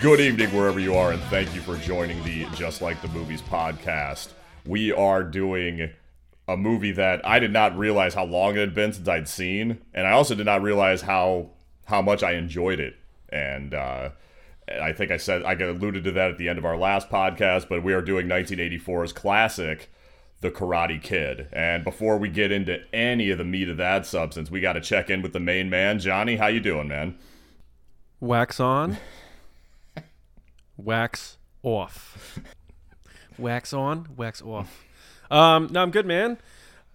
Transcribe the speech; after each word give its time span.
Good 0.00 0.20
evening, 0.20 0.48
wherever 0.56 0.80
you 0.80 0.94
are, 0.94 1.12
and 1.12 1.22
thank 1.24 1.54
you 1.54 1.60
for 1.60 1.76
joining 1.76 2.24
the 2.24 2.46
Just 2.54 2.80
Like 2.80 3.02
the 3.02 3.08
Movies 3.08 3.42
podcast. 3.42 4.28
We 4.64 4.92
are 4.92 5.22
doing 5.22 5.90
a 6.48 6.56
movie 6.56 6.92
that 6.92 7.20
I 7.22 7.38
did 7.38 7.52
not 7.52 7.76
realize 7.76 8.14
how 8.14 8.24
long 8.24 8.56
it 8.56 8.60
had 8.60 8.74
been 8.74 8.94
since 8.94 9.06
I'd 9.06 9.28
seen, 9.28 9.78
and 9.92 10.06
I 10.06 10.12
also 10.12 10.34
did 10.34 10.46
not 10.46 10.62
realize 10.62 11.02
how 11.02 11.50
how 11.84 12.00
much 12.00 12.22
I 12.22 12.32
enjoyed 12.32 12.80
it. 12.80 12.96
And 13.28 13.74
uh, 13.74 14.10
I 14.80 14.92
think 14.92 15.10
I 15.10 15.18
said 15.18 15.42
I 15.42 15.52
alluded 15.52 16.04
to 16.04 16.12
that 16.12 16.30
at 16.30 16.38
the 16.38 16.48
end 16.48 16.58
of 16.58 16.64
our 16.64 16.78
last 16.78 17.10
podcast, 17.10 17.68
but 17.68 17.82
we 17.82 17.92
are 17.92 18.00
doing 18.00 18.26
1984's 18.26 19.12
classic, 19.12 19.90
The 20.40 20.50
Karate 20.50 21.02
Kid. 21.02 21.48
And 21.52 21.84
before 21.84 22.16
we 22.16 22.30
get 22.30 22.50
into 22.50 22.78
any 22.94 23.28
of 23.28 23.36
the 23.36 23.44
meat 23.44 23.68
of 23.68 23.76
that 23.76 24.06
substance, 24.06 24.50
we 24.50 24.60
got 24.60 24.72
to 24.72 24.80
check 24.80 25.10
in 25.10 25.20
with 25.20 25.34
the 25.34 25.40
main 25.40 25.68
man, 25.68 25.98
Johnny. 25.98 26.36
How 26.36 26.46
you 26.46 26.60
doing, 26.60 26.88
man? 26.88 27.18
Wax 28.18 28.60
on, 28.60 28.96
wax 30.84 31.36
off. 31.62 32.38
Wax 33.38 33.72
on, 33.72 34.08
wax 34.16 34.42
off. 34.42 34.84
Um, 35.30 35.68
no, 35.70 35.82
I'm 35.82 35.90
good, 35.90 36.06
man. 36.06 36.38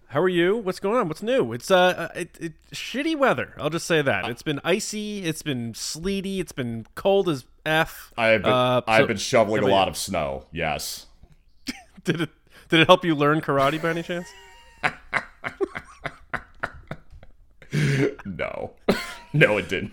How 0.08 0.20
are 0.20 0.28
you? 0.28 0.56
What's 0.56 0.78
going 0.78 0.96
on? 0.98 1.08
What's 1.08 1.22
new? 1.22 1.52
It's 1.52 1.70
uh, 1.70 1.76
uh 1.76 2.08
it, 2.14 2.36
it, 2.40 2.52
shitty 2.72 3.16
weather. 3.16 3.54
I'll 3.58 3.70
just 3.70 3.86
say 3.86 4.02
that. 4.02 4.26
It's 4.30 4.42
been 4.42 4.60
icy. 4.62 5.24
It's 5.24 5.42
been 5.42 5.74
sleety. 5.74 6.38
It's 6.38 6.52
been 6.52 6.86
cold 6.94 7.28
as 7.28 7.44
f. 7.64 8.12
I've 8.16 8.42
been, 8.42 8.52
Uh, 8.52 8.82
I've 8.86 9.02
so- 9.02 9.06
been 9.08 9.16
shoveling 9.16 9.62
a 9.62 9.66
I 9.66 9.66
mean- 9.66 9.74
lot 9.74 9.88
of 9.88 9.96
snow. 9.96 10.44
Yes. 10.52 11.06
Did 12.04 12.20
it? 12.20 12.30
Did 12.68 12.80
it 12.80 12.86
help 12.86 13.04
you 13.04 13.14
learn 13.14 13.40
karate 13.40 13.80
by 13.82 13.90
any 13.90 14.02
chance? 14.02 14.28
No. 18.24 18.72
no, 19.32 19.58
it 19.58 19.68
didn't. 19.68 19.92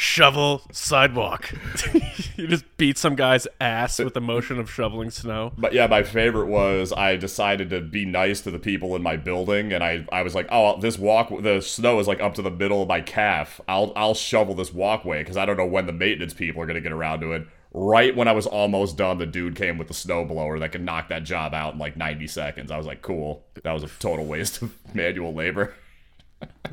Shovel 0.00 0.62
sidewalk. 0.72 1.52
you 2.34 2.46
just 2.46 2.64
beat 2.78 2.96
some 2.96 3.16
guy's 3.16 3.46
ass 3.60 3.98
with 3.98 4.14
the 4.14 4.20
motion 4.22 4.58
of 4.58 4.70
shoveling 4.70 5.10
snow. 5.10 5.52
But 5.58 5.74
yeah, 5.74 5.86
my 5.88 6.04
favorite 6.04 6.46
was 6.46 6.90
I 6.90 7.16
decided 7.16 7.68
to 7.68 7.82
be 7.82 8.06
nice 8.06 8.40
to 8.40 8.50
the 8.50 8.58
people 8.58 8.96
in 8.96 9.02
my 9.02 9.18
building, 9.18 9.74
and 9.74 9.84
I, 9.84 10.06
I 10.10 10.22
was 10.22 10.34
like, 10.34 10.48
oh, 10.50 10.80
this 10.80 10.98
walk, 10.98 11.28
the 11.42 11.60
snow 11.60 12.00
is 12.00 12.08
like 12.08 12.18
up 12.18 12.32
to 12.36 12.42
the 12.42 12.50
middle 12.50 12.80
of 12.80 12.88
my 12.88 13.02
calf. 13.02 13.60
I'll 13.68 13.92
I'll 13.94 14.14
shovel 14.14 14.54
this 14.54 14.72
walkway 14.72 15.18
because 15.18 15.36
I 15.36 15.44
don't 15.44 15.58
know 15.58 15.66
when 15.66 15.84
the 15.84 15.92
maintenance 15.92 16.32
people 16.32 16.62
are 16.62 16.66
gonna 16.66 16.80
get 16.80 16.92
around 16.92 17.20
to 17.20 17.32
it. 17.32 17.46
Right 17.74 18.16
when 18.16 18.26
I 18.26 18.32
was 18.32 18.46
almost 18.46 18.96
done, 18.96 19.18
the 19.18 19.26
dude 19.26 19.54
came 19.54 19.76
with 19.76 19.88
the 19.88 19.94
snowblower 19.94 20.60
that 20.60 20.72
could 20.72 20.82
knock 20.82 21.10
that 21.10 21.24
job 21.24 21.52
out 21.52 21.74
in 21.74 21.78
like 21.78 21.98
90 21.98 22.26
seconds. 22.26 22.70
I 22.70 22.78
was 22.78 22.86
like, 22.86 23.02
cool. 23.02 23.44
That 23.64 23.72
was 23.72 23.82
a 23.82 23.88
total 23.98 24.24
waste 24.24 24.62
of 24.62 24.74
manual 24.94 25.34
labor. 25.34 25.74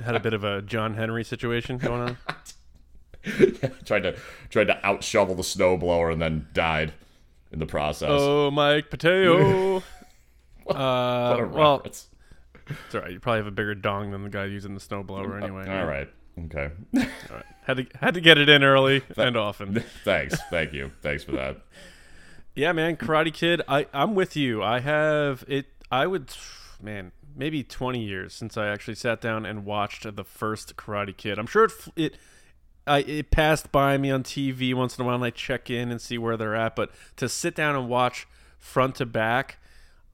Had 0.02 0.16
a 0.16 0.22
bit 0.22 0.34
of 0.34 0.45
a 0.45 0.62
John 0.62 0.94
Henry 0.94 1.25
situation 1.25 1.78
going 1.78 2.02
on. 2.02 2.17
tried 3.86 4.04
to 4.04 4.16
tried 4.50 4.68
to 4.68 4.86
out 4.86 5.04
shovel 5.04 5.36
the 5.36 5.44
snowblower 5.44 6.12
and 6.12 6.22
then 6.22 6.48
died 6.54 6.94
in 7.52 7.59
the 7.59 7.66
process. 7.66 8.09
Oh, 8.12 8.52
Mike 8.52 8.90
Pateo. 8.90 9.82
what 10.64 10.76
a 10.76 10.80
uh, 10.80 11.47
well, 11.52 11.78
reference. 11.78 12.09
it's 12.86 12.96
all 12.96 13.02
right. 13.02 13.12
You 13.12 13.19
probably 13.19 13.40
have 13.40 13.47
a 13.47 13.52
bigger 13.52 13.75
dong 13.75 14.12
than 14.12 14.24
the 14.24 14.30
guy 14.30 14.46
using 14.46 14.74
the 14.74 14.81
snowblower 14.81 15.41
anyway. 15.41 15.68
All 15.68 15.86
right. 15.86 16.09
Okay. 16.46 16.69
all 16.96 17.06
right. 17.31 17.46
Had 17.64 17.78
to 17.78 17.86
had 18.00 18.14
to 18.14 18.22
get 18.22 18.38
it 18.38 18.50
in 18.50 18.64
early 18.64 19.03
and 19.18 19.36
often. 19.36 19.84
Thanks. 20.03 20.38
Thank 20.50 20.74
you. 20.74 20.91
Thanks 21.02 21.24
for 21.24 21.31
that. 21.34 21.58
Yeah, 22.56 22.72
man, 22.72 22.97
Karate 22.97 23.34
Kid. 23.34 23.62
I 23.68 23.88
I'm 23.94 24.16
with 24.16 24.36
you. 24.36 24.64
I 24.64 24.80
have 24.80 25.44
it. 25.47 25.68
I 25.91 26.08
would, 26.08 26.31
man, 26.81 27.12
maybe 27.36 27.64
20 27.64 28.03
years 28.03 28.34
since 28.34 28.58
I 28.58 28.68
actually 28.68 28.96
sat 28.96 29.22
down 29.22 29.46
and 29.46 29.64
watched 29.64 30.16
the 30.16 30.24
first 30.24 30.75
Karate 30.75 31.16
Kid. 31.16 31.40
I'm 31.40 31.47
sure 31.47 31.66
it 31.66 31.72
it. 31.96 32.18
I, 32.88 33.00
it 33.00 33.31
passed 33.31 33.72
by 33.72 33.98
me 33.98 34.09
on 34.12 34.24
TV 34.24 34.74
once 34.74 34.98
in 34.98 35.03
a 35.03 35.06
while, 35.06 35.16
and 35.16 35.24
I 35.24 35.30
check 35.30 35.70
in 35.70 35.92
and 35.92 36.02
see 36.02 36.18
where 36.18 36.38
they're 36.38 36.56
at. 36.56 36.75
But 36.75 36.92
to 37.18 37.28
sit 37.30 37.56
down 37.56 37.75
and 37.75 37.90
watch 37.90 38.28
front 38.58 38.96
to 38.96 39.06
back, 39.06 39.59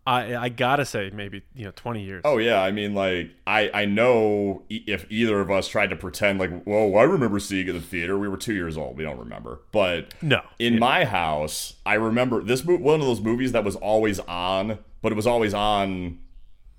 I 0.05 0.35
I 0.35 0.49
gotta 0.49 0.85
say 0.85 1.09
maybe 1.13 1.43
you 1.55 1.65
know 1.65 1.71
20 1.75 2.01
years. 2.03 2.21
Oh 2.25 2.37
yeah, 2.37 2.61
I 2.61 2.71
mean 2.71 2.93
like 2.93 3.31
I 3.47 3.69
I 3.73 3.85
know 3.85 4.63
if 4.69 5.05
either 5.09 5.39
of 5.39 5.49
us 5.49 5.67
tried 5.67 5.91
to 5.91 5.95
pretend 5.95 6.39
like, 6.39 6.63
whoa, 6.63 6.93
I 6.95 7.03
remember 7.03 7.39
seeing 7.39 7.67
it 7.67 7.69
in 7.69 7.75
the 7.75 7.81
theater. 7.81 8.17
We 8.17 8.27
were 8.27 8.37
two 8.37 8.53
years 8.53 8.77
old. 8.77 8.97
We 8.97 9.03
don't 9.03 9.19
remember. 9.19 9.61
But 9.71 10.13
no, 10.21 10.41
in 10.59 10.77
my 10.77 11.05
house, 11.05 11.75
I 11.85 11.93
remember 11.93 12.43
this 12.43 12.65
mo- 12.65 12.77
one 12.77 12.99
of 12.99 13.07
those 13.07 13.21
movies 13.21 13.53
that 13.53 13.63
was 13.63 13.75
always 13.77 14.19
on, 14.19 14.79
but 15.01 15.11
it 15.11 15.15
was 15.15 15.27
always 15.27 15.53
on. 15.53 16.19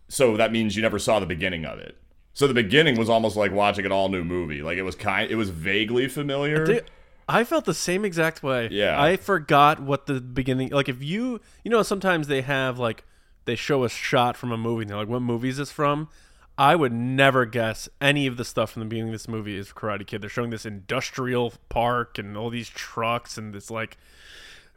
So 0.09 0.37
that 0.37 0.53
means 0.53 0.77
you 0.77 0.83
never 0.83 0.99
saw 0.99 1.19
the 1.19 1.27
beginning 1.27 1.65
of 1.65 1.79
it. 1.79 1.97
So 2.35 2.49
the 2.49 2.55
beginning 2.55 2.99
was 2.99 3.09
almost 3.09 3.37
like 3.37 3.53
watching 3.53 3.87
an 3.87 3.93
all 3.93 4.09
new 4.09 4.25
movie. 4.25 4.61
Like 4.61 4.77
it 4.77 4.83
was 4.83 4.97
kind, 4.97 5.31
it 5.31 5.37
was 5.37 5.51
vaguely 5.51 6.09
familiar. 6.09 6.67
Dude, 6.67 6.91
I 7.29 7.45
felt 7.45 7.65
the 7.65 7.75
same 7.75 8.05
exact 8.05 8.43
way. 8.43 8.69
Yeah. 8.71 9.01
I 9.01 9.17
forgot 9.17 9.81
what 9.81 10.07
the 10.07 10.21
beginning 10.21 10.71
like 10.71 10.89
if 10.89 11.03
you 11.03 11.41
you 11.63 11.71
know 11.71 11.83
sometimes 11.83 12.27
they 12.27 12.43
have 12.43 12.79
like 12.79 13.05
they 13.45 13.55
show 13.55 13.85
a 13.85 13.89
shot 13.89 14.37
from 14.37 14.51
a 14.51 14.59
movie 14.59 14.83
and 14.83 14.91
they're 14.91 14.99
like 14.99 15.09
what 15.09 15.23
movie 15.23 15.49
is 15.49 15.57
this 15.57 15.71
from? 15.71 16.09
I 16.59 16.77
would 16.77 16.93
never 16.93 17.47
guess 17.47 17.89
any 18.01 18.27
of 18.27 18.37
the 18.37 18.45
stuff 18.45 18.73
from 18.73 18.81
the 18.81 18.87
beginning 18.87 19.09
of 19.09 19.15
this 19.15 19.29
movie 19.29 19.57
is 19.57 19.73
Karate 19.73 20.07
Kid. 20.07 20.23
They're 20.23 20.31
showing 20.31 20.51
this 20.51 20.67
industrial 20.67 21.55
park 21.69 22.19
and 22.19 22.37
all 22.37 22.51
these 22.51 22.69
trucks 22.69 23.39
and 23.39 23.55
it's 23.55 23.71
like 23.71 23.97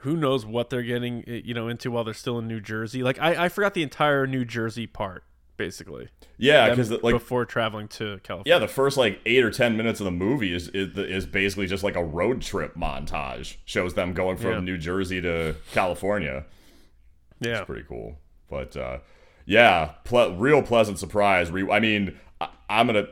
who 0.02 0.16
knows 0.16 0.46
what 0.46 0.70
they're 0.70 0.84
getting 0.84 1.24
eh, 1.28 1.42
you 1.44 1.56
know 1.56 1.68
into 1.68 1.90
while 1.90 2.04
they're 2.04 2.14
still 2.14 2.38
in 2.38 2.48
New 2.48 2.62
Jersey. 2.62 3.02
Like 3.02 3.20
I, 3.20 3.46
I 3.46 3.50
forgot 3.50 3.74
the 3.74 3.84
entire 3.84 4.28
New 4.28 4.46
Jersey 4.46 4.86
part 4.86 5.24
basically. 5.58 6.08
yeah, 6.38 6.70
because 6.70 6.92
like 6.92 7.14
before 7.14 7.46
traveling 7.46 7.88
to 7.90 8.20
California. 8.24 8.54
Yeah, 8.54 8.60
the 8.60 8.68
first 8.68 8.96
like 8.98 9.20
eight 9.26 9.44
or 9.44 9.52
ten 9.52 9.76
minutes 9.76 10.00
of 10.00 10.06
the 10.06 10.12
movie 10.12 10.54
is 10.54 10.68
is, 10.70 10.98
is 10.98 11.26
basically 11.26 11.68
just 11.68 11.84
like 11.84 11.96
a 11.96 12.04
road 12.04 12.42
trip 12.42 12.76
montage. 12.76 13.58
Shows 13.66 13.94
them 13.96 14.14
going 14.14 14.38
from 14.38 14.52
Yeah. 14.52 14.60
New 14.60 14.78
Jersey 14.78 15.22
to 15.22 15.56
California. 15.74 16.46
Yeah. 17.40 17.58
It's 17.60 17.66
pretty 17.66 17.86
cool. 17.88 18.18
But 18.50 18.78
uh, 18.78 19.00
yeah, 19.46 19.92
ple- 20.04 20.36
real 20.38 20.62
pleasant 20.62 21.00
surprise. 21.00 21.52
Re- 21.52 21.70
I 21.70 21.80
mean, 21.80 22.18
I- 22.40 22.50
I'm 22.70 22.88
gonna 22.88 23.08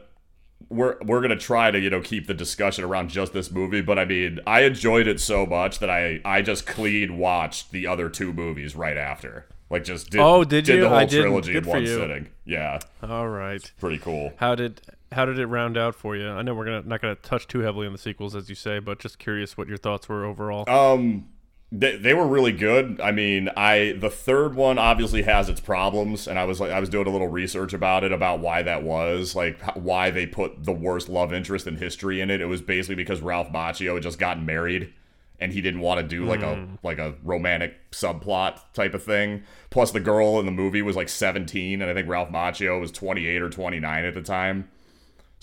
we're 0.70 0.98
we're 1.04 1.22
gonna 1.22 1.36
try 1.38 1.70
to 1.70 1.80
you 1.80 1.90
know 1.90 2.02
keep 2.02 2.26
the 2.28 2.34
discussion 2.34 2.84
around 2.84 3.10
just 3.10 3.34
this 3.34 3.52
movie, 3.52 3.82
but 3.82 4.00
I 4.00 4.06
mean, 4.06 4.40
I 4.48 4.62
enjoyed 4.62 5.08
it 5.08 5.20
so 5.20 5.46
much 5.46 5.80
that 5.80 5.90
I 5.90 6.22
I 6.26 6.42
just 6.42 6.66
clean 6.66 7.18
watched 7.18 7.72
the 7.72 7.86
other 7.86 8.10
two 8.10 8.34
movies 8.34 8.76
right 8.76 8.98
after. 8.98 9.46
Like 9.70 9.84
just 9.84 10.10
did 10.12 10.22
Oh, 10.22 10.44
did 10.44 10.68
you? 10.68 10.82
the 10.82 10.90
whole 10.90 10.98
I 10.98 11.06
didn't. 11.06 11.24
trilogy 11.26 11.54
Good 11.54 11.58
in 11.60 11.64
for 11.64 11.70
one 11.72 11.82
you. 11.84 11.88
sitting. 11.88 12.28
Yeah, 12.46 12.80
All 13.02 13.28
right. 13.28 13.72
pretty 13.80 13.98
cool. 13.98 14.34
How 14.38 14.54
did 14.56 14.82
how 15.12 15.26
did 15.26 15.40
it 15.40 15.48
round 15.48 15.78
out 15.78 15.96
for 15.96 16.16
you? 16.16 16.28
I 16.30 16.42
know 16.44 16.54
we're 16.54 16.66
gonna 16.66 16.84
not 16.84 17.02
gonna 17.02 17.16
touch 17.16 17.48
too 17.48 17.60
heavily 17.60 17.88
on 17.88 17.94
the 17.94 17.98
sequels, 18.00 18.36
as 18.36 18.48
you 18.50 18.56
say, 18.56 18.80
but 18.80 19.00
just 19.00 19.18
curious 19.18 19.58
what 19.58 19.68
your 19.68 19.78
thoughts 19.78 20.08
were 20.08 20.24
overall. 20.26 20.70
Um, 20.70 21.30
they, 21.72 21.98
they 21.98 22.14
were 22.14 22.28
really 22.28 22.52
good. 22.52 23.02
I 23.02 23.12
mean, 23.12 23.50
I 23.58 23.96
the 24.00 24.10
third 24.12 24.54
one 24.56 24.78
obviously 24.78 25.24
has 25.24 25.50
its 25.50 25.60
problems, 25.60 26.28
and 26.28 26.38
I 26.38 26.44
was 26.46 26.60
like, 26.62 26.72
I 26.72 26.80
was 26.80 26.90
doing 26.90 27.08
a 27.08 27.10
little 27.10 27.28
research 27.28 27.74
about 27.74 28.04
it 28.04 28.12
about 28.12 28.40
why 28.40 28.62
that 28.62 28.84
was, 28.84 29.36
like 29.36 29.60
why 29.76 30.12
they 30.12 30.28
put 30.28 30.64
the 30.64 30.72
worst 30.72 31.10
love 31.10 31.34
interest 31.34 31.66
in 31.66 31.78
history 31.78 32.22
in 32.22 32.30
it. 32.30 32.40
It 32.40 32.46
was 32.46 32.62
basically 32.62 32.96
because 32.96 33.22
Ralph 33.22 33.52
Macchio 33.52 33.96
had 33.96 34.04
just 34.04 34.20
gotten 34.20 34.46
married, 34.46 34.94
and 35.40 35.52
he 35.52 35.62
didn't 35.62 35.82
want 35.82 36.00
to 36.00 36.08
do 36.08 36.26
like 36.26 36.42
a 36.42 36.68
like 36.84 36.98
a 36.98 37.16
romantic 37.24 37.92
subplot 37.92 38.60
type 38.74 38.94
of 38.94 39.04
thing. 39.04 39.44
Plus, 39.70 39.92
the 39.92 40.00
girl 40.00 40.40
in 40.40 40.46
the 40.46 40.52
movie 40.52 40.82
was 40.82 40.96
like 40.96 41.10
17, 41.10 41.82
and 41.82 41.90
I 41.90 41.94
think 41.94 42.08
Ralph 42.08 42.30
Macchio 42.30 42.80
was 42.80 42.92
28 42.92 43.42
or 43.42 43.50
29 43.50 44.06
at 44.06 44.14
the 44.14 44.22
time 44.22 44.70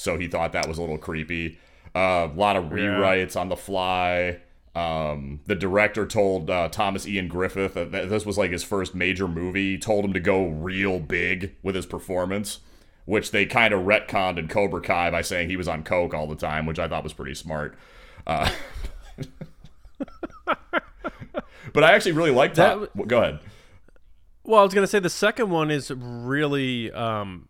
so 0.02 0.18
he 0.18 0.26
thought 0.26 0.52
that 0.52 0.68
was 0.68 0.78
a 0.78 0.80
little 0.80 0.98
creepy. 0.98 1.58
Uh, 1.94 2.28
a 2.30 2.34
lot 2.34 2.56
of 2.56 2.64
rewrites 2.64 3.36
on 3.38 3.48
the 3.48 3.56
fly. 3.56 4.40
Um, 4.74 5.40
the 5.46 5.54
director 5.54 6.06
told 6.06 6.50
uh, 6.50 6.68
Thomas 6.70 7.06
Ian 7.06 7.28
Griffith 7.28 7.74
that 7.74 7.90
this 7.90 8.26
was 8.26 8.38
like 8.38 8.50
his 8.50 8.64
first 8.64 8.94
major 8.94 9.28
movie. 9.28 9.78
Told 9.78 10.04
him 10.04 10.12
to 10.12 10.20
go 10.20 10.46
real 10.46 10.98
big 10.98 11.54
with 11.62 11.74
his 11.74 11.86
performance, 11.86 12.60
which 13.04 13.30
they 13.30 13.46
kind 13.46 13.72
of 13.72 13.84
retconned 13.84 14.38
in 14.38 14.48
Cobra 14.48 14.80
Kai 14.80 15.10
by 15.10 15.22
saying 15.22 15.48
he 15.48 15.56
was 15.56 15.68
on 15.68 15.84
coke 15.84 16.14
all 16.14 16.26
the 16.26 16.34
time, 16.34 16.66
which 16.66 16.78
I 16.78 16.88
thought 16.88 17.04
was 17.04 17.12
pretty 17.12 17.34
smart. 17.34 17.76
Uh, 18.26 18.50
but 21.72 21.84
I 21.84 21.92
actually 21.92 22.12
really 22.12 22.30
liked 22.30 22.56
that. 22.56 22.94
That 22.94 23.08
Go 23.08 23.22
ahead. 23.22 23.38
Well, 24.44 24.60
I 24.60 24.64
was 24.64 24.74
gonna 24.74 24.86
say 24.86 24.98
the 24.98 25.10
second 25.10 25.50
one 25.50 25.70
is 25.70 25.90
really 25.90 26.90
um, 26.92 27.48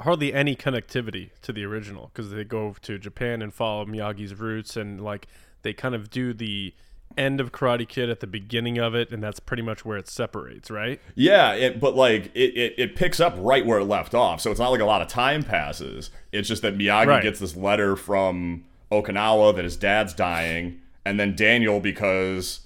hardly 0.00 0.32
any 0.34 0.56
connectivity 0.56 1.30
to 1.42 1.52
the 1.52 1.64
original 1.64 2.10
because 2.12 2.30
they 2.30 2.44
go 2.44 2.74
to 2.82 2.98
Japan 2.98 3.42
and 3.42 3.54
follow 3.54 3.84
Miyagi's 3.84 4.34
roots 4.34 4.76
and 4.76 5.00
like 5.00 5.26
they 5.62 5.72
kind 5.72 5.94
of 5.94 6.10
do 6.10 6.34
the 6.34 6.74
end 7.16 7.40
of 7.40 7.52
Karate 7.52 7.86
Kid 7.88 8.10
at 8.10 8.18
the 8.18 8.26
beginning 8.26 8.78
of 8.78 8.94
it, 8.96 9.12
and 9.12 9.22
that's 9.22 9.38
pretty 9.38 9.62
much 9.62 9.84
where 9.84 9.96
it 9.96 10.08
separates, 10.08 10.68
right? 10.68 11.00
Yeah, 11.14 11.52
it, 11.52 11.78
but 11.78 11.94
like 11.94 12.32
it, 12.34 12.56
it, 12.56 12.74
it 12.76 12.96
picks 12.96 13.20
up 13.20 13.36
right 13.38 13.64
where 13.64 13.78
it 13.78 13.84
left 13.84 14.14
off. 14.14 14.40
So 14.40 14.50
it's 14.50 14.58
not 14.58 14.70
like 14.72 14.80
a 14.80 14.84
lot 14.84 15.00
of 15.00 15.06
time 15.06 15.44
passes. 15.44 16.10
It's 16.32 16.48
just 16.48 16.62
that 16.62 16.76
Miyagi 16.76 17.06
Right. 17.06 17.22
gets 17.22 17.38
this 17.38 17.54
letter 17.56 17.94
from 17.94 18.64
Okinawa 18.90 19.54
that 19.54 19.62
his 19.64 19.76
dad's 19.76 20.12
dying, 20.12 20.80
and 21.04 21.18
then 21.18 21.36
Daniel 21.36 21.80
because 21.80 22.60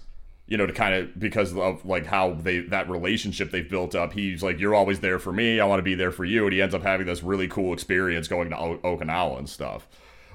you 0.46 0.56
know 0.56 0.66
to 0.66 0.72
kind 0.72 0.94
of 0.94 1.18
because 1.18 1.56
of 1.56 1.84
like 1.84 2.06
how 2.06 2.32
they 2.32 2.60
that 2.60 2.88
relationship 2.88 3.50
they've 3.50 3.68
built 3.68 3.94
up. 3.94 4.12
He's 4.12 4.42
like, 4.42 4.58
"You're 4.58 4.74
always 4.74 5.00
there 5.00 5.18
for 5.18 5.32
me. 5.32 5.60
I 5.60 5.64
want 5.66 5.78
to 5.78 5.84
be 5.84 5.94
there 5.94 6.12
for 6.12 6.24
you," 6.24 6.44
and 6.44 6.52
he 6.52 6.62
ends 6.62 6.74
up 6.74 6.82
having 6.82 7.06
this 7.06 7.22
really 7.22 7.48
cool 7.48 7.72
experience 7.72 8.28
going 8.28 8.50
to 8.50 8.58
o- 8.58 8.78
Okinawa 8.78 9.38
and 9.38 9.48
stuff. 9.48 9.86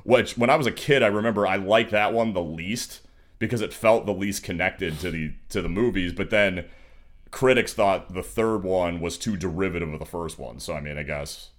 Which 0.04 0.38
when 0.38 0.50
I 0.50 0.56
was 0.56 0.68
a 0.68 0.72
kid, 0.72 1.02
I 1.02 1.08
remember 1.08 1.48
I 1.48 1.56
liked 1.56 1.92
that 1.92 2.14
one 2.14 2.34
the 2.34 2.44
least 2.44 3.02
because 3.40 3.62
it 3.62 3.74
felt 3.74 4.06
the 4.06 4.14
least 4.14 4.44
connected 4.44 5.00
to 5.00 5.12
the 5.12 5.34
to 5.50 5.62
the 5.62 5.70
movies. 5.70 6.14
But 6.14 6.30
then 6.30 6.66
critics 7.32 7.74
thought 7.74 8.14
the 8.14 8.24
third 8.24 8.64
one 8.64 9.00
was 9.00 9.18
too 9.18 9.36
derivative 9.36 9.92
of 9.92 10.00
the 10.00 10.06
first 10.06 10.38
one. 10.38 10.60
So 10.60 10.74
I 10.74 10.82
mean, 10.82 10.98
I 10.98 11.04
guess, 11.04 11.50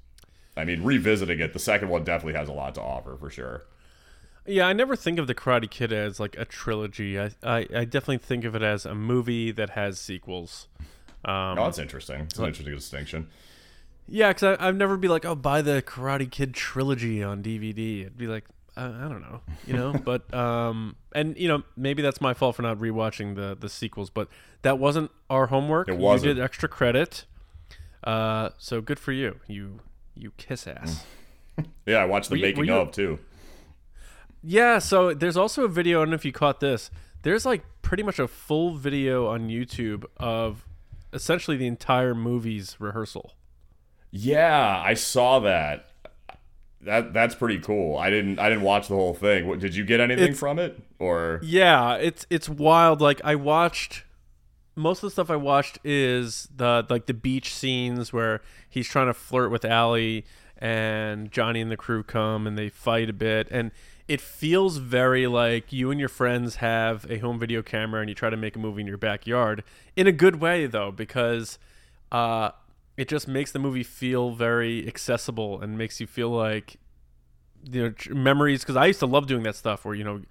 I 0.56 0.64
mean, 0.64 0.84
revisiting 0.84 1.40
it, 1.40 1.52
the 1.52 1.58
second 1.58 1.88
one 1.88 2.04
definitely 2.04 2.38
has 2.38 2.48
a 2.48 2.52
lot 2.52 2.74
to 2.76 2.80
offer 2.80 3.16
for 3.16 3.30
sure. 3.30 3.64
Yeah, 4.46 4.66
I 4.66 4.72
never 4.72 4.94
think 4.96 5.18
of 5.18 5.26
the 5.26 5.34
Karate 5.34 5.70
Kid 5.70 5.92
as 5.92 6.20
like 6.20 6.36
a 6.38 6.44
trilogy. 6.44 7.18
I 7.18 7.30
I, 7.42 7.66
I 7.74 7.84
definitely 7.84 8.18
think 8.18 8.44
of 8.44 8.54
it 8.54 8.62
as 8.62 8.84
a 8.84 8.94
movie 8.94 9.50
that 9.52 9.70
has 9.70 9.98
sequels. 9.98 10.68
Um, 11.24 11.58
oh, 11.58 11.64
that's 11.64 11.78
interesting. 11.78 12.20
It's 12.22 12.38
an 12.38 12.46
interesting 12.46 12.74
distinction. 12.74 13.28
Yeah, 14.06 14.28
because 14.34 14.58
I'd 14.60 14.76
never 14.76 14.98
be 14.98 15.08
like, 15.08 15.24
oh, 15.24 15.34
buy 15.34 15.62
the 15.62 15.80
Karate 15.80 16.30
Kid 16.30 16.52
trilogy 16.52 17.22
on 17.22 17.42
DVD. 17.42 18.02
It'd 18.02 18.18
be 18.18 18.26
like, 18.26 18.44
I, 18.76 18.84
I 18.84 19.08
don't 19.08 19.22
know, 19.22 19.40
you 19.66 19.72
know. 19.72 19.92
but 20.04 20.32
um, 20.34 20.96
and 21.14 21.36
you 21.38 21.48
know, 21.48 21.62
maybe 21.76 22.02
that's 22.02 22.20
my 22.20 22.34
fault 22.34 22.56
for 22.56 22.62
not 22.62 22.78
rewatching 22.78 23.36
the 23.36 23.56
the 23.58 23.68
sequels. 23.70 24.10
But 24.10 24.28
that 24.62 24.78
wasn't 24.78 25.10
our 25.30 25.46
homework. 25.46 25.88
It 25.88 25.96
wasn't. 25.96 26.28
You 26.28 26.34
did 26.34 26.42
extra 26.42 26.68
credit. 26.68 27.24
Uh, 28.02 28.50
so 28.58 28.82
good 28.82 28.98
for 28.98 29.12
you. 29.12 29.40
You 29.46 29.80
you 30.14 30.32
kiss 30.36 30.66
ass. 30.66 31.06
yeah, 31.86 31.96
I 31.96 32.04
watched 32.04 32.28
the 32.28 32.36
Were 32.36 32.42
making 32.42 32.66
you- 32.66 32.74
of 32.74 32.92
too. 32.92 33.18
Yeah, 34.46 34.78
so 34.78 35.14
there's 35.14 35.36
also 35.36 35.64
a 35.64 35.68
video. 35.68 36.00
I 36.00 36.02
don't 36.02 36.10
know 36.10 36.16
if 36.16 36.24
you 36.24 36.32
caught 36.32 36.60
this. 36.60 36.90
There's 37.22 37.46
like 37.46 37.64
pretty 37.82 38.02
much 38.02 38.18
a 38.18 38.28
full 38.28 38.74
video 38.74 39.26
on 39.26 39.48
YouTube 39.48 40.04
of 40.18 40.66
essentially 41.12 41.56
the 41.56 41.66
entire 41.66 42.14
movie's 42.14 42.76
rehearsal. 42.78 43.32
Yeah, 44.10 44.82
I 44.84 44.94
saw 44.94 45.40
that. 45.40 45.88
That 46.82 47.14
that's 47.14 47.34
pretty 47.34 47.58
cool. 47.60 47.96
I 47.96 48.10
didn't 48.10 48.38
I 48.38 48.50
didn't 48.50 48.64
watch 48.64 48.88
the 48.88 48.94
whole 48.94 49.14
thing. 49.14 49.48
What, 49.48 49.58
did 49.60 49.74
you 49.74 49.84
get 49.84 50.00
anything 50.00 50.24
It's- 50.24 50.38
from 50.38 50.58
it 50.58 50.78
or? 50.98 51.40
Yeah, 51.42 51.94
it's 51.94 52.26
it's 52.28 52.48
wild. 52.48 53.00
Like 53.00 53.22
I 53.24 53.36
watched 53.36 54.04
most 54.76 54.98
of 54.98 55.06
the 55.06 55.10
stuff 55.12 55.30
I 55.30 55.36
watched 55.36 55.78
is 55.82 56.48
the 56.54 56.84
like 56.90 57.06
the 57.06 57.14
beach 57.14 57.54
scenes 57.54 58.12
where 58.12 58.42
he's 58.68 58.86
trying 58.86 59.06
to 59.06 59.14
flirt 59.14 59.50
with 59.50 59.64
Allie 59.64 60.26
and 60.58 61.32
Johnny 61.32 61.62
and 61.62 61.70
the 61.70 61.76
crew 61.78 62.02
come 62.02 62.46
and 62.46 62.58
they 62.58 62.68
fight 62.68 63.08
a 63.08 63.14
bit 63.14 63.48
and 63.50 63.70
it 64.06 64.20
feels 64.20 64.76
very 64.76 65.26
like 65.26 65.72
you 65.72 65.90
and 65.90 65.98
your 65.98 66.08
friends 66.08 66.56
have 66.56 67.06
a 67.10 67.18
home 67.18 67.38
video 67.38 67.62
camera 67.62 68.00
and 68.00 68.08
you 68.08 68.14
try 68.14 68.30
to 68.30 68.36
make 68.36 68.56
a 68.56 68.58
movie 68.58 68.80
in 68.80 68.86
your 68.86 68.98
backyard 68.98 69.64
in 69.96 70.06
a 70.06 70.12
good 70.12 70.36
way 70.36 70.66
though 70.66 70.90
because 70.90 71.58
uh 72.12 72.50
it 72.96 73.08
just 73.08 73.26
makes 73.26 73.50
the 73.50 73.58
movie 73.58 73.82
feel 73.82 74.30
very 74.30 74.86
accessible 74.86 75.60
and 75.60 75.78
makes 75.78 76.00
you 76.00 76.06
feel 76.06 76.28
like 76.28 76.76
you 77.70 77.82
know 77.82 78.14
memories 78.14 78.60
because 78.60 78.76
I 78.76 78.86
used 78.86 79.00
to 79.00 79.06
love 79.06 79.26
doing 79.26 79.42
that 79.44 79.56
stuff 79.56 79.84
where 79.84 79.94
you 79.94 80.04
know 80.04 80.22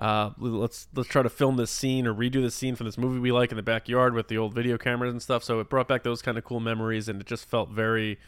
uh, 0.00 0.30
let's 0.38 0.88
let's 0.94 1.08
try 1.08 1.22
to 1.22 1.28
film 1.28 1.56
this 1.56 1.70
scene 1.70 2.06
or 2.06 2.14
redo 2.14 2.40
the 2.42 2.50
scene 2.50 2.74
from 2.74 2.86
this 2.86 2.96
movie 2.96 3.18
we 3.18 3.30
like 3.30 3.50
in 3.50 3.56
the 3.56 3.62
backyard 3.62 4.14
with 4.14 4.28
the 4.28 4.38
old 4.38 4.54
video 4.54 4.78
cameras 4.78 5.12
and 5.12 5.20
stuff. 5.20 5.44
So 5.44 5.60
it 5.60 5.68
brought 5.68 5.88
back 5.88 6.04
those 6.04 6.22
kind 6.22 6.38
of 6.38 6.44
cool 6.44 6.58
memories, 6.58 7.06
and 7.06 7.20
it 7.20 7.26
just 7.26 7.44
felt 7.44 7.68
very 7.68 8.18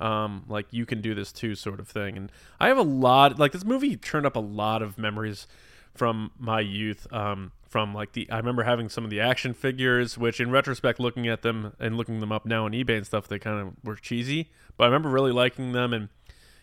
um, 0.00 0.44
like 0.48 0.66
you 0.70 0.86
can 0.86 1.00
do 1.00 1.14
this 1.14 1.32
too, 1.32 1.54
sort 1.54 1.80
of 1.80 1.88
thing. 1.88 2.16
And 2.16 2.32
I 2.58 2.68
have 2.68 2.78
a 2.78 2.82
lot 2.82 3.38
like 3.38 3.52
this 3.52 3.64
movie 3.64 3.96
turned 3.96 4.26
up 4.26 4.36
a 4.36 4.40
lot 4.40 4.82
of 4.82 4.98
memories 4.98 5.46
from 5.94 6.32
my 6.38 6.60
youth. 6.60 7.06
Um, 7.12 7.52
from 7.68 7.94
like 7.94 8.12
the 8.14 8.28
I 8.30 8.36
remember 8.36 8.64
having 8.64 8.88
some 8.88 9.04
of 9.04 9.10
the 9.10 9.20
action 9.20 9.54
figures, 9.54 10.18
which 10.18 10.40
in 10.40 10.50
retrospect, 10.50 10.98
looking 10.98 11.28
at 11.28 11.42
them 11.42 11.74
and 11.78 11.96
looking 11.96 12.18
them 12.18 12.32
up 12.32 12.44
now 12.44 12.64
on 12.64 12.72
eBay 12.72 12.96
and 12.96 13.06
stuff, 13.06 13.28
they 13.28 13.38
kind 13.38 13.60
of 13.60 13.74
were 13.84 13.94
cheesy. 13.94 14.50
But 14.76 14.84
I 14.84 14.86
remember 14.88 15.08
really 15.08 15.30
liking 15.30 15.72
them 15.72 15.92
and 15.92 16.08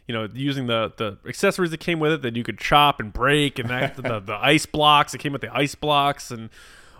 you 0.07 0.13
know, 0.13 0.27
using 0.33 0.67
the 0.67 0.93
the 0.97 1.17
accessories 1.27 1.71
that 1.71 1.79
came 1.79 1.99
with 1.99 2.13
it 2.13 2.21
that 2.21 2.35
you 2.35 2.43
could 2.43 2.57
chop 2.57 2.99
and 2.99 3.11
break, 3.11 3.59
and 3.59 3.69
that, 3.69 3.95
the 3.95 4.19
the 4.19 4.37
ice 4.41 4.65
blocks. 4.65 5.13
It 5.13 5.19
came 5.19 5.33
with 5.33 5.41
the 5.41 5.55
ice 5.55 5.75
blocks 5.75 6.31
and 6.31 6.49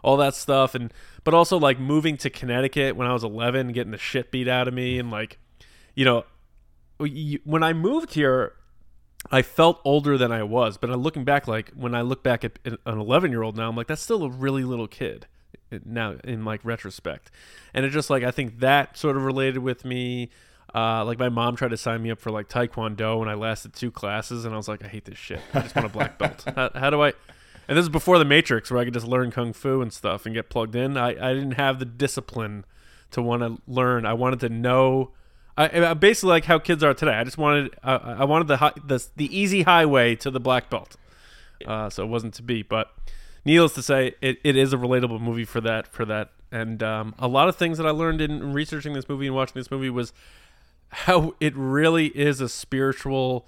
all 0.03 0.17
that 0.17 0.35
stuff, 0.35 0.75
and 0.75 0.93
but 1.23 1.33
also 1.33 1.57
like 1.57 1.79
moving 1.79 2.17
to 2.17 2.29
Connecticut 2.29 2.95
when 2.95 3.07
I 3.07 3.13
was 3.13 3.23
11, 3.23 3.71
getting 3.71 3.91
the 3.91 3.97
shit 3.97 4.31
beat 4.31 4.47
out 4.47 4.67
of 4.67 4.73
me, 4.73 4.99
and 4.99 5.09
like, 5.09 5.39
you 5.97 6.05
know, 6.05 6.25
when 7.43 7.63
I 7.63 7.73
moved 7.73 8.13
here, 8.13 8.53
I 9.31 9.41
felt 9.41 9.81
older 9.83 10.15
than 10.15 10.31
I 10.31 10.43
was. 10.43 10.77
But 10.77 10.91
I'm 10.91 11.01
looking 11.01 11.25
back, 11.25 11.47
like 11.47 11.71
when 11.71 11.95
I 11.95 12.01
look 12.01 12.23
back 12.23 12.43
at 12.43 12.59
an 12.63 12.77
11 12.85 13.31
year 13.31 13.41
old 13.41 13.57
now, 13.57 13.67
I'm 13.67 13.75
like, 13.75 13.87
that's 13.87 14.01
still 14.01 14.23
a 14.23 14.29
really 14.29 14.63
little 14.63 14.87
kid 14.87 15.25
now 15.85 16.15
in 16.23 16.45
like 16.45 16.63
retrospect, 16.63 17.31
and 17.73 17.83
it 17.83 17.89
just 17.89 18.09
like 18.09 18.23
I 18.23 18.31
think 18.31 18.59
that 18.59 18.95
sort 18.95 19.17
of 19.17 19.23
related 19.23 19.57
with 19.59 19.83
me. 19.83 20.29
Uh, 20.75 21.03
like 21.03 21.17
my 21.17 21.29
mom 21.29 21.55
tried 21.55 21.69
to 21.69 21.77
sign 21.77 22.03
me 22.03 22.11
up 22.11 22.19
for 22.19 22.29
like 22.29 22.47
taekwondo, 22.47 23.21
and 23.21 23.29
I 23.29 23.33
lasted 23.33 23.73
two 23.73 23.89
classes, 23.89 24.45
and 24.45 24.53
I 24.53 24.57
was 24.57 24.67
like, 24.67 24.83
I 24.83 24.87
hate 24.87 25.05
this 25.05 25.17
shit. 25.17 25.39
I 25.53 25.61
just 25.61 25.75
want 25.75 25.87
a 25.87 25.89
black 25.89 26.19
belt. 26.19 26.43
how, 26.55 26.69
how 26.75 26.89
do 26.91 27.01
I? 27.01 27.13
And 27.67 27.75
this 27.75 27.83
is 27.83 27.89
before 27.89 28.19
the 28.19 28.25
Matrix, 28.25 28.69
where 28.69 28.79
I 28.79 28.85
could 28.85 28.93
just 28.93 29.07
learn 29.07 29.31
kung 29.31 29.51
fu 29.51 29.81
and 29.81 29.91
stuff 29.91 30.25
and 30.25 30.35
get 30.35 30.49
plugged 30.49 30.75
in. 30.75 30.95
I, 30.95 31.09
I 31.09 31.33
didn't 31.33 31.53
have 31.53 31.79
the 31.79 31.85
discipline 31.85 32.65
to 33.11 33.21
want 33.21 33.41
to 33.41 33.61
learn. 33.67 34.05
I 34.05 34.13
wanted 34.13 34.41
to 34.41 34.49
know. 34.49 35.11
I, 35.57 35.89
I 35.89 35.93
basically 35.95 36.29
like 36.29 36.45
how 36.45 36.59
kids 36.59 36.83
are 36.83 36.93
today. 36.93 37.13
I 37.13 37.23
just 37.23 37.37
wanted 37.37 37.73
I, 37.83 37.95
I 37.95 38.23
wanted 38.25 38.47
the, 38.47 38.57
hi- 38.57 38.73
the 38.85 39.05
the 39.15 39.35
easy 39.37 39.63
highway 39.63 40.15
to 40.17 40.29
the 40.31 40.39
black 40.39 40.69
belt. 40.69 40.95
Uh, 41.65 41.89
so 41.89 42.03
it 42.03 42.07
wasn't 42.07 42.35
to 42.35 42.43
be, 42.43 42.61
but 42.61 42.91
needless 43.43 43.73
to 43.73 43.81
say, 43.81 44.13
it, 44.21 44.37
it 44.43 44.55
is 44.55 44.71
a 44.73 44.77
relatable 44.77 45.19
movie 45.19 45.45
for 45.45 45.59
that 45.61 45.87
for 45.87 46.05
that. 46.05 46.29
And 46.51 46.81
um, 46.83 47.15
a 47.19 47.27
lot 47.27 47.49
of 47.49 47.55
things 47.55 47.77
that 47.79 47.87
I 47.87 47.89
learned 47.89 48.21
in 48.21 48.53
researching 48.53 48.93
this 48.93 49.09
movie 49.09 49.25
and 49.25 49.35
watching 49.35 49.55
this 49.55 49.71
movie 49.71 49.89
was 49.89 50.13
how 50.89 51.33
it 51.39 51.53
really 51.57 52.07
is 52.07 52.39
a 52.39 52.47
spiritual 52.47 53.47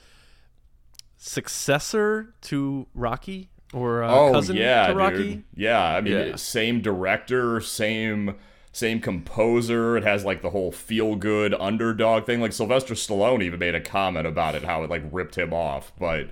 successor 1.18 2.34
to 2.42 2.88
Rocky 2.94 3.50
or 3.74 4.04
uh, 4.04 4.12
oh 4.14 4.32
cousin 4.32 4.56
yeah, 4.56 4.88
to 4.88 4.96
Rocky. 4.96 5.18
dude. 5.36 5.44
Yeah, 5.56 5.82
I 5.82 6.02
mean, 6.02 6.14
Yeah. 6.14 6.36
same 6.36 6.82
director, 6.82 7.62
same 7.62 8.36
same 8.72 9.00
composer. 9.02 9.98
It 9.98 10.04
has 10.04 10.24
like 10.26 10.42
the 10.42 10.50
whole 10.52 10.72
feel 10.72 11.16
good 11.16 11.54
underdog 11.60 12.26
thing. 12.26 12.40
Like 12.42 12.54
Sylvester 12.54 12.94
Stallone 12.94 13.42
even 13.44 13.60
made 13.60 13.76
a 13.76 13.82
comment 13.82 14.28
about 14.28 14.56
it, 14.56 14.64
how 14.64 14.84
it 14.84 14.90
like 14.90 15.04
ripped 15.12 15.38
him 15.38 15.54
off. 15.54 15.92
But 16.00 16.28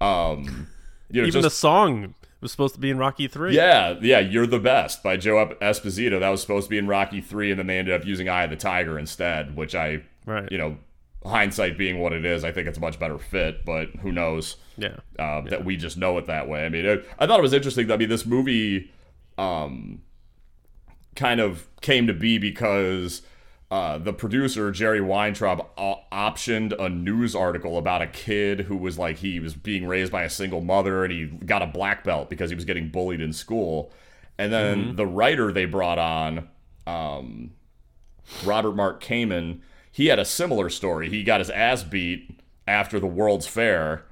um, 0.00 0.68
you 1.10 1.22
know, 1.22 1.28
Even 1.28 1.32
just 1.32 1.42
the 1.42 1.50
song 1.50 2.14
was 2.40 2.50
supposed 2.50 2.74
to 2.74 2.80
be 2.80 2.90
in 2.90 2.98
Rocky 2.98 3.26
Three. 3.28 3.54
Yeah, 3.54 3.96
yeah, 4.02 4.18
you're 4.20 4.46
the 4.46 4.58
best 4.58 5.02
by 5.02 5.16
Joe 5.16 5.54
Esposito. 5.62 6.20
That 6.20 6.28
was 6.30 6.40
supposed 6.40 6.66
to 6.66 6.70
be 6.70 6.78
in 6.78 6.86
Rocky 6.86 7.20
three, 7.20 7.50
and 7.50 7.58
then 7.58 7.66
they 7.66 7.78
ended 7.78 7.94
up 7.98 8.06
using 8.06 8.28
Eye 8.28 8.44
of 8.44 8.50
the 8.50 8.56
Tiger 8.56 8.98
instead, 8.98 9.56
which 9.56 9.74
I, 9.74 10.02
Right. 10.26 10.50
you 10.50 10.58
know, 10.58 10.76
hindsight 11.24 11.78
being 11.78 12.00
what 12.00 12.12
it 12.12 12.24
is, 12.26 12.44
I 12.44 12.52
think 12.52 12.68
it's 12.68 12.76
a 12.78 12.80
much 12.82 12.98
better 12.98 13.18
fit. 13.18 13.64
But 13.64 13.90
who 14.02 14.12
knows? 14.12 14.56
Yeah. 14.76 14.96
uh, 15.18 15.42
that 15.42 15.64
we 15.64 15.76
just 15.76 15.96
know 15.96 16.18
it 16.18 16.26
that 16.26 16.48
way. 16.48 16.66
I 16.66 16.68
mean, 16.68 16.84
it, 16.84 17.08
I 17.18 17.26
thought 17.26 17.38
it 17.38 17.42
was 17.42 17.52
interesting. 17.52 17.86
That, 17.86 17.94
I 17.94 17.96
mean, 17.98 18.08
this 18.08 18.26
movie 18.26 18.90
um, 19.38 20.02
kind 21.16 21.40
of 21.40 21.68
came 21.80 22.06
to 22.06 22.12
be 22.12 22.38
because 22.38 23.22
uh, 23.70 23.98
the 23.98 24.12
producer 24.12 24.70
Jerry 24.70 25.00
Weintraub 25.00 25.66
optioned 25.76 26.78
a 26.78 26.88
news 26.88 27.34
article 27.34 27.78
about 27.78 28.02
a 28.02 28.06
kid 28.06 28.60
who 28.60 28.76
was 28.76 28.98
like 28.98 29.16
he 29.16 29.40
was 29.40 29.54
being 29.54 29.86
raised 29.86 30.12
by 30.12 30.22
a 30.22 30.30
single 30.30 30.60
mother 30.60 31.04
and 31.04 31.12
he 31.12 31.26
got 31.26 31.62
a 31.62 31.66
black 31.66 32.04
belt 32.04 32.30
because 32.30 32.50
he 32.50 32.54
was 32.54 32.64
getting 32.64 32.88
bullied 32.88 33.20
in 33.20 33.32
school. 33.32 33.92
And 34.38 34.52
then 34.52 34.96
the 34.96 35.06
writer 35.06 35.52
they 35.52 35.64
brought 35.64 35.98
on, 35.98 36.48
um, 36.86 37.52
Robert 38.44 38.74
Mark 38.74 39.02
Kamen, 39.02 39.60
he 39.90 40.06
had 40.06 40.18
a 40.18 40.24
similar 40.24 40.68
story. 40.70 41.08
He 41.08 41.22
got 41.22 41.40
his 41.40 41.50
ass 41.50 41.82
beat 41.82 42.40
after 42.66 42.98
the 42.98 43.06
World's 43.06 43.46
Fair 43.46 44.04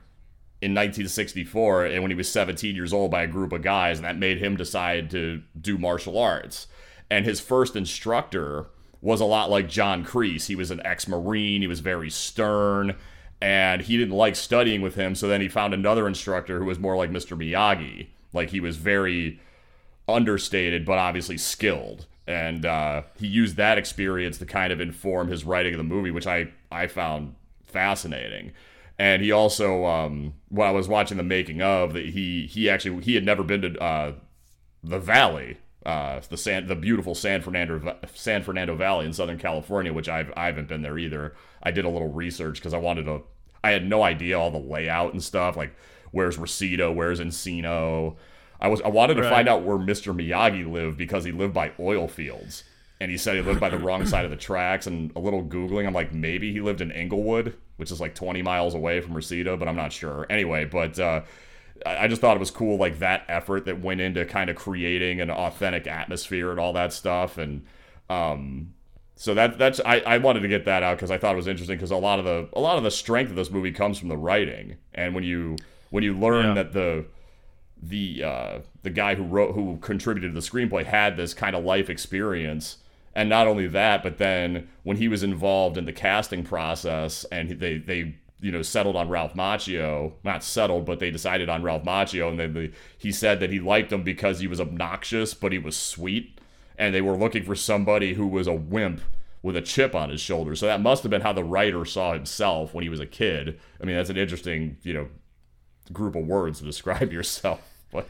in 0.60 0.72
1964 0.72 1.86
and 1.86 2.02
when 2.02 2.10
he 2.10 2.16
was 2.16 2.30
17 2.30 2.76
years 2.76 2.92
old 2.92 3.10
by 3.10 3.22
a 3.22 3.26
group 3.26 3.52
of 3.52 3.62
guys 3.62 3.98
and 3.98 4.04
that 4.04 4.16
made 4.16 4.38
him 4.38 4.56
decide 4.56 5.10
to 5.10 5.42
do 5.60 5.76
martial 5.76 6.16
arts 6.16 6.68
and 7.12 7.26
his 7.26 7.40
first 7.40 7.76
instructor 7.76 8.68
was 9.02 9.20
a 9.20 9.26
lot 9.26 9.50
like 9.50 9.68
John 9.68 10.02
Kreese. 10.02 10.46
He 10.46 10.56
was 10.56 10.70
an 10.70 10.80
ex-marine. 10.82 11.60
He 11.60 11.68
was 11.68 11.80
very 11.80 12.08
stern 12.08 12.96
and 13.38 13.82
he 13.82 13.98
didn't 13.98 14.16
like 14.16 14.34
studying 14.34 14.80
with 14.80 14.94
him. 14.94 15.14
So 15.14 15.28
then 15.28 15.42
he 15.42 15.48
found 15.48 15.74
another 15.74 16.08
instructor 16.08 16.58
who 16.58 16.64
was 16.64 16.78
more 16.78 16.96
like 16.96 17.10
Mr. 17.10 17.36
Miyagi. 17.36 18.06
Like 18.32 18.48
he 18.48 18.60
was 18.60 18.78
very 18.78 19.38
understated 20.08 20.86
but 20.86 20.96
obviously 20.96 21.36
skilled. 21.36 22.06
And 22.26 22.64
uh, 22.64 23.02
he 23.18 23.26
used 23.26 23.56
that 23.56 23.76
experience 23.76 24.38
to 24.38 24.46
kind 24.46 24.72
of 24.72 24.80
inform 24.80 25.28
his 25.28 25.44
writing 25.44 25.74
of 25.74 25.78
the 25.78 25.84
movie 25.84 26.10
which 26.10 26.26
i 26.26 26.50
i 26.70 26.86
found 26.86 27.34
fascinating. 27.62 28.52
And 28.98 29.20
he 29.20 29.30
also 29.30 29.84
um, 29.84 30.32
when 30.48 30.66
i 30.66 30.70
was 30.70 30.88
watching 30.88 31.18
the 31.18 31.22
making 31.22 31.60
of 31.60 31.92
that 31.92 32.06
he 32.06 32.46
he 32.46 32.70
actually 32.70 33.02
he 33.02 33.16
had 33.16 33.24
never 33.26 33.42
been 33.42 33.60
to 33.60 33.78
uh, 33.82 34.12
the 34.82 34.98
valley 34.98 35.58
uh, 35.86 36.20
the 36.28 36.36
san 36.36 36.66
the 36.66 36.74
beautiful 36.76 37.14
san 37.14 37.40
fernando 37.42 37.96
san 38.14 38.42
fernando 38.42 38.74
valley 38.76 39.04
in 39.06 39.12
southern 39.12 39.38
california 39.38 39.92
which 39.92 40.08
i've 40.08 40.32
i 40.36 40.46
haven't 40.46 40.68
been 40.68 40.82
there 40.82 40.98
either 40.98 41.34
i 41.62 41.70
did 41.70 41.84
a 41.84 41.88
little 41.88 42.12
research 42.12 42.54
because 42.58 42.72
i 42.74 42.78
wanted 42.78 43.04
to 43.04 43.20
i 43.64 43.70
had 43.70 43.84
no 43.84 44.02
idea 44.02 44.38
all 44.38 44.50
the 44.50 44.58
layout 44.58 45.12
and 45.12 45.22
stuff 45.22 45.56
like 45.56 45.74
where's 46.12 46.36
Reseda, 46.38 46.92
where's 46.92 47.20
encino 47.20 48.16
I 48.60 48.68
was 48.68 48.80
I 48.82 48.88
wanted 48.88 49.14
to 49.14 49.22
Right. 49.22 49.30
find 49.30 49.48
out 49.48 49.64
where 49.64 49.76
Mr. 49.76 50.14
Miyagi 50.14 50.70
lived 50.70 50.96
because 50.96 51.24
he 51.24 51.32
lived 51.32 51.52
by 51.52 51.72
oil 51.80 52.06
fields. 52.06 52.62
And 53.00 53.10
he 53.10 53.16
said 53.16 53.34
he 53.34 53.42
lived 53.42 53.58
by 53.58 53.70
the 53.70 53.78
wrong 53.78 54.06
side 54.06 54.24
of 54.24 54.30
the 54.30 54.36
tracks 54.36 54.86
and 54.86 55.10
a 55.16 55.18
little 55.18 55.42
googling 55.42 55.84
I'm 55.84 55.92
like 55.94 56.12
maybe 56.12 56.52
he 56.52 56.60
lived 56.60 56.80
in 56.80 56.92
Inglewood, 56.92 57.56
which 57.78 57.90
is 57.90 58.00
like 58.00 58.14
20 58.14 58.40
miles 58.42 58.74
away 58.74 59.00
from 59.00 59.14
Reseda, 59.14 59.56
but 59.56 59.66
I'm 59.66 59.74
not 59.74 59.92
sure. 59.92 60.26
Anyway, 60.30 60.64
but 60.64 60.96
uh 61.00 61.22
I 61.84 62.06
just 62.08 62.20
thought 62.20 62.36
it 62.36 62.40
was 62.40 62.50
cool, 62.50 62.76
like 62.78 62.98
that 63.00 63.24
effort 63.28 63.64
that 63.66 63.80
went 63.80 64.00
into 64.00 64.24
kind 64.24 64.48
of 64.50 64.56
creating 64.56 65.20
an 65.20 65.30
authentic 65.30 65.86
atmosphere 65.86 66.50
and 66.50 66.60
all 66.60 66.72
that 66.74 66.92
stuff, 66.92 67.38
and 67.38 67.64
um, 68.10 68.74
so 69.16 69.34
that 69.34 69.58
that's 69.58 69.80
I, 69.84 69.98
I 70.00 70.18
wanted 70.18 70.40
to 70.40 70.48
get 70.48 70.64
that 70.64 70.82
out 70.82 70.96
because 70.96 71.10
I 71.10 71.18
thought 71.18 71.34
it 71.34 71.36
was 71.36 71.48
interesting 71.48 71.76
because 71.76 71.90
a 71.90 71.96
lot 71.96 72.18
of 72.18 72.24
the 72.24 72.48
a 72.52 72.60
lot 72.60 72.76
of 72.78 72.84
the 72.84 72.90
strength 72.90 73.30
of 73.30 73.36
this 73.36 73.50
movie 73.50 73.72
comes 73.72 73.98
from 73.98 74.08
the 74.08 74.16
writing, 74.16 74.76
and 74.94 75.14
when 75.14 75.24
you 75.24 75.56
when 75.90 76.02
you 76.04 76.16
learn 76.16 76.46
Yeah. 76.48 76.54
that 76.54 76.72
the 76.72 77.04
the 77.82 78.22
uh, 78.24 78.58
the 78.82 78.90
guy 78.90 79.14
who 79.14 79.24
wrote 79.24 79.54
who 79.54 79.78
contributed 79.80 80.32
to 80.34 80.40
the 80.40 80.46
screenplay 80.46 80.84
had 80.84 81.16
this 81.16 81.34
kind 81.34 81.56
of 81.56 81.64
life 81.64 81.90
experience. 81.90 82.78
And 83.14 83.28
not 83.28 83.46
only 83.46 83.66
that 83.66 84.02
but 84.02 84.16
then 84.16 84.68
when 84.84 84.96
he 84.96 85.06
was 85.06 85.22
involved 85.22 85.76
in 85.76 85.84
the 85.84 85.92
casting 85.92 86.44
process 86.44 87.24
and 87.24 87.50
they 87.60 87.76
they 87.76 88.14
you 88.42 88.50
know 88.52 88.60
settled 88.60 88.96
on 88.96 89.08
Ralph 89.08 89.34
Macchio. 89.34 90.12
Not 90.24 90.44
settled 90.44 90.84
but 90.84 90.98
they 90.98 91.10
decided 91.10 91.48
on 91.48 91.62
Ralph 91.62 91.84
Macchio 91.84 92.28
and 92.28 92.38
then 92.38 92.52
the, 92.52 92.72
he 92.98 93.10
said 93.10 93.40
that 93.40 93.50
he 93.50 93.60
liked 93.60 93.92
him 93.92 94.02
because 94.02 94.40
he 94.40 94.46
was 94.46 94.60
obnoxious 94.60 95.32
but 95.32 95.52
he 95.52 95.58
was 95.58 95.76
sweet. 95.76 96.38
And 96.76 96.94
they 96.94 97.00
were 97.00 97.16
looking 97.16 97.44
for 97.44 97.54
somebody 97.54 98.14
who 98.14 98.26
was 98.26 98.46
a 98.46 98.54
wimp 98.54 99.00
with 99.42 99.56
a 99.56 99.62
chip 99.62 99.94
on 99.94 100.10
his 100.10 100.20
shoulder. 100.20 100.56
So 100.56 100.66
that 100.66 100.80
must 100.80 101.02
have 101.02 101.10
been 101.10 101.20
how 101.20 101.32
the 101.32 101.44
writer 101.44 101.84
saw 101.84 102.12
himself 102.12 102.74
when 102.74 102.82
he 102.82 102.88
was 102.88 103.00
a 103.00 103.06
kid. 103.06 103.58
I 103.80 103.86
mean 103.86 103.96
that's 103.96 104.10
an 104.10 104.18
interesting 104.18 104.76
you 104.82 104.92
know 104.92 105.08
group 105.92 106.16
of 106.16 106.26
words 106.26 106.58
to 106.58 106.64
describe 106.64 107.12
yourself 107.12 107.60
but 107.92 108.08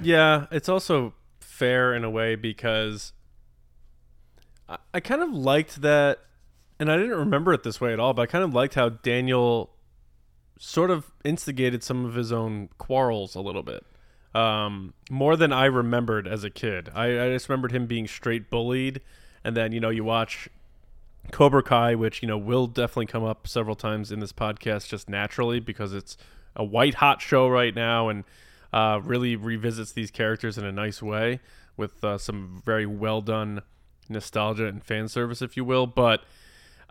Yeah, 0.00 0.46
it's 0.50 0.68
also 0.68 1.14
fair 1.40 1.94
in 1.94 2.04
a 2.04 2.10
way 2.10 2.34
because 2.34 3.12
I, 4.68 4.78
I 4.94 5.00
kind 5.00 5.22
of 5.22 5.30
liked 5.30 5.82
that, 5.82 6.20
and 6.84 6.92
I 6.92 6.98
didn't 6.98 7.16
remember 7.16 7.54
it 7.54 7.62
this 7.62 7.80
way 7.80 7.94
at 7.94 7.98
all, 7.98 8.12
but 8.12 8.20
I 8.20 8.26
kind 8.26 8.44
of 8.44 8.52
liked 8.52 8.74
how 8.74 8.90
Daniel 8.90 9.70
sort 10.58 10.90
of 10.90 11.10
instigated 11.24 11.82
some 11.82 12.04
of 12.04 12.14
his 12.14 12.30
own 12.30 12.68
quarrels 12.76 13.34
a 13.34 13.40
little 13.40 13.62
bit. 13.62 13.86
Um, 14.34 14.92
more 15.08 15.34
than 15.34 15.50
I 15.50 15.64
remembered 15.64 16.28
as 16.28 16.44
a 16.44 16.50
kid. 16.50 16.90
I, 16.94 17.06
I 17.06 17.28
just 17.30 17.48
remembered 17.48 17.72
him 17.72 17.86
being 17.86 18.06
straight 18.06 18.50
bullied, 18.50 19.00
and 19.42 19.56
then 19.56 19.72
you 19.72 19.80
know 19.80 19.88
you 19.88 20.04
watch 20.04 20.50
Cobra 21.32 21.62
Kai, 21.62 21.94
which 21.94 22.20
you 22.20 22.28
know 22.28 22.36
will 22.36 22.66
definitely 22.66 23.06
come 23.06 23.24
up 23.24 23.48
several 23.48 23.76
times 23.76 24.12
in 24.12 24.20
this 24.20 24.34
podcast 24.34 24.88
just 24.88 25.08
naturally 25.08 25.60
because 25.60 25.94
it's 25.94 26.18
a 26.54 26.64
white 26.64 26.96
hot 26.96 27.22
show 27.22 27.48
right 27.48 27.74
now 27.74 28.10
and 28.10 28.24
uh, 28.74 29.00
really 29.02 29.36
revisits 29.36 29.92
these 29.92 30.10
characters 30.10 30.58
in 30.58 30.66
a 30.66 30.72
nice 30.72 31.02
way 31.02 31.40
with 31.78 32.04
uh, 32.04 32.18
some 32.18 32.60
very 32.66 32.84
well 32.84 33.22
done 33.22 33.62
nostalgia 34.10 34.66
and 34.66 34.84
fan 34.84 35.08
service, 35.08 35.40
if 35.40 35.56
you 35.56 35.64
will. 35.64 35.86
But 35.86 36.24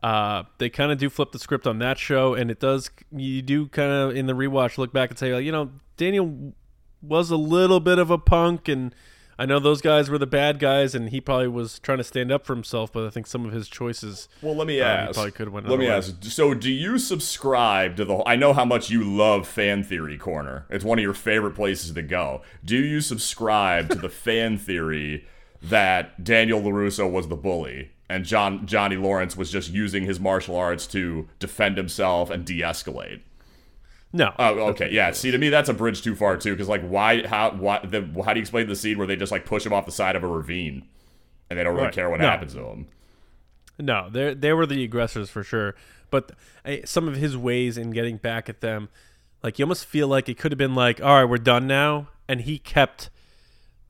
uh, 0.03 0.43
they 0.57 0.69
kind 0.69 0.91
of 0.91 0.97
do 0.97 1.09
flip 1.09 1.31
the 1.31 1.39
script 1.39 1.65
on 1.65 1.79
that 1.79 1.97
show, 1.97 2.33
and 2.35 2.51
it 2.51 2.59
does. 2.59 2.91
You 3.11 3.41
do 3.41 3.67
kind 3.67 3.91
of 3.91 4.15
in 4.15 4.25
the 4.27 4.33
rewatch 4.33 4.77
look 4.77 4.91
back 4.93 5.09
and 5.09 5.17
say, 5.17 5.33
like, 5.33 5.45
you 5.45 5.51
know, 5.51 5.71
Daniel 5.97 6.53
was 7.01 7.31
a 7.31 7.37
little 7.37 7.79
bit 7.79 7.97
of 7.99 8.11
a 8.11 8.17
punk, 8.17 8.67
and 8.67 8.93
I 9.39 9.45
know 9.45 9.59
those 9.59 9.81
guys 9.81 10.09
were 10.09 10.17
the 10.17 10.27
bad 10.27 10.59
guys, 10.59 10.93
and 10.93 11.09
he 11.09 11.21
probably 11.21 11.47
was 11.47 11.79
trying 11.79 11.99
to 11.99 12.03
stand 12.03 12.31
up 12.33 12.45
for 12.45 12.53
himself. 12.53 12.91
But 12.91 13.05
I 13.05 13.09
think 13.11 13.27
some 13.27 13.45
of 13.45 13.53
his 13.53 13.69
choices. 13.69 14.27
well 14.41 14.55
let 14.55 14.67
me 14.67 14.81
Uh, 14.81 14.85
ask 14.85 15.13
probably 15.13 15.31
could've 15.31 15.53
went 15.53 15.69
let 15.69 15.79
me 15.79 15.87
way. 15.87 15.91
ask 15.93 16.21
so 16.23 16.53
do 16.53 16.69
you 16.69 16.97
subscribe 16.99 17.95
to 17.95 18.03
the 18.05 18.21
i 18.27 18.35
know 18.35 18.51
how 18.53 18.65
much 18.65 18.89
you 18.89 19.03
love 19.03 19.47
fan 19.47 19.83
theory 19.83 20.17
corner 20.17 20.65
it's 20.69 20.83
one 20.85 20.99
of 20.99 21.03
your 21.03 21.13
favorite 21.13 21.55
places 21.55 21.91
to 21.93 22.01
go 22.01 22.41
do 22.63 22.75
you 22.77 22.99
subscribe 23.01 23.89
to 23.89 23.95
the 23.95 24.09
fan 24.25 24.57
theory 24.57 25.25
that 25.61 26.23
daniel 26.23 26.61
larusso 26.61 27.09
was 27.09 27.27
the 27.29 27.35
bully 27.35 27.91
and 28.13 28.25
john 28.25 28.65
johnny 28.65 28.95
lawrence 28.95 29.35
was 29.35 29.51
just 29.51 29.71
using 29.71 30.03
his 30.03 30.19
martial 30.19 30.55
arts 30.55 30.85
to 30.87 31.27
defend 31.39 31.77
himself 31.77 32.29
and 32.29 32.45
de-escalate 32.45 33.21
No. 34.15 34.31
Oh, 34.37 34.59
okay, 34.69 34.89
yeah. 34.91 35.09
See, 35.11 35.31
to 35.31 35.39
me, 35.39 35.49
that's 35.49 35.69
a 35.69 35.73
bridge 35.73 36.03
too 36.03 36.15
far 36.15 36.37
too. 36.37 36.53
Because 36.53 36.69
like, 36.69 36.85
why? 36.87 37.25
How? 37.25 37.49
Why? 37.55 37.79
The, 37.83 38.01
how 38.23 38.33
do 38.33 38.39
you 38.39 38.43
explain 38.43 38.67
the 38.67 38.75
scene 38.75 38.99
where 38.99 39.07
they 39.07 39.15
just 39.15 39.31
like 39.31 39.43
push 39.43 39.65
him 39.65 39.73
off 39.73 39.87
the 39.87 39.91
side 39.91 40.15
of 40.15 40.23
a 40.23 40.27
ravine, 40.27 40.85
and 41.49 41.57
they 41.57 41.63
don't 41.63 41.73
really 41.73 41.85
Right. 41.85 41.95
care 41.95 42.11
what 42.11 42.19
No. 42.21 42.29
happens 42.29 42.53
to 42.53 42.63
him? 42.63 42.85
No, 43.79 44.09
they 44.11 44.35
they 44.35 44.53
were 44.53 44.67
the 44.67 44.83
aggressors 44.83 45.31
for 45.31 45.41
sure. 45.43 45.73
But 46.11 46.31
uh, 46.63 46.75
some 46.85 47.07
of 47.07 47.15
his 47.15 47.35
ways 47.35 47.75
in 47.75 47.89
getting 47.89 48.17
back 48.17 48.49
at 48.49 48.61
them, 48.61 48.89
like 49.41 49.57
you 49.57 49.65
almost 49.65 49.85
feel 49.85 50.07
like 50.07 50.29
it 50.29 50.37
could 50.37 50.51
have 50.51 50.59
been 50.59 50.75
like, 50.75 51.01
all 51.01 51.15
right, 51.15 51.25
we're 51.27 51.37
done 51.39 51.65
now, 51.65 52.09
and 52.29 52.41
he 52.41 52.59
kept 52.59 53.09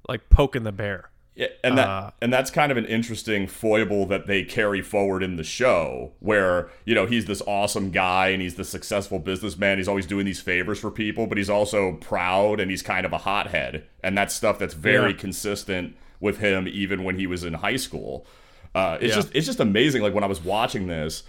like 0.07 0.29
poking 0.29 0.63
the 0.63 0.71
bear. 0.71 1.09
Yeah, 1.35 1.47
and 1.63 1.77
that 1.79 1.87
Uh, 1.87 2.11
and 2.21 2.31
that's 2.31 2.51
kind 2.51 2.71
of 2.71 2.77
an 2.77 2.85
interesting 2.85 3.47
foible 3.47 4.05
that 4.05 4.27
they 4.27 4.43
carry 4.43 4.81
forward 4.83 5.23
in 5.23 5.35
the 5.35 5.43
show, 5.43 6.13
where 6.19 6.69
you 6.85 6.93
know 6.93 7.07
he's 7.07 7.25
this 7.25 7.41
awesome 7.47 7.89
guy 7.89 8.27
and 8.29 8.41
he's 8.41 8.53
the 8.55 8.63
successful 8.63 9.17
businessman. 9.17 9.77
He's 9.79 9.87
always 9.87 10.05
doing 10.05 10.25
these 10.25 10.39
favors 10.41 10.79
for 10.79 10.91
people, 10.91 11.25
but 11.25 11.39
he's 11.39 11.49
also 11.49 11.93
proud 11.93 12.59
and 12.59 12.69
he's 12.69 12.83
kind 12.83 13.03
of 13.05 13.13
a 13.13 13.17
hothead, 13.19 13.83
and 14.03 14.15
that's 14.17 14.33
stuff 14.35 14.59
that's 14.59 14.75
very 14.75 15.11
Yeah. 15.11 15.17
consistent 15.17 15.95
with 16.19 16.37
him 16.37 16.67
even 16.67 17.03
when 17.03 17.17
he 17.17 17.25
was 17.25 17.43
in 17.43 17.55
high 17.55 17.77
school. 17.77 18.27
Uh, 18.75 18.97
it's 19.01 19.09
Yeah. 19.09 19.21
just 19.21 19.35
it's 19.35 19.45
just 19.47 19.59
amazing. 19.59 20.03
Like 20.03 20.13
when 20.13 20.23
I 20.23 20.27
was 20.27 20.43
watching 20.43 20.85
this, 20.87 21.23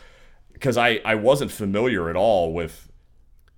because 0.52 0.76
I 0.76 1.00
I 1.04 1.14
wasn't 1.14 1.50
familiar 1.50 2.10
at 2.10 2.16
all 2.16 2.52
with 2.52 2.90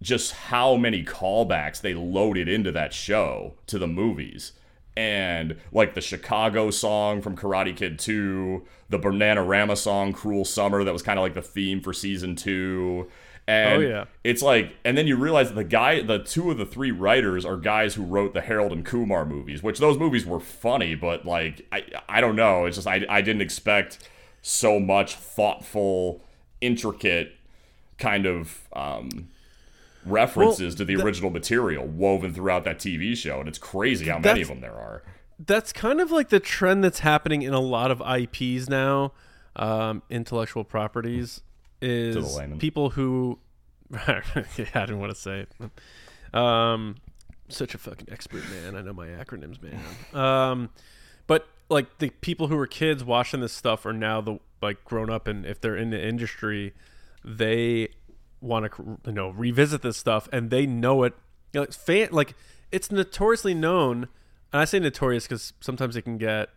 just 0.02 0.32
how 0.32 0.76
many 0.76 1.02
callbacks 1.02 1.80
they 1.80 1.94
loaded 1.94 2.48
into 2.48 2.70
that 2.70 2.92
show 2.92 3.54
to 3.66 3.78
the 3.80 3.86
movies. 3.88 4.52
And 4.96 5.56
like 5.72 5.94
the 5.94 6.00
Chicago 6.00 6.70
song 6.70 7.20
from 7.20 7.36
Karate 7.36 7.76
Kid 7.76 7.98
2, 7.98 8.64
the 8.88 8.98
Bananarama 8.98 9.76
song 9.76 10.12
Cruel 10.12 10.44
Summer 10.44 10.84
that 10.84 10.92
was 10.92 11.02
kind 11.02 11.18
of 11.18 11.22
like 11.22 11.34
the 11.34 11.42
theme 11.42 11.80
for 11.80 11.92
season 11.92 12.34
2. 12.36 13.06
And 13.48 13.82
Oh, 13.82 13.86
yeah. 13.86 14.04
it's 14.24 14.42
like 14.42 14.74
and 14.84 14.98
then 14.98 15.06
you 15.06 15.16
realize 15.16 15.48
that 15.50 15.54
the 15.54 15.62
guy 15.64 16.02
the 16.02 16.18
two 16.18 16.50
of 16.50 16.58
the 16.58 16.66
three 16.66 16.90
writers 16.90 17.44
are 17.44 17.56
guys 17.56 17.94
who 17.94 18.02
wrote 18.04 18.34
the 18.34 18.40
Harold 18.40 18.72
and 18.72 18.84
Kumar 18.84 19.24
movies, 19.24 19.62
which 19.62 19.78
those 19.78 19.98
movies 19.98 20.26
were 20.26 20.40
funny, 20.40 20.94
but 20.96 21.24
like 21.24 21.64
I 21.70 21.84
I 22.08 22.20
don't 22.20 22.34
know, 22.34 22.64
it's 22.64 22.76
just 22.76 22.88
I 22.88 23.04
I 23.08 23.20
didn't 23.20 23.42
expect 23.42 24.08
so 24.42 24.80
much 24.80 25.14
thoughtful, 25.14 26.22
intricate 26.60 27.34
kind 27.98 28.26
of 28.26 28.66
um 28.72 29.28
references 30.06 30.74
Well, 30.74 30.76
to 30.78 30.84
the 30.84 30.96
that- 30.96 31.04
original 31.04 31.30
material 31.30 31.86
woven 31.86 32.32
throughout 32.32 32.64
that 32.64 32.78
TV 32.78 33.14
show, 33.16 33.40
and 33.40 33.48
it's 33.48 33.58
crazy 33.58 34.06
how 34.06 34.18
many 34.18 34.42
of 34.42 34.48
them 34.48 34.60
there 34.60 34.74
are. 34.74 35.02
That's 35.38 35.72
kind 35.72 36.00
of 36.00 36.10
like 36.10 36.30
the 36.30 36.40
trend 36.40 36.82
that's 36.82 37.00
happening 37.00 37.42
in 37.42 37.52
a 37.52 37.60
lot 37.60 37.90
of 37.90 38.00
IPs 38.00 38.68
now, 38.70 39.12
um, 39.56 40.02
intellectual 40.08 40.64
properties, 40.64 41.42
is 41.82 42.38
people 42.58 42.90
who. 42.90 43.38
yeah, 43.92 44.22
I 44.74 44.80
didn't 44.86 44.98
want 44.98 45.14
to 45.14 45.20
say 45.20 45.40
it. 45.46 46.34
Um, 46.34 46.96
such 47.48 47.74
a 47.74 47.78
fucking 47.78 48.08
expert, 48.10 48.42
man. 48.50 48.76
I 48.76 48.80
know 48.82 48.92
my 48.92 49.06
acronyms, 49.08 49.58
man. 49.62 49.78
Um, 50.14 50.70
but 51.26 51.46
like 51.68 51.98
the 51.98 52.10
people 52.10 52.48
who 52.48 52.56
were 52.56 52.66
kids 52.66 53.04
watching 53.04 53.40
this 53.40 53.52
stuff 53.52 53.84
are 53.86 53.92
now 53.92 54.20
the 54.20 54.38
like 54.62 54.84
grown 54.84 55.10
up, 55.10 55.28
and 55.28 55.44
if 55.44 55.60
they're 55.60 55.76
in 55.76 55.90
the 55.90 56.02
industry, 56.02 56.74
they 57.24 57.88
want 58.46 58.72
to 58.72 58.98
you 59.06 59.12
know 59.12 59.30
revisit 59.30 59.82
this 59.82 59.96
stuff, 59.96 60.28
and 60.32 60.50
they 60.50 60.66
know 60.66 61.02
it. 61.02 61.14
You 61.52 61.60
know, 61.60 61.66
fan 61.66 62.08
like 62.12 62.34
it's 62.70 62.90
notoriously 62.90 63.54
known, 63.54 64.08
and 64.52 64.62
I 64.62 64.64
say 64.64 64.78
notorious 64.78 65.24
because 65.24 65.52
sometimes 65.60 65.96
it 65.96 66.02
can 66.02 66.18
get 66.18 66.48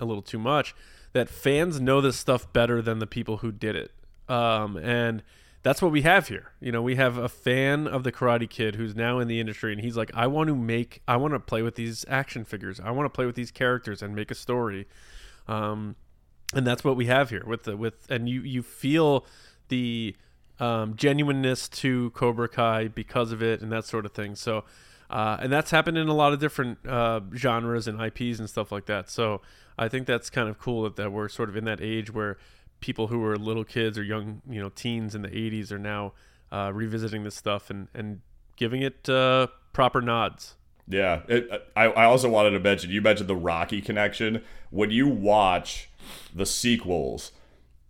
a 0.00 0.04
little 0.04 0.22
too 0.22 0.38
much. 0.38 0.74
That 1.12 1.28
fans 1.28 1.80
know 1.80 2.00
this 2.00 2.16
stuff 2.16 2.52
better 2.52 2.82
than 2.82 2.98
the 2.98 3.06
people 3.06 3.38
who 3.38 3.50
did 3.50 3.76
it, 3.76 3.92
um, 4.28 4.76
and 4.76 5.22
that's 5.62 5.82
what 5.82 5.90
we 5.90 6.02
have 6.02 6.28
here. 6.28 6.52
You 6.60 6.70
know, 6.70 6.82
we 6.82 6.96
have 6.96 7.16
a 7.16 7.28
fan 7.28 7.86
of 7.86 8.04
the 8.04 8.12
Karate 8.12 8.48
Kid 8.48 8.76
who's 8.76 8.94
now 8.94 9.18
in 9.18 9.28
the 9.28 9.40
industry, 9.40 9.72
and 9.72 9.80
he's 9.80 9.96
like, 9.96 10.10
I 10.14 10.26
want 10.26 10.48
to 10.48 10.56
make, 10.56 11.02
I 11.08 11.16
want 11.16 11.34
to 11.34 11.40
play 11.40 11.62
with 11.62 11.74
these 11.74 12.04
action 12.08 12.44
figures, 12.44 12.78
I 12.80 12.90
want 12.90 13.06
to 13.06 13.10
play 13.10 13.26
with 13.26 13.34
these 13.34 13.50
characters 13.50 14.02
and 14.02 14.14
make 14.14 14.30
a 14.30 14.34
story, 14.34 14.86
um, 15.46 15.96
and 16.54 16.66
that's 16.66 16.84
what 16.84 16.96
we 16.96 17.06
have 17.06 17.30
here 17.30 17.44
with 17.46 17.64
the 17.64 17.76
with, 17.76 18.10
and 18.10 18.28
you 18.28 18.42
you 18.42 18.62
feel 18.62 19.26
the 19.68 20.14
um, 20.60 20.96
genuineness 20.96 21.68
to 21.68 22.10
Cobra 22.10 22.48
Kai 22.48 22.88
because 22.88 23.32
of 23.32 23.42
it 23.42 23.60
and 23.60 23.70
that 23.72 23.84
sort 23.84 24.06
of 24.06 24.12
thing. 24.12 24.34
So. 24.34 24.64
Uh, 25.10 25.38
and 25.40 25.50
that's 25.50 25.70
happened 25.70 25.96
in 25.96 26.06
a 26.06 26.12
lot 26.12 26.34
of 26.34 26.38
different 26.38 26.86
uh, 26.86 27.18
genres 27.34 27.88
and 27.88 27.98
IPs 27.98 28.38
and 28.38 28.46
stuff 28.46 28.70
like 28.70 28.84
that. 28.84 29.08
So 29.08 29.40
I 29.78 29.88
think 29.88 30.06
that's 30.06 30.28
kind 30.28 30.50
of 30.50 30.58
cool 30.58 30.82
that, 30.82 30.96
that 30.96 31.12
we're 31.12 31.30
sort 31.30 31.48
of 31.48 31.56
in 31.56 31.64
that 31.64 31.80
age 31.80 32.12
where 32.12 32.36
people 32.80 33.06
who 33.06 33.18
were 33.20 33.36
little 33.36 33.64
kids 33.64 33.98
or 33.98 34.02
young, 34.02 34.42
you 34.48 34.60
know, 34.60 34.68
teens 34.68 35.14
in 35.14 35.22
the 35.22 35.28
80s 35.28 35.72
are 35.72 35.78
now 35.78 36.12
uh, 36.52 36.70
revisiting 36.74 37.24
this 37.24 37.34
stuff 37.34 37.70
and, 37.70 37.88
and 37.94 38.20
giving 38.56 38.82
it 38.82 39.08
uh, 39.08 39.46
proper 39.72 40.00
nods. 40.00 40.56
Yeah, 40.86 41.20
it, 41.28 41.70
I, 41.76 41.84
I 41.84 42.04
also 42.04 42.30
wanted 42.30 42.50
to 42.50 42.60
mention 42.60 42.90
you 42.90 43.02
mentioned 43.02 43.28
the 43.28 43.36
Rocky 43.36 43.82
connection. 43.82 44.42
When 44.70 44.90
you 44.90 45.06
watch 45.06 45.90
the 46.34 46.46
sequels, 46.46 47.32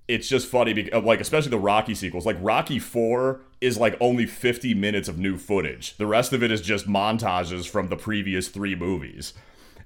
it's 0.09 0.29
just 0.29 0.49
funny 0.49 0.73
because 0.73 1.05
like 1.05 1.21
especially 1.21 1.51
the 1.51 1.59
Rocky 1.59 1.95
sequels. 1.95 2.27
Like 2.27 2.39
Rocky 2.41 2.79
4 2.79 3.41
is 3.61 3.77
like 3.79 3.97
only 4.01 4.27
50 4.27 4.75
minutes 4.75 5.09
of 5.09 5.19
new 5.19 5.37
footage. 5.37 5.97
The 5.97 6.07
rest 6.07 6.33
of 6.33 6.43
it 6.43 6.51
is 6.51 6.61
just 6.61 6.89
montages 6.89 7.69
from 7.69 7.89
the 7.89 7.97
previous 7.97 8.49
3 8.49 8.75
movies. 8.75 9.35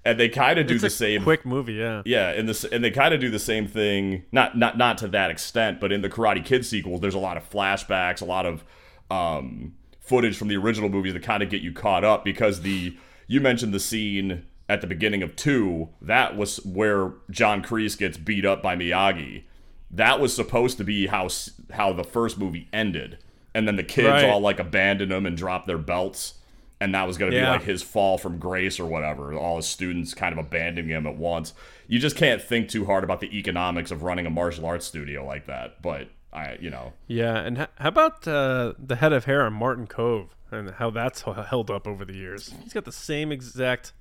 And 0.04 0.18
they 0.18 0.28
kind 0.28 0.58
of 0.58 0.66
do 0.66 0.74
It's 0.74 0.80
the 0.80 0.88
a 0.88 0.90
same 0.90 1.22
quick 1.22 1.46
movie, 1.46 1.74
yeah. 1.74 2.02
yeah, 2.04 2.30
and 2.30 2.48
this 2.48 2.64
and 2.64 2.82
they 2.82 2.90
kind 2.90 3.14
of 3.14 3.20
do 3.20 3.30
the 3.30 3.38
same 3.38 3.68
thing, 3.68 4.24
not 4.32 4.58
not 4.58 4.76
not 4.76 4.98
to 4.98 5.08
that 5.08 5.30
extent, 5.30 5.78
but 5.80 5.92
in 5.92 6.02
the 6.02 6.08
Karate 6.08 6.44
Kid 6.44 6.66
sequels, 6.66 7.00
there's 7.00 7.14
a 7.14 7.20
lot 7.20 7.36
of 7.36 7.48
flashbacks, 7.48 8.20
a 8.20 8.24
lot 8.24 8.44
of 8.44 8.64
um, 9.12 9.74
footage 10.00 10.36
from 10.36 10.48
the 10.48 10.56
original 10.56 10.88
movies 10.88 11.12
to 11.12 11.20
kind 11.20 11.40
of 11.42 11.50
get 11.50 11.62
you 11.62 11.72
caught 11.72 12.02
up 12.02 12.24
because 12.24 12.62
the 12.62 12.96
you 13.28 13.40
mentioned 13.40 13.72
the 13.72 13.78
scene 13.80 14.44
at 14.68 14.80
the 14.80 14.86
beginning 14.88 15.22
of 15.22 15.36
two 15.36 15.88
that 16.00 16.36
was 16.36 16.56
where 16.64 17.12
John 17.30 17.62
Kreese 17.62 17.96
gets 17.96 18.16
beat 18.16 18.44
up 18.44 18.60
by 18.60 18.74
Miyagi. 18.74 19.44
That 19.92 20.20
was 20.20 20.34
supposed 20.34 20.78
to 20.78 20.84
be 20.84 21.06
how 21.06 21.28
how 21.72 21.92
the 21.92 22.04
first 22.04 22.38
movie 22.38 22.68
ended, 22.72 23.18
and 23.54 23.66
then 23.68 23.76
the 23.76 23.82
kids 23.84 24.08
Right. 24.08 24.24
all 24.24 24.40
like 24.40 24.58
abandoned 24.58 25.12
him 25.12 25.26
and 25.26 25.36
dropped 25.36 25.66
their 25.66 25.78
belts, 25.78 26.34
and 26.80 26.94
that 26.94 27.06
was 27.06 27.18
going 27.18 27.30
to 27.30 27.36
be 27.36 27.42
like 27.44 27.62
his 27.64 27.82
fall 27.82 28.16
from 28.18 28.38
grace 28.38 28.80
or 28.80 28.86
whatever. 28.86 29.34
All 29.34 29.56
his 29.56 29.66
students 29.66 30.14
kind 30.14 30.32
of 30.32 30.44
abandoning 30.44 30.90
him 30.90 31.06
at 31.06 31.16
once. 31.16 31.52
You 31.88 31.98
just 31.98 32.16
can't 32.16 32.40
think 32.40 32.68
too 32.70 32.86
hard 32.86 33.04
about 33.04 33.20
the 33.20 33.36
economics 33.38 33.90
of 33.90 34.02
running 34.02 34.24
a 34.26 34.30
martial 34.30 34.64
arts 34.64 34.86
studio 34.86 35.26
like 35.26 35.46
that. 35.46 35.82
But 35.82 36.08
I, 36.32 36.56
you 36.58 36.70
know, 36.70 36.94
Yeah, 37.06 37.36
and 37.36 37.58
how 37.58 37.68
about 37.88 38.26
uh, 38.26 38.72
the 38.78 38.96
head 38.96 39.12
of 39.12 39.26
hair 39.26 39.44
on 39.44 39.52
Martin 39.52 39.86
Kove 39.86 40.28
and 40.50 40.70
how 40.70 40.88
that's 40.88 41.20
held 41.22 41.70
up 41.70 41.86
over 41.86 42.06
the 42.06 42.14
years? 42.14 42.54
He's 42.62 42.72
got 42.72 42.86
the 42.86 42.92
same 42.92 43.30
exact. 43.30 43.92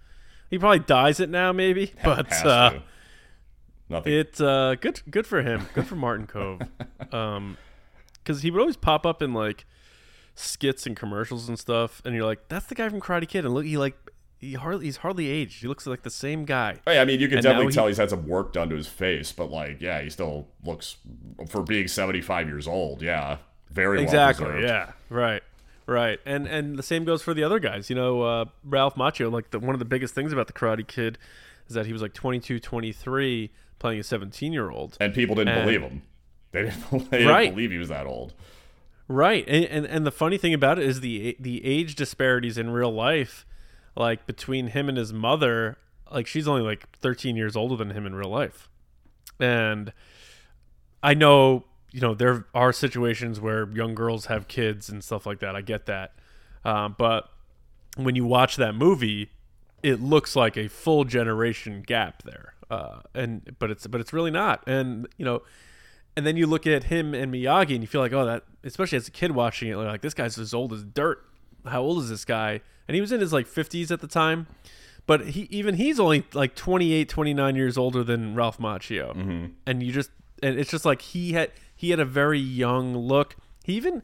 He 0.49 0.57
probably 0.57 0.79
dyes 0.79 1.19
it 1.19 1.29
now, 1.29 1.51
maybe, 1.51 1.91
but 2.03 2.31
uh. 2.45 2.79
Nothing. 3.91 4.13
it's 4.13 4.41
uh, 4.41 4.75
good. 4.79 5.01
Good 5.09 5.27
for 5.27 5.41
him. 5.41 5.67
Good 5.73 5.85
for 5.87 5.95
Martin 5.95 6.25
Kove, 6.27 6.67
because 8.23 8.41
he 8.41 8.49
would 8.51 8.59
always 8.59 8.77
pop 8.77 9.05
up 9.05 9.21
in 9.21 9.33
like 9.33 9.65
skits 10.35 10.85
and 10.87 10.95
commercials 10.95 11.49
and 11.49 11.59
stuff, 11.59 12.01
and 12.05 12.15
you're 12.15 12.25
like, 12.25 12.47
"That's 12.49 12.65
the 12.67 12.75
guy 12.75 12.89
from 12.89 13.01
Karate 13.01 13.27
Kid," 13.27 13.45
and 13.45 13.53
look, 13.53 13.65
he 13.65 13.77
like 13.77 13.95
he 14.39 14.53
hardly 14.53 14.85
he's 14.85 14.97
hardly 14.97 15.27
aged. 15.27 15.61
He 15.61 15.67
looks 15.67 15.85
like 15.85 16.03
the 16.03 16.09
same 16.09 16.45
guy. 16.45 16.77
Hey, 16.85 16.99
I 16.99 17.05
mean, 17.05 17.19
you 17.19 17.27
can 17.27 17.37
And 17.39 17.43
definitely 17.43 17.67
he- 17.67 17.75
tell 17.75 17.87
he's 17.87 17.97
had 17.97 18.09
some 18.09 18.27
work 18.27 18.53
done 18.53 18.69
to 18.69 18.75
his 18.75 18.87
face, 18.87 19.31
but 19.31 19.51
like, 19.51 19.81
yeah, 19.81 20.01
he 20.01 20.09
still 20.09 20.47
looks 20.63 20.95
for 21.49 21.61
being 21.63 21.87
seventy-five 21.87 22.47
years 22.47 22.67
old. 22.67 23.01
Yeah, 23.01 23.37
very 23.69 24.01
exactly 24.01 24.45
preserved. 24.45 24.67
yeah 24.67 24.91
right 25.09 25.43
right 25.87 26.19
and 26.25 26.47
and 26.47 26.77
the 26.77 26.83
same 26.83 27.03
goes 27.05 27.21
for 27.21 27.33
the 27.33 27.43
other 27.43 27.57
guys 27.59 27.89
you 27.89 27.95
know 27.95 28.21
uh, 28.21 28.45
ralph 28.63 28.95
macchio 28.95 29.31
like 29.31 29.49
the, 29.51 29.59
one 29.59 29.73
of 29.73 29.79
the 29.79 29.85
biggest 29.85 30.13
things 30.13 30.31
about 30.31 30.47
the 30.47 30.53
karate 30.53 30.85
kid 30.87 31.17
is 31.67 31.73
that 31.73 31.85
he 31.85 31.91
was 31.93 32.01
like 32.01 32.13
22 32.13 32.59
23 32.59 33.49
playing 33.81 33.99
a 33.99 34.03
17 34.03 34.53
year 34.53 34.69
old 34.69 34.95
And 35.01 35.13
people 35.13 35.35
didn't 35.35 35.55
And- 35.57 35.65
believe 35.65 35.81
him. 35.81 36.01
They 36.51 36.63
didn't, 36.63 36.89
they 37.11 37.17
didn't 37.19 37.27
Right. 37.27 37.53
believe 37.53 37.71
he 37.71 37.77
was 37.77 37.89
that 37.89 38.05
old. 38.05 38.33
right 39.07 39.43
and, 39.47 39.65
and 39.65 39.85
and 39.85 40.05
the 40.05 40.11
funny 40.11 40.37
thing 40.37 40.53
about 40.53 40.79
it 40.79 40.85
is 40.85 41.01
the 41.01 41.35
the 41.39 41.65
age 41.65 41.95
disparities 41.95 42.57
in 42.57 42.69
real 42.69 42.91
life 42.93 43.45
like 43.95 44.25
between 44.25 44.67
him 44.67 44.87
and 44.87 44.97
his 44.97 45.11
mother 45.11 45.77
like 46.11 46.27
she's 46.27 46.47
only 46.47 46.61
like 46.61 46.87
13 46.99 47.35
years 47.35 47.55
older 47.57 47.75
than 47.75 47.89
him 47.91 48.05
in 48.05 48.15
real 48.15 48.29
life 48.29 48.69
and 49.39 49.91
I 51.03 51.13
know, 51.15 51.65
you 51.91 51.99
know, 51.99 52.13
there 52.13 52.45
are 52.53 52.71
situations 52.71 53.39
where 53.41 53.67
young 53.71 53.95
girls 53.95 54.27
have 54.27 54.47
kids 54.47 54.87
and 54.87 55.03
stuff 55.03 55.25
like 55.25 55.39
that. 55.39 55.55
I 55.55 55.61
get 55.61 55.87
that. 55.87 56.13
Um, 56.63 56.95
but 56.97 57.27
when 57.97 58.15
you 58.15 58.23
watch 58.23 58.55
that 58.57 58.75
movie, 58.75 59.31
it 59.83 60.01
looks 60.01 60.35
like 60.35 60.57
a 60.57 60.67
full 60.67 61.03
generation 61.03 61.83
gap 61.85 62.23
there. 62.23 62.53
Uh, 62.69 63.01
and 63.13 63.55
but 63.59 63.69
it's 63.69 63.85
but 63.87 63.99
it's 63.99 64.13
really 64.13 64.31
not. 64.31 64.63
And 64.67 65.07
you 65.17 65.25
know, 65.25 65.41
and 66.15 66.25
then 66.25 66.37
you 66.37 66.47
look 66.47 66.65
at 66.65 66.85
him 66.85 67.13
and 67.13 67.33
Miyagi, 67.33 67.73
and 67.73 67.81
you 67.81 67.87
feel 67.87 68.01
like, 68.01 68.13
oh, 68.13 68.25
that 68.25 68.43
especially 68.63 68.97
as 68.97 69.07
a 69.07 69.11
kid 69.11 69.31
watching 69.31 69.69
it, 69.69 69.75
like 69.75 70.01
this 70.01 70.13
guy's 70.13 70.37
as 70.37 70.53
old 70.53 70.71
as 70.73 70.83
dirt. 70.83 71.23
How 71.65 71.81
old 71.81 72.01
is 72.03 72.09
this 72.09 72.25
guy? 72.25 72.61
And 72.87 72.95
he 72.95 73.01
was 73.01 73.11
in 73.11 73.19
his 73.19 73.31
like 73.33 73.47
50s 73.47 73.91
at 73.91 74.01
the 74.01 74.07
time. 74.07 74.47
But 75.07 75.29
he 75.29 75.47
even 75.49 75.75
he's 75.75 75.99
only 75.99 76.25
like 76.33 76.55
28, 76.55 77.09
29 77.09 77.55
years 77.55 77.77
older 77.77 78.03
than 78.03 78.35
Ralph 78.35 78.59
Macchio. 78.59 79.15
And 79.65 79.83
you 79.83 79.91
just 79.91 80.11
and 80.43 80.59
it's 80.59 80.71
just 80.71 80.85
like 80.85 81.01
he 81.01 81.33
had 81.33 81.51
he 81.75 81.89
had 81.89 81.99
a 81.99 82.05
very 82.05 82.39
young 82.39 82.95
look. 82.95 83.35
He 83.63 83.73
even 83.73 84.03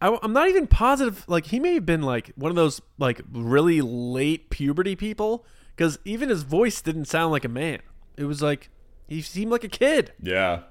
I, 0.00 0.18
am 0.22 0.32
not 0.32 0.48
even 0.48 0.66
positive. 0.66 1.24
Like 1.28 1.46
he 1.46 1.60
may 1.60 1.74
have 1.74 1.86
been 1.86 2.02
like 2.02 2.32
one 2.36 2.50
of 2.50 2.56
those 2.56 2.80
like 2.98 3.22
really 3.32 3.80
late 3.80 4.50
puberty 4.50 4.96
people 4.96 5.46
because 5.76 5.98
even 6.04 6.28
his 6.28 6.42
voice 6.42 6.80
didn't 6.82 7.06
sound 7.06 7.32
like 7.32 7.44
a 7.44 7.48
man. 7.48 7.80
It 8.16 8.24
was 8.24 8.42
like 8.42 8.70
he 9.08 9.22
seemed 9.22 9.50
like 9.50 9.64
a 9.64 9.68
kid. 9.68 10.12
Yeah. 10.20 10.62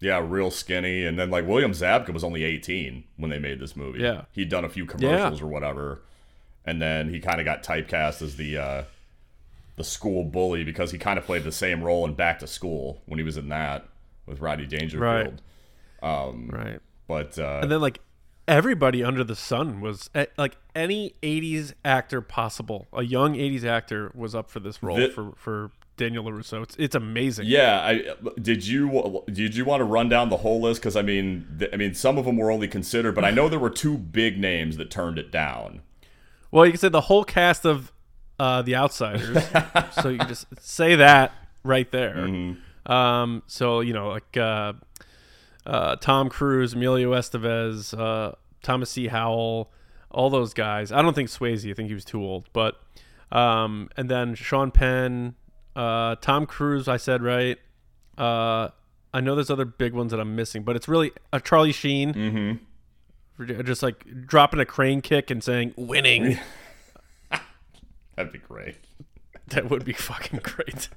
Yeah, 0.00 0.24
real 0.24 0.50
skinny. 0.50 1.04
And 1.04 1.18
then 1.18 1.30
like 1.30 1.46
William 1.46 1.72
Zabka 1.72 2.12
was 2.12 2.22
only 2.22 2.44
18 2.44 3.04
when 3.16 3.30
they 3.30 3.38
made 3.38 3.60
this 3.60 3.76
movie. 3.76 4.00
Yeah. 4.00 4.22
He'd 4.32 4.48
done 4.48 4.64
a 4.64 4.68
few 4.68 4.86
commercials 4.86 5.42
or 5.42 5.48
whatever. 5.48 6.02
And 6.64 6.80
then 6.80 7.08
he 7.08 7.20
kind 7.20 7.40
of 7.40 7.44
got 7.44 7.62
typecast 7.62 8.22
as 8.22 8.36
the 8.36 8.58
uh 8.58 8.82
the 9.76 9.84
school 9.84 10.24
bully 10.24 10.64
because 10.64 10.90
he 10.90 10.98
kind 10.98 11.18
of 11.18 11.24
played 11.24 11.44
the 11.44 11.52
same 11.52 11.82
role 11.82 12.04
in 12.04 12.14
Back 12.14 12.40
to 12.40 12.46
School 12.46 13.00
when 13.06 13.18
he 13.18 13.24
was 13.24 13.36
in 13.36 13.48
that 13.48 13.88
with 14.26 14.40
Rodney 14.40 14.66
Dangerfield. 14.66 15.40
Um 16.02 16.48
Right. 16.48 16.80
But 17.06 17.38
uh 17.38 17.60
And 17.62 17.70
then 17.70 17.80
like 17.80 18.00
everybody 18.48 19.04
under 19.04 19.22
the 19.22 19.36
sun 19.36 19.80
was 19.80 20.10
eh, 20.14 20.26
like 20.36 20.56
any 20.74 21.14
80s 21.22 21.74
actor 21.84 22.20
possible. 22.20 22.88
A 22.92 23.02
young 23.02 23.34
80s 23.34 23.64
actor 23.64 24.10
was 24.14 24.34
up 24.34 24.50
for 24.50 24.58
this 24.58 24.82
role 24.82 24.96
The- 24.96 25.10
for 25.10 25.32
for 25.36 25.70
Daniel 25.96 26.24
LaRusso. 26.24 26.62
It's 26.62 26.76
it's 26.78 26.94
amazing. 26.94 27.46
Yeah, 27.46 27.80
I 27.80 28.14
did 28.40 28.66
you 28.66 29.22
did 29.30 29.54
you 29.54 29.64
want 29.64 29.80
to 29.80 29.84
run 29.84 30.08
down 30.08 30.30
the 30.30 30.38
whole 30.38 30.60
list 30.60 30.80
because 30.80 30.96
I 30.96 31.02
mean 31.02 31.46
th- 31.58 31.70
I 31.72 31.76
mean 31.76 31.92
some 31.94 32.16
of 32.18 32.24
them 32.24 32.36
were 32.36 32.50
only 32.50 32.68
considered, 32.68 33.14
but 33.14 33.24
I 33.24 33.30
know 33.30 33.48
there 33.48 33.58
were 33.58 33.70
two 33.70 33.98
big 33.98 34.38
names 34.38 34.76
that 34.78 34.90
turned 34.90 35.18
it 35.18 35.30
down. 35.30 35.82
Well, 36.50 36.64
you 36.64 36.72
can 36.72 36.80
say 36.80 36.88
the 36.88 37.02
whole 37.02 37.24
cast 37.24 37.66
of 37.66 37.92
uh, 38.38 38.62
The 38.62 38.74
Outsiders. 38.76 39.44
so 40.00 40.08
you 40.08 40.18
just 40.18 40.46
say 40.60 40.94
that 40.94 41.32
right 41.62 41.90
there. 41.90 42.14
Mm-hmm. 42.14 42.90
Um, 42.90 43.42
so 43.46 43.80
you 43.80 43.92
know, 43.92 44.08
like 44.08 44.36
uh, 44.36 44.74
uh, 45.68 45.96
Tom 45.96 46.30
Cruise, 46.30 46.72
Emilio 46.72 47.12
Estevez, 47.12 47.96
uh, 47.96 48.32
Thomas 48.62 48.90
C. 48.90 49.08
Howell, 49.08 49.70
all 50.10 50.30
those 50.30 50.54
guys. 50.54 50.90
I 50.90 51.02
don't 51.02 51.14
think 51.14 51.28
Swayze. 51.28 51.70
I 51.70 51.74
think 51.74 51.88
he 51.88 51.94
was 51.94 52.06
too 52.06 52.22
old. 52.22 52.48
But 52.52 52.80
um, 53.30 53.90
and 53.96 54.10
then 54.10 54.34
Sean 54.34 54.70
Penn, 54.70 55.34
uh, 55.76 56.16
Tom 56.16 56.46
Cruise. 56.46 56.88
I 56.88 56.96
said 56.96 57.22
right. 57.22 57.58
Uh, 58.16 58.70
I 59.12 59.20
know 59.20 59.34
there's 59.34 59.50
other 59.50 59.66
big 59.66 59.92
ones 59.92 60.10
that 60.10 60.20
I'm 60.20 60.34
missing, 60.34 60.62
but 60.62 60.74
it's 60.74 60.88
really 60.88 61.12
uh, 61.32 61.38
Charlie 61.38 61.72
Sheen. 61.72 62.14
Mm-hmm. 62.14 63.62
Just 63.62 63.82
like 63.82 64.26
dropping 64.26 64.58
a 64.58 64.64
crane 64.64 65.00
kick 65.00 65.30
and 65.30 65.44
saying 65.44 65.74
"winning." 65.76 66.38
That'd 68.16 68.32
be 68.32 68.38
great. 68.38 68.76
That 69.54 69.70
would 69.70 69.84
be 69.84 69.92
fucking 69.92 70.40
great. 70.42 70.88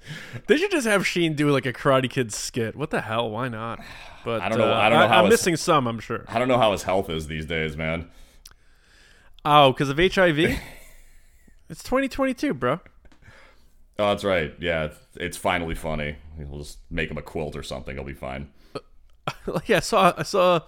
They 0.47 0.57
should 0.57 0.71
just 0.71 0.85
have 0.87 1.05
Sheen 1.07 1.35
do 1.35 1.49
like 1.49 1.65
a 1.65 1.73
Karate 1.73 2.09
Kid 2.09 2.33
skit. 2.33 2.75
What 2.75 2.89
the 2.89 3.01
hell? 3.01 3.29
Why 3.29 3.47
not? 3.47 3.79
But 4.23 4.41
I 4.41 4.49
don't 4.49 4.59
know- 4.59 4.71
uh, 4.71 4.75
I 4.75 4.89
don't 4.89 4.99
know 4.99 5.07
how 5.07 5.19
I'm 5.19 5.25
it's- 5.25 5.39
missing 5.39 5.55
some. 5.55 5.87
I'm 5.87 5.99
sure. 5.99 6.25
I 6.27 6.37
don't 6.37 6.47
know 6.47 6.59
how 6.59 6.73
his 6.73 6.83
health 6.83 7.09
is 7.09 7.25
these 7.27 7.45
days, 7.47 7.75
man. 7.75 8.09
Oh, 9.43 9.71
because 9.73 9.89
of 9.89 9.97
HIV. 9.97 10.37
it's 11.69 11.81
2022, 11.83 12.53
bro. 12.53 12.79
Oh, 13.97 14.09
that's 14.09 14.23
right. 14.23 14.53
Yeah, 14.59 14.85
it's, 14.85 14.97
it's 15.15 15.37
finally 15.37 15.73
funny. 15.73 16.17
We'll 16.37 16.59
just 16.59 16.77
make 16.91 17.09
him 17.09 17.17
a 17.17 17.23
quilt 17.23 17.55
or 17.55 17.63
something. 17.63 17.95
He'll 17.95 18.03
be 18.05 18.13
fine. 18.13 18.49
like 19.47 19.69
I 19.71 19.79
saw. 19.79 20.13
I 20.15 20.21
saw. 20.23 20.61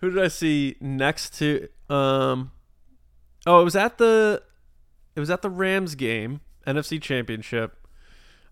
Who 0.00 0.10
did 0.10 0.22
I 0.22 0.28
see 0.28 0.76
next 0.80 1.38
to? 1.38 1.68
Um. 1.88 2.52
Oh, 3.46 3.60
it 3.60 3.64
was 3.64 3.76
at 3.76 3.96
the. 3.98 4.42
It 5.16 5.20
was 5.20 5.30
at 5.30 5.40
the 5.42 5.50
Rams 5.50 5.94
game, 5.94 6.40
NFC 6.66 7.00
Championship. 7.00 7.76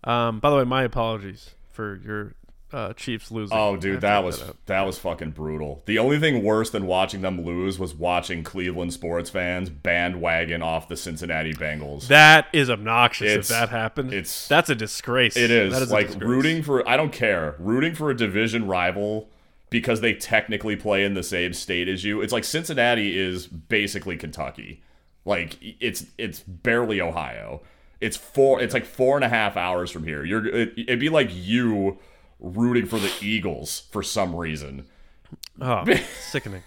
Um. 0.03 0.39
By 0.39 0.49
the 0.49 0.57
way, 0.57 0.63
my 0.63 0.83
apologies 0.83 1.51
for 1.71 1.99
your 2.03 2.33
uh, 2.73 2.93
Chiefs 2.93 3.31
losing. 3.31 3.55
Oh, 3.57 3.75
dude, 3.75 4.01
that 4.01 4.23
was 4.23 4.41
out. 4.41 4.55
that 4.65 4.81
was 4.85 4.97
fucking 4.97 5.31
brutal. 5.31 5.83
The 5.85 5.99
only 5.99 6.19
thing 6.19 6.43
worse 6.43 6.69
than 6.69 6.87
watching 6.87 7.21
them 7.21 7.43
lose 7.43 7.77
was 7.77 7.93
watching 7.93 8.43
Cleveland 8.43 8.93
sports 8.93 9.29
fans 9.29 9.69
bandwagon 9.69 10.61
off 10.61 10.87
the 10.87 10.95
Cincinnati 10.97 11.53
Bengals. 11.53 12.07
That 12.07 12.47
is 12.53 12.69
obnoxious. 12.69 13.27
It's- 13.31 13.49
if 13.51 13.55
that 13.55 13.69
happened, 13.69 14.13
it's- 14.13 14.47
that's 14.47 14.69
a 14.69 14.75
disgrace. 14.75 15.35
It 15.35 15.51
is, 15.51 15.73
That 15.73 15.81
a 15.87 15.91
like 15.91 16.09
rooting 16.21 16.63
for 16.63 16.87
I 16.87 16.95
don't 16.97 17.11
care. 17.13 17.55
Rooting 17.59 17.93
for 17.93 18.09
a 18.09 18.15
division 18.15 18.65
rival 18.67 19.29
because 19.69 20.01
they 20.01 20.13
technically 20.13 20.75
play 20.75 21.03
in 21.03 21.13
the 21.13 21.23
same 21.23 21.53
state 21.53 21.87
as 21.89 22.03
you. 22.03 22.21
It's 22.21 22.33
like 22.33 22.43
Cincinnati 22.45 23.19
is 23.19 23.47
basically 23.47 24.15
Kentucky. 24.17 24.81
Like 25.25 25.57
it's 25.61 26.05
it's 26.17 26.39
barely 26.39 26.99
Ohio. 27.01 27.61
It's 28.01 28.17
four. 28.17 28.59
It's 28.61 28.73
like 28.73 28.85
four 28.85 29.15
and 29.15 29.23
a 29.23 29.29
half 29.29 29.55
hours 29.55 29.91
from 29.91 30.03
here. 30.03 30.25
You're 30.25 30.45
it, 30.47 30.73
it'd 30.75 30.99
be 30.99 31.09
like 31.09 31.29
you 31.31 31.99
rooting 32.39 32.87
for 32.87 32.99
the 32.99 33.11
Eagles 33.21 33.83
for 33.91 34.01
some 34.03 34.35
reason. 34.35 34.85
Oh, 35.61 35.85
sickening. 36.19 36.63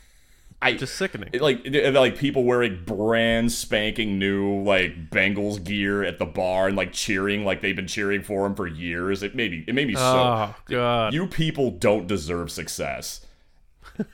I 0.62 0.72
Just 0.72 0.94
sickening. 0.94 1.28
it- 1.34 1.42
like 1.42 1.66
it- 1.66 1.92
like 1.92 2.16
people 2.16 2.44
wearing 2.44 2.84
brand 2.86 3.52
spanking 3.52 4.18
new 4.18 4.62
like 4.62 5.10
Bengals 5.10 5.62
gear 5.62 6.02
at 6.02 6.18
the 6.18 6.24
bar 6.24 6.68
and 6.68 6.76
like 6.76 6.92
cheering 6.92 7.44
like 7.44 7.60
they've 7.60 7.76
been 7.76 7.86
cheering 7.88 8.22
for 8.22 8.46
him 8.46 8.54
for 8.54 8.66
years. 8.66 9.22
It 9.22 9.34
made 9.34 9.50
me 9.50 9.64
it 9.66 9.74
made 9.74 9.88
me 9.88 9.94
so 9.94 10.00
Oh 10.00 10.54
god. 10.66 11.12
you 11.12 11.26
people 11.26 11.70
don't 11.72 12.06
deserve 12.06 12.50
success. 12.50 13.26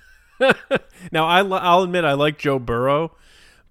Now 1.12 1.26
I 1.26 1.40
I'll 1.42 1.82
admit 1.82 2.04
I 2.04 2.14
like 2.14 2.38
Joe 2.38 2.58
Burrow, 2.58 3.12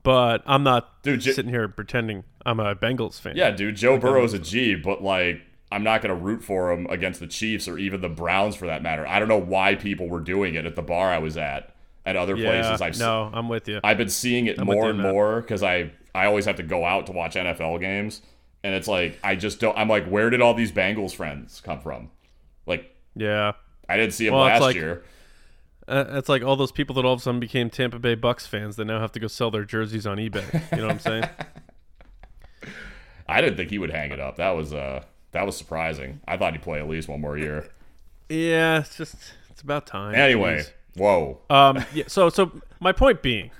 but 0.03 0.41
I'm 0.45 0.63
not 0.63 1.01
Dude, 1.03 1.21
J- 1.21 1.31
sitting 1.33 1.51
here 1.51 1.67
pretending 1.67 2.23
I'm 2.45 2.59
a 2.59 2.75
Bengals 2.75 3.19
fan. 3.19 3.35
Yeah, 3.35 3.51
dude, 3.51 3.75
Joe 3.75 3.97
Burrow's 3.97 4.33
a 4.33 4.39
G, 4.39 4.75
but 4.75 5.03
like 5.03 5.41
I'm 5.71 5.83
not 5.83 6.01
gonna 6.01 6.15
root 6.15 6.43
for 6.43 6.71
him 6.71 6.87
against 6.89 7.19
the 7.19 7.27
Chiefs 7.27 7.67
or 7.67 7.77
even 7.77 8.01
the 8.01 8.09
Browns 8.09 8.55
for 8.55 8.65
that 8.67 8.81
matter. 8.81 9.05
I 9.07 9.19
don't 9.19 9.27
know 9.27 9.37
why 9.39 9.75
people 9.75 10.07
were 10.09 10.21
doing 10.21 10.55
it 10.55 10.65
at 10.65 10.75
the 10.75 10.81
bar 10.81 11.09
I 11.11 11.19
was 11.19 11.37
at. 11.37 11.75
at 12.05 12.15
other 12.15 12.35
Yeah, 12.35 12.49
places. 12.49 12.81
I've 12.81 12.97
no, 12.99 13.29
I'm 13.33 13.49
with 13.49 13.67
you. 13.67 13.79
I've 13.83 13.97
been 13.97 14.09
seeing 14.09 14.47
it 14.47 14.57
with 14.57 14.65
more 14.65 14.85
you 14.85 14.89
and 14.91 15.01
more 15.01 15.41
because 15.41 15.61
I 15.63 15.91
I 16.15 16.25
always 16.25 16.45
have 16.45 16.55
to 16.55 16.63
go 16.63 16.85
out 16.85 17.05
to 17.07 17.11
watch 17.11 17.35
NFL 17.35 17.79
games, 17.81 18.21
and 18.63 18.73
it's 18.73 18.87
like 18.87 19.19
I 19.23 19.35
just 19.35 19.59
don't. 19.59 19.77
I'm 19.77 19.87
like, 19.89 20.07
where 20.07 20.29
did 20.31 20.41
all 20.41 20.53
these 20.55 20.71
Bengals 20.71 21.13
friends 21.13 21.61
come 21.63 21.81
from? 21.81 22.09
Like 22.65 22.89
yeah. 23.15 23.51
I 23.87 23.97
didn't 23.97 24.13
see 24.13 24.25
them 24.25 24.35
Well, 24.35 24.45
last 24.45 24.61
like- 24.61 24.75
year. 24.75 25.03
Uh, 25.89 26.05
it's 26.17 26.29
like 26.29 26.43
all 26.43 26.55
those 26.55 26.71
people 26.71 26.93
that 26.95 27.03
all 27.03 27.13
of 27.13 27.19
a 27.19 27.23
sudden 27.23 27.39
became 27.39 27.69
Tampa 27.69 27.97
Bay 27.97 28.13
Bucks 28.15 28.45
fans 28.45 28.75
that 28.75 28.85
now 28.85 28.99
have 28.99 29.11
to 29.13 29.19
go 29.19 29.27
sell 29.27 29.49
their 29.49 29.63
jerseys 29.65 30.05
on 30.05 30.17
eBay. 30.17 30.45
You 30.71 30.77
know 30.77 30.83
what 30.87 30.91
I'm 30.93 30.99
saying? 30.99 31.25
I 33.27 33.41
didn't 33.41 33.57
think 33.57 33.69
he 33.69 33.77
would 33.77 33.91
hang 33.91 34.11
it 34.11 34.19
up. 34.19 34.37
That 34.37 34.51
was 34.51 34.73
uh 34.73 35.03
that 35.31 35.45
was 35.45 35.55
surprising. 35.57 36.21
I 36.27 36.37
thought 36.37 36.53
he'd 36.53 36.61
play 36.61 36.79
at 36.79 36.87
least 36.89 37.07
one 37.07 37.21
more 37.21 37.37
year. 37.37 37.69
yeah, 38.29 38.79
it's 38.79 38.97
just 38.97 39.15
it's 39.49 39.61
about 39.61 39.85
time. 39.85 40.15
Anyway, 40.15 40.59
Jeez. 40.59 40.71
whoa. 40.95 41.39
Um, 41.49 41.83
yeah, 41.93 42.05
so 42.07 42.29
so 42.29 42.51
my 42.79 42.91
point 42.91 43.21
being, 43.21 43.51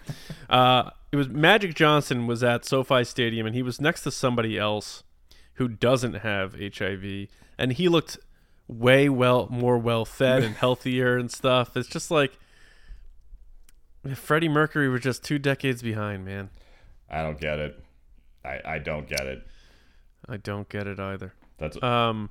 uh, 0.50 0.90
it 1.12 1.16
was 1.16 1.28
Magic 1.30 1.76
Johnson 1.76 2.26
was 2.28 2.44
at 2.44 2.66
SoFi 2.66 3.04
Stadium 3.04 3.46
and 3.46 3.56
he 3.56 3.62
was 3.62 3.80
next 3.80 4.02
to 4.04 4.12
somebody 4.12 4.58
else 4.58 5.04
who 5.56 5.68
doesn't 5.68 6.14
have 6.16 6.56
HIV, 6.56 7.28
and 7.58 7.74
he 7.74 7.90
looked 7.90 8.18
way 8.70 9.10
well 9.10 9.48
more 9.50 9.78
well 9.80 10.06
fed 10.06 10.44
and 10.44 10.56
healthier 10.56 11.18
and 11.18 11.32
stuff. 11.32 11.76
It's 11.76 11.90
just 11.90 12.12
like 12.12 12.38
Freddie 14.16 14.48
Mercury 14.48 14.88
was 14.88 15.02
just 15.02 15.24
two 15.24 15.40
decades 15.40 15.82
behind, 15.82 16.24
man. 16.24 16.50
I 17.10 17.24
don't 17.24 17.40
get 17.40 17.60
it. 17.60 17.84
I 18.46 18.62
I 18.64 18.80
don't 18.80 19.10
get 19.10 19.22
it. 19.26 19.46
I 20.28 20.38
don't 20.38 20.70
get 20.70 20.88
it 20.88 21.00
either. 21.00 21.34
That's 21.58 21.82
Um, 21.82 22.30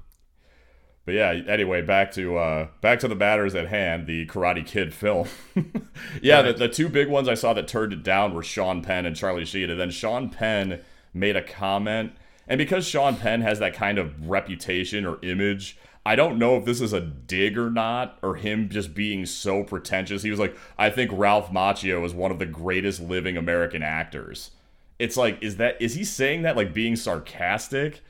But 1.04 1.14
yeah, 1.14 1.40
anyway, 1.48 1.82
back 1.82 2.12
to 2.12 2.38
uh, 2.38 2.68
back 2.80 3.00
to 3.00 3.08
the 3.08 3.16
matters 3.16 3.54
at 3.54 3.66
hand, 3.68 4.06
the 4.06 4.26
Karate 4.26 4.64
Kid 4.64 4.94
film. 4.94 5.26
yeah, 6.22 6.42
the, 6.42 6.52
the 6.52 6.68
two 6.68 6.88
big 6.88 7.08
ones 7.08 7.28
I 7.28 7.34
saw 7.34 7.52
that 7.54 7.66
turned 7.66 7.92
it 7.92 8.02
down 8.04 8.32
were 8.32 8.42
Sean 8.44 8.80
Penn 8.82 9.04
and 9.04 9.16
Charlie 9.16 9.44
Sheen, 9.44 9.70
and 9.70 9.80
then 9.80 9.90
Sean 9.90 10.30
Penn 10.30 10.80
made 11.12 11.36
a 11.36 11.42
comment, 11.42 12.12
and 12.46 12.58
because 12.58 12.86
Sean 12.86 13.16
Penn 13.16 13.40
has 13.40 13.58
that 13.58 13.74
kind 13.74 13.98
of 13.98 14.28
reputation 14.28 15.04
or 15.04 15.18
image, 15.22 15.76
I 16.08 16.16
don't 16.16 16.38
know 16.38 16.56
if 16.56 16.64
this 16.64 16.80
is 16.80 16.92
a 16.92 17.00
dig 17.00 17.58
or 17.58 17.70
not, 17.70 18.18
or 18.22 18.36
him 18.36 18.68
just 18.68 18.94
being 18.94 19.26
so 19.26 19.62
pretentious. 19.62 20.22
He 20.22 20.30
was 20.30 20.40
like, 20.40 20.56
"I 20.78 20.90
think 20.90 21.10
Ralph 21.12 21.50
Macchio 21.50 22.04
is 22.04 22.14
one 22.14 22.30
of 22.30 22.38
the 22.38 22.46
greatest 22.46 23.00
living 23.00 23.36
American 23.36 23.82
actors." 23.82 24.52
It's 24.98 25.16
like, 25.16 25.42
is 25.42 25.56
that 25.58 25.80
is 25.80 25.94
he 25.94 26.04
saying 26.04 26.42
that 26.42 26.56
like 26.56 26.72
being 26.74 26.96
sarcastic? 26.96 28.02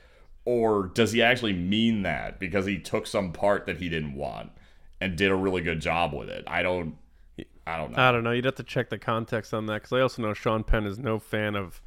or 0.49 0.87
does 0.95 1.11
he 1.11 1.21
actually 1.21 1.53
mean 1.53 2.01
that 2.01 2.39
because 2.39 2.65
he 2.65 2.79
took 2.79 3.05
some 3.05 3.31
part 3.31 3.67
that 3.67 3.77
he 3.77 3.87
didn't 3.87 4.15
want 4.15 4.51
and 4.99 5.15
did 5.15 5.29
a 5.29 5.35
really 5.35 5.61
good 5.61 5.79
job 5.79 6.11
with 6.11 6.27
it? 6.27 6.43
I 6.47 6.63
don't, 6.63 6.97
I 7.67 7.77
don't 7.77 7.91
know. 7.91 8.01
I 8.01 8.11
don't 8.11 8.23
know. 8.23 8.31
You'd 8.31 8.45
have 8.45 8.55
to 8.55 8.63
check 8.63 8.89
the 8.89 8.97
context 8.97 9.53
on 9.53 9.67
that 9.67 9.83
because 9.83 9.93
I 9.93 10.01
also 10.01 10.23
know 10.23 10.33
Sean 10.33 10.63
Penn 10.63 10.87
is 10.87 10.97
no 10.97 11.19
fan 11.19 11.55
of 11.55 11.83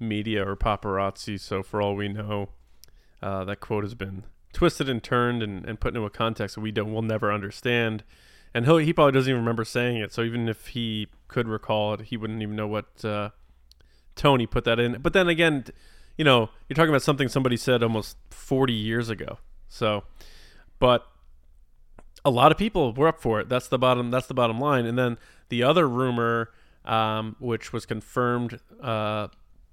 media 0.00 0.48
or 0.48 0.56
paparazzi. 0.56 1.38
So 1.38 1.62
for 1.62 1.82
all 1.82 1.94
we 1.94 2.08
know, 2.08 2.48
uh, 3.20 3.44
that 3.44 3.60
quote 3.60 3.84
has 3.84 3.92
been 3.92 4.24
twisted 4.56 4.88
and 4.88 5.02
turned 5.02 5.42
and, 5.42 5.66
and 5.66 5.78
put 5.78 5.88
into 5.88 6.06
a 6.06 6.10
context 6.10 6.54
that 6.54 6.62
we 6.62 6.72
don't 6.72 6.90
will 6.90 7.02
never 7.02 7.30
understand. 7.30 8.02
And 8.54 8.66
he 8.66 8.86
he 8.86 8.92
probably 8.94 9.12
doesn't 9.12 9.28
even 9.28 9.42
remember 9.42 9.66
saying 9.66 9.98
it. 9.98 10.14
So 10.14 10.22
even 10.22 10.48
if 10.48 10.68
he 10.68 11.08
could 11.28 11.46
recall 11.46 11.92
it, 11.92 12.00
he 12.06 12.16
wouldn't 12.16 12.40
even 12.40 12.56
know 12.56 12.66
what 12.66 13.04
uh, 13.04 13.30
Tony 14.14 14.46
put 14.46 14.64
that 14.64 14.80
in. 14.80 15.02
But 15.02 15.12
then 15.12 15.28
again, 15.28 15.66
you 16.16 16.24
know, 16.24 16.48
you're 16.66 16.74
talking 16.74 16.88
about 16.88 17.02
something 17.02 17.28
somebody 17.28 17.58
said 17.58 17.82
almost 17.82 18.16
40 18.30 18.72
years 18.72 19.10
ago. 19.10 19.36
So, 19.68 20.04
but 20.78 21.06
a 22.24 22.30
lot 22.30 22.50
of 22.50 22.56
people 22.56 22.94
were 22.94 23.08
up 23.08 23.20
for 23.20 23.38
it. 23.40 23.50
That's 23.50 23.68
the 23.68 23.78
bottom. 23.78 24.10
That's 24.10 24.26
the 24.26 24.32
bottom 24.32 24.58
line. 24.58 24.86
And 24.86 24.98
then 24.98 25.18
the 25.50 25.64
other 25.64 25.86
rumor, 25.86 26.48
um, 26.86 27.36
which 27.40 27.74
was 27.74 27.84
confirmed 27.84 28.58
uh, 28.82 29.28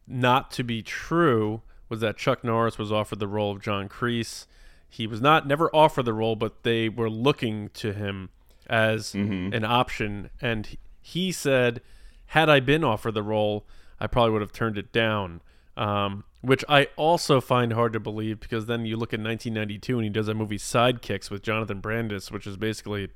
not 0.05 0.51
to 0.51 0.63
be 0.65 0.81
true, 0.81 1.61
was 1.87 2.01
that 2.01 2.17
Chuck 2.17 2.43
Norris 2.43 2.77
was 2.77 2.91
offered 2.91 3.19
the 3.19 3.29
role 3.29 3.53
of 3.53 3.61
John 3.61 3.87
Kreese. 3.87 4.45
He 4.93 5.07
was 5.07 5.19
not 5.21 5.47
never 5.47 5.75
offered 5.75 6.03
the 6.03 6.13
role, 6.13 6.35
but 6.35 6.61
they 6.61 6.87
were 6.87 7.09
looking 7.09 7.69
to 7.69 7.93
him 7.93 8.29
as 8.67 9.15
an 9.55 9.65
option. 9.65 10.29
And 10.39 10.77
he- 11.01 11.31
said, 11.31 11.81
"Had 12.27 12.47
I 12.47 12.59
been 12.59 12.83
offered 12.83 13.15
the 13.15 13.23
role, 13.23 13.65
I 13.99 14.05
probably 14.05 14.33
would 14.33 14.41
have 14.41 14.53
turned 14.53 14.77
it 14.77 14.91
down." 14.91 15.41
Um, 15.75 16.25
which 16.41 16.63
I 16.69 16.89
also 16.95 17.41
find 17.41 17.73
hard 17.73 17.93
to 17.93 17.99
believe 17.99 18.39
because 18.39 18.67
then 18.67 18.85
you 18.85 18.95
look 18.95 19.15
at 19.15 19.19
1992 19.19 19.97
and 19.97 20.03
he 20.03 20.09
does 20.11 20.27
that 20.27 20.35
movie 20.35 20.59
Sidekicks 20.59 21.31
with 21.31 21.41
Jonathan 21.41 21.79
Brandis, 21.79 22.31
which 22.31 22.45
is 22.45 22.55
basically 22.55 23.09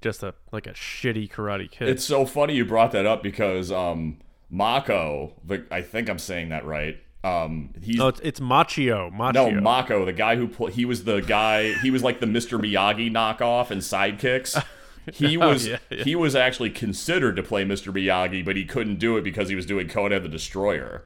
just 0.00 0.22
a 0.22 0.32
like 0.50 0.66
a 0.66 0.72
shitty 0.72 1.30
Karate 1.30 1.70
Kid. 1.70 1.90
It's 1.90 2.04
so 2.04 2.24
funny 2.24 2.54
you 2.54 2.64
brought 2.64 2.92
that 2.92 3.04
up 3.04 3.22
because 3.22 3.70
um, 3.70 4.16
Mako, 4.48 5.34
the, 5.44 5.66
I 5.70 5.82
think 5.82 6.08
I'm 6.08 6.18
saying 6.18 6.48
that 6.48 6.64
right. 6.64 6.98
Um, 7.24 7.70
he's 7.80 7.96
no, 7.98 8.08
it's, 8.08 8.20
it's 8.20 8.40
Machio. 8.40 9.12
Machio. 9.12 9.32
no 9.32 9.60
Mako, 9.60 10.04
the 10.04 10.12
guy 10.12 10.36
who 10.36 10.48
pl- 10.48 10.66
he 10.68 10.84
was 10.84 11.04
the 11.04 11.20
guy. 11.20 11.72
He 11.74 11.90
was 11.90 12.02
like 12.02 12.20
the 12.20 12.26
Mr. 12.26 12.58
Miyagi 12.60 13.10
knockoff 13.12 13.70
and 13.70 13.80
Sidekicks. 13.80 14.62
He 15.12 15.36
was 15.36 15.66
Oh, 15.66 15.70
yeah, 15.72 15.78
yeah. 15.90 16.04
he 16.04 16.14
was 16.14 16.36
actually 16.36 16.70
considered 16.70 17.34
to 17.34 17.42
play 17.42 17.64
Mr. 17.64 17.92
Miyagi, 17.92 18.44
but 18.44 18.54
he 18.54 18.64
couldn't 18.64 19.00
do 19.00 19.16
it 19.16 19.24
because 19.24 19.48
he 19.48 19.56
was 19.56 19.66
doing 19.66 19.88
Conan 19.88 20.22
the 20.22 20.28
Destroyer. 20.28 21.04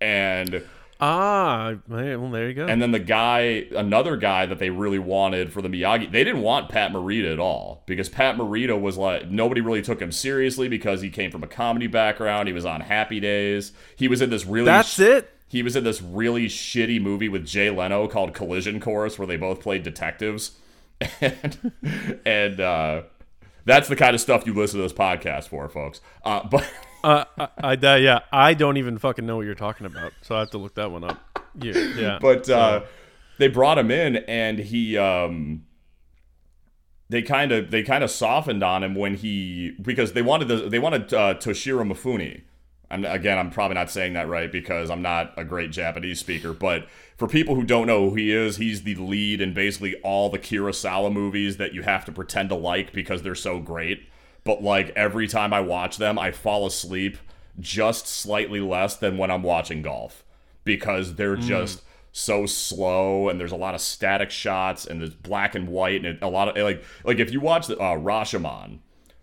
And 0.00 0.64
Ah, 1.00 1.76
well, 1.88 2.30
there 2.30 2.48
you 2.48 2.54
go. 2.54 2.66
And 2.66 2.82
then 2.82 2.90
the 2.90 2.98
guy, 2.98 3.66
another 3.74 4.16
guy 4.16 4.46
that 4.46 4.58
they 4.58 4.68
really 4.70 4.98
wanted 4.98 5.52
for 5.52 5.62
the 5.62 5.68
Miyagi, 5.68 6.10
they 6.10 6.24
didn't 6.24 6.42
want 6.42 6.68
Pat 6.70 6.90
Morita 6.92 7.32
at 7.32 7.38
all 7.38 7.84
because 7.86 8.08
Pat 8.08 8.36
Morita 8.36 8.78
was 8.78 8.98
like 8.98 9.30
nobody 9.30 9.60
really 9.60 9.80
took 9.80 10.02
him 10.02 10.10
seriously 10.12 10.68
because 10.68 11.00
he 11.00 11.08
came 11.08 11.30
from 11.30 11.42
a 11.42 11.46
comedy 11.46 11.86
background. 11.86 12.48
He 12.48 12.52
was 12.52 12.66
on 12.66 12.80
Happy 12.80 13.20
Days. 13.20 13.72
He 13.96 14.08
was 14.08 14.20
in 14.20 14.30
this 14.30 14.44
really 14.44 14.66
That's 14.66 14.98
it. 14.98 15.32
He 15.50 15.64
was 15.64 15.74
in 15.74 15.82
this 15.82 16.00
really 16.00 16.46
shitty 16.46 17.02
movie 17.02 17.28
with 17.28 17.44
Jay 17.44 17.70
Leno 17.70 18.06
called 18.06 18.34
Collision 18.34 18.78
Course 18.78 19.18
where 19.18 19.26
they 19.26 19.36
both 19.36 19.60
played 19.60 19.82
detectives. 19.82 20.52
And 21.20 21.72
and 22.24 22.60
uh 22.60 23.02
that's 23.64 23.88
the 23.88 23.96
kind 23.96 24.14
of 24.14 24.20
stuff 24.20 24.46
you 24.46 24.54
listen 24.54 24.78
to 24.78 24.82
this 24.82 24.92
podcast 24.92 25.48
for, 25.48 25.68
folks. 25.68 26.00
Uh, 26.24 26.46
but 26.46 26.68
Uh, 27.02 27.24
I, 27.38 27.48
I, 27.62 27.72
uh, 27.74 27.94
yeah, 27.94 28.20
I 28.30 28.52
don't 28.52 28.76
even 28.76 28.98
fucking 28.98 29.24
know 29.24 29.36
what 29.36 29.46
you're 29.46 29.54
talking 29.54 29.86
about, 29.86 30.12
so 30.20 30.36
I 30.36 30.40
have 30.40 30.50
to 30.50 30.58
look 30.58 30.74
that 30.74 30.90
one 30.90 31.02
up. 31.02 31.18
Yeah, 31.58 31.78
yeah. 31.96 32.18
but 32.20 32.50
uh, 32.50 32.82
they 33.38 33.48
brought 33.48 33.78
him 33.78 33.90
in 33.90 34.16
and 34.16 34.58
he 34.58 34.98
um 34.98 35.64
they 37.08 37.22
kind 37.22 37.52
of 37.52 37.70
they 37.70 37.82
kind 37.82 38.04
of 38.04 38.10
softened 38.10 38.62
on 38.62 38.84
him 38.84 38.94
when 38.94 39.16
he 39.16 39.74
because 39.82 40.12
they 40.12 40.22
wanted 40.22 40.48
the, 40.48 40.68
they 40.68 40.78
wanted 40.78 41.12
uh, 41.12 41.34
Toshiro 41.34 41.90
Mifune. 41.90 42.42
And 42.90 43.06
again, 43.06 43.38
I'm 43.38 43.50
probably 43.50 43.76
not 43.76 43.90
saying 43.90 44.14
that 44.14 44.28
right 44.28 44.50
because 44.50 44.90
I'm 44.90 45.02
not 45.02 45.32
a 45.36 45.44
great 45.44 45.70
Japanese 45.70 46.18
speaker, 46.18 46.52
but 46.52 46.88
for 47.16 47.28
people 47.28 47.54
who 47.54 47.62
don't 47.62 47.86
know 47.86 48.10
who 48.10 48.16
he 48.16 48.32
is, 48.32 48.56
he's 48.56 48.82
the 48.82 48.96
lead 48.96 49.40
in 49.40 49.54
basically 49.54 49.94
all 50.02 50.28
the 50.28 50.38
Kurosawa 50.40 51.12
movies 51.12 51.56
that 51.58 51.72
you 51.72 51.82
have 51.82 52.04
to 52.06 52.12
pretend 52.12 52.48
to 52.48 52.56
like 52.56 52.92
because 52.92 53.22
they're 53.22 53.36
so 53.36 53.60
great. 53.60 54.08
But 54.42 54.62
like 54.62 54.90
every 54.96 55.28
time 55.28 55.52
I 55.52 55.60
watch 55.60 55.98
them, 55.98 56.18
I 56.18 56.32
fall 56.32 56.66
asleep 56.66 57.18
just 57.60 58.06
slightly 58.06 58.60
less 58.60 58.96
than 58.96 59.18
when 59.18 59.30
I'm 59.30 59.42
watching 59.42 59.82
golf 59.82 60.24
because 60.64 61.14
they're 61.14 61.36
just 61.36 61.82
so 62.12 62.46
slow 62.46 63.28
and 63.28 63.38
there's 63.38 63.52
a 63.52 63.56
lot 63.56 63.74
of 63.74 63.80
static 63.80 64.30
shots 64.30 64.84
and 64.84 65.00
there's 65.00 65.14
black 65.14 65.54
and 65.54 65.68
white 65.68 65.96
and 65.96 66.06
it, 66.06 66.18
a 66.22 66.28
lot 66.28 66.48
of 66.48 66.62
like 66.64 66.82
like 67.04 67.18
if 67.18 67.32
you 67.32 67.40
watch 67.40 67.66
the, 67.66 67.78
uh, 67.78 67.96
Rashomon, 67.96 68.78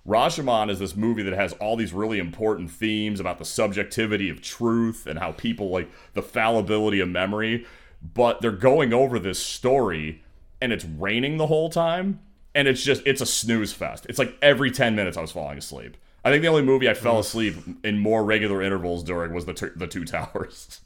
Rashomon 0.07 0.69
is 0.69 0.79
this 0.79 0.95
movie 0.95 1.23
that 1.23 1.33
has 1.33 1.53
all 1.53 1.75
these 1.75 1.91
really 1.91 2.17
important 2.17 2.71
themes 2.71 3.19
about 3.19 3.39
the 3.39 3.45
subjectivity 3.45 4.29
of 4.29 4.41
truth 4.41 5.05
and 5.05 5.19
how 5.19 5.33
people 5.33 5.69
like 5.69 5.89
the 6.13 6.21
fallibility 6.21 6.99
of 6.99 7.09
memory, 7.09 7.65
but 8.13 8.41
they're 8.41 8.51
going 8.51 8.93
over 8.93 9.19
this 9.19 9.39
story 9.39 10.23
and 10.61 10.71
it's 10.71 10.85
raining 10.85 11.37
the 11.37 11.47
whole 11.47 11.69
time 11.69 12.19
and 12.55 12.67
it's 12.67 12.83
just 12.83 13.03
it's 13.05 13.21
a 13.21 13.25
snooze 13.25 13.73
fest. 13.73 14.05
It's 14.09 14.17
like 14.17 14.35
every 14.41 14.71
10 14.71 14.95
minutes 14.95 15.17
I 15.17 15.21
was 15.21 15.31
falling 15.31 15.57
asleep. 15.57 15.97
I 16.23 16.31
think 16.31 16.41
the 16.41 16.47
only 16.47 16.63
movie 16.63 16.89
I 16.89 16.93
fell 16.93 17.19
asleep 17.19 17.55
in 17.83 17.99
more 17.99 18.23
regular 18.23 18.61
intervals 18.61 19.03
during 19.03 19.33
was 19.33 19.45
the 19.45 19.53
t- 19.53 19.67
the 19.75 19.87
Two 19.87 20.03
Towers. 20.05 20.81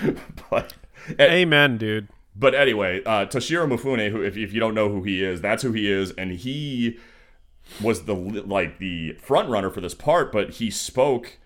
but 0.50 0.74
Amen, 1.20 1.78
dude. 1.78 2.08
but 2.34 2.54
anyway, 2.54 3.02
uh, 3.04 3.26
Toshiro 3.26 3.70
Mifune, 3.70 4.10
who 4.10 4.22
if, 4.22 4.36
if 4.36 4.52
you 4.52 4.60
don't 4.60 4.74
know 4.74 4.88
who 4.88 5.02
he 5.02 5.22
is, 5.22 5.40
that's 5.40 5.62
who 5.62 5.72
he 5.72 5.90
is, 5.90 6.10
and 6.12 6.32
he 6.32 6.98
was 7.82 8.04
the 8.04 8.14
like 8.14 8.78
the 8.78 9.12
front 9.14 9.48
runner 9.48 9.70
for 9.70 9.80
this 9.80 9.94
part, 9.94 10.30
but 10.32 10.50
he 10.54 10.70
spoke, 10.70 11.38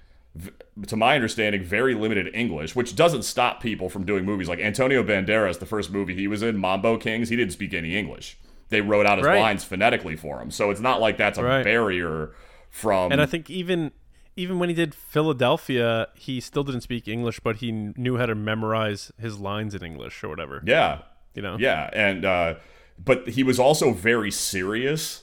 to 0.86 0.96
my 0.96 1.14
understanding, 1.14 1.62
very 1.64 1.94
limited 1.94 2.28
English, 2.34 2.74
which 2.76 2.94
doesn't 2.96 3.22
stop 3.22 3.62
people 3.62 3.88
from 3.88 4.04
doing 4.04 4.24
movies 4.24 4.48
like 4.48 4.58
Antonio 4.58 5.02
Banderas. 5.02 5.58
The 5.58 5.66
first 5.66 5.90
movie 5.90 6.14
he 6.14 6.26
was 6.28 6.42
in, 6.42 6.56
Mambo 6.58 6.98
Kings, 6.98 7.28
he 7.28 7.36
didn't 7.36 7.52
speak 7.52 7.72
any 7.74 7.96
English. 7.96 8.36
They 8.68 8.80
wrote 8.80 9.06
out 9.06 9.18
his 9.18 9.26
Right. 9.26 9.38
lines 9.40 9.62
phonetically 9.64 10.16
for 10.16 10.40
him, 10.42 10.50
so 10.50 10.70
it's 10.70 10.80
not 10.80 11.00
like 11.00 11.16
that's 11.16 11.38
a 11.38 11.44
Right. 11.44 11.62
barrier 11.64 12.32
from. 12.70 13.12
And 13.12 13.20
I 13.20 13.26
think 13.26 13.48
even 13.50 13.92
even 14.38 14.58
when 14.58 14.68
he 14.68 14.74
did 14.74 14.94
Philadelphia, 14.94 16.08
he 16.14 16.40
still 16.40 16.62
didn't 16.62 16.82
speak 16.82 17.08
English, 17.08 17.40
but 17.40 17.56
he 17.56 17.72
knew 17.72 18.18
how 18.18 18.26
to 18.26 18.34
memorize 18.34 19.10
his 19.18 19.38
lines 19.38 19.74
in 19.74 19.82
English 19.82 20.22
or 20.22 20.28
whatever. 20.28 20.62
yeah, 20.66 20.98
You 21.34 21.40
know. 21.42 21.56
Yeah, 21.58 21.88
and 21.94 22.24
uh, 22.24 22.54
but 23.02 23.28
he 23.30 23.42
was 23.42 23.58
also 23.58 23.92
very 23.92 24.30
serious, 24.30 25.22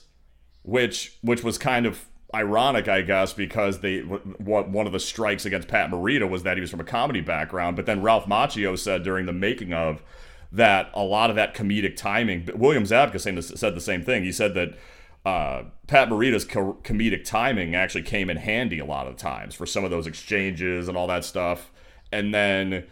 which 0.64 1.16
which 1.22 1.44
was 1.44 1.56
kind 1.56 1.86
of 1.86 2.06
ironic, 2.34 2.88
I 2.88 3.02
guess, 3.02 3.32
because 3.32 3.78
they 3.78 4.00
one 4.00 4.86
of 4.86 4.92
the 4.92 5.00
strikes 5.00 5.46
against 5.46 5.68
Pat 5.68 5.90
Morita 5.90 6.28
was 6.28 6.42
that 6.42 6.56
he 6.56 6.60
was 6.60 6.70
from 6.70 6.80
a 6.80 6.84
comedy 6.84 7.20
background. 7.20 7.76
But 7.76 7.86
then 7.86 8.02
Ralph 8.02 8.26
Macchio 8.26 8.76
said 8.76 9.04
during 9.04 9.26
the 9.26 9.32
making 9.32 9.72
of 9.72 10.02
that 10.50 10.90
a 10.94 11.02
lot 11.02 11.30
of 11.30 11.36
that 11.36 11.54
comedic 11.54 11.96
timing. 11.96 12.48
William 12.54 12.84
Zabka 12.84 13.20
said 13.56 13.74
the 13.74 13.80
same 13.80 14.02
thing. 14.02 14.24
He 14.24 14.32
said 14.32 14.54
that 14.54 14.76
uh, 15.24 15.64
Pat 15.86 16.08
Morita's 16.08 16.44
co- 16.44 16.78
comedic 16.82 17.24
timing 17.24 17.74
actually 17.74 18.02
came 18.02 18.28
in 18.28 18.36
handy 18.36 18.78
a 18.78 18.84
lot 18.84 19.06
of 19.06 19.16
times 19.16 19.54
for 19.54 19.66
some 19.66 19.84
of 19.84 19.90
those 19.90 20.06
exchanges 20.06 20.88
and 20.88 20.96
all 20.96 21.06
that 21.06 21.24
stuff. 21.24 21.70
And 22.12 22.34
then, 22.34 22.84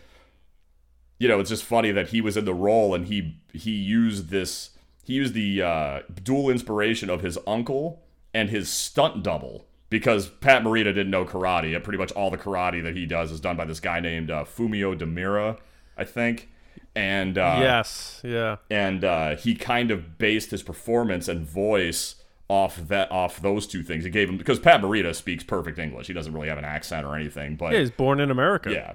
you 1.19 1.29
know, 1.29 1.41
it's 1.41 1.51
just 1.51 1.65
funny 1.65 1.91
that 1.93 2.09
he 2.09 2.21
was 2.21 2.37
in 2.37 2.45
the 2.45 2.55
role 2.55 2.95
and 2.95 3.07
he 3.07 3.37
he 3.53 3.71
used 3.71 4.31
this 4.31 4.71
he 5.03 5.15
used 5.15 5.35
the 5.35 5.62
uh, 5.62 6.01
dual 6.23 6.51
inspiration 6.51 7.11
of 7.11 7.23
his 7.23 7.38
uncle 7.47 8.03
and 8.33 8.51
his 8.51 8.69
stunt 8.69 9.23
double 9.23 9.67
because 9.91 10.29
Pat 10.29 10.62
Morita 10.62 10.85
didn't 10.85 11.11
know 11.11 11.25
karate. 11.25 11.81
Pretty 11.83 11.99
much 11.99 12.12
all 12.12 12.31
the 12.31 12.38
karate 12.38 12.83
that 12.83 12.97
he 12.97 13.05
does 13.05 13.31
is 13.31 13.41
done 13.41 13.57
by 13.57 13.65
this 13.65 13.81
guy 13.81 14.01
named 14.01 14.31
uh, 14.31 14.45
Fumio 14.45 14.99
Demura, 14.99 15.59
I 15.97 16.05
think. 16.05 16.49
And 16.95 17.38
uh, 17.38 17.59
yes, 17.61 18.21
yeah, 18.23 18.57
and 18.71 19.03
uh, 19.03 19.37
he 19.37 19.55
kind 19.55 19.91
of 19.91 20.19
based 20.19 20.51
his 20.51 20.62
performance 20.62 21.27
and 21.27 21.47
voice 21.47 22.17
off 22.49 22.77
that 22.88 23.11
off 23.11 23.41
those 23.41 23.67
two 23.67 23.83
things. 23.83 24.05
He 24.05 24.11
gave 24.11 24.29
him 24.29 24.37
because 24.37 24.59
Pat 24.59 24.83
Morita 24.83 25.15
speaks 25.15 25.43
perfect 25.43 25.79
English. 25.79 26.07
He 26.07 26.12
doesn't 26.12 26.35
really 26.35 26.49
have 26.49 26.59
an 26.59 26.67
accent 26.67 27.07
or 27.07 27.17
anything, 27.17 27.57
but 27.57 27.73
yeah, 27.73 27.81
he's 27.81 27.91
born 27.91 28.21
in 28.21 28.31
America. 28.31 28.71
Yeah, 28.71 28.95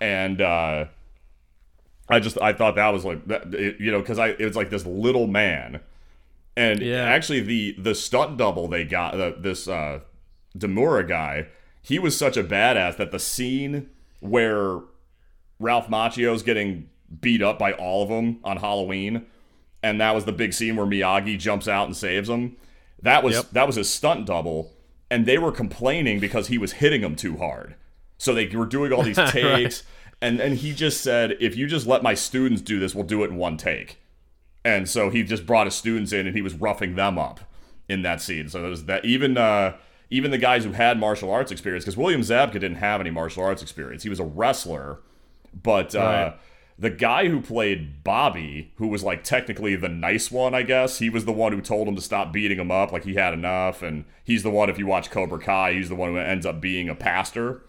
and 0.00 0.40
uh, 0.40 0.84
I 2.08 2.20
just 2.20 2.40
I 2.40 2.52
thought 2.52 2.76
that 2.76 2.88
was 2.88 3.04
like 3.04 3.26
that, 3.28 3.54
it, 3.54 3.80
you 3.80 3.90
know 3.90 4.00
because 4.00 4.18
I 4.18 4.28
it 4.28 4.44
was 4.44 4.56
like 4.56 4.70
this 4.70 4.86
little 4.86 5.26
man, 5.26 5.80
and 6.56 6.80
yeah. 6.80 7.04
actually 7.04 7.40
the 7.40 7.76
the 7.78 7.94
stunt 7.94 8.36
double 8.36 8.68
they 8.68 8.84
got 8.84 9.18
uh, 9.18 9.32
this 9.38 9.68
uh, 9.68 10.00
Demura 10.56 11.06
guy 11.06 11.46
he 11.82 11.98
was 11.98 12.16
such 12.16 12.36
a 12.36 12.44
badass 12.44 12.96
that 12.96 13.10
the 13.10 13.18
scene 13.18 13.90
where 14.20 14.80
Ralph 15.58 15.88
Macchio's 15.88 16.42
getting 16.42 16.88
beat 17.20 17.42
up 17.42 17.58
by 17.58 17.72
all 17.72 18.04
of 18.04 18.08
them 18.08 18.38
on 18.44 18.58
Halloween, 18.58 19.26
and 19.82 20.00
that 20.00 20.14
was 20.14 20.24
the 20.24 20.32
big 20.32 20.52
scene 20.54 20.76
where 20.76 20.86
Miyagi 20.86 21.38
jumps 21.38 21.66
out 21.66 21.86
and 21.86 21.96
saves 21.96 22.28
him. 22.28 22.56
That 23.02 23.24
was 23.24 23.34
yep. 23.34 23.50
that 23.50 23.66
was 23.66 23.76
his 23.76 23.90
stunt 23.90 24.26
double, 24.26 24.72
and 25.10 25.26
they 25.26 25.38
were 25.38 25.50
complaining 25.50 26.20
because 26.20 26.46
he 26.46 26.56
was 26.56 26.74
hitting 26.74 27.00
them 27.00 27.16
too 27.16 27.36
hard. 27.36 27.74
So 28.16 28.32
they 28.32 28.46
were 28.46 28.66
doing 28.66 28.92
all 28.92 29.02
these 29.02 29.16
takes, 29.28 29.42
right. 29.42 29.82
And 30.22 30.40
and 30.40 30.56
he 30.56 30.72
just 30.72 31.02
said, 31.02 31.36
"If 31.40 31.56
you 31.56 31.66
just 31.66 31.86
let 31.86 32.02
my 32.02 32.14
students 32.14 32.62
do 32.62 32.78
this, 32.78 32.94
we'll 32.94 33.04
do 33.04 33.22
it 33.24 33.30
in 33.30 33.36
one 33.36 33.56
take." 33.56 33.98
And 34.64 34.88
so 34.88 35.10
he 35.10 35.22
just 35.22 35.44
brought 35.44 35.66
his 35.66 35.74
students 35.74 36.12
in, 36.12 36.26
and 36.26 36.36
he 36.36 36.42
was 36.42 36.54
roughing 36.54 36.94
them 36.94 37.18
up 37.18 37.40
in 37.88 38.02
that 38.02 38.20
scene. 38.20 38.48
So 38.48 38.62
was 38.62 38.86
that 38.86 39.04
even 39.04 39.36
uh, 39.36 39.76
even 40.08 40.30
the 40.30 40.38
guys 40.38 40.64
who 40.64 40.72
had 40.72 40.98
martial 40.98 41.30
arts 41.30 41.52
experience, 41.52 41.84
because 41.84 41.96
William 41.96 42.22
Zabka 42.22 42.52
didn't 42.52 42.76
have 42.76 43.00
any 43.00 43.10
martial 43.10 43.44
arts 43.44 43.60
experience. 43.60 44.02
He 44.04 44.08
was 44.08 44.20
a 44.20 44.24
wrestler, 44.24 45.00
but. 45.52 45.94
Uh, 45.94 45.98
right 45.98 46.34
the 46.78 46.90
guy 46.90 47.28
who 47.28 47.40
played 47.40 48.02
Bobby, 48.02 48.72
who 48.76 48.88
was 48.88 49.04
like 49.04 49.22
technically 49.22 49.76
the 49.76 49.88
nice 49.88 50.32
one, 50.32 50.52
I 50.52 50.62
guess, 50.62 50.98
he 50.98 51.10
was 51.10 51.24
the 51.24 51.32
one 51.32 51.52
who 51.52 51.60
told 51.60 51.86
him 51.86 51.94
to 51.94 52.02
stop 52.02 52.32
beating 52.32 52.58
him 52.58 52.72
up, 52.72 52.90
like 52.90 53.04
he 53.04 53.14
had 53.14 53.34
enough. 53.34 53.82
And 53.82 54.04
he's 54.24 54.42
the 54.42 54.50
one, 54.50 54.68
if 54.68 54.78
you 54.78 54.86
watch 54.86 55.08
Cobra 55.08 55.38
Kai, 55.38 55.74
he's 55.74 55.88
the 55.88 55.94
one 55.94 56.10
who 56.10 56.18
ends 56.18 56.44
up 56.44 56.60
being 56.60 56.88
a 56.88 56.94
pastor. 56.96 57.62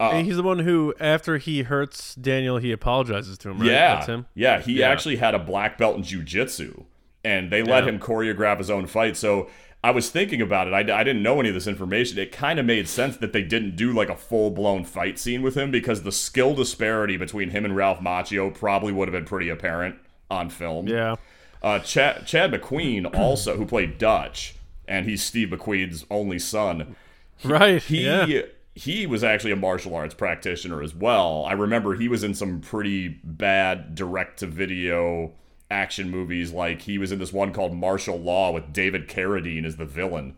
Uh, 0.00 0.22
he's 0.22 0.36
the 0.36 0.42
one 0.42 0.60
who, 0.60 0.94
after 1.00 1.38
he 1.38 1.62
hurts 1.62 2.14
Daniel, 2.14 2.58
he 2.58 2.70
apologizes 2.70 3.36
to 3.38 3.50
him. 3.50 3.58
Right? 3.58 3.70
Yeah, 3.70 3.94
That's 3.94 4.06
him. 4.06 4.26
Yeah, 4.34 4.60
he 4.60 4.74
yeah. 4.74 4.88
actually 4.88 5.16
had 5.16 5.34
a 5.34 5.38
black 5.38 5.76
belt 5.76 5.96
in 5.96 6.02
jujitsu, 6.02 6.84
and 7.24 7.50
they 7.50 7.62
let 7.62 7.84
yeah. 7.84 7.90
him 7.90 7.98
choreograph 7.98 8.58
his 8.58 8.70
own 8.70 8.86
fight. 8.86 9.16
So 9.16 9.48
I 9.82 9.90
was 9.90 10.10
thinking 10.10 10.40
about 10.40 10.68
it. 10.68 10.72
I, 10.72 10.80
I 11.00 11.04
didn't 11.04 11.22
know 11.22 11.40
any 11.40 11.48
of 11.48 11.54
this 11.54 11.66
information. 11.66 12.18
It 12.18 12.30
kind 12.30 12.58
of 12.58 12.66
made 12.66 12.88
sense 12.88 13.16
that 13.16 13.32
they 13.32 13.42
didn't 13.42 13.74
do 13.76 13.92
like 13.92 14.08
a 14.08 14.16
full 14.16 14.50
blown 14.50 14.84
fight 14.84 15.18
scene 15.18 15.42
with 15.42 15.56
him 15.56 15.70
because 15.70 16.02
the 16.02 16.12
skill 16.12 16.54
disparity 16.54 17.16
between 17.16 17.50
him 17.50 17.64
and 17.64 17.74
Ralph 17.74 18.00
Macchio 18.00 18.52
probably 18.54 18.92
would 18.92 19.08
have 19.08 19.12
been 19.12 19.24
pretty 19.24 19.48
apparent 19.48 19.96
on 20.30 20.50
film. 20.50 20.86
Yeah. 20.88 21.16
Uh, 21.62 21.80
Chad, 21.80 22.26
Chad 22.26 22.52
McQueen 22.52 23.12
also, 23.18 23.56
who 23.56 23.66
played 23.66 23.98
Dutch, 23.98 24.54
and 24.86 25.06
he's 25.06 25.22
Steve 25.22 25.48
McQueen's 25.48 26.04
only 26.10 26.38
son. 26.38 26.96
He, 27.36 27.48
right. 27.48 27.82
He 27.82 28.04
yeah. 28.04 28.42
He 28.78 29.06
was 29.06 29.24
actually 29.24 29.50
a 29.50 29.56
martial 29.56 29.96
arts 29.96 30.14
practitioner 30.14 30.80
as 30.82 30.94
well. 30.94 31.44
I 31.48 31.52
remember 31.52 31.94
he 31.94 32.06
was 32.06 32.22
in 32.22 32.32
some 32.32 32.60
pretty 32.60 33.08
bad 33.24 33.96
direct 33.96 34.38
to 34.38 34.46
video 34.46 35.32
action 35.68 36.10
movies. 36.10 36.52
Like 36.52 36.82
he 36.82 36.96
was 36.96 37.10
in 37.10 37.18
this 37.18 37.32
one 37.32 37.52
called 37.52 37.74
Martial 37.74 38.16
Law 38.16 38.52
with 38.52 38.72
David 38.72 39.08
Carradine 39.08 39.64
as 39.64 39.76
the 39.76 39.84
villain, 39.84 40.36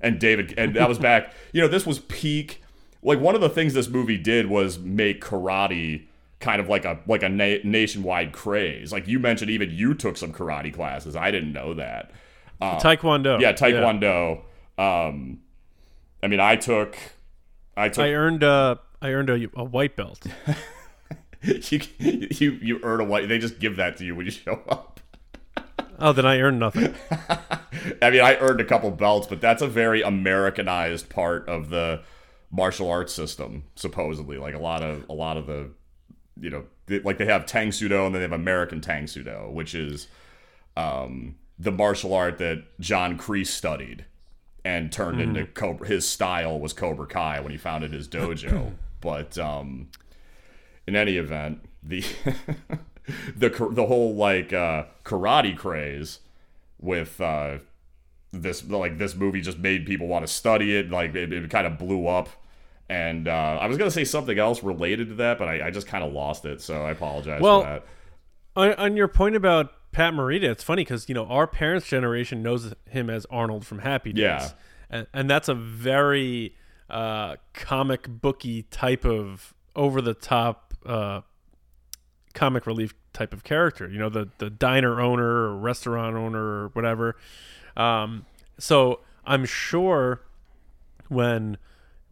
and 0.00 0.18
David, 0.18 0.54
and 0.56 0.74
that 0.74 0.88
was 0.88 0.98
back. 0.98 1.34
You 1.52 1.60
know, 1.60 1.68
this 1.68 1.84
was 1.84 1.98
peak. 1.98 2.62
Like 3.02 3.20
one 3.20 3.34
of 3.34 3.42
the 3.42 3.50
things 3.50 3.74
this 3.74 3.88
movie 3.88 4.16
did 4.16 4.46
was 4.46 4.78
make 4.78 5.22
karate 5.22 6.06
kind 6.40 6.62
of 6.62 6.68
like 6.70 6.86
a 6.86 6.98
like 7.06 7.22
a 7.22 7.28
na- 7.28 7.62
nationwide 7.62 8.32
craze. 8.32 8.90
Like 8.90 9.06
you 9.06 9.18
mentioned, 9.18 9.50
even 9.50 9.70
you 9.70 9.92
took 9.92 10.16
some 10.16 10.32
karate 10.32 10.72
classes. 10.72 11.14
I 11.14 11.30
didn't 11.30 11.52
know 11.52 11.74
that. 11.74 12.10
Um, 12.58 12.78
taekwondo. 12.78 13.38
Yeah, 13.38 13.52
taekwondo. 13.52 14.40
Yeah. 14.78 15.06
Um, 15.08 15.40
I 16.22 16.28
mean, 16.28 16.40
I 16.40 16.56
took. 16.56 16.96
I 17.76 17.88
took. 17.88 18.04
I 18.04 18.12
earned 18.12 18.42
a. 18.42 18.80
I 19.00 19.08
earned 19.10 19.30
a, 19.30 19.48
a 19.54 19.64
white 19.64 19.96
belt. 19.96 20.24
you, 21.42 21.80
you 21.98 22.52
you 22.52 22.80
earn 22.82 23.00
a 23.00 23.04
white. 23.04 23.28
They 23.28 23.38
just 23.38 23.58
give 23.58 23.76
that 23.76 23.96
to 23.98 24.04
you 24.04 24.14
when 24.14 24.26
you 24.26 24.32
show 24.32 24.62
up. 24.68 25.00
Oh, 25.98 26.12
then 26.12 26.26
I 26.26 26.40
earned 26.40 26.58
nothing. 26.58 26.94
I 28.02 28.10
mean, 28.10 28.20
I 28.20 28.36
earned 28.38 28.60
a 28.60 28.64
couple 28.64 28.90
belts, 28.90 29.26
but 29.26 29.40
that's 29.40 29.62
a 29.62 29.68
very 29.68 30.02
Americanized 30.02 31.08
part 31.08 31.48
of 31.48 31.70
the 31.70 32.02
martial 32.50 32.90
arts 32.90 33.12
system, 33.12 33.64
supposedly. 33.76 34.36
Like 34.36 34.54
a 34.54 34.58
lot 34.58 34.82
of 34.82 35.08
a 35.08 35.12
lot 35.12 35.36
of 35.36 35.46
the, 35.46 35.70
you 36.40 36.50
know, 36.50 36.64
they, 36.86 37.00
like 37.00 37.18
they 37.18 37.26
have 37.26 37.46
Tang 37.46 37.72
Soo 37.72 37.88
Do 37.88 38.04
and 38.04 38.14
then 38.14 38.20
they 38.20 38.28
have 38.28 38.32
American 38.32 38.80
Tang 38.80 39.06
Soo 39.06 39.22
Do, 39.22 39.48
which 39.50 39.74
is 39.74 40.08
um, 40.76 41.36
the 41.58 41.72
martial 41.72 42.14
art 42.14 42.38
that 42.38 42.64
John 42.80 43.16
Kreese 43.18 43.48
studied 43.48 44.04
and 44.64 44.92
turned 44.92 45.18
mm. 45.18 45.22
into 45.22 45.46
Cobra. 45.46 45.86
His 45.86 46.08
style 46.08 46.58
was 46.58 46.72
Cobra 46.72 47.06
Kai 47.06 47.40
when 47.40 47.52
he 47.52 47.58
founded 47.58 47.92
his 47.92 48.08
dojo. 48.08 48.72
but 49.00 49.36
um, 49.38 49.88
in 50.86 50.96
any 50.96 51.16
event, 51.16 51.60
the 51.82 52.04
the 53.36 53.48
the 53.70 53.86
whole 53.86 54.14
like 54.14 54.52
uh, 54.52 54.84
karate 55.04 55.56
craze 55.56 56.20
with 56.80 57.20
uh, 57.20 57.58
this 58.32 58.64
like 58.68 58.98
this 58.98 59.14
movie 59.14 59.40
just 59.40 59.58
made 59.58 59.86
people 59.86 60.06
want 60.06 60.26
to 60.26 60.32
study 60.32 60.76
it. 60.76 60.90
Like 60.90 61.14
it, 61.14 61.32
it 61.32 61.50
kind 61.50 61.66
of 61.66 61.78
blew 61.78 62.06
up. 62.06 62.28
And 62.88 63.26
uh, 63.26 63.58
I 63.60 63.66
was 63.68 63.78
gonna 63.78 63.90
say 63.90 64.04
something 64.04 64.38
else 64.38 64.62
related 64.62 65.08
to 65.08 65.14
that, 65.16 65.38
but 65.38 65.48
I, 65.48 65.68
I 65.68 65.70
just 65.70 65.86
kind 65.86 66.04
of 66.04 66.12
lost 66.12 66.44
it, 66.44 66.60
so 66.60 66.82
I 66.84 66.90
apologize 66.90 67.40
well, 67.40 67.62
for 67.62 67.66
that. 67.66 67.84
On, 68.54 68.72
on 68.74 68.96
your 68.96 69.08
point 69.08 69.34
about 69.34 69.72
Pat 69.92 70.14
Morita, 70.14 70.44
it's 70.44 70.64
funny 70.64 70.82
because 70.84 71.08
you 71.08 71.14
know 71.14 71.26
our 71.26 71.46
parents' 71.46 71.86
generation 71.86 72.42
knows 72.42 72.74
him 72.88 73.10
as 73.10 73.26
Arnold 73.30 73.66
from 73.66 73.80
Happy 73.80 74.12
Days, 74.12 74.22
yeah, 74.22 74.50
and, 74.90 75.06
and 75.12 75.30
that's 75.30 75.48
a 75.48 75.54
very 75.54 76.54
uh, 76.88 77.36
comic 77.52 78.08
booky 78.08 78.62
type 78.64 79.04
of 79.04 79.54
over 79.76 80.00
the 80.00 80.14
top 80.14 80.74
uh, 80.86 81.20
comic 82.34 82.66
relief 82.66 82.94
type 83.12 83.34
of 83.34 83.44
character. 83.44 83.88
You 83.88 83.98
know, 83.98 84.08
the 84.08 84.30
the 84.38 84.50
diner 84.50 85.00
owner 85.00 85.24
or 85.24 85.56
restaurant 85.56 86.16
owner 86.16 86.42
or 86.42 86.68
whatever. 86.68 87.16
Um, 87.76 88.24
so 88.58 89.00
I'm 89.26 89.44
sure 89.44 90.22
when 91.08 91.58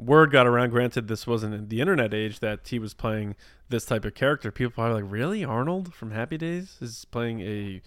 word 0.01 0.31
got 0.31 0.47
around, 0.47 0.71
granted 0.71 1.09
this 1.09 1.27
wasn't 1.27 1.69
the 1.69 1.81
internet 1.81 2.15
age, 2.15 2.41
that 2.41 2.67
he 2.67 2.79
was 2.79 2.95
playing 2.95 3.37
this 3.69 3.85
type 3.85 4.05
of 4.05 4.15
character, 4.15 4.51
people 4.51 4.83
are 4.83 4.95
like, 4.95 5.05
"Really, 5.07 5.45
Arnold 5.45 5.95
from 5.95 6.11
Happy 6.11 6.37
Days 6.37 6.77
is 6.81 7.05
playing 7.05 7.41
a 7.41 7.83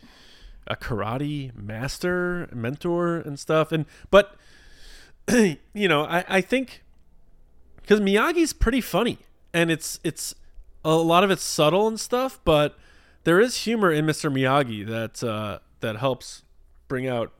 a 0.65 0.75
karate 0.75 1.53
master, 1.55 2.47
mentor, 2.53 3.17
and 3.17 3.39
stuff." 3.39 3.71
And 3.71 3.85
but 4.09 4.35
you 5.31 5.87
know, 5.87 6.03
I 6.05 6.23
I 6.27 6.41
think 6.41 6.83
because 7.77 7.99
Miyagi's 7.99 8.53
pretty 8.53 8.81
funny, 8.81 9.19
and 9.53 9.69
it's 9.69 9.99
it's 10.03 10.35
a 10.85 10.95
lot 10.95 11.23
of 11.23 11.31
it's 11.31 11.43
subtle 11.43 11.87
and 11.87 11.99
stuff, 11.99 12.39
but 12.43 12.77
there 13.23 13.39
is 13.39 13.63
humor 13.63 13.91
in 13.91 14.05
Mr. 14.05 14.31
Miyagi 14.31 14.85
that 14.87 15.23
uh, 15.23 15.59
that 15.81 15.97
helps 15.97 16.43
bring 16.87 17.07
out 17.07 17.33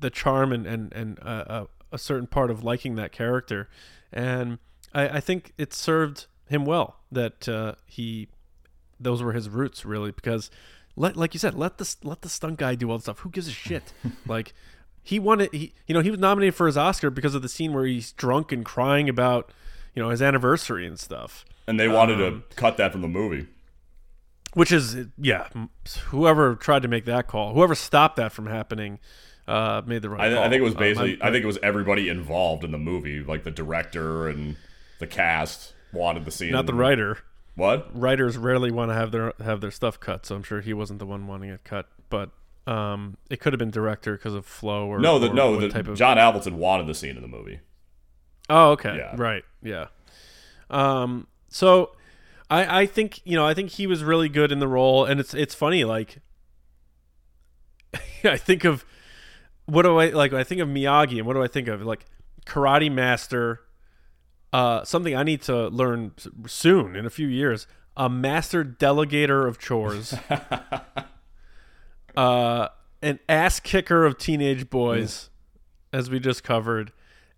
the 0.00 0.10
charm 0.10 0.52
and 0.52 0.66
and 0.66 0.92
and 0.92 1.18
uh, 1.22 1.66
a 1.92 1.98
certain 1.98 2.26
part 2.26 2.50
of 2.50 2.64
liking 2.64 2.96
that 2.96 3.12
character, 3.12 3.68
and 4.16 4.58
I, 4.94 5.08
I 5.08 5.20
think 5.20 5.52
it 5.58 5.74
served 5.74 6.26
him 6.48 6.64
well 6.64 6.96
that 7.12 7.48
uh, 7.48 7.74
he 7.84 8.28
those 8.98 9.22
were 9.22 9.32
his 9.32 9.48
roots 9.50 9.84
really 9.84 10.10
because 10.10 10.50
let 10.96 11.16
like 11.16 11.34
you 11.34 11.38
said 11.38 11.54
let 11.54 11.76
the 11.76 11.96
let 12.02 12.22
the 12.22 12.28
stunt 12.30 12.58
guy 12.58 12.74
do 12.74 12.90
all 12.90 12.96
the 12.96 13.02
stuff. 13.02 13.20
Who 13.20 13.30
gives 13.30 13.46
a 13.46 13.52
shit? 13.52 13.92
Like 14.26 14.54
he 15.02 15.20
wanted 15.20 15.52
he 15.52 15.72
you 15.86 15.94
know 15.94 16.00
he 16.00 16.10
was 16.10 16.18
nominated 16.18 16.54
for 16.54 16.66
his 16.66 16.76
Oscar 16.76 17.10
because 17.10 17.34
of 17.34 17.42
the 17.42 17.48
scene 17.48 17.72
where 17.72 17.84
he's 17.84 18.12
drunk 18.12 18.50
and 18.50 18.64
crying 18.64 19.08
about 19.08 19.52
you 19.94 20.02
know 20.02 20.08
his 20.08 20.22
anniversary 20.22 20.86
and 20.86 20.98
stuff. 20.98 21.44
And 21.66 21.78
they 21.78 21.88
wanted 21.88 22.22
um, 22.22 22.44
to 22.48 22.56
cut 22.56 22.76
that 22.78 22.92
from 22.92 23.02
the 23.02 23.08
movie. 23.08 23.48
Which 24.54 24.72
is, 24.72 24.96
yeah, 25.18 25.48
whoever 26.06 26.54
tried 26.54 26.80
to 26.80 26.88
make 26.88 27.04
that 27.04 27.26
call, 27.26 27.52
whoever 27.52 27.74
stopped 27.74 28.16
that 28.16 28.32
from 28.32 28.46
happening, 28.46 29.00
uh, 29.48 29.82
made 29.86 30.02
the 30.02 30.10
right. 30.10 30.32
I. 30.32 30.44
I 30.46 30.48
think 30.48 30.60
it 30.60 30.64
was 30.64 30.74
Um, 30.74 30.78
basically. 30.80 31.18
I- 31.22 31.28
I 31.28 31.30
think 31.30 31.44
it 31.44 31.46
was 31.46 31.58
everybody 31.62 32.08
involved 32.08 32.64
in 32.64 32.72
the 32.72 32.78
movie, 32.78 33.20
like 33.22 33.44
the 33.44 33.50
director 33.50 34.28
and 34.28 34.56
the 34.98 35.06
cast 35.06 35.72
wanted 35.92 36.24
the 36.24 36.30
scene. 36.30 36.52
not 36.52 36.66
the 36.66 36.74
writer. 36.74 37.18
What? 37.54 37.88
Writers 37.98 38.36
rarely 38.36 38.70
want 38.70 38.90
to 38.90 38.94
have 38.94 39.12
their 39.12 39.32
have 39.42 39.60
their 39.60 39.70
stuff 39.70 39.98
cut, 40.00 40.26
so 40.26 40.34
I'm 40.36 40.42
sure 40.42 40.60
he 40.60 40.74
wasn't 40.74 40.98
the 40.98 41.06
one 41.06 41.26
wanting 41.26 41.48
it 41.50 41.64
cut. 41.64 41.88
But 42.10 42.30
um, 42.66 43.16
it 43.30 43.40
could 43.40 43.52
have 43.52 43.58
been 43.58 43.70
director 43.70 44.16
because 44.16 44.34
of 44.34 44.44
flow 44.44 44.86
or 44.88 44.98
No, 44.98 45.18
the 45.18 45.30
or 45.30 45.34
no. 45.34 45.58
The, 45.60 45.68
type 45.70 45.86
of 45.88 45.96
John 45.96 46.16
Avildsen 46.18 46.52
wanted 46.54 46.86
the 46.86 46.94
scene 46.94 47.16
in 47.16 47.22
the 47.22 47.28
movie. 47.28 47.60
Oh, 48.50 48.72
okay. 48.72 48.96
Yeah. 48.96 49.14
Right. 49.16 49.44
Yeah. 49.62 49.86
Um, 50.68 51.28
so 51.48 51.92
I 52.50 52.82
I 52.82 52.86
think, 52.86 53.20
you 53.24 53.36
know, 53.36 53.46
I 53.46 53.54
think 53.54 53.70
he 53.70 53.86
was 53.86 54.04
really 54.04 54.28
good 54.28 54.50
in 54.52 54.58
the 54.58 54.68
role 54.68 55.04
and 55.04 55.18
it's 55.20 55.32
it's 55.32 55.54
funny 55.54 55.84
like 55.84 56.18
I 58.24 58.36
think 58.36 58.64
of 58.64 58.84
what 59.66 59.82
do 59.82 59.98
I 59.98 60.08
like 60.08 60.32
I 60.32 60.44
think 60.44 60.60
of 60.60 60.68
Miyagi 60.68 61.18
and 61.18 61.26
what 61.26 61.34
do 61.34 61.42
I 61.42 61.48
think 61.48 61.68
of? 61.68 61.82
Like 61.82 62.06
karate 62.46 62.90
master 62.90 63.60
uh 64.52 64.84
something 64.84 65.14
I 65.14 65.22
need 65.22 65.42
to 65.42 65.68
learn 65.68 66.12
soon 66.46 66.96
in 66.96 67.04
a 67.04 67.10
few 67.10 67.26
years 67.26 67.66
a 67.96 68.08
master 68.08 68.64
delegator 68.64 69.46
of 69.46 69.58
chores. 69.58 70.14
Uh 72.16 72.68
an 73.02 73.18
ass 73.28 73.60
kicker 73.60 74.06
of 74.06 74.16
teenage 74.16 74.70
boys 74.70 75.28
as 75.92 76.08
we 76.08 76.18
just 76.18 76.42
covered 76.42 76.92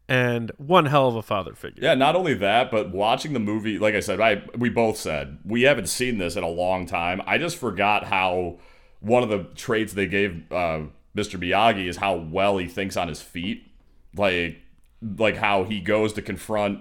and 0.09 0.53
one 0.57 0.87
hell 0.87 1.09
of 1.09 1.17
a 1.17 1.23
father 1.23 1.55
figure. 1.55 1.83
Yeah, 1.83 1.95
not 1.95 2.17
only 2.17 2.33
that, 2.35 2.71
but 2.71 2.93
watching 2.93 3.35
the 3.35 3.41
movie, 3.41 3.79
like 3.79 3.95
I 3.95 4.01
said, 4.01 4.21
I 4.21 4.43
we 4.57 4.69
both 4.71 4.97
said 4.97 5.39
we 5.45 5.63
haven't 5.63 5.89
seen 5.89 6.19
this 6.19 6.37
in 6.37 6.45
a 6.45 6.49
long 6.49 6.87
time. 6.87 7.21
I 7.27 7.39
just 7.39 7.57
forgot 7.57 8.05
how 8.05 8.59
one 9.01 9.23
of 9.23 9.29
the 9.29 9.45
traits 9.55 9.93
they 9.93 10.07
gave 10.07 10.51
uh, 10.51 10.83
Mr. 11.17 11.39
Miyagi 11.39 11.89
is 11.89 11.99
how 11.99 12.15
well 12.15 12.59
he 12.59 12.67
thinks 12.67 12.97
on 12.97 13.09
his 13.09 13.21
feet, 13.21 13.71
like 14.15 14.61
like 15.17 15.37
how 15.37 15.65
he 15.65 15.81
goes 15.81 16.13
to 16.13 16.23
confront 16.23 16.81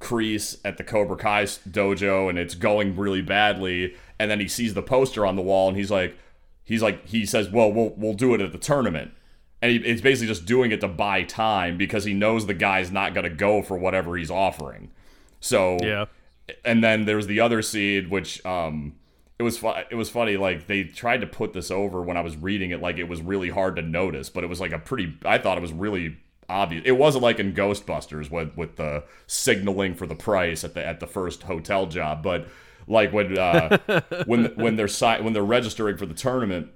Kreese 0.00 0.58
at 0.64 0.76
the 0.76 0.84
Cobra 0.84 1.16
Kai 1.16 1.44
dojo, 1.44 2.28
and 2.28 2.38
it's 2.38 2.54
going 2.54 2.96
really 2.96 3.22
badly, 3.22 3.94
and 4.18 4.30
then 4.30 4.40
he 4.40 4.48
sees 4.48 4.74
the 4.74 4.82
poster 4.82 5.26
on 5.26 5.36
the 5.36 5.42
wall, 5.42 5.68
and 5.68 5.76
he's 5.76 5.90
like, 5.90 6.16
he's 6.64 6.82
like, 6.82 7.06
he 7.06 7.26
says, 7.26 7.50
"Well, 7.50 7.72
we'll 7.72 7.94
we'll 7.96 8.14
do 8.14 8.34
it 8.34 8.40
at 8.40 8.52
the 8.52 8.58
tournament." 8.58 9.12
and 9.60 9.70
he, 9.70 9.78
he's 9.78 10.02
basically 10.02 10.26
just 10.26 10.44
doing 10.44 10.72
it 10.72 10.80
to 10.80 10.88
buy 10.88 11.22
time 11.22 11.78
because 11.78 12.02
he 12.02 12.12
knows 12.12 12.46
the 12.46 12.54
guy's 12.54 12.90
not 12.90 13.14
going 13.14 13.22
to 13.22 13.30
go 13.30 13.62
for 13.62 13.78
whatever 13.78 14.16
he's 14.16 14.28
offering. 14.28 14.90
So 15.38 15.78
yeah 15.80 16.06
and 16.64 16.82
then 16.82 17.04
there's 17.04 17.26
the 17.26 17.40
other 17.40 17.62
seed 17.62 18.10
which 18.10 18.44
um 18.44 18.94
it 19.42 19.44
was 19.44 19.58
fu- 19.58 19.72
it 19.90 19.96
was 19.96 20.08
funny 20.08 20.36
like 20.36 20.68
they 20.68 20.84
tried 20.84 21.20
to 21.20 21.26
put 21.26 21.52
this 21.52 21.70
over 21.70 22.00
when 22.00 22.16
I 22.16 22.20
was 22.20 22.36
reading 22.36 22.70
it 22.70 22.80
like 22.80 22.98
it 22.98 23.08
was 23.08 23.20
really 23.20 23.50
hard 23.50 23.74
to 23.74 23.82
notice 23.82 24.30
but 24.30 24.44
it 24.44 24.46
was 24.46 24.60
like 24.60 24.70
a 24.70 24.78
pretty 24.78 25.14
I 25.24 25.38
thought 25.38 25.58
it 25.58 25.62
was 25.62 25.72
really 25.72 26.16
obvious 26.48 26.84
it 26.86 26.92
wasn't 26.92 27.24
like 27.24 27.40
in 27.40 27.52
Ghostbusters 27.52 28.30
with 28.30 28.56
with 28.56 28.76
the 28.76 29.02
signaling 29.26 29.94
for 29.94 30.06
the 30.06 30.14
price 30.14 30.62
at 30.62 30.74
the 30.74 30.86
at 30.86 31.00
the 31.00 31.08
first 31.08 31.42
hotel 31.42 31.86
job 31.86 32.22
but 32.22 32.46
like 32.86 33.12
when 33.12 33.36
uh 33.36 33.78
when 34.26 34.44
when 34.54 34.76
they're 34.76 34.86
si- 34.86 35.20
when 35.20 35.32
they're 35.32 35.42
registering 35.42 35.96
for 35.96 36.06
the 36.06 36.14
tournament 36.14 36.68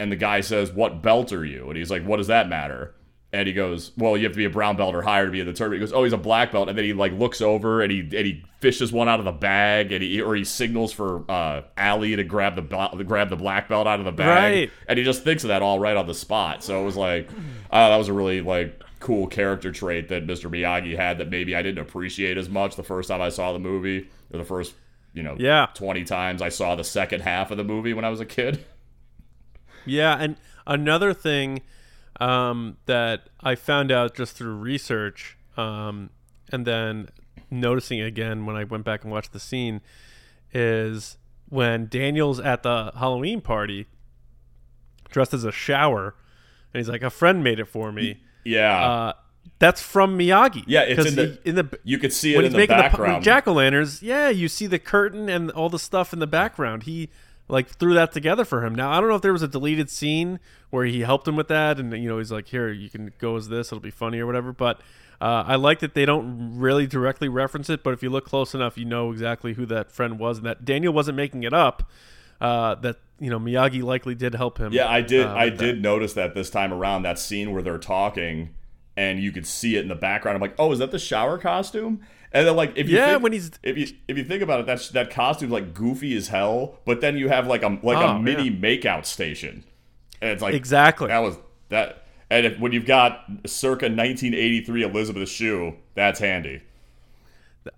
and 0.00 0.10
the 0.10 0.16
guy 0.16 0.40
says 0.40 0.72
what 0.72 1.02
belt 1.02 1.30
are 1.30 1.44
you? 1.44 1.68
And 1.68 1.76
he's 1.76 1.90
like 1.90 2.04
what 2.06 2.16
does 2.16 2.28
that 2.28 2.48
matter 2.48 2.94
and 3.34 3.46
he 3.48 3.52
goes, 3.52 3.90
"Well, 3.98 4.16
you 4.16 4.22
have 4.24 4.32
to 4.32 4.36
be 4.38 4.44
a 4.44 4.50
brown 4.50 4.76
belt 4.76 4.94
or 4.94 5.02
higher 5.02 5.26
to 5.26 5.30
be 5.32 5.40
in 5.40 5.46
the 5.46 5.52
tournament." 5.52 5.82
He 5.82 5.86
goes, 5.86 5.92
"Oh, 5.92 6.04
he's 6.04 6.12
a 6.12 6.18
black 6.18 6.52
belt," 6.52 6.68
and 6.68 6.78
then 6.78 6.84
he 6.84 6.92
like 6.92 7.12
looks 7.12 7.40
over 7.40 7.82
and 7.82 7.90
he 7.92 8.00
and 8.00 8.12
he 8.26 8.44
fishes 8.60 8.92
one 8.92 9.08
out 9.08 9.18
of 9.18 9.24
the 9.26 9.32
bag, 9.32 9.92
and 9.92 10.02
he 10.02 10.20
or 10.22 10.34
he 10.34 10.44
signals 10.44 10.92
for 10.92 11.30
uh, 11.30 11.62
Allie 11.76 12.16
to 12.16 12.24
grab 12.24 12.54
the 12.56 12.62
grab 13.06 13.28
the 13.28 13.36
black 13.36 13.68
belt 13.68 13.86
out 13.86 13.98
of 13.98 14.04
the 14.06 14.12
bag, 14.12 14.52
Right. 14.54 14.70
and 14.88 14.98
he 14.98 15.04
just 15.04 15.24
thinks 15.24 15.44
of 15.44 15.48
that 15.48 15.60
all 15.62 15.78
right 15.78 15.96
on 15.96 16.06
the 16.06 16.14
spot. 16.14 16.62
So 16.64 16.80
it 16.80 16.84
was 16.84 16.96
like, 16.96 17.28
uh, 17.70 17.88
that 17.90 17.96
was 17.96 18.08
a 18.08 18.12
really 18.12 18.40
like 18.40 18.80
cool 19.00 19.26
character 19.26 19.70
trait 19.70 20.08
that 20.08 20.26
Mr. 20.26 20.50
Miyagi 20.50 20.96
had 20.96 21.18
that 21.18 21.28
maybe 21.28 21.54
I 21.54 21.60
didn't 21.60 21.80
appreciate 21.86 22.38
as 22.38 22.48
much 22.48 22.76
the 22.76 22.82
first 22.82 23.08
time 23.10 23.20
I 23.20 23.28
saw 23.28 23.52
the 23.52 23.58
movie 23.58 24.08
or 24.32 24.38
the 24.38 24.44
first 24.46 24.72
you 25.12 25.22
know 25.22 25.36
Yeah. 25.38 25.66
twenty 25.74 26.04
times 26.04 26.40
I 26.40 26.48
saw 26.48 26.74
the 26.74 26.84
second 26.84 27.20
half 27.20 27.50
of 27.50 27.56
the 27.58 27.64
movie 27.64 27.92
when 27.92 28.04
I 28.04 28.08
was 28.08 28.20
a 28.20 28.24
kid. 28.26 28.64
Yeah, 29.86 30.16
and 30.18 30.36
another 30.66 31.12
thing 31.12 31.60
um, 32.20 32.76
that 32.86 33.28
I 33.40 33.54
found 33.54 33.90
out 33.90 34.14
just 34.14 34.36
through 34.36 34.54
research, 34.54 35.36
um, 35.56 36.10
and 36.52 36.66
then 36.66 37.08
noticing 37.50 38.00
again 38.00 38.46
when 38.46 38.56
I 38.56 38.64
went 38.64 38.84
back 38.84 39.02
and 39.02 39.12
watched 39.12 39.32
the 39.32 39.40
scene, 39.40 39.80
is 40.52 41.16
when 41.48 41.86
Daniel's 41.88 42.40
at 42.40 42.62
the 42.62 42.92
Halloween 42.96 43.40
party, 43.40 43.86
dressed 45.10 45.34
as 45.34 45.44
a 45.44 45.52
shower, 45.52 46.14
and 46.72 46.78
he's 46.80 46.88
like, 46.88 47.02
"A 47.02 47.10
friend 47.10 47.42
made 47.44 47.58
it 47.58 47.66
for 47.66 47.92
me." 47.92 48.20
Yeah, 48.44 48.84
Uh, 48.84 49.12
that's 49.58 49.80
from 49.82 50.18
Miyagi. 50.18 50.64
Yeah, 50.66 50.82
it's 50.82 51.06
in 51.06 51.14
the- 51.16 51.26
he- 51.42 51.48
in 51.50 51.54
the 51.56 51.78
you 51.84 51.98
could 51.98 52.12
see 52.12 52.34
it 52.34 52.36
when 52.36 52.44
in 52.46 52.50
he's 52.50 52.52
the 52.52 52.58
making 52.58 52.76
background. 52.76 53.22
the 53.22 53.24
jack 53.24 53.46
o' 53.48 53.52
lanterns, 53.52 54.02
yeah, 54.02 54.28
you 54.28 54.48
see 54.48 54.66
the 54.66 54.78
curtain 54.78 55.28
and 55.28 55.50
all 55.50 55.68
the 55.68 55.78
stuff 55.78 56.12
in 56.12 56.18
the 56.18 56.26
background. 56.26 56.84
He 56.84 57.10
like 57.48 57.68
threw 57.68 57.94
that 57.94 58.12
together 58.12 58.44
for 58.44 58.64
him. 58.64 58.74
Now 58.74 58.90
I 58.90 59.00
don't 59.00 59.08
know 59.08 59.16
if 59.16 59.22
there 59.22 59.32
was 59.32 59.42
a 59.42 59.48
deleted 59.48 59.90
scene 59.90 60.40
where 60.70 60.84
he 60.84 61.00
helped 61.00 61.28
him 61.28 61.36
with 61.36 61.48
that, 61.48 61.78
and 61.78 61.92
you 61.92 62.08
know 62.08 62.18
he's 62.18 62.32
like, 62.32 62.48
"Here, 62.48 62.70
you 62.70 62.90
can 62.90 63.12
go 63.18 63.36
as 63.36 63.48
this; 63.48 63.68
it'll 63.68 63.80
be 63.80 63.90
funny 63.90 64.18
or 64.18 64.26
whatever." 64.26 64.52
But 64.52 64.80
uh, 65.20 65.44
I 65.46 65.56
like 65.56 65.80
that 65.80 65.94
they 65.94 66.04
don't 66.04 66.58
really 66.58 66.86
directly 66.86 67.28
reference 67.28 67.70
it, 67.70 67.82
but 67.82 67.94
if 67.94 68.02
you 68.02 68.10
look 68.10 68.24
close 68.26 68.54
enough, 68.54 68.76
you 68.76 68.84
know 68.84 69.10
exactly 69.10 69.54
who 69.54 69.66
that 69.66 69.92
friend 69.92 70.18
was, 70.18 70.38
and 70.38 70.46
that 70.46 70.64
Daniel 70.64 70.92
wasn't 70.92 71.16
making 71.16 71.42
it 71.44 71.52
up. 71.52 71.88
Uh, 72.40 72.74
that 72.76 72.96
you 73.20 73.30
know 73.30 73.38
Miyagi 73.38 73.82
likely 73.82 74.14
did 74.14 74.34
help 74.34 74.58
him. 74.58 74.72
Yeah, 74.72 74.88
I 74.88 75.00
did. 75.00 75.26
uh, 75.26 75.34
I 75.34 75.50
that. 75.50 75.58
did 75.58 75.82
notice 75.82 76.14
that 76.14 76.34
this 76.34 76.50
time 76.50 76.72
around. 76.72 77.02
That 77.02 77.18
scene 77.18 77.52
where 77.52 77.62
they're 77.62 77.78
talking, 77.78 78.54
and 78.96 79.20
you 79.20 79.32
could 79.32 79.46
see 79.46 79.76
it 79.76 79.82
in 79.82 79.88
the 79.88 79.94
background. 79.94 80.36
I'm 80.36 80.40
like, 80.42 80.54
oh, 80.58 80.72
is 80.72 80.78
that 80.78 80.90
the 80.90 80.98
shower 80.98 81.38
costume? 81.38 82.00
And 82.32 82.46
then 82.46 82.56
like, 82.56 82.72
if 82.76 82.88
you 82.88 82.96
Yeah, 82.96 83.12
think, 83.12 83.22
when 83.22 83.32
he's- 83.32 83.50
if 83.62 83.78
you 83.78 83.86
if 84.08 84.16
you 84.18 84.24
think 84.24 84.42
about 84.42 84.60
it, 84.60 84.66
that's 84.66 84.88
that 84.90 85.10
costume's 85.10 85.52
like 85.52 85.72
goofy 85.74 86.16
as 86.16 86.28
hell. 86.28 86.78
But 86.84 87.00
then 87.00 87.16
you 87.16 87.28
have 87.28 87.46
like 87.46 87.62
a 87.62 87.78
like 87.82 87.98
Oh, 87.98 88.16
a 88.16 88.18
mini 88.20 88.50
makeout 88.50 89.06
station, 89.06 89.64
and 90.20 90.30
it's 90.30 90.42
like 90.42 90.54
Exactly. 90.54 91.08
that 91.08 91.18
was 91.20 91.36
that. 91.68 92.00
And 92.30 92.46
if, 92.46 92.58
when 92.58 92.72
you've 92.72 92.86
got 92.86 93.24
circa 93.46 93.84
1983 93.86 94.82
Elizabeth 94.82 95.28
Shue, 95.28 95.74
that's 95.94 96.18
handy. 96.18 96.62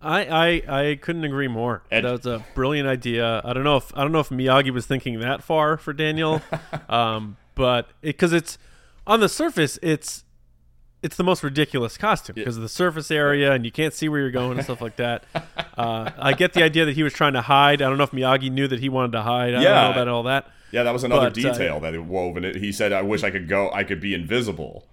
I, 0.00 0.62
I, 0.66 0.80
I 0.90 0.94
couldn't 0.96 1.24
agree 1.24 1.48
more. 1.48 1.82
And- 1.90 2.04
that 2.06 2.12
was 2.12 2.26
a 2.26 2.44
brilliant 2.54 2.88
idea. 2.88 3.40
I 3.44 3.52
don't 3.52 3.64
know 3.64 3.76
if 3.76 3.92
I 3.96 4.02
don't 4.02 4.12
know 4.12 4.20
if 4.20 4.30
Miyagi 4.30 4.70
was 4.70 4.86
thinking 4.86 5.20
that 5.20 5.42
far 5.44 5.76
for 5.76 5.92
Daniel, 5.92 6.42
um, 6.88 7.36
but 7.54 7.90
because 8.00 8.32
it's 8.32 8.58
on 9.06 9.20
the 9.20 9.28
surface, 9.28 9.78
it's 9.82 10.24
it's 11.06 11.16
the 11.16 11.24
most 11.24 11.42
ridiculous 11.44 11.96
costume 11.96 12.34
because 12.34 12.56
of 12.56 12.62
the 12.62 12.68
surface 12.68 13.10
area 13.10 13.52
and 13.52 13.64
you 13.64 13.70
can't 13.70 13.94
see 13.94 14.08
where 14.08 14.20
you're 14.20 14.30
going 14.32 14.58
and 14.58 14.64
stuff 14.64 14.80
like 14.82 14.96
that. 14.96 15.24
Uh, 15.76 16.10
I 16.18 16.32
get 16.32 16.54
the 16.54 16.62
idea 16.62 16.86
that 16.86 16.94
he 16.94 17.02
was 17.02 17.12
trying 17.12 17.34
to 17.34 17.42
hide. 17.42 17.82
I 17.82 17.88
don't 17.90 17.98
know 17.98 18.04
if 18.04 18.10
Miyagi 18.10 18.50
knew 18.50 18.66
that 18.66 18.80
he 18.80 18.88
wanted 18.88 19.12
to 19.12 19.20
hide. 19.20 19.54
I 19.54 19.60
Yeah. 19.62 19.74
don't 19.74 19.84
know 19.84 19.90
about 19.90 20.08
all 20.08 20.22
that. 20.22 20.50
Yeah, 20.70 20.84
that 20.84 20.92
was 20.94 21.04
another 21.04 21.28
But, 21.28 21.38
uh, 21.44 21.52
detail 21.52 21.80
that 21.80 21.92
it 21.92 22.02
wove 22.04 22.38
in 22.38 22.44
it. 22.46 22.56
He 22.56 22.72
said, 22.72 22.94
"I 22.94 23.02
wish 23.02 23.22
I 23.22 23.30
could 23.30 23.46
go. 23.46 23.70
I 23.74 23.84
could 23.84 24.00
be 24.00 24.14
invisible." 24.14 24.86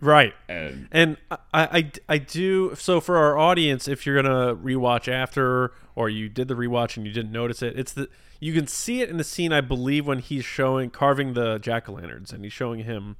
Right. 0.00 0.32
And 0.48 0.88
And 0.90 1.16
I, 1.30 1.36
I, 1.52 1.90
I 2.08 2.16
do 2.16 2.74
so 2.76 2.98
for 2.98 3.18
our 3.18 3.36
audience. 3.36 3.86
If 3.88 4.06
you're 4.06 4.16
gonna 4.22 4.56
rewatch 4.56 5.06
after, 5.06 5.72
or 5.94 6.08
you 6.08 6.30
did 6.30 6.48
the 6.48 6.54
rewatch 6.54 6.96
and 6.96 7.06
you 7.06 7.12
didn't 7.12 7.32
notice 7.32 7.60
it, 7.60 7.78
it's 7.78 7.92
the 7.92 8.08
you 8.40 8.54
can 8.54 8.66
see 8.66 9.02
it 9.02 9.10
in 9.10 9.18
the 9.18 9.24
scene. 9.24 9.52
I 9.52 9.60
believe 9.60 10.06
when 10.06 10.20
he's 10.20 10.46
showing 10.46 10.88
carving 10.88 11.34
the 11.34 11.58
jack 11.58 11.90
o' 11.90 11.92
lanterns, 11.92 12.32
and 12.32 12.42
he's 12.42 12.54
showing 12.54 12.80
him 12.84 13.16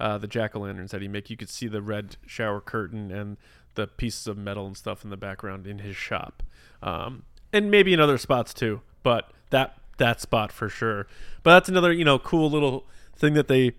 uh, 0.00 0.18
the 0.18 0.26
jack 0.26 0.56
o' 0.56 0.60
lanterns 0.60 0.90
that 0.90 1.02
he 1.02 1.08
make. 1.08 1.30
You 1.30 1.36
could 1.36 1.50
see 1.50 1.68
the 1.68 1.82
red 1.82 2.16
shower 2.26 2.60
curtain 2.60 3.10
and 3.10 3.36
the 3.74 3.86
pieces 3.86 4.26
of 4.26 4.36
metal 4.36 4.66
and 4.66 4.76
stuff 4.76 5.04
in 5.04 5.10
the 5.10 5.16
background 5.16 5.66
in 5.66 5.78
his 5.78 5.96
shop, 5.96 6.42
um, 6.82 7.24
and 7.52 7.70
maybe 7.70 7.92
in 7.92 8.00
other 8.00 8.18
spots 8.18 8.52
too. 8.52 8.80
But 9.02 9.30
that 9.50 9.78
that 9.98 10.20
spot 10.20 10.50
for 10.50 10.68
sure. 10.68 11.06
But 11.42 11.54
that's 11.54 11.68
another 11.68 11.92
you 11.92 12.04
know 12.04 12.18
cool 12.18 12.50
little 12.50 12.86
thing 13.14 13.34
that 13.34 13.48
they 13.48 13.72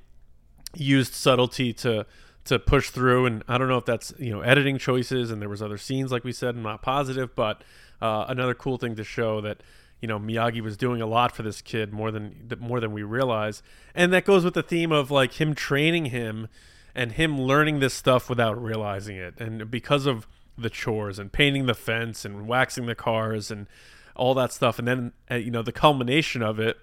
used 0.76 1.14
subtlety 1.14 1.74
to 1.74 2.06
to 2.44 2.58
push 2.58 2.90
through 2.90 3.26
and 3.26 3.44
i 3.48 3.58
don't 3.58 3.68
know 3.68 3.78
if 3.78 3.86
that's 3.86 4.14
you 4.18 4.32
know 4.32 4.42
editing 4.42 4.78
choices 4.78 5.30
and 5.32 5.42
there 5.42 5.50
was 5.50 5.62
other 5.62 5.78
scenes 5.78 6.12
like 6.12 6.24
we 6.24 6.32
said 6.32 6.56
i'm 6.56 6.64
not 6.64 6.82
positive 6.82 7.36
but 7.36 7.64
uh, 8.02 8.26
another 8.30 8.56
cool 8.56 8.78
thing 8.78 8.96
to 8.96 9.04
show 9.04 9.42
that 9.42 9.62
you 10.02 10.08
know 10.08 10.20
miyagi 10.20 10.62
was 10.62 10.76
doing 10.76 11.02
a 11.02 11.06
lot 11.06 11.32
for 11.32 11.44
this 11.44 11.62
kid 11.62 11.94
more 11.94 12.12
than 12.12 12.52
more 12.60 12.80
than 12.80 12.92
we 12.92 13.04
realize. 13.04 13.64
And 13.96 14.12
that 14.14 14.26
goes 14.26 14.44
with 14.44 14.56
the 14.56 14.64
theme 14.64 14.92
of 14.92 15.12
like 15.12 15.40
him 15.40 15.56
training 15.56 16.06
him 16.08 16.48
and 16.94 17.14
him 17.14 17.40
learning 17.40 17.80
this 17.80 17.94
stuff 17.94 18.30
without 18.30 18.62
realizing 18.62 19.16
it. 19.16 19.40
And 19.40 19.72
because 19.72 20.06
of 20.06 20.28
the 20.58 20.70
chores 20.70 21.20
and 21.20 21.32
painting 21.32 21.66
the 21.66 21.74
fence 21.74 22.26
and 22.26 22.48
waxing 22.48 22.86
the 22.86 22.96
cars 22.96 23.52
and 23.52 23.68
all 24.16 24.34
that 24.34 24.52
stuff. 24.52 24.80
And 24.80 24.88
then 24.88 25.12
uh, 25.30 25.36
you 25.36 25.52
know 25.52 25.62
the 25.62 25.72
culmination 25.72 26.42
of 26.42 26.60
it 26.60 26.78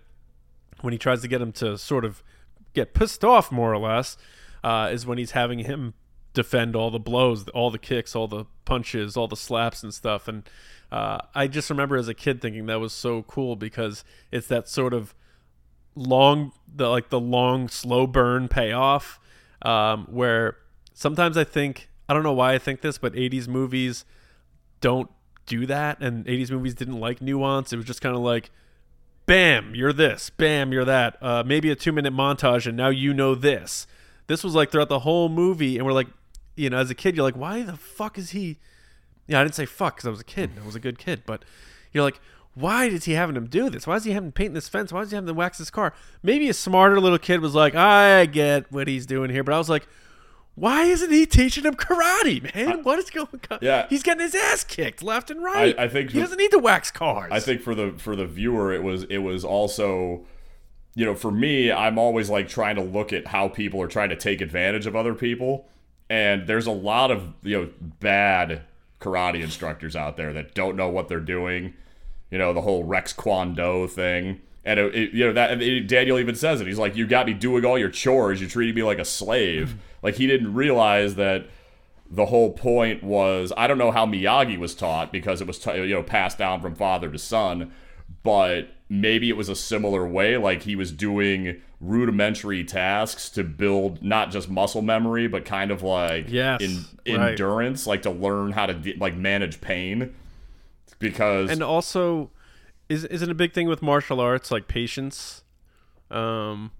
when 0.80 0.92
he 0.92 0.98
tries 0.98 1.22
to 1.22 1.28
get 1.28 1.40
him 1.40 1.52
to 1.52 1.76
sort 1.76 2.04
of 2.04 2.22
get 2.74 2.94
pissed 2.94 3.24
off 3.24 3.50
more 3.50 3.72
or 3.72 3.78
less 3.78 4.16
uh, 4.62 4.90
is 4.92 5.06
when 5.06 5.18
he's 5.18 5.32
having 5.32 5.60
him 5.60 5.94
defend 6.34 6.76
all 6.76 6.90
the 6.90 6.98
blows 6.98 7.48
all 7.48 7.70
the 7.70 7.78
kicks 7.78 8.14
all 8.14 8.28
the 8.28 8.44
punches 8.64 9.16
all 9.16 9.28
the 9.28 9.36
slaps 9.36 9.82
and 9.82 9.92
stuff. 9.92 10.28
And 10.28 10.48
uh, 10.90 11.18
i 11.34 11.46
just 11.46 11.70
remember 11.70 11.96
as 11.96 12.08
a 12.08 12.14
kid 12.14 12.40
thinking 12.40 12.66
that 12.66 12.80
was 12.80 12.92
so 12.92 13.22
cool 13.22 13.56
because 13.56 14.04
it's 14.30 14.46
that 14.46 14.68
sort 14.68 14.94
of 14.94 15.14
long 15.94 16.52
the 16.72 16.88
like 16.88 17.08
the 17.08 17.20
long 17.20 17.68
slow 17.68 18.06
burn 18.06 18.48
payoff 18.48 19.18
um, 19.62 20.06
where 20.10 20.56
sometimes 20.94 21.36
I 21.36 21.44
think 21.44 21.88
I 22.08 22.14
don't 22.14 22.22
know 22.22 22.32
why 22.32 22.54
I 22.54 22.58
think 22.58 22.80
this, 22.80 22.98
but 22.98 23.12
80s 23.12 23.48
movies 23.48 24.04
don't 24.80 25.10
do 25.46 25.66
that, 25.66 26.00
and 26.00 26.24
80s 26.26 26.50
movies 26.50 26.74
didn't 26.74 27.00
like 27.00 27.20
nuance. 27.20 27.72
It 27.72 27.76
was 27.76 27.84
just 27.84 28.00
kind 28.00 28.14
of 28.14 28.22
like, 28.22 28.50
bam, 29.26 29.74
you're 29.74 29.92
this, 29.92 30.30
bam, 30.30 30.72
you're 30.72 30.84
that. 30.84 31.16
Uh, 31.22 31.42
maybe 31.44 31.70
a 31.70 31.76
two 31.76 31.92
minute 31.92 32.12
montage, 32.12 32.66
and 32.66 32.76
now 32.76 32.88
you 32.88 33.12
know 33.12 33.34
this. 33.34 33.86
This 34.26 34.44
was 34.44 34.54
like 34.54 34.70
throughout 34.70 34.88
the 34.88 35.00
whole 35.00 35.28
movie, 35.28 35.76
and 35.76 35.86
we're 35.86 35.92
like, 35.92 36.08
you 36.56 36.70
know, 36.70 36.78
as 36.78 36.90
a 36.90 36.94
kid, 36.94 37.16
you're 37.16 37.24
like, 37.24 37.36
why 37.36 37.62
the 37.62 37.76
fuck 37.76 38.18
is 38.18 38.30
he? 38.30 38.58
Yeah, 39.28 39.40
I 39.40 39.44
didn't 39.44 39.54
say 39.54 39.66
fuck 39.66 39.96
because 39.96 40.06
I 40.08 40.10
was 40.10 40.20
a 40.20 40.24
kid. 40.24 40.50
I 40.60 40.66
was 40.66 40.74
a 40.74 40.80
good 40.80 40.98
kid, 40.98 41.22
but 41.26 41.44
you're 41.92 42.02
like, 42.02 42.20
why 42.54 42.86
is 42.86 43.04
he 43.04 43.12
having 43.12 43.36
him 43.36 43.46
do 43.46 43.70
this? 43.70 43.86
Why 43.86 43.94
is 43.94 44.02
he 44.04 44.10
having 44.12 44.28
him 44.28 44.32
paint 44.32 44.54
this 44.54 44.68
fence? 44.68 44.92
Why 44.92 45.02
is 45.02 45.10
he 45.10 45.14
having 45.14 45.28
him 45.28 45.36
wax 45.36 45.58
his 45.58 45.70
car? 45.70 45.94
Maybe 46.24 46.48
a 46.48 46.54
smarter 46.54 46.98
little 46.98 47.18
kid 47.18 47.40
was 47.40 47.54
like, 47.54 47.74
I 47.76 48.26
get 48.26 48.72
what 48.72 48.88
he's 48.88 49.06
doing 49.06 49.30
here, 49.30 49.44
but 49.44 49.54
I 49.54 49.58
was 49.58 49.68
like, 49.68 49.86
why 50.56 50.82
isn't 50.84 51.12
he 51.12 51.24
teaching 51.24 51.62
him 51.62 51.74
karate, 51.74 52.52
man? 52.54 52.82
what 52.82 52.98
is 52.98 53.10
going 53.10 53.28
on? 53.50 53.58
Yeah. 53.62 53.86
he's 53.88 54.02
getting 54.02 54.22
his 54.22 54.34
ass 54.34 54.64
kicked 54.64 55.04
left 55.04 55.30
and 55.30 55.40
right. 55.40 55.78
I- 55.78 55.84
I 55.84 55.88
think 55.88 56.10
he 56.10 56.16
the- 56.18 56.22
doesn't 56.24 56.38
need 56.38 56.50
to 56.50 56.58
wax 56.58 56.90
cars. 56.90 57.30
I 57.30 57.38
think 57.38 57.60
for 57.62 57.76
the 57.76 57.92
for 57.96 58.16
the 58.16 58.26
viewer, 58.26 58.72
it 58.72 58.82
was 58.82 59.04
it 59.04 59.18
was 59.18 59.44
also, 59.44 60.24
you 60.96 61.04
know, 61.04 61.14
for 61.14 61.30
me, 61.30 61.70
I'm 61.70 61.96
always 61.96 62.28
like 62.28 62.48
trying 62.48 62.74
to 62.74 62.82
look 62.82 63.12
at 63.12 63.28
how 63.28 63.46
people 63.46 63.80
are 63.82 63.86
trying 63.86 64.08
to 64.08 64.16
take 64.16 64.40
advantage 64.40 64.86
of 64.86 64.96
other 64.96 65.14
people, 65.14 65.68
and 66.10 66.48
there's 66.48 66.66
a 66.66 66.72
lot 66.72 67.12
of 67.12 67.34
you 67.44 67.56
know 67.60 67.68
bad 68.00 68.62
karate 69.00 69.42
instructors 69.42 69.94
out 69.96 70.16
there 70.16 70.32
that 70.32 70.54
don't 70.54 70.76
know 70.76 70.88
what 70.88 71.08
they're 71.08 71.20
doing. 71.20 71.74
You 72.30 72.38
know, 72.38 72.52
the 72.52 72.60
whole 72.62 72.84
Rex 72.84 73.12
Kwon 73.12 73.54
Do 73.56 73.86
thing. 73.86 74.40
And 74.64 74.78
it, 74.78 74.94
it- 74.94 75.12
you 75.12 75.26
know 75.26 75.32
that 75.32 75.62
it- 75.62 75.86
Daniel 75.88 76.18
even 76.18 76.34
says 76.34 76.60
it. 76.60 76.66
He's 76.66 76.78
like, 76.78 76.94
"You 76.96 77.06
got 77.06 77.26
me 77.26 77.32
doing 77.34 77.64
all 77.64 77.78
your 77.78 77.88
chores. 77.90 78.40
You 78.40 78.48
treated 78.48 78.74
me 78.74 78.82
like 78.82 78.98
a 78.98 79.04
slave." 79.04 79.76
like 80.02 80.16
he 80.16 80.26
didn't 80.26 80.52
realize 80.54 81.14
that 81.14 81.46
the 82.10 82.26
whole 82.26 82.52
point 82.52 83.02
was 83.02 83.52
I 83.56 83.66
don't 83.66 83.78
know 83.78 83.90
how 83.90 84.04
Miyagi 84.06 84.58
was 84.58 84.74
taught 84.74 85.12
because 85.12 85.40
it 85.40 85.46
was 85.46 85.58
t- 85.58 85.74
you 85.74 85.94
know 85.94 86.02
passed 86.02 86.38
down 86.38 86.60
from 86.60 86.74
father 86.74 87.10
to 87.10 87.18
son, 87.18 87.72
but 88.22 88.68
maybe 88.88 89.28
it 89.28 89.36
was 89.36 89.48
a 89.48 89.56
similar 89.56 90.06
way 90.06 90.36
like 90.36 90.62
he 90.62 90.74
was 90.74 90.90
doing 90.92 91.60
rudimentary 91.80 92.64
tasks 92.64 93.28
to 93.28 93.44
build 93.44 94.02
not 94.02 94.30
just 94.30 94.48
muscle 94.48 94.82
memory 94.82 95.28
but 95.28 95.44
kind 95.44 95.70
of 95.70 95.82
like 95.82 96.26
Yes, 96.28 96.60
right. 97.06 97.30
endurance 97.30 97.86
like 97.86 98.02
to 98.02 98.10
learn 98.10 98.52
how 98.52 98.66
to 98.66 98.74
de- 98.74 98.94
like 98.94 99.14
manage 99.14 99.60
pain 99.60 100.14
because 100.98 101.50
and 101.50 101.62
also, 101.62 102.30
is 102.88 103.04
isn't 103.04 103.30
a 103.30 103.34
big 103.34 103.52
thing 103.52 103.68
with 103.68 103.82
martial 103.82 104.20
arts 104.20 104.50
like 104.50 104.68
patience? 104.68 105.42
Um, 106.10 106.72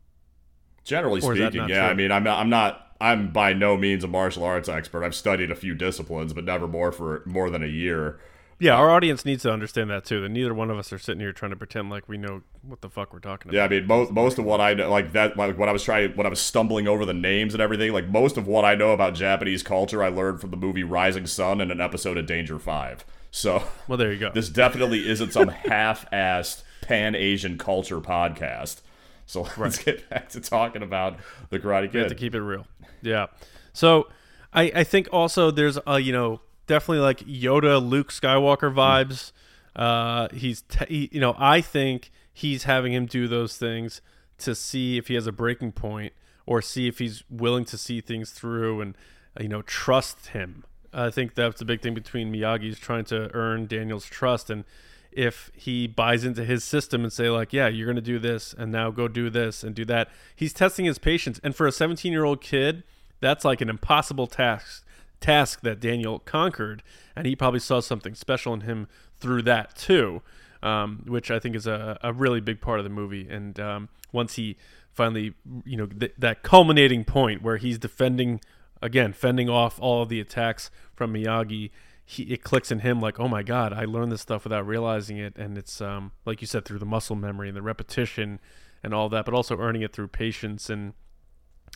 Generally 0.84 1.20
speaking, 1.20 1.54
yeah. 1.54 1.66
true? 1.66 1.76
I 1.76 1.94
mean, 1.94 2.10
I'm 2.10 2.24
not, 2.24 2.38
I'm 2.40 2.50
not. 2.50 2.84
I'm 3.00 3.30
by 3.32 3.52
no 3.52 3.76
means 3.76 4.02
a 4.02 4.08
martial 4.08 4.42
arts 4.42 4.68
expert. 4.68 5.04
I've 5.04 5.14
studied 5.14 5.52
a 5.52 5.54
few 5.54 5.74
disciplines, 5.74 6.32
but 6.32 6.44
never 6.44 6.66
more 6.66 6.90
for 6.90 7.22
more 7.26 7.48
than 7.48 7.62
a 7.62 7.68
year. 7.68 8.18
Yeah, 8.60 8.74
our 8.74 8.90
audience 8.90 9.24
needs 9.24 9.42
to 9.44 9.52
understand 9.52 9.90
that 9.90 10.04
too. 10.04 10.20
That 10.20 10.30
neither 10.30 10.52
one 10.52 10.70
of 10.70 10.78
us 10.78 10.92
are 10.92 10.98
sitting 10.98 11.20
here 11.20 11.32
trying 11.32 11.50
to 11.50 11.56
pretend 11.56 11.90
like 11.90 12.08
we 12.08 12.18
know 12.18 12.42
what 12.62 12.80
the 12.80 12.90
fuck 12.90 13.12
we're 13.12 13.20
talking 13.20 13.50
about. 13.50 13.56
Yeah, 13.56 13.64
I 13.64 13.68
mean, 13.68 13.86
most 13.86 14.10
most 14.10 14.38
of 14.38 14.44
what 14.44 14.60
I 14.60 14.74
know, 14.74 14.90
like 14.90 15.12
that, 15.12 15.36
like 15.36 15.56
what 15.58 15.68
I 15.68 15.72
was 15.72 15.82
trying, 15.82 16.16
when 16.16 16.26
I 16.26 16.30
was 16.30 16.40
stumbling 16.40 16.88
over 16.88 17.04
the 17.04 17.14
names 17.14 17.54
and 17.54 17.60
everything, 17.62 17.92
like 17.92 18.08
most 18.08 18.36
of 18.36 18.46
what 18.46 18.64
I 18.64 18.74
know 18.74 18.90
about 18.92 19.14
Japanese 19.14 19.62
culture, 19.62 20.02
I 20.02 20.08
learned 20.08 20.40
from 20.40 20.50
the 20.50 20.56
movie 20.56 20.82
Rising 20.84 21.26
Sun 21.26 21.60
and 21.60 21.70
an 21.70 21.80
episode 21.80 22.16
of 22.18 22.26
Danger 22.26 22.58
Five. 22.58 23.04
So 23.30 23.62
Well, 23.86 23.98
there 23.98 24.12
you 24.12 24.18
go. 24.18 24.30
this 24.32 24.48
definitely 24.48 25.06
isn't 25.08 25.32
some 25.32 25.48
half-assed 25.48 26.62
Pan 26.82 27.14
Asian 27.14 27.58
culture 27.58 28.00
podcast. 28.00 28.80
So 29.26 29.46
let's 29.58 29.82
get 29.82 30.08
back 30.08 30.30
to 30.30 30.40
talking 30.40 30.82
about 30.82 31.18
the 31.50 31.58
Karate 31.58 31.86
Kid. 31.86 31.94
We 31.94 32.00
have 32.00 32.08
to 32.08 32.14
keep 32.14 32.34
it 32.34 32.40
real. 32.40 32.66
Yeah. 33.02 33.26
So 33.72 34.08
I 34.52 34.72
I 34.74 34.84
think 34.84 35.08
also 35.12 35.50
there's 35.50 35.78
a 35.86 35.98
you 36.00 36.12
know 36.12 36.40
definitely 36.68 37.02
like 37.02 37.20
Yoda 37.20 37.84
Luke 37.84 38.12
Skywalker 38.12 38.72
vibes. 38.72 39.32
Uh 39.74 40.28
he's 40.32 40.62
te- 40.62 40.86
he, 40.88 41.08
you 41.12 41.20
know 41.20 41.34
I 41.36 41.60
think 41.60 42.10
he's 42.32 42.64
having 42.64 42.92
him 42.92 43.06
do 43.06 43.26
those 43.26 43.56
things 43.56 44.00
to 44.38 44.54
see 44.54 44.96
if 44.96 45.08
he 45.08 45.14
has 45.14 45.26
a 45.26 45.32
breaking 45.32 45.72
point 45.72 46.12
or 46.46 46.62
see 46.62 46.86
if 46.86 46.98
he's 47.00 47.24
willing 47.28 47.64
to 47.66 47.76
see 47.76 48.00
things 48.00 48.30
through 48.30 48.80
and 48.80 48.96
uh, 49.38 49.42
you 49.42 49.48
know 49.48 49.62
trust 49.62 50.28
him. 50.28 50.64
I 50.92 51.10
think 51.10 51.34
that's 51.34 51.58
the 51.58 51.64
big 51.64 51.82
thing 51.82 51.94
between 51.94 52.32
Miyagi's 52.32 52.78
trying 52.78 53.04
to 53.06 53.30
earn 53.34 53.66
Daniel's 53.66 54.06
trust 54.06 54.48
and 54.48 54.64
if 55.10 55.50
he 55.54 55.86
buys 55.86 56.24
into 56.24 56.44
his 56.44 56.62
system 56.62 57.02
and 57.02 57.12
say 57.12 57.28
like 57.28 57.52
yeah 57.52 57.66
you're 57.66 57.86
going 57.86 57.96
to 57.96 58.02
do 58.02 58.18
this 58.18 58.54
and 58.56 58.70
now 58.70 58.90
go 58.90 59.08
do 59.08 59.30
this 59.30 59.64
and 59.64 59.74
do 59.74 59.84
that 59.84 60.08
he's 60.36 60.52
testing 60.52 60.84
his 60.84 60.98
patience 60.98 61.40
and 61.42 61.56
for 61.56 61.66
a 61.66 61.72
17 61.72 62.12
year 62.12 62.24
old 62.24 62.40
kid 62.40 62.84
that's 63.20 63.44
like 63.44 63.60
an 63.60 63.68
impossible 63.68 64.26
task 64.26 64.84
task 65.20 65.60
that 65.62 65.80
daniel 65.80 66.18
conquered 66.20 66.82
and 67.16 67.26
he 67.26 67.34
probably 67.34 67.60
saw 67.60 67.80
something 67.80 68.14
special 68.14 68.52
in 68.54 68.62
him 68.62 68.86
through 69.18 69.42
that 69.42 69.74
too 69.76 70.22
um, 70.62 71.04
which 71.06 71.30
i 71.30 71.38
think 71.38 71.54
is 71.54 71.66
a, 71.66 71.98
a 72.02 72.12
really 72.12 72.40
big 72.40 72.60
part 72.60 72.78
of 72.78 72.84
the 72.84 72.90
movie 72.90 73.28
and 73.28 73.58
um, 73.60 73.88
once 74.12 74.34
he 74.34 74.56
finally 74.92 75.34
you 75.64 75.76
know 75.76 75.86
th- 75.86 76.14
that 76.18 76.42
culminating 76.42 77.04
point 77.04 77.42
where 77.42 77.56
he's 77.56 77.78
defending 77.78 78.40
again 78.82 79.12
fending 79.12 79.48
off 79.48 79.78
all 79.80 80.02
of 80.02 80.08
the 80.08 80.20
attacks 80.20 80.70
from 80.94 81.12
miyagi 81.12 81.70
he, 82.10 82.22
it 82.22 82.42
clicks 82.42 82.72
in 82.72 82.78
him 82.78 83.02
like, 83.02 83.20
oh 83.20 83.28
my 83.28 83.42
god, 83.42 83.74
I 83.74 83.84
learned 83.84 84.10
this 84.10 84.22
stuff 84.22 84.44
without 84.44 84.66
realizing 84.66 85.18
it, 85.18 85.36
and 85.36 85.58
it's 85.58 85.82
um, 85.82 86.12
like 86.24 86.40
you 86.40 86.46
said 86.46 86.64
through 86.64 86.78
the 86.78 86.86
muscle 86.86 87.14
memory 87.14 87.48
and 87.48 87.56
the 87.56 87.60
repetition 87.60 88.40
and 88.82 88.94
all 88.94 89.10
that, 89.10 89.26
but 89.26 89.34
also 89.34 89.58
earning 89.58 89.82
it 89.82 89.92
through 89.92 90.08
patience 90.08 90.70
and 90.70 90.94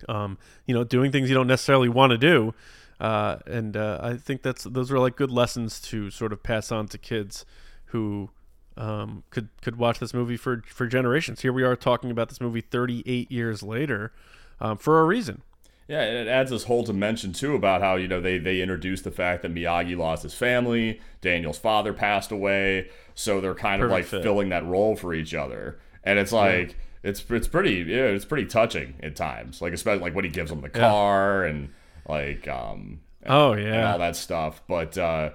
um, 0.08 0.38
you 0.64 0.74
know 0.74 0.84
doing 0.84 1.12
things 1.12 1.28
you 1.28 1.34
don't 1.34 1.46
necessarily 1.46 1.90
want 1.90 2.12
to 2.12 2.18
do. 2.18 2.54
Uh, 3.02 3.40
and 3.48 3.76
uh, 3.76 3.98
I 4.00 4.16
think 4.16 4.42
that's 4.42 4.62
those 4.62 4.92
are 4.92 4.98
like 5.00 5.16
good 5.16 5.32
lessons 5.32 5.80
to 5.80 6.08
sort 6.08 6.32
of 6.32 6.44
pass 6.44 6.70
on 6.70 6.86
to 6.86 6.98
kids 6.98 7.44
who 7.86 8.30
um, 8.76 9.24
could 9.30 9.48
could 9.60 9.74
watch 9.74 9.98
this 9.98 10.14
movie 10.14 10.36
for 10.36 10.62
for 10.68 10.86
generations. 10.86 11.40
Here 11.40 11.52
we 11.52 11.64
are 11.64 11.74
talking 11.74 12.12
about 12.12 12.28
this 12.28 12.40
movie 12.40 12.60
38 12.60 13.32
years 13.32 13.64
later 13.64 14.12
um, 14.60 14.78
for 14.78 15.00
a 15.00 15.04
reason. 15.04 15.42
Yeah, 15.88 16.02
and 16.02 16.16
it 16.16 16.30
adds 16.30 16.52
this 16.52 16.64
whole 16.64 16.84
dimension 16.84 17.32
too 17.32 17.56
about 17.56 17.80
how 17.80 17.96
you 17.96 18.06
know 18.06 18.20
they 18.20 18.38
they 18.38 18.62
introduced 18.62 19.02
the 19.02 19.10
fact 19.10 19.42
that 19.42 19.52
Miyagi 19.52 19.96
lost 19.96 20.22
his 20.22 20.34
family, 20.34 21.00
Daniel's 21.20 21.58
father 21.58 21.92
passed 21.92 22.30
away, 22.30 22.88
so 23.16 23.40
they're 23.40 23.56
kind 23.56 23.82
of 23.82 23.90
like 23.90 24.04
fit. 24.04 24.22
filling 24.22 24.50
that 24.50 24.64
role 24.64 24.94
for 24.94 25.12
each 25.12 25.34
other, 25.34 25.80
and 26.04 26.20
it's 26.20 26.30
like 26.30 26.76
it's 27.02 27.24
it's 27.28 27.48
pretty 27.48 27.78
yeah, 27.78 28.04
it's 28.04 28.24
pretty 28.24 28.46
touching 28.46 28.94
at 29.02 29.16
times, 29.16 29.60
like 29.60 29.72
especially 29.72 30.02
like 30.02 30.14
when 30.14 30.24
he 30.24 30.30
gives 30.30 30.52
him 30.52 30.60
the 30.60 30.70
car 30.70 31.44
and 31.44 31.70
like 32.08 32.48
um 32.48 33.00
Oh 33.26 33.52
and 33.52 33.62
yeah, 33.62 33.92
all 33.92 33.98
that 33.98 34.16
stuff. 34.16 34.62
But 34.66 34.98
uh, 34.98 35.30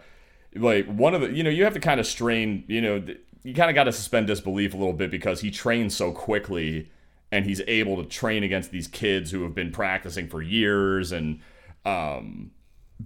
like 0.55 0.85
one 0.87 1.13
of 1.15 1.21
the, 1.21 1.31
you 1.31 1.43
know, 1.43 1.49
you 1.49 1.63
have 1.63 1.73
to 1.73 1.79
kind 1.79 1.99
of 1.99 2.07
strain, 2.07 2.63
you 2.67 2.81
know, 2.81 3.03
you 3.43 3.53
kind 3.53 3.69
of 3.69 3.75
got 3.75 3.85
to 3.85 3.91
suspend 3.91 4.27
disbelief 4.27 4.73
a 4.73 4.77
little 4.77 4.93
bit 4.93 5.09
because 5.11 5.41
he 5.41 5.51
trains 5.51 5.95
so 5.95 6.11
quickly 6.11 6.91
and 7.31 7.45
he's 7.45 7.61
able 7.67 8.01
to 8.01 8.07
train 8.09 8.43
against 8.43 8.71
these 8.71 8.87
kids 8.87 9.31
who 9.31 9.43
have 9.43 9.55
been 9.55 9.71
practicing 9.71 10.27
for 10.27 10.41
years 10.41 11.11
and 11.11 11.39
um 11.85 12.51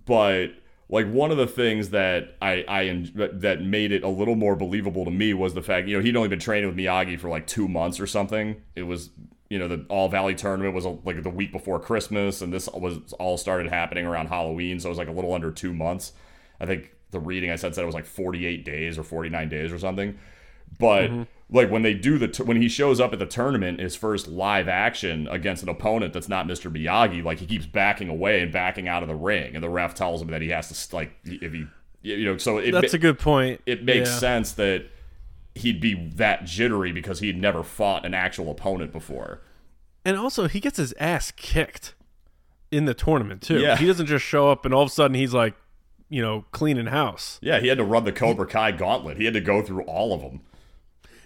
but 0.05 0.47
like 0.89 1.07
one 1.12 1.32
of 1.32 1.38
the 1.38 1.47
things 1.47 1.89
that 1.89 2.36
I 2.41 2.64
I 2.68 3.12
that 3.16 3.62
made 3.62 3.91
it 3.91 4.03
a 4.03 4.07
little 4.07 4.36
more 4.36 4.55
believable 4.55 5.05
to 5.05 5.12
me 5.12 5.34
was 5.34 5.53
the 5.53 5.62
fact 5.62 5.88
you 5.88 5.97
know 5.97 6.03
he'd 6.03 6.16
only 6.16 6.30
been 6.30 6.39
training 6.39 6.68
with 6.68 6.78
Miyagi 6.78 7.20
for 7.20 7.30
like 7.30 7.47
2 7.47 7.68
months 7.68 7.99
or 7.99 8.07
something. 8.07 8.62
It 8.76 8.84
was 8.84 9.09
you 9.52 9.60
know 9.60 9.68
the 9.68 9.86
All 9.89 10.08
Valley 10.10 10.34
tournament 10.36 10.74
was 10.74 10.86
like 11.04 11.22
the 11.22 11.30
week 11.30 11.52
before 11.52 11.80
Christmas 11.80 12.41
and 12.41 12.54
this 12.54 12.68
was 12.70 13.14
all 13.20 13.38
started 13.38 13.70
happening 13.72 14.06
around 14.06 14.28
Halloween 14.28 14.80
so 14.80 14.88
it 14.88 14.91
was 14.91 14.97
like 14.97 15.08
a 15.10 15.12
little 15.12 15.34
under 15.34 15.52
2 15.52 15.74
months. 15.74 16.14
I 16.60 16.66
think 16.66 16.91
the 17.12 17.20
reading 17.20 17.52
I 17.52 17.58
said 17.58 17.76
said 17.76 17.82
it 17.84 17.86
was 17.86 17.95
like 17.95 18.06
48 18.06 18.64
days 18.64 18.97
or 18.97 19.04
49 19.04 19.49
days 19.49 19.72
or 19.74 19.78
something. 19.80 20.18
But 20.80 21.10
Mm-hmm. 21.10 21.24
like 21.58 21.70
when 21.70 21.82
they 21.82 21.93
do 21.93 22.18
the 22.18 22.30
t- 22.30 22.43
when 22.43 22.62
he 22.62 22.70
shows 22.70 23.02
up 23.02 23.12
at 23.12 23.20
the 23.20 23.26
tournament, 23.26 23.82
his 23.82 23.95
first 23.95 24.30
live 24.30 24.70
action 24.70 25.28
against 25.28 25.64
an 25.64 25.70
opponent 25.70 26.14
that's 26.14 26.30
not 26.30 26.47
Mr. 26.47 26.72
Miyagi, 26.74 27.22
like 27.22 27.39
he 27.39 27.45
keeps 27.45 27.66
backing 27.66 28.08
away 28.08 28.41
and 28.41 28.54
backing 28.54 28.88
out 28.88 29.04
of 29.04 29.10
the 29.10 29.16
ring, 29.16 29.54
and 29.56 29.62
the 29.64 29.70
ref 29.70 29.93
tells 29.93 30.22
him 30.22 30.30
that 30.32 30.41
he 30.41 30.47
has 30.49 30.70
to 30.70 30.95
like 30.95 31.12
if 31.26 31.52
he 31.52 31.66
you 32.04 32.24
know 32.24 32.38
so 32.38 32.58
it 32.58 32.72
that's 32.72 32.93
a 32.93 32.97
good 32.97 33.20
point. 33.20 33.60
it 33.66 33.84
makes 33.84 34.10
Yeah. 34.10 34.18
sense 34.20 34.54
that 34.54 34.86
he'd 35.56 35.82
be 35.82 35.93
that 36.16 36.45
jittery 36.45 36.91
because 36.91 37.20
he'd 37.20 37.39
never 37.39 37.64
fought 37.64 38.06
an 38.06 38.14
actual 38.14 38.52
opponent 38.52 38.91
before. 38.91 39.41
And 40.04 40.18
also, 40.18 40.47
he 40.47 40.60
gets 40.60 40.78
his 40.78 40.93
ass 40.99 41.32
kicked 41.32 41.93
in 42.72 42.86
the 42.86 42.93
tournament 42.93 43.41
too. 43.41 43.60
Yeah. 43.60 43.78
He 43.78 43.86
doesn't 43.86 44.08
just 44.08 44.26
show 44.26 44.49
up 44.49 44.66
and 44.66 44.74
all 44.74 44.84
of 44.84 44.89
a 44.89 44.91
sudden 44.91 45.16
he's 45.16 45.34
like, 45.34 45.56
you 46.10 46.22
know, 46.22 46.45
cleaning 46.52 46.88
house. 46.88 47.39
Yeah, 47.41 47.60
he 47.60 47.68
had 47.68 47.78
to 47.78 47.84
run 47.84 48.04
the 48.04 48.12
Cobra 48.12 48.45
Kai 48.45 48.72
gauntlet. 48.72 49.18
He 49.18 49.26
had 49.26 49.34
to 49.34 49.41
go 49.41 49.62
through 49.62 49.84
all 49.84 50.14
of 50.14 50.22
them. 50.22 50.41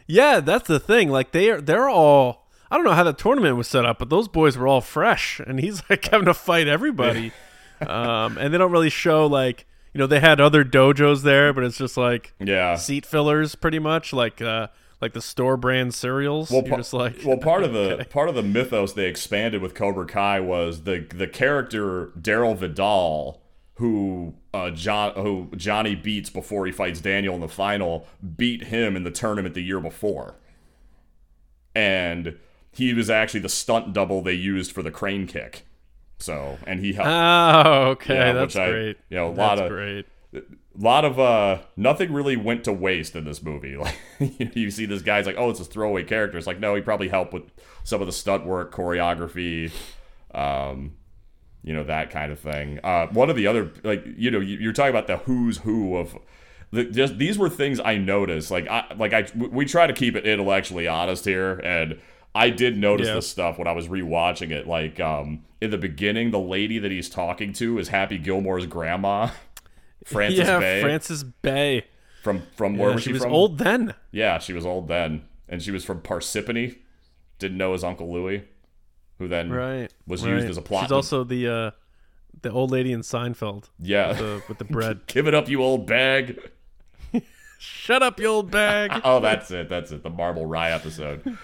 Yeah, 0.08 0.40
that's 0.40 0.68
the 0.68 0.80
thing. 0.80 1.10
Like 1.10 1.32
they 1.32 1.50
are, 1.50 1.60
they're 1.60 1.90
all. 1.90 2.48
I 2.70 2.78
don't 2.78 2.86
know 2.86 2.94
how 2.94 3.04
the 3.04 3.14
tournament 3.14 3.58
was 3.58 3.68
set 3.68 3.86
up, 3.86 4.00
but 4.00 4.10
those 4.10 4.28
boys 4.28 4.58
were 4.58 4.68
all 4.68 4.82
fresh, 4.82 5.40
and 5.40 5.60
he's 5.60 5.82
like 5.90 6.06
having 6.06 6.26
to 6.26 6.34
fight 6.34 6.68
everybody. 6.68 7.32
um, 7.82 8.38
and 8.38 8.54
they 8.54 8.58
don't 8.58 8.72
really 8.72 8.90
show 8.90 9.26
like 9.26 9.66
you 9.96 10.00
know 10.00 10.08
they 10.08 10.20
had 10.20 10.42
other 10.42 10.66
dojos 10.66 11.22
there, 11.24 11.54
but 11.54 11.64
it's 11.64 11.78
just 11.78 11.96
like 11.96 12.34
Yeah. 12.38 12.76
seat 12.76 13.06
fillers, 13.06 13.56
pretty 13.56 13.80
much. 13.80 14.12
Like 14.12 14.42
uh, 14.42 14.68
like 15.00 15.14
the 15.14 15.22
store 15.22 15.56
brand 15.56 15.94
cereals. 15.94 16.52
Well, 16.52 16.64
like, 16.92 17.16
well, 17.26 17.38
part 17.38 17.64
of 17.64 17.72
the 17.80 17.94
okay. 17.94 18.04
part 18.04 18.28
of 18.28 18.36
the 18.36 18.44
mythos 18.44 18.92
they 18.92 19.06
expanded 19.06 19.62
with 19.62 19.74
Cobra 19.74 20.06
Kai 20.06 20.42
was 20.42 20.84
the 20.84 21.08
the 21.16 21.28
character 21.28 22.08
Darryl 22.20 22.58
Vidal, 22.58 23.42
who 23.76 24.34
uh, 24.54 24.72
John 24.72 25.14
who 25.16 25.50
Johnny 25.56 25.96
beats 25.96 26.30
before 26.30 26.66
he 26.66 26.74
fights 26.74 27.00
Daniel 27.00 27.34
in 27.36 27.40
the 27.40 27.48
final, 27.48 28.06
beat 28.36 28.66
him 28.66 28.98
in 28.98 29.04
the 29.06 29.12
tournament 29.12 29.56
the 29.56 29.64
year 29.64 29.80
before, 29.80 30.36
and 31.74 32.38
he 32.74 32.94
was 32.94 33.10
actually 33.10 33.40
the 33.40 33.48
stunt 33.50 33.94
double 33.94 34.22
they 34.22 34.34
used 34.34 34.74
for 34.74 34.84
the 34.84 34.92
crane 34.92 35.26
kick. 35.28 35.66
So, 36.20 36.58
and 36.66 36.80
he 36.80 36.94
helped. 36.94 37.10
Oh, 37.10 37.82
okay, 37.92 38.16
Yeah, 38.16 38.34
that's 38.34 38.56
I- 38.56 38.70
great. 38.70 38.98
you 39.10 39.18
know, 39.18 39.28
a 39.28 39.34
lot 39.34 39.56
that's 39.58 39.62
of- 39.62 39.70
great. 39.70 40.06
a 40.34 40.42
lot 40.78 41.06
of 41.06 41.18
uh 41.20 41.60
nothing 41.78 42.12
really 42.12 42.36
went 42.36 42.66
to 42.66 42.74
waste 42.74 43.16
in 43.16 43.24
this 43.24 43.42
movie 43.42 43.78
like 43.78 43.96
you 44.56 44.70
see 44.70 44.86
this 44.86 45.02
guy's 45.02 45.26
like 45.26 45.38
oh 45.38 45.50
it's 45.50 45.62
a 45.62 45.64
throwaway 45.64 46.04
character 46.04 46.38
it's 46.38 46.46
like 46.48 46.60
no 46.60 46.76
he 46.76 46.82
probably 46.82 47.08
helped 47.08 47.32
with 47.32 47.44
some 47.86 48.02
of 48.02 48.08
the 48.08 48.12
stunt 48.12 48.46
work 48.46 48.74
choreography 48.74 49.72
um 50.34 50.94
you 51.64 51.72
know 51.74 51.86
that 51.86 52.10
kind 52.10 52.34
of 52.34 52.40
thing 52.40 52.80
uh 52.84 53.08
one 53.08 53.30
of 53.30 53.38
the 53.38 53.48
other 53.48 53.72
like 53.86 54.04
you 54.18 54.30
know 54.30 54.42
you- 54.42 54.58
you're 54.58 54.74
talking 54.74 54.90
about 54.90 55.08
the 55.08 55.16
who's 55.20 55.60
who 55.60 55.96
of 55.96 56.18
the, 56.72 56.84
just 56.84 57.18
these 57.18 57.38
were 57.38 57.50
things 57.50 57.80
i 57.86 57.96
noticed 57.98 58.52
like 58.52 58.68
i 58.68 58.84
like 58.98 59.14
i 59.14 59.26
we 59.36 59.64
try 59.64 59.88
to 59.88 59.94
keep 59.94 60.18
it 60.18 60.26
intellectually 60.26 60.86
honest 60.88 61.24
here 61.24 61.54
and 61.64 61.98
i 62.36 62.50
did 62.52 62.78
notice 62.78 63.08
Yeah. 63.08 63.16
this 63.16 63.28
stuff 63.30 63.58
when 63.58 63.68
i 63.68 63.72
was 63.72 63.88
rewatching 63.88 64.52
it 64.52 64.68
like 64.68 65.00
um 65.00 65.44
in 65.62 65.72
the 65.72 65.78
beginning 65.78 66.30
the 66.32 66.40
lady 66.40 66.78
that 66.80 66.92
he's 66.92 67.10
talking 67.10 67.54
to 67.54 67.80
is 67.80 67.88
happy 67.88 68.18
gilmore's 68.20 68.66
grandma 68.68 69.30
Frances 70.06 70.40
yeah, 70.40 70.60
Bay 70.60 70.82
Frances 70.84 71.24
Bay. 71.24 71.86
from 72.22 72.44
from 72.56 72.78
where 72.78 72.90
Yeah, 72.90 72.96
was 72.96 73.04
she 73.04 73.10
she 73.10 73.14
was 73.14 73.24
from? 73.24 73.34
old 73.34 73.58
then. 73.58 73.96
Yeah, 74.12 74.38
she 74.38 74.54
was 74.54 74.64
old 74.64 74.88
then, 74.88 75.24
and 75.50 75.64
she 75.64 75.72
was 75.72 75.84
from 75.84 76.02
Parsippany. 76.02 76.78
Didn't 77.40 77.58
know 77.58 77.74
his 77.74 77.84
uncle 77.84 78.12
Louis, 78.14 78.44
who 79.18 79.28
then 79.28 79.50
Right. 79.50 79.92
was 80.06 80.24
right. 80.24 80.34
used 80.34 80.48
as 80.48 80.58
a 80.58 80.62
plot. 80.62 80.84
She's 80.84 80.92
also 80.92 81.24
the 81.24 81.48
uh, 81.48 81.72
the 82.44 82.52
old 82.52 82.70
lady 82.70 82.92
in 82.92 83.02
Seinfeld. 83.02 83.70
yeah. 83.80 84.14
The, 84.14 84.44
with 84.48 84.60
the 84.60 84.66
bread. 84.76 85.08
Give 85.08 85.28
it 85.28 85.34
up, 85.34 85.50
you 85.50 85.64
old 85.64 85.88
bag. 85.88 86.40
Shut 87.58 88.04
up, 88.04 88.20
you 88.20 88.28
old 88.28 88.52
bag. 88.52 88.92
Oh, 89.04 89.20
that's 89.20 89.52
it. 89.52 89.70
That's 89.70 89.92
it. 89.92 90.04
The 90.04 90.10
Marble 90.10 90.46
Rye 90.46 90.72
episode. 90.72 91.38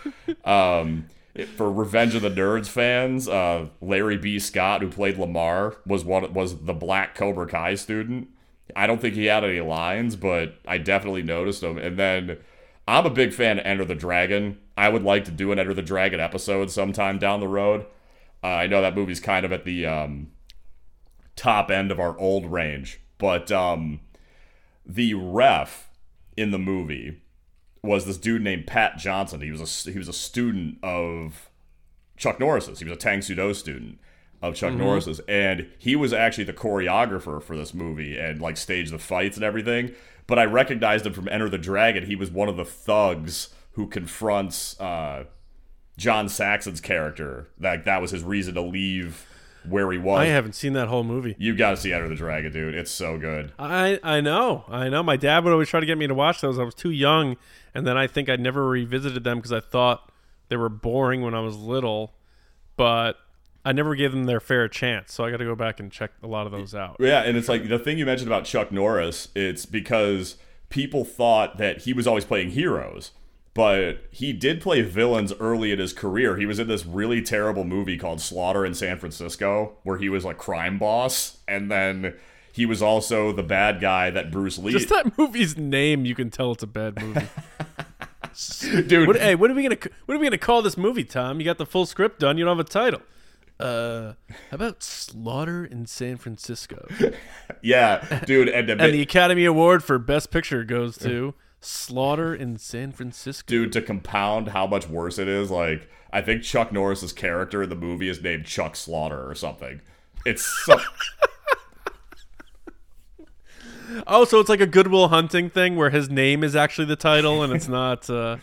Um, 0.44 1.08
for 1.56 1.72
Revenge 1.72 2.16
of 2.16 2.22
the 2.22 2.30
Nerds 2.30 2.68
fans, 2.68 3.28
uh, 3.28 3.68
Larry 3.80 4.18
B. 4.18 4.40
Scott, 4.40 4.82
who 4.82 4.90
played 4.90 5.18
Lamar, 5.18 5.78
was 5.86 6.04
what 6.04 6.34
was 6.34 6.64
the 6.64 6.74
Black 6.74 7.16
Cobra 7.16 7.48
Kai 7.48 7.76
student. 7.76 8.28
I 8.76 8.88
don't 8.88 9.02
think 9.02 9.16
he 9.16 9.26
had 9.26 9.44
any 9.44 9.62
lines, 9.62 10.16
but 10.16 10.56
I 10.68 10.78
definitely 10.78 11.24
noticed 11.24 11.64
him. 11.64 11.78
And 11.78 11.98
then 11.98 12.38
I'm 12.88 13.06
a 13.06 13.10
big 13.10 13.34
fan 13.34 13.60
of 13.60 13.66
Enter 13.66 13.86
the 13.86 13.96
Dragon. 13.96 14.60
I 14.78 14.90
would 14.90 15.04
like 15.04 15.26
to 15.26 15.32
do 15.32 15.52
an 15.52 15.60
Enter 15.60 15.74
the 15.74 15.82
Dragon 15.82 16.20
episode 16.20 16.72
sometime 16.72 17.18
down 17.20 17.40
the 17.40 17.48
road. 17.48 17.86
Uh, 18.44 18.48
I 18.48 18.68
know 18.68 18.82
that 18.82 18.96
movie's 18.96 19.20
kind 19.20 19.46
of 19.46 19.52
at 19.52 19.66
the 19.66 19.86
um, 19.86 20.32
top 21.36 21.70
end 21.70 21.92
of 21.92 22.00
our 22.00 22.18
old 22.18 22.52
range, 22.52 23.00
but 23.18 23.52
um, 23.52 24.00
the 24.86 25.14
ref 25.14 25.90
in 26.42 26.52
the 26.52 26.60
movie 26.60 27.22
was 27.84 28.06
this 28.06 28.18
dude 28.18 28.42
named 28.42 28.68
Pat 28.68 28.98
Johnson. 28.98 29.42
He 29.42 29.52
was 29.52 29.86
a 29.88 29.92
he 29.92 29.98
was 29.98 30.08
a 30.08 30.14
student 30.14 30.78
of 30.84 31.50
Chuck 32.18 32.40
Norris's. 32.40 32.80
He 32.80 32.86
was 32.86 32.94
a 32.94 33.00
Tang 33.00 33.22
Soo 33.22 33.36
Do 33.36 33.54
student 33.54 34.00
of 34.42 34.56
Chuck 34.56 34.74
Norris's, 34.74 35.20
and 35.28 35.68
he 35.78 35.96
was 35.96 36.14
actually 36.14 36.46
the 36.46 36.54
choreographer 36.54 37.42
for 37.42 37.56
this 37.56 37.74
movie 37.74 38.18
and 38.18 38.42
like 38.42 38.58
staged 38.58 38.92
the 38.92 39.00
fights 39.00 39.38
and 39.38 39.44
everything. 39.44 39.94
But 40.28 40.40
I 40.40 40.46
recognized 40.46 41.06
him 41.06 41.14
from 41.14 41.28
Enter 41.28 41.50
the 41.50 41.58
Dragon. 41.58 42.06
He 42.06 42.16
was 42.16 42.32
one 42.32 42.50
of 42.50 42.58
the 42.58 42.66
thugs 42.66 43.50
who 43.74 43.88
confronts 43.88 44.80
uh, 44.80 45.26
John 45.98 46.28
Saxon's 46.28 46.82
character. 46.82 47.50
Like 47.60 47.86
that 47.86 48.02
was 48.02 48.12
his 48.12 48.24
reason 48.24 48.56
to 48.56 48.62
leave 48.62 49.28
where 49.68 49.92
he 49.92 49.98
was. 49.98 50.20
I 50.20 50.26
haven't 50.26 50.54
seen 50.54 50.74
that 50.74 50.88
whole 50.88 51.04
movie. 51.04 51.36
you 51.38 51.56
got 51.56 51.72
to 51.72 51.78
see 51.78 51.94
Enter 51.94 52.10
the 52.10 52.16
Dragon, 52.16 52.52
dude. 52.52 52.74
It's 52.76 52.92
so 52.92 53.18
good. 53.18 53.52
I 53.60 54.00
I 54.04 54.22
know, 54.22 54.66
I 54.68 54.90
know. 54.90 55.04
My 55.04 55.18
dad 55.18 55.44
would 55.44 55.54
always 55.54 55.70
try 55.70 55.80
to 55.80 55.86
get 55.86 55.98
me 55.98 56.08
to 56.08 56.14
watch 56.16 56.42
those. 56.42 56.58
I 56.60 56.64
was 56.64 56.76
too 56.76 56.92
young, 56.92 57.38
and 57.74 57.86
then 57.86 57.98
I 57.98 58.08
think 58.08 58.30
I 58.30 58.36
never 58.36 58.68
revisited 58.68 59.24
them 59.24 59.38
because 59.38 59.52
I 59.52 59.60
thought 59.60 60.12
they 60.50 60.56
were 60.58 60.70
boring 60.70 61.22
when 61.22 61.34
I 61.34 61.40
was 61.42 61.56
little. 61.58 62.14
But 62.78 63.18
I 63.64 63.74
never 63.74 63.94
gave 63.96 64.12
them 64.12 64.24
their 64.24 64.40
fair 64.40 64.68
chance, 64.68 65.14
so 65.14 65.24
I 65.24 65.30
got 65.32 65.38
to 65.38 65.46
go 65.46 65.56
back 65.56 65.80
and 65.80 65.92
check 65.92 66.12
a 66.24 66.28
lot 66.28 66.46
of 66.48 66.52
those 66.52 66.74
out. 66.74 66.98
Yeah, 67.00 67.22
and 67.22 67.38
it's 67.38 67.48
like 67.50 67.70
the 67.70 67.78
thing 67.78 67.98
you 68.00 68.06
mentioned 68.06 68.28
about 68.30 68.46
Chuck 68.46 68.72
Norris, 68.72 69.28
it's 69.36 69.66
because 69.68 70.38
people 70.70 71.06
thought 71.06 71.58
that 71.58 71.80
he 71.84 71.94
was 71.94 72.08
always 72.08 72.26
playing 72.26 72.52
heroes, 72.52 73.12
but 73.54 74.06
he 74.12 74.34
did 74.34 74.62
play 74.62 74.82
villains 74.82 75.34
early 75.40 75.72
in 75.72 75.80
his 75.80 75.94
career. 75.94 76.38
He 76.38 76.46
was 76.46 76.60
in 76.60 76.68
this 76.68 76.86
really 76.86 77.22
terrible 77.22 77.64
movie 77.64 77.98
called 77.98 78.22
Slaughter 78.22 78.66
in 78.66 78.74
San 78.74 78.98
Francisco, 78.98 79.78
where 79.84 79.98
he 79.98 80.10
was 80.10 80.24
a 80.24 80.34
crime 80.34 80.78
boss, 80.78 81.40
and 81.48 81.70
then 81.70 82.16
he 82.54 82.66
was 82.66 82.82
also 82.82 83.32
the 83.32 83.44
bad 83.44 83.82
guy 83.82 84.10
that 84.10 84.32
Bruce 84.32 84.58
Lee. 84.58 84.72
Just 84.72 84.90
that 84.90 85.18
movie's 85.18 85.58
name, 85.58 86.06
you 86.06 86.16
can 86.16 86.30
tell 86.30 86.52
it's 86.52 86.64
a 86.64 86.68
bad 86.68 87.02
movie. 87.02 87.28
Dude, 88.88 89.08
what, 89.08 89.18
hey, 89.18 89.36
what 89.36 89.52
are 89.52 89.54
we 89.54 89.64
gonna 89.64 89.78
what 90.06 90.16
are 90.16 90.18
we 90.18 90.26
gonna 90.26 90.38
call 90.38 90.62
this 90.62 90.78
movie, 90.78 91.04
Tom? 91.04 91.40
You 91.40 91.46
got 91.46 91.58
the 91.58 91.66
full 91.66 91.86
script 91.86 92.20
done. 92.20 92.38
You 92.38 92.46
don't 92.46 92.58
have 92.58 92.66
a 92.66 92.70
title. 92.70 93.02
Uh, 93.60 94.14
how 94.50 94.56
about 94.56 94.82
Slaughter 94.82 95.64
in 95.66 95.86
San 95.86 96.18
Francisco? 96.18 96.88
yeah, 97.62 98.22
dude, 98.26 98.50
and, 98.50 98.68
to, 98.68 98.74
And 98.74 98.94
the 98.94 99.02
Academy 99.02 99.46
Award 99.46 99.84
for 99.84 100.00
Best 100.00 100.32
Picture 100.32 100.64
goes 100.64 100.98
to 101.00 101.36
Slaughter 101.62 102.34
in 102.34 102.58
San 102.58 102.92
Francisco. 102.92 103.46
dude, 103.48 103.72
to 103.74 103.82
compound 103.82 104.50
how 104.50 104.66
much 104.68 104.90
worse 104.90 105.20
it 105.20 105.28
is, 105.28 105.50
like 105.52 105.88
I 106.12 106.22
think 106.22 106.44
Chuck 106.44 106.72
Norris's 106.72 107.14
character 107.14 107.64
in 107.64 107.70
the 107.70 107.76
movie 107.76 108.10
is 108.10 108.22
named 108.22 108.46
Chuck 108.46 108.76
Slaughter 108.76 109.30
or 109.30 109.36
something. 109.36 109.82
It's 110.26 110.46
so. 110.66 110.80
Oh, 114.08 114.24
so 114.24 114.40
it's 114.40 114.48
like 114.48 114.62
a 114.62 114.68
Goodwill 114.68 115.10
Hunting 115.10 115.50
thing 115.50 115.76
where 115.76 115.90
his 115.90 116.10
name 116.10 116.46
is 116.46 116.56
actually 116.56 116.86
the 116.86 116.96
title 116.96 117.44
and 117.44 117.52
it's 117.52 117.68
not 117.68 118.10
uh, 118.10 118.38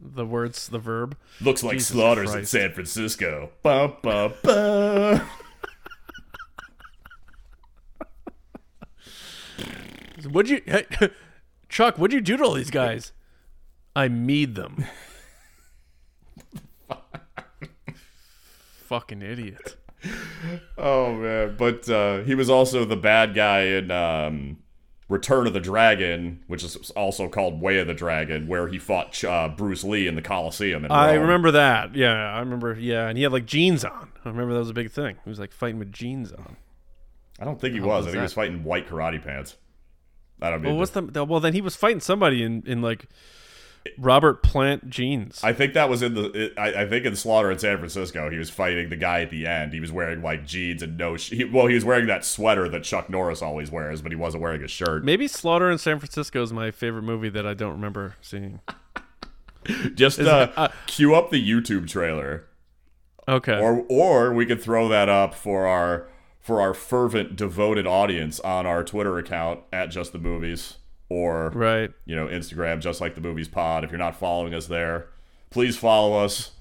the 0.00 0.26
words, 0.26 0.68
the 0.68 0.80
verb. 0.80 1.16
Looks 1.40 1.62
like 1.62 1.74
Jesus 1.74 1.88
Slaughter's 1.90 2.34
in 2.34 2.44
San 2.46 2.72
Francisco. 2.72 3.50
Ba, 3.62 3.94
ba, 4.02 4.34
ba. 4.42 5.24
What'd 10.28 10.50
you, 10.50 10.62
Chuck? 11.68 11.98
What'd 11.98 12.14
you 12.14 12.20
do 12.20 12.36
to 12.36 12.44
all 12.44 12.54
these 12.54 12.70
guys? 12.70 13.12
I 13.94 14.08
mead 14.08 14.54
them. 14.54 14.84
Fucking 18.86 19.22
idiot. 19.22 19.76
Oh 20.78 21.14
man, 21.14 21.56
but 21.58 21.88
uh, 21.90 22.18
he 22.22 22.34
was 22.34 22.48
also 22.48 22.84
the 22.84 22.96
bad 22.96 23.34
guy 23.34 23.62
in 23.62 23.90
um, 23.90 24.58
Return 25.08 25.46
of 25.46 25.52
the 25.52 25.60
Dragon, 25.60 26.42
which 26.46 26.62
is 26.62 26.90
also 26.92 27.28
called 27.28 27.60
Way 27.60 27.78
of 27.80 27.86
the 27.86 27.94
Dragon, 27.94 28.46
where 28.46 28.68
he 28.68 28.78
fought 28.78 29.22
uh, 29.24 29.48
Bruce 29.48 29.82
Lee 29.84 30.06
in 30.06 30.14
the 30.14 30.22
Coliseum. 30.22 30.84
In 30.84 30.90
I 30.92 31.14
Rome. 31.14 31.22
remember 31.22 31.50
that. 31.50 31.94
Yeah, 31.94 32.12
I 32.14 32.38
remember. 32.40 32.74
Yeah, 32.78 33.08
and 33.08 33.18
he 33.18 33.24
had 33.24 33.32
like 33.32 33.44
jeans 33.46 33.84
on. 33.84 34.12
I 34.24 34.28
remember 34.28 34.54
that 34.54 34.60
was 34.60 34.70
a 34.70 34.74
big 34.74 34.90
thing. 34.90 35.16
He 35.24 35.28
was 35.28 35.38
like 35.40 35.52
fighting 35.52 35.78
with 35.78 35.92
jeans 35.92 36.32
on. 36.32 36.56
I 37.40 37.44
don't 37.44 37.60
think 37.60 37.74
he 37.74 37.80
was. 37.80 37.88
I 37.90 37.96
was 37.96 38.04
think 38.06 38.16
he 38.16 38.22
was 38.22 38.32
fighting 38.32 38.64
white 38.64 38.88
karate 38.88 39.22
pants. 39.22 39.56
I 40.40 40.50
don't 40.50 40.62
Well, 40.62 40.76
what's 40.76 40.92
the? 40.92 41.24
Well, 41.24 41.40
then 41.40 41.52
he 41.52 41.60
was 41.60 41.76
fighting 41.76 42.00
somebody 42.00 42.42
in 42.42 42.62
in 42.66 42.82
like 42.82 43.06
Robert 43.96 44.42
Plant 44.42 44.90
jeans. 44.90 45.42
I 45.42 45.52
think 45.52 45.74
that 45.74 45.88
was 45.88 46.02
in 46.02 46.14
the. 46.14 46.30
It, 46.30 46.58
I, 46.58 46.82
I 46.82 46.88
think 46.88 47.04
in 47.04 47.16
Slaughter 47.16 47.50
in 47.50 47.58
San 47.58 47.78
Francisco, 47.78 48.30
he 48.30 48.38
was 48.38 48.50
fighting 48.50 48.88
the 48.88 48.96
guy 48.96 49.22
at 49.22 49.30
the 49.30 49.46
end. 49.46 49.72
He 49.72 49.80
was 49.80 49.92
wearing 49.92 50.22
like 50.22 50.46
jeans 50.46 50.82
and 50.82 50.96
no. 50.96 51.16
Sh- 51.16 51.30
he, 51.30 51.44
well, 51.44 51.66
he 51.66 51.74
was 51.74 51.84
wearing 51.84 52.06
that 52.06 52.24
sweater 52.24 52.68
that 52.68 52.84
Chuck 52.84 53.08
Norris 53.10 53.42
always 53.42 53.70
wears, 53.70 54.02
but 54.02 54.12
he 54.12 54.16
wasn't 54.16 54.42
wearing 54.42 54.62
a 54.62 54.68
shirt. 54.68 55.04
Maybe 55.04 55.28
Slaughter 55.28 55.70
in 55.70 55.78
San 55.78 55.98
Francisco 55.98 56.42
is 56.42 56.52
my 56.52 56.70
favorite 56.70 57.02
movie 57.02 57.30
that 57.30 57.46
I 57.46 57.54
don't 57.54 57.72
remember 57.72 58.16
seeing. 58.20 58.60
Just 59.94 60.20
uh, 60.20 60.50
uh, 60.56 60.68
cue 60.86 61.14
up 61.14 61.30
the 61.30 61.46
YouTube 61.46 61.88
trailer. 61.88 62.44
Okay. 63.26 63.58
or 63.58 63.84
or 63.90 64.32
we 64.32 64.46
could 64.46 64.62
throw 64.62 64.88
that 64.88 65.10
up 65.10 65.34
for 65.34 65.66
our 65.66 66.08
for 66.48 66.62
our 66.62 66.72
fervent 66.72 67.36
devoted 67.36 67.86
audience 67.86 68.40
on 68.40 68.64
our 68.64 68.82
Twitter 68.82 69.18
account 69.18 69.60
at 69.70 69.90
just 69.90 70.12
the 70.12 70.18
movies 70.18 70.78
or 71.10 71.50
right. 71.50 71.90
you 72.06 72.16
know 72.16 72.26
Instagram 72.26 72.80
just 72.80 73.02
like 73.02 73.14
the 73.14 73.20
movies 73.20 73.48
pod 73.48 73.84
if 73.84 73.90
you're 73.90 73.98
not 73.98 74.16
following 74.16 74.54
us 74.54 74.66
there. 74.66 75.08
Please 75.50 75.76
follow 75.76 76.24
us. 76.24 76.52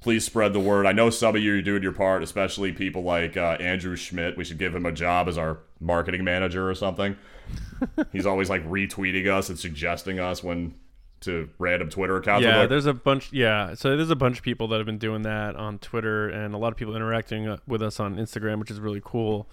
Please 0.00 0.24
spread 0.24 0.52
the 0.52 0.60
word. 0.60 0.86
I 0.86 0.92
know 0.92 1.10
some 1.10 1.34
of 1.34 1.42
you 1.42 1.58
are 1.58 1.62
doing 1.62 1.82
your 1.82 1.90
part 1.90 2.22
especially 2.22 2.70
people 2.70 3.02
like 3.02 3.36
uh, 3.36 3.56
Andrew 3.58 3.96
Schmidt. 3.96 4.36
We 4.36 4.44
should 4.44 4.58
give 4.58 4.72
him 4.72 4.86
a 4.86 4.92
job 4.92 5.26
as 5.26 5.36
our 5.36 5.58
marketing 5.80 6.22
manager 6.22 6.70
or 6.70 6.74
something. 6.76 7.16
He's 8.12 8.26
always 8.26 8.48
like 8.48 8.64
retweeting 8.64 9.28
us 9.28 9.48
and 9.48 9.58
suggesting 9.58 10.20
us 10.20 10.44
when 10.44 10.76
to 11.24 11.48
random 11.58 11.90
Twitter 11.90 12.16
accounts 12.16 12.44
Yeah, 12.44 12.60
like, 12.60 12.68
there's 12.68 12.86
a 12.86 12.94
bunch. 12.94 13.32
Yeah, 13.32 13.74
so 13.74 13.96
there's 13.96 14.10
a 14.10 14.16
bunch 14.16 14.38
of 14.38 14.44
people 14.44 14.68
that 14.68 14.76
have 14.76 14.86
been 14.86 14.98
doing 14.98 15.22
that 15.22 15.56
on 15.56 15.78
Twitter, 15.78 16.28
and 16.28 16.54
a 16.54 16.58
lot 16.58 16.68
of 16.68 16.76
people 16.76 16.94
interacting 16.94 17.46
uh, 17.48 17.56
with 17.66 17.82
us 17.82 18.00
on 18.00 18.16
Instagram, 18.16 18.58
which 18.58 18.70
is 18.70 18.80
really 18.80 19.02
cool. 19.04 19.48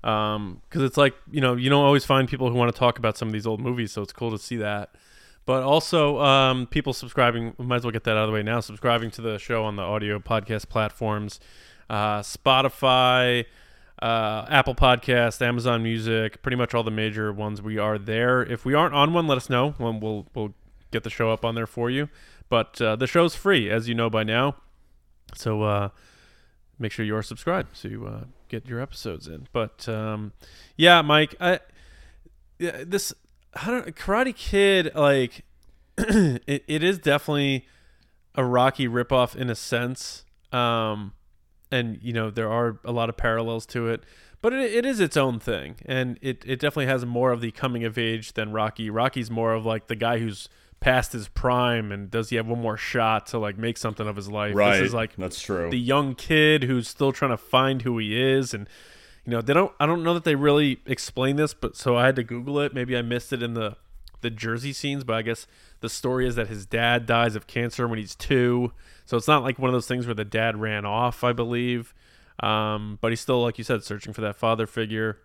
Because 0.00 0.82
it's 0.82 0.96
like 0.96 1.14
you 1.30 1.40
know 1.40 1.56
you 1.56 1.70
don't 1.70 1.84
always 1.84 2.04
find 2.04 2.28
people 2.28 2.50
who 2.50 2.56
want 2.56 2.72
to 2.72 2.78
talk 2.78 2.98
about 2.98 3.16
some 3.16 3.28
of 3.28 3.32
these 3.32 3.46
old 3.46 3.60
movies, 3.60 3.92
so 3.92 4.02
it's 4.02 4.12
cool 4.12 4.30
to 4.30 4.38
see 4.38 4.56
that. 4.56 4.94
But 5.46 5.62
also, 5.62 6.20
um, 6.20 6.66
people 6.66 6.92
subscribing, 6.92 7.54
we 7.58 7.66
might 7.66 7.76
as 7.76 7.84
well 7.84 7.90
get 7.90 8.04
that 8.04 8.12
out 8.12 8.24
of 8.24 8.28
the 8.28 8.32
way 8.32 8.42
now. 8.42 8.60
Subscribing 8.60 9.10
to 9.12 9.22
the 9.22 9.38
show 9.38 9.64
on 9.64 9.76
the 9.76 9.82
audio 9.82 10.18
podcast 10.18 10.68
platforms, 10.68 11.38
uh, 11.90 12.20
Spotify, 12.20 13.44
uh, 14.00 14.46
Apple 14.48 14.74
Podcast, 14.74 15.42
Amazon 15.42 15.82
Music, 15.82 16.40
pretty 16.42 16.56
much 16.56 16.74
all 16.74 16.82
the 16.82 16.90
major 16.90 17.32
ones. 17.32 17.60
We 17.60 17.78
are 17.78 17.98
there. 17.98 18.42
If 18.42 18.64
we 18.64 18.74
aren't 18.74 18.94
on 18.94 19.12
one, 19.12 19.26
let 19.26 19.36
us 19.36 19.50
know. 19.50 19.74
We'll 19.78 19.98
we'll, 20.00 20.26
we'll 20.34 20.54
get 20.94 21.02
the 21.02 21.10
show 21.10 21.30
up 21.30 21.44
on 21.44 21.54
there 21.54 21.66
for 21.66 21.90
you. 21.90 22.08
But 22.48 22.80
uh, 22.80 22.96
the 22.96 23.06
show's 23.06 23.34
free, 23.34 23.68
as 23.68 23.88
you 23.88 23.94
know 23.94 24.08
by 24.08 24.22
now. 24.22 24.56
So 25.34 25.62
uh, 25.62 25.88
make 26.78 26.92
sure 26.92 27.04
you 27.04 27.16
are 27.16 27.22
subscribed 27.22 27.76
so 27.76 27.88
you 27.88 28.06
uh, 28.06 28.24
get 28.48 28.66
your 28.66 28.80
episodes 28.80 29.26
in. 29.26 29.48
But 29.52 29.88
um, 29.88 30.32
yeah, 30.76 31.02
Mike, 31.02 31.34
I 31.40 31.60
yeah, 32.58 32.84
this 32.86 33.12
I 33.54 33.70
don't 33.70 33.94
Karate 33.96 34.34
Kid 34.34 34.92
like 34.94 35.44
it, 35.98 36.64
it 36.66 36.82
is 36.82 36.98
definitely 36.98 37.66
a 38.34 38.44
Rocky 38.44 38.88
ripoff 38.88 39.36
in 39.36 39.50
a 39.50 39.54
sense. 39.54 40.24
Um, 40.52 41.14
and 41.70 41.98
you 42.00 42.12
know 42.12 42.30
there 42.30 42.50
are 42.50 42.78
a 42.84 42.92
lot 42.92 43.08
of 43.08 43.16
parallels 43.16 43.66
to 43.66 43.88
it, 43.88 44.04
but 44.40 44.52
it, 44.52 44.72
it 44.72 44.86
is 44.86 45.00
its 45.00 45.16
own 45.16 45.40
thing, 45.40 45.76
and 45.84 46.18
it 46.22 46.44
it 46.46 46.60
definitely 46.60 46.86
has 46.86 47.04
more 47.04 47.32
of 47.32 47.40
the 47.40 47.50
coming 47.50 47.82
of 47.84 47.98
age 47.98 48.34
than 48.34 48.52
Rocky. 48.52 48.90
Rocky's 48.90 49.30
more 49.30 49.54
of 49.54 49.66
like 49.66 49.88
the 49.88 49.96
guy 49.96 50.18
who's 50.18 50.48
past 50.84 51.12
his 51.14 51.28
prime 51.28 51.90
and 51.90 52.10
does 52.10 52.28
he 52.28 52.36
have 52.36 52.46
one 52.46 52.60
more 52.60 52.76
shot 52.76 53.26
to 53.28 53.38
like 53.38 53.56
make 53.56 53.78
something 53.78 54.06
of 54.06 54.16
his 54.16 54.28
life? 54.28 54.54
Right. 54.54 54.78
this 54.78 54.88
is 54.88 54.94
like 54.94 55.16
That's 55.16 55.40
true. 55.40 55.70
the 55.70 55.78
young 55.78 56.14
kid 56.14 56.64
who's 56.64 56.86
still 56.88 57.10
trying 57.10 57.30
to 57.30 57.38
find 57.38 57.80
who 57.80 57.96
he 57.96 58.20
is 58.20 58.52
and 58.52 58.68
you 59.24 59.30
know 59.30 59.40
they 59.40 59.54
don't 59.54 59.72
i 59.80 59.86
don't 59.86 60.02
know 60.02 60.12
that 60.12 60.24
they 60.24 60.34
really 60.34 60.82
explain 60.84 61.36
this 61.36 61.54
but 61.54 61.74
so 61.74 61.96
i 61.96 62.04
had 62.04 62.16
to 62.16 62.22
google 62.22 62.60
it. 62.60 62.74
Maybe 62.74 62.94
i 62.98 63.00
missed 63.00 63.32
it 63.32 63.42
in 63.42 63.54
the 63.54 63.76
the 64.20 64.28
jersey 64.28 64.74
scenes 64.74 65.04
but 65.04 65.14
i 65.16 65.22
guess 65.22 65.46
the 65.80 65.88
story 65.88 66.26
is 66.28 66.34
that 66.34 66.48
his 66.48 66.66
dad 66.66 67.06
dies 67.06 67.34
of 67.34 67.46
cancer 67.46 67.88
when 67.88 67.98
he's 67.98 68.14
two. 68.14 68.72
So 69.06 69.16
it's 69.16 69.28
not 69.28 69.42
like 69.42 69.58
one 69.58 69.70
of 69.70 69.74
those 69.74 69.86
things 69.88 70.06
where 70.06 70.14
the 70.14 70.24
dad 70.26 70.60
ran 70.60 70.84
off 70.84 71.24
i 71.24 71.32
believe. 71.32 71.94
Um, 72.40 72.98
but 73.00 73.10
he's 73.10 73.20
still 73.22 73.40
like 73.42 73.56
you 73.56 73.64
said 73.64 73.82
searching 73.84 74.12
for 74.12 74.20
that 74.20 74.36
father 74.36 74.66
figure 74.66 75.18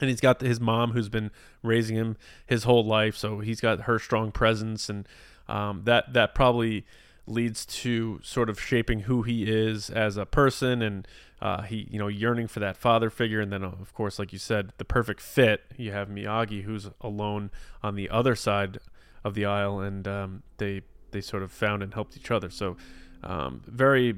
and 0.00 0.10
he's 0.10 0.20
got 0.20 0.40
his 0.40 0.60
mom 0.60 0.92
who's 0.92 1.08
been 1.08 1.30
raising 1.62 1.96
him 1.96 2.16
his 2.46 2.64
whole 2.64 2.84
life 2.84 3.16
so 3.16 3.40
he's 3.40 3.60
got 3.60 3.82
her 3.82 3.98
strong 3.98 4.30
presence 4.30 4.88
and 4.88 5.06
um, 5.48 5.82
that 5.84 6.12
that 6.12 6.34
probably 6.34 6.84
leads 7.26 7.66
to 7.66 8.20
sort 8.22 8.48
of 8.48 8.60
shaping 8.60 9.00
who 9.00 9.22
he 9.22 9.50
is 9.50 9.90
as 9.90 10.16
a 10.16 10.24
person 10.24 10.80
and 10.80 11.08
uh, 11.42 11.62
he 11.62 11.88
you 11.90 11.98
know 11.98 12.08
yearning 12.08 12.46
for 12.46 12.60
that 12.60 12.76
father 12.76 13.10
figure 13.10 13.40
and 13.40 13.52
then 13.52 13.64
uh, 13.64 13.68
of 13.80 13.92
course 13.92 14.18
like 14.18 14.32
you 14.32 14.38
said 14.38 14.72
the 14.78 14.84
perfect 14.84 15.20
fit. 15.20 15.64
You 15.76 15.92
have 15.92 16.08
Miyagi 16.08 16.62
who's 16.62 16.88
alone 17.00 17.50
on 17.82 17.94
the 17.94 18.08
other 18.08 18.34
side 18.34 18.78
of 19.24 19.34
the 19.34 19.44
aisle 19.44 19.80
and 19.80 20.06
um, 20.06 20.42
they 20.58 20.82
they 21.10 21.20
sort 21.20 21.42
of 21.42 21.52
found 21.52 21.82
and 21.82 21.92
helped 21.94 22.16
each 22.16 22.30
other. 22.30 22.48
So 22.48 22.76
um, 23.22 23.62
very 23.66 24.14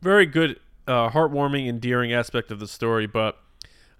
very 0.00 0.26
good 0.26 0.60
uh, 0.86 1.10
heartwarming 1.10 1.68
endearing 1.68 2.12
aspect 2.12 2.50
of 2.50 2.60
the 2.60 2.68
story 2.68 3.06
but 3.06 3.38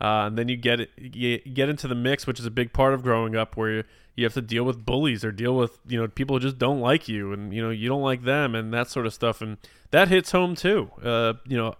uh, 0.00 0.26
and 0.26 0.36
then 0.38 0.48
you 0.48 0.56
get 0.56 0.80
it, 0.80 0.90
you 0.96 1.38
get 1.38 1.68
into 1.68 1.88
the 1.88 1.94
mix, 1.94 2.26
which 2.26 2.40
is 2.40 2.46
a 2.46 2.50
big 2.50 2.72
part 2.72 2.94
of 2.94 3.02
growing 3.02 3.36
up, 3.36 3.56
where 3.56 3.70
you, 3.70 3.84
you 4.16 4.24
have 4.24 4.34
to 4.34 4.42
deal 4.42 4.64
with 4.64 4.84
bullies 4.84 5.24
or 5.24 5.32
deal 5.32 5.56
with 5.56 5.78
you 5.86 6.00
know 6.00 6.08
people 6.08 6.36
who 6.36 6.40
just 6.40 6.58
don't 6.58 6.80
like 6.80 7.08
you, 7.08 7.32
and 7.32 7.54
you 7.54 7.62
know 7.62 7.70
you 7.70 7.88
don't 7.88 8.02
like 8.02 8.24
them, 8.24 8.54
and 8.54 8.72
that 8.72 8.90
sort 8.90 9.06
of 9.06 9.14
stuff, 9.14 9.40
and 9.40 9.56
that 9.90 10.08
hits 10.08 10.32
home 10.32 10.54
too. 10.54 10.90
Uh, 11.02 11.34
you 11.46 11.56
know, 11.56 11.74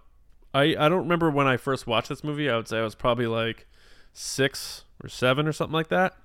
I 0.53 0.75
I 0.77 0.89
don't 0.89 1.03
remember 1.03 1.29
when 1.29 1.47
I 1.47 1.57
first 1.57 1.87
watched 1.87 2.09
this 2.09 2.23
movie. 2.23 2.49
I 2.49 2.55
would 2.55 2.67
say 2.67 2.79
I 2.79 2.83
was 2.83 2.95
probably 2.95 3.27
like 3.27 3.67
six 4.13 4.83
or 5.03 5.09
seven 5.09 5.47
or 5.47 5.51
something 5.51 5.73
like 5.73 5.89
that, 5.89 6.15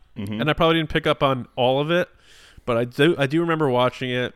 and 0.41 0.49
I 0.49 0.53
probably 0.53 0.77
didn't 0.77 0.91
pick 0.91 1.07
up 1.07 1.23
on 1.23 1.49
all 1.57 1.81
of 1.81 1.91
it, 1.91 2.09
but 2.65 2.77
I 2.77 2.85
do 2.85 3.15
I 3.19 3.27
do 3.27 3.41
remember 3.41 3.69
watching 3.69 4.11
it. 4.11 4.35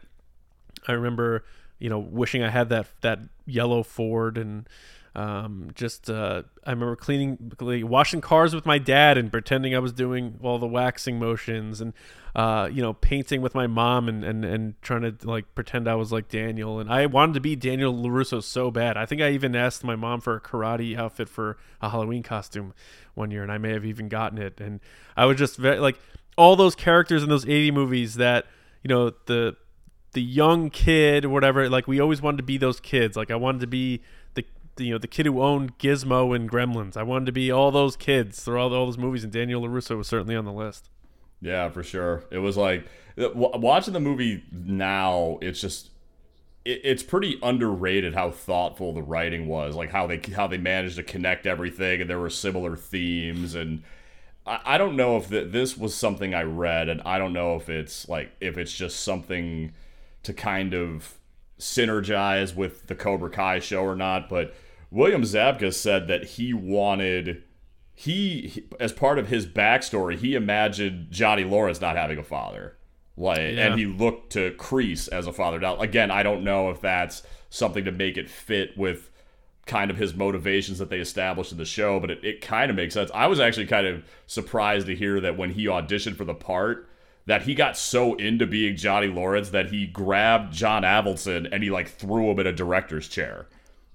I 0.88 0.92
remember 0.92 1.44
you 1.78 1.88
know 1.88 1.98
wishing 1.98 2.42
I 2.42 2.50
had 2.50 2.68
that 2.70 2.86
that 3.00 3.20
yellow 3.46 3.82
Ford 3.82 4.38
and 4.38 4.68
um, 5.16 5.70
just 5.74 6.10
uh, 6.10 6.42
I 6.64 6.70
remember 6.70 6.96
cleaning, 6.96 7.52
washing 7.60 8.20
cars 8.20 8.54
with 8.54 8.66
my 8.66 8.78
dad 8.78 9.16
and 9.16 9.30
pretending 9.30 9.74
I 9.74 9.78
was 9.78 9.92
doing 9.92 10.38
all 10.42 10.58
the 10.58 10.66
waxing 10.66 11.20
motions 11.20 11.80
and 11.80 11.92
uh, 12.34 12.68
you 12.72 12.82
know 12.82 12.94
painting 12.94 13.40
with 13.40 13.54
my 13.54 13.68
mom 13.68 14.08
and, 14.08 14.24
and 14.24 14.44
and 14.44 14.82
trying 14.82 15.02
to 15.02 15.14
like 15.22 15.54
pretend 15.54 15.88
I 15.88 15.94
was 15.94 16.10
like 16.10 16.28
Daniel 16.28 16.80
and 16.80 16.90
I 16.90 17.06
wanted 17.06 17.34
to 17.34 17.40
be 17.40 17.54
Daniel 17.54 17.94
Larusso 17.94 18.42
so 18.42 18.72
bad. 18.72 18.96
I 18.96 19.06
think 19.06 19.22
I 19.22 19.30
even 19.30 19.54
asked 19.54 19.84
my 19.84 19.94
mom 19.94 20.20
for 20.20 20.34
a 20.34 20.40
karate 20.40 20.98
outfit 20.98 21.28
for 21.28 21.58
a 21.80 21.90
Halloween 21.90 22.24
costume 22.24 22.74
one 23.14 23.30
year 23.30 23.44
and 23.44 23.52
I 23.52 23.58
may 23.58 23.72
have 23.72 23.84
even 23.84 24.08
gotten 24.08 24.38
it. 24.38 24.60
And 24.60 24.80
I 25.16 25.26
was 25.26 25.36
just 25.36 25.56
very 25.56 25.78
like 25.78 25.96
all 26.36 26.56
those 26.56 26.74
characters 26.74 27.22
in 27.22 27.28
those 27.28 27.44
80 27.44 27.70
movies 27.70 28.14
that 28.16 28.46
you 28.82 28.88
know 28.88 29.12
the 29.26 29.56
the 30.12 30.22
young 30.22 30.70
kid 30.70 31.24
or 31.24 31.28
whatever 31.28 31.68
like 31.68 31.86
we 31.86 32.00
always 32.00 32.22
wanted 32.22 32.38
to 32.38 32.42
be 32.44 32.56
those 32.56 32.78
kids 32.78 33.16
like 33.16 33.32
i 33.32 33.34
wanted 33.34 33.60
to 33.60 33.66
be 33.66 34.00
you 34.78 34.92
know 34.92 34.98
the 34.98 35.06
kid 35.06 35.26
who 35.26 35.40
owned 35.42 35.78
gizmo 35.78 36.34
and 36.34 36.50
gremlins 36.50 36.96
i 36.96 37.02
wanted 37.02 37.26
to 37.26 37.32
be 37.32 37.50
all 37.50 37.70
those 37.70 37.96
kids 37.96 38.42
through 38.42 38.58
all, 38.60 38.74
all 38.74 38.86
those 38.86 38.98
movies 38.98 39.22
and 39.24 39.32
daniel 39.32 39.62
larusso 39.62 39.96
was 39.96 40.08
certainly 40.08 40.36
on 40.36 40.44
the 40.44 40.52
list 40.52 40.90
Yeah, 41.40 41.68
for 41.68 41.82
sure. 41.82 42.24
It 42.30 42.38
was 42.38 42.56
like 42.56 42.86
watching 43.16 43.92
the 43.92 44.00
movie 44.00 44.44
now. 44.50 45.38
It's 45.42 45.60
just 45.60 45.90
it, 46.64 46.80
it's 46.84 47.02
pretty 47.02 47.38
underrated 47.42 48.14
how 48.14 48.30
thoughtful 48.30 48.92
the 48.92 49.02
writing 49.02 49.46
was. 49.46 49.74
Like 49.74 49.90
how 49.90 50.06
they 50.06 50.20
how 50.34 50.46
they 50.46 50.58
managed 50.58 50.96
to 50.96 51.02
connect 51.02 51.46
everything, 51.46 52.00
and 52.00 52.08
there 52.08 52.18
were 52.18 52.30
similar 52.30 52.76
themes. 52.76 53.54
And 53.54 53.82
I, 54.46 54.60
I 54.64 54.78
don't 54.78 54.96
know 54.96 55.16
if 55.18 55.28
th- 55.28 55.52
this 55.52 55.76
was 55.76 55.94
something 55.94 56.34
I 56.34 56.42
read, 56.44 56.88
and 56.88 57.02
I 57.04 57.18
don't 57.18 57.32
know 57.34 57.56
if 57.56 57.68
it's 57.68 58.08
like 58.08 58.32
if 58.40 58.56
it's 58.58 58.72
just 58.72 59.00
something 59.00 59.72
to 60.22 60.32
kind 60.32 60.74
of 60.74 61.18
synergize 61.58 62.54
with 62.54 62.86
the 62.86 62.94
Cobra 62.94 63.30
Kai 63.30 63.58
show 63.58 63.82
or 63.84 63.96
not. 63.96 64.28
But 64.28 64.54
William 64.94 65.22
Zabka 65.22 65.74
said 65.74 66.06
that 66.08 66.24
he 66.24 66.54
wanted 66.54 67.42
he, 67.96 68.64
as 68.80 68.92
part 68.92 69.18
of 69.18 69.28
his 69.28 69.46
backstory, 69.46 70.16
he 70.16 70.34
imagined 70.34 71.08
Johnny 71.10 71.44
Lawrence 71.44 71.80
not 71.80 71.96
having 71.96 72.18
a 72.18 72.24
father, 72.24 72.76
like, 73.16 73.38
Yeah. 73.38 73.66
and 73.68 73.78
he 73.78 73.86
looked 73.86 74.32
to 74.32 74.50
Kreese 74.52 75.08
as 75.08 75.26
a 75.28 75.32
father. 75.32 75.60
Now, 75.60 75.76
again, 75.78 76.10
I 76.10 76.22
don't 76.24 76.42
know 76.42 76.70
if 76.70 76.80
that's 76.80 77.22
something 77.50 77.84
to 77.84 77.92
make 77.92 78.16
it 78.16 78.28
fit 78.28 78.76
with 78.76 79.10
kind 79.66 79.90
of 79.92 79.96
his 79.96 80.14
motivations 80.14 80.78
that 80.78 80.90
they 80.90 80.98
established 80.98 81.52
in 81.52 81.58
the 81.58 81.64
show, 81.64 82.00
but 82.00 82.10
it, 82.10 82.24
it 82.24 82.40
kind 82.40 82.68
of 82.68 82.76
makes 82.76 82.94
sense. 82.94 83.10
I 83.14 83.28
was 83.28 83.38
actually 83.38 83.66
kind 83.66 83.86
of 83.86 84.02
surprised 84.26 84.86
to 84.88 84.96
hear 84.96 85.20
that 85.20 85.36
when 85.38 85.50
he 85.50 85.66
auditioned 85.66 86.16
for 86.16 86.24
the 86.24 86.34
part, 86.34 86.88
that 87.26 87.42
he 87.42 87.54
got 87.54 87.76
so 87.76 88.14
into 88.16 88.44
being 88.46 88.76
Johnny 88.76 89.06
Lawrence 89.06 89.50
that 89.50 89.70
he 89.70 89.86
grabbed 89.86 90.52
John 90.52 90.82
Avildsen 90.82 91.48
and 91.50 91.62
he 91.62 91.70
like 91.70 91.88
threw 91.88 92.30
him 92.30 92.40
in 92.40 92.46
a 92.46 92.52
director's 92.52 93.08
chair, 93.08 93.46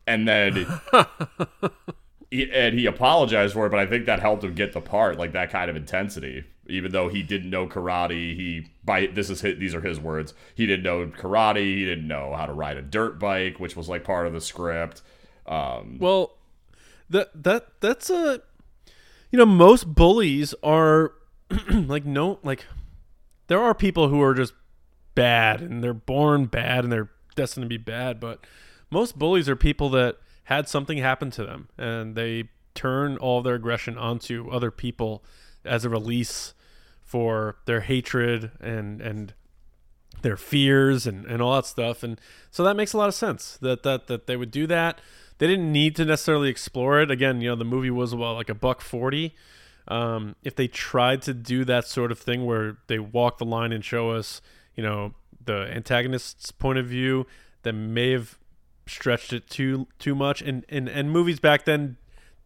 and 0.10 0.28
then 0.28 0.68
he, 2.32 2.51
and 2.51 2.78
he 2.78 2.88
apologized 2.88 3.53
for 3.53 3.68
it, 3.68 3.70
but 3.70 3.80
I 3.80 3.86
think 3.86 4.07
that 4.07 4.20
helped 4.20 4.43
him 4.43 4.55
get 4.55 4.74
the 4.74 4.82
part, 4.82 5.20
like 5.20 5.34
that 5.34 5.51
kind 5.51 5.70
of 5.70 5.76
intensity. 5.76 6.45
Even 6.68 6.91
though 6.91 7.10
he 7.10 7.22
didn't 7.24 7.49
know 7.49 7.68
karate, 7.68 8.36
he 8.36 8.68
by 8.84 9.07
this 9.07 9.30
is 9.30 9.41
his, 9.41 9.60
these 9.60 9.76
are 9.76 9.82
his 9.82 9.99
words. 9.99 10.34
He 10.55 10.66
didn't 10.66 10.84
know 10.84 11.05
karate. 11.07 11.78
He 11.78 11.86
didn't 11.86 12.07
know 12.07 12.34
how 12.36 12.47
to 12.47 12.53
ride 12.53 12.78
a 12.78 12.82
dirt 12.82 13.20
bike, 13.20 13.60
which 13.60 13.76
was 13.76 13.88
like 13.88 14.03
part 14.03 14.26
of 14.26 14.34
the 14.34 14.41
script. 14.41 15.01
Um, 15.45 15.97
well 15.99 16.38
that 17.10 17.30
that 17.43 17.68
that's 17.80 18.10
a 18.10 18.41
you 19.32 19.38
know 19.38 19.45
most 19.45 19.93
bullies 19.93 20.53
are 20.64 21.14
like 21.72 22.05
no 22.05 22.39
like 22.43 22.66
there 23.47 23.62
are 23.62 23.74
people 23.74 24.10
who 24.10 24.22
are 24.22 24.34
just 24.34 24.53
bad 25.16 25.62
and 25.62 25.84
they're 25.84 25.93
born 25.93 26.45
bad 26.45 26.84
and 26.84 26.93
they're 26.93 27.10
destined 27.36 27.64
to 27.64 27.68
be 27.68 27.78
bad 27.78 28.20
but 28.20 28.45
most 28.91 29.17
bullies 29.17 29.47
are 29.49 29.55
people 29.55 29.89
that 29.89 30.17
had 30.45 30.67
something 30.67 30.97
happen 30.97 31.29
to 31.31 31.45
them 31.45 31.69
and 31.77 32.15
they 32.15 32.49
turn 32.73 33.17
all 33.17 33.41
their 33.41 33.55
aggression 33.55 33.97
onto 33.97 34.49
other 34.49 34.71
people 34.71 35.23
as 35.65 35.85
a 35.85 35.89
release 35.89 36.53
for 37.03 37.57
their 37.65 37.81
hatred 37.81 38.51
and 38.59 39.01
and 39.01 39.33
their 40.21 40.37
fears 40.37 41.07
and, 41.07 41.25
and 41.25 41.41
all 41.41 41.55
that 41.55 41.65
stuff. 41.65 42.03
And 42.03 42.19
so 42.51 42.63
that 42.63 42.75
makes 42.75 42.93
a 42.93 42.97
lot 42.97 43.07
of 43.07 43.15
sense 43.15 43.57
that 43.61 43.83
that 43.83 44.07
that 44.07 44.27
they 44.27 44.35
would 44.35 44.51
do 44.51 44.65
that. 44.67 45.01
They 45.37 45.47
didn't 45.47 45.71
need 45.71 45.95
to 45.97 46.05
necessarily 46.05 46.49
explore 46.49 46.99
it. 47.01 47.11
Again 47.11 47.41
you 47.41 47.49
know 47.49 47.55
the 47.55 47.65
movie 47.65 47.91
was 47.91 48.15
well 48.15 48.33
like 48.33 48.49
a 48.49 48.55
buck 48.55 48.81
40 48.81 49.35
um, 49.87 50.35
if 50.43 50.55
they 50.55 50.67
tried 50.67 51.21
to 51.23 51.33
do 51.33 51.65
that 51.65 51.85
sort 51.85 52.11
of 52.11 52.19
thing 52.19 52.45
where 52.45 52.77
they 52.87 52.99
walk 52.99 53.39
the 53.39 53.45
line 53.45 53.71
and 53.71 53.83
show 53.83 54.11
us 54.11 54.41
you 54.75 54.83
know 54.83 55.13
the 55.43 55.67
antagonist's 55.73 56.51
point 56.51 56.79
of 56.79 56.85
view 56.87 57.25
that 57.63 57.73
may 57.73 58.11
have 58.11 58.38
stretched 58.89 59.33
it 59.33 59.49
too 59.49 59.87
too 59.97 60.15
much 60.15 60.41
and 60.41 60.65
and, 60.69 60.89
and 60.89 61.11
movies 61.11 61.39
back 61.39 61.65
then 61.65 61.97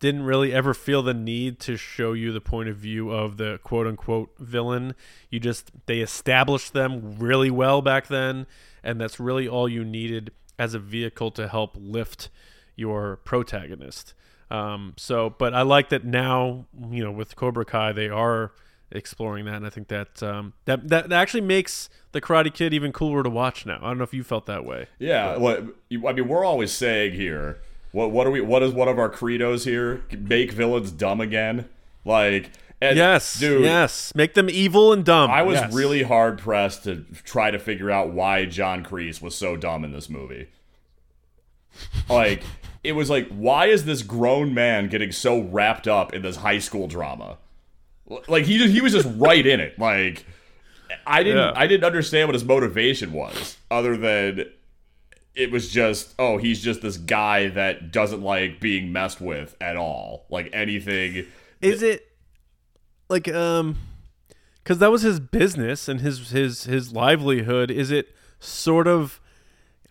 didn't 0.04 0.24
really 0.24 0.52
ever 0.52 0.74
feel 0.74 1.02
the 1.02 1.14
need 1.14 1.62
to 1.62 1.78
show 1.78 2.12
you 2.12 2.34
the 2.34 2.42
point 2.42 2.68
of 2.68 2.76
view 2.76 3.10
of 3.10 3.38
the 3.38 3.58
quote 3.64 3.88
unquote 3.88 4.32
villain. 4.38 4.96
You 5.30 5.40
just 5.40 5.72
they 5.86 6.02
established 6.02 6.74
them 6.74 7.16
really 7.20 7.50
well 7.50 7.82
back 7.82 8.08
then, 8.08 8.46
and 8.84 9.00
that's 9.00 9.18
really 9.18 9.48
all 9.48 9.70
you 9.70 9.86
needed 9.86 10.32
as 10.60 10.74
a 10.74 10.80
vehicle 10.80 11.32
to 11.32 11.48
help 11.48 11.78
lift 11.80 12.30
your 12.76 13.16
protagonist. 13.16 14.14
Um, 14.52 14.94
so, 14.98 15.30
but 15.30 15.54
I 15.54 15.62
like 15.62 15.88
that 15.88 16.04
now, 16.04 16.66
you 16.92 17.02
know, 17.02 17.12
with 17.12 17.38
Cobra 17.38 17.64
Kai, 17.64 17.94
they 17.94 18.10
are 18.10 18.52
exploring 18.94 19.44
that, 19.46 19.56
and 19.56 19.66
I 19.66 19.70
think 19.70 19.90
that 19.90 20.24
um, 20.24 20.54
that 20.66 20.88
that 20.90 21.12
actually 21.12 21.42
makes 21.42 21.90
the 22.14 22.22
Karate 22.22 22.54
Kid 22.54 22.74
even 22.74 22.94
cooler 22.94 23.24
to 23.24 23.30
watch 23.30 23.66
now. 23.66 23.80
I 23.82 23.88
don't 23.88 23.98
know 23.98 24.04
if 24.06 24.14
you 24.14 24.24
felt 24.24 24.46
that 24.46 24.64
way. 24.66 24.88
Yeah, 25.00 25.36
what 25.38 25.66
you- 25.90 26.08
I 26.08 26.14
mean, 26.14 26.28
we're 26.28 26.46
always 26.46 26.72
saying 26.72 27.14
here. 27.14 27.60
What 27.92 28.12
what 28.12 28.26
are 28.26 28.32
we? 28.32 28.40
What 28.42 28.64
is 28.64 28.72
one 28.74 28.88
of 28.88 28.98
our 28.98 29.10
credos 29.10 29.66
here? 29.66 30.04
Make 30.18 30.52
villains 30.52 30.92
dumb 30.92 31.20
again. 31.22 31.68
Like, 32.06 32.52
and, 32.82 32.98
Yes, 32.98 33.40
dude. 33.40 33.64
yes, 33.64 34.12
make 34.16 34.34
them 34.34 34.50
evil 34.50 34.92
and 34.92 35.06
dumb. 35.06 35.30
I 35.32 35.42
was 35.42 35.56
Yes. 35.60 35.74
really 35.74 36.04
hard 36.04 36.38
pressed 36.40 36.84
to 36.86 37.06
try 37.24 37.50
to 37.52 37.60
figure 37.60 37.90
out 37.92 38.10
why 38.12 38.46
John 38.46 38.84
Kreese 38.84 39.22
was 39.22 39.36
so 39.36 39.56
dumb 39.56 39.84
in 39.86 39.92
this 39.94 40.10
movie. 40.10 40.48
Like, 42.10 42.44
it 42.84 42.92
was 42.94 43.10
like, 43.10 43.28
why 43.30 43.68
is 43.68 43.86
this 43.86 44.02
grown 44.04 44.54
man 44.54 44.88
getting 44.90 45.12
so 45.12 45.40
wrapped 45.42 45.88
up 45.88 46.14
in 46.14 46.22
this 46.22 46.38
high 46.38 46.60
school 46.60 46.88
drama? 46.88 47.38
Like 48.28 48.46
he 48.46 48.58
just, 48.58 48.74
he 48.74 48.82
was 48.82 48.92
just 48.92 49.08
right 49.18 49.46
in 49.46 49.60
it. 49.60 49.78
Like 49.80 50.26
I 51.08 51.24
didn't 51.24 51.38
Yeah. 51.38 51.54
I 51.56 51.68
didn't 51.68 51.86
understand 51.86 52.28
what 52.28 52.36
his 52.36 52.46
motivation 52.46 53.14
was, 53.14 53.58
other 53.72 53.98
than 53.98 54.46
it 55.36 55.52
was 55.52 55.70
just 55.70 56.14
oh 56.20 56.38
he's 56.38 56.62
just 56.62 56.82
this 56.82 56.98
guy 56.98 57.48
that 57.50 57.92
doesn't 57.92 58.22
like 58.22 58.60
being 58.60 58.92
messed 58.92 59.22
with 59.22 59.56
at 59.62 59.76
all. 59.76 60.26
Like 60.30 60.50
anything. 60.54 61.26
Is 61.62 61.82
it 61.82 62.08
like 63.10 63.28
um 63.30 63.78
cuz 64.64 64.78
that 64.78 64.92
was 64.92 65.02
his 65.02 65.20
business 65.20 65.88
and 65.88 66.02
his 66.02 66.32
his 66.32 66.66
his 66.66 66.94
livelihood 66.94 67.72
is 67.72 67.92
it 67.92 68.14
sort 68.40 68.88
of 68.88 69.20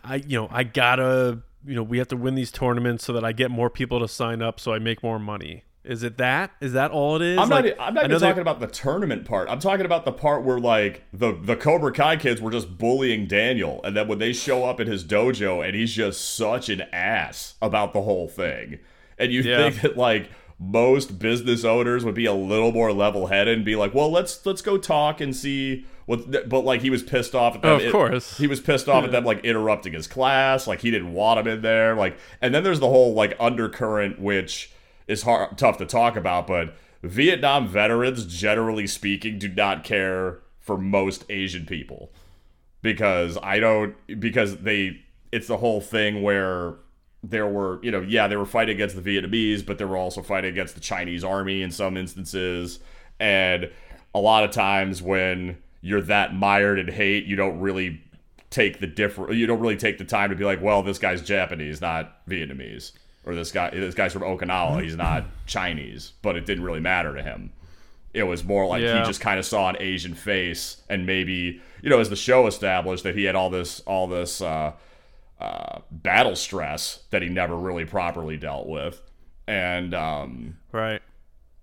I 0.04 0.16
you 0.16 0.38
know, 0.40 0.48
I 0.50 0.64
got 0.64 0.96
to 0.96 1.42
you 1.64 1.74
know, 1.74 1.82
we 1.82 1.98
have 1.98 2.08
to 2.08 2.16
win 2.16 2.34
these 2.34 2.50
tournaments 2.50 3.04
so 3.04 3.12
that 3.12 3.24
I 3.24 3.32
get 3.32 3.50
more 3.50 3.70
people 3.70 4.00
to 4.00 4.08
sign 4.08 4.42
up 4.42 4.60
so 4.60 4.72
I 4.72 4.78
make 4.78 5.02
more 5.02 5.18
money. 5.18 5.64
Is 5.84 6.04
it 6.04 6.16
that? 6.18 6.52
Is 6.60 6.74
that 6.74 6.92
all 6.92 7.16
it 7.16 7.22
is? 7.22 7.38
I'm 7.38 7.48
not. 7.48 7.64
Like, 7.64 7.76
I'm 7.80 7.92
not 7.94 8.04
even 8.04 8.20
talking 8.20 8.40
about 8.40 8.60
the 8.60 8.68
tournament 8.68 9.24
part. 9.24 9.48
I'm 9.48 9.58
talking 9.58 9.84
about 9.84 10.04
the 10.04 10.12
part 10.12 10.44
where 10.44 10.60
like 10.60 11.02
the 11.12 11.32
the 11.32 11.56
Cobra 11.56 11.92
Kai 11.92 12.16
kids 12.16 12.40
were 12.40 12.52
just 12.52 12.78
bullying 12.78 13.26
Daniel, 13.26 13.80
and 13.82 13.96
then 13.96 14.06
when 14.06 14.18
they 14.20 14.32
show 14.32 14.64
up 14.64 14.78
at 14.78 14.86
his 14.86 15.02
dojo, 15.04 15.64
and 15.66 15.74
he's 15.74 15.92
just 15.92 16.36
such 16.36 16.68
an 16.68 16.82
ass 16.92 17.54
about 17.60 17.92
the 17.94 18.02
whole 18.02 18.28
thing, 18.28 18.78
and 19.18 19.32
you 19.32 19.42
Yeah. 19.42 19.70
think 19.70 19.82
that 19.82 19.96
like 19.96 20.30
most 20.60 21.18
business 21.18 21.64
owners 21.64 22.04
would 22.04 22.14
be 22.14 22.26
a 22.26 22.32
little 22.32 22.70
more 22.70 22.92
level 22.92 23.26
headed 23.26 23.56
and 23.56 23.64
be 23.64 23.74
like, 23.74 23.92
well, 23.92 24.10
let's 24.10 24.46
let's 24.46 24.62
go 24.62 24.78
talk 24.78 25.20
and 25.20 25.34
see 25.34 25.84
what. 26.06 26.48
But 26.48 26.60
like 26.60 26.80
he 26.82 26.90
was 26.90 27.02
pissed 27.02 27.34
off 27.34 27.56
at 27.56 27.62
them. 27.62 27.80
Of 27.84 27.90
course. 27.90 28.38
he 28.38 28.46
was 28.46 28.60
pissed 28.60 28.88
off 28.88 29.02
at 29.02 29.10
them 29.10 29.24
like 29.24 29.44
interrupting 29.44 29.94
his 29.94 30.06
class. 30.06 30.68
Like 30.68 30.80
he 30.82 30.92
didn't 30.92 31.12
want 31.12 31.40
him 31.40 31.48
in 31.48 31.62
there. 31.62 31.96
Like, 31.96 32.16
and 32.40 32.54
then 32.54 32.62
there's 32.62 32.78
the 32.78 32.88
whole 32.88 33.14
like 33.14 33.34
undercurrent 33.40 34.20
which 34.20 34.70
is 35.06 35.22
hard 35.22 35.58
tough 35.58 35.78
to 35.78 35.86
talk 35.86 36.16
about, 36.16 36.46
but 36.46 36.74
Vietnam 37.02 37.66
veterans, 37.66 38.26
generally 38.26 38.86
speaking, 38.86 39.38
do 39.38 39.48
not 39.48 39.84
care 39.84 40.38
for 40.60 40.78
most 40.78 41.24
Asian 41.28 41.66
people. 41.66 42.12
Because 42.80 43.38
I 43.42 43.60
don't 43.60 43.94
because 44.20 44.58
they 44.58 45.02
it's 45.30 45.46
the 45.46 45.56
whole 45.58 45.80
thing 45.80 46.22
where 46.22 46.74
there 47.22 47.46
were 47.46 47.78
you 47.82 47.90
know 47.90 48.00
yeah 48.00 48.26
they 48.26 48.36
were 48.36 48.46
fighting 48.46 48.74
against 48.74 49.00
the 49.00 49.02
Vietnamese 49.02 49.64
but 49.64 49.78
they 49.78 49.84
were 49.84 49.96
also 49.96 50.20
fighting 50.22 50.50
against 50.50 50.74
the 50.74 50.80
Chinese 50.80 51.22
army 51.22 51.62
in 51.62 51.70
some 51.70 51.96
instances. 51.96 52.80
And 53.20 53.70
a 54.14 54.18
lot 54.18 54.42
of 54.42 54.50
times 54.50 55.00
when 55.00 55.58
you're 55.80 56.02
that 56.02 56.34
mired 56.34 56.78
in 56.78 56.88
hate 56.88 57.24
you 57.24 57.36
don't 57.36 57.60
really 57.60 58.02
take 58.50 58.80
the 58.80 58.86
different 58.86 59.34
you 59.34 59.46
don't 59.46 59.60
really 59.60 59.76
take 59.76 59.98
the 59.98 60.04
time 60.04 60.30
to 60.30 60.36
be 60.36 60.44
like 60.44 60.60
well 60.60 60.82
this 60.82 60.98
guy's 60.98 61.22
Japanese 61.22 61.80
not 61.80 62.26
Vietnamese 62.26 62.92
or 63.24 63.34
this 63.34 63.52
guy 63.52 63.70
this 63.70 63.94
guy's 63.94 64.12
from 64.12 64.22
Okinawa 64.22 64.82
he's 64.82 64.96
not 64.96 65.24
Chinese 65.46 66.12
but 66.22 66.36
it 66.36 66.44
didn't 66.46 66.64
really 66.64 66.80
matter 66.80 67.14
to 67.14 67.22
him 67.22 67.52
it 68.14 68.24
was 68.24 68.44
more 68.44 68.66
like 68.66 68.82
Yeah. 68.82 69.00
he 69.00 69.06
just 69.06 69.20
kind 69.22 69.38
of 69.38 69.46
saw 69.46 69.70
an 69.70 69.76
Asian 69.80 70.14
face, 70.14 70.82
and 70.90 71.06
maybe 71.06 71.62
you 71.80 71.88
know, 71.88 71.98
as 71.98 72.10
the 72.10 72.16
show 72.16 72.46
established, 72.46 73.04
that 73.04 73.14
he 73.16 73.24
had 73.24 73.34
all 73.34 73.48
this 73.48 73.80
all 73.86 74.06
this 74.06 74.42
uh, 74.42 74.72
uh, 75.40 75.78
battle 75.90 76.36
stress 76.36 77.04
that 77.10 77.22
he 77.22 77.30
never 77.30 77.56
really 77.56 77.86
properly 77.86 78.36
dealt 78.36 78.66
with, 78.68 79.00
and 79.46 79.94
um, 79.94 80.58
Right. 80.72 81.00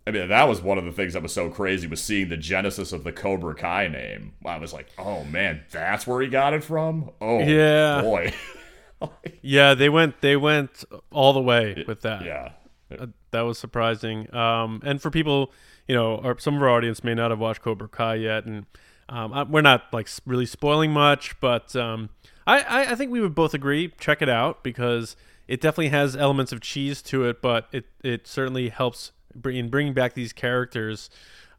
I 0.08 0.12
mean 0.12 0.28
that 0.30 0.46
was 0.46 0.60
one 0.60 0.80
of 0.80 0.86
the 0.86 0.92
things 0.92 1.14
that 1.14 1.22
was 1.22 1.32
so 1.32 1.50
crazy 1.52 1.86
was 1.86 2.02
seeing 2.04 2.30
the 2.30 2.38
genesis 2.38 2.92
of 2.94 3.04
the 3.04 3.12
Cobra 3.12 3.54
Kai 3.54 3.88
name. 3.88 4.34
I 4.44 4.58
was 4.58 4.74
like, 4.74 4.88
oh 4.98 5.24
man, 5.26 5.62
that's 5.70 6.08
where 6.08 6.20
he 6.20 6.30
got 6.30 6.54
it 6.56 6.64
from. 6.64 7.12
Oh 7.22 7.42
Yeah. 7.44 8.02
boy, 8.02 8.34
Yeah, 9.42 9.74
they 9.74 9.90
went 9.90 10.22
they 10.22 10.36
went 10.36 10.84
all 11.12 11.34
the 11.34 11.42
way 11.42 11.84
with 11.88 12.02
that. 12.02 12.26
yeah. 12.26 12.52
Uh, 12.92 13.08
that 13.32 13.42
was 13.42 13.58
surprising. 13.58 14.34
Um, 14.36 14.82
and 14.84 15.02
for 15.02 15.10
people, 15.12 15.54
you 15.88 15.96
know, 15.96 16.16
or 16.16 16.38
some 16.40 16.56
of 16.56 16.62
our 16.62 16.70
audience 16.70 17.04
may 17.04 17.14
not 17.14 17.32
have 17.32 17.40
watched 17.40 17.62
Cobra 17.62 17.88
Kai 17.88 18.16
yet, 18.16 18.46
and 18.46 18.66
um, 19.08 19.32
I, 19.34 19.44
we're 19.44 19.62
not 19.62 19.84
like 19.94 20.10
really 20.26 20.46
spoiling 20.46 20.92
much, 20.92 21.40
but 21.40 21.76
um, 21.76 22.10
I, 22.48 22.60
I, 22.62 22.92
I 22.92 22.96
think 22.96 23.12
we 23.12 23.22
would 23.22 23.36
both 23.36 23.54
agree 23.54 23.94
check 24.00 24.22
it 24.22 24.30
out 24.30 24.64
because 24.64 25.16
it 25.48 25.62
definitely 25.62 25.90
has 25.90 26.16
elements 26.16 26.52
of 26.52 26.62
cheese 26.62 27.02
to 27.04 27.26
it, 27.26 27.42
but 27.42 27.68
it 27.72 27.86
it 28.04 28.28
certainly 28.28 28.70
helps 28.70 29.12
bring, 29.36 29.56
in 29.58 29.70
bringing 29.70 29.94
back 29.94 30.14
these 30.14 30.34
characters. 30.34 31.10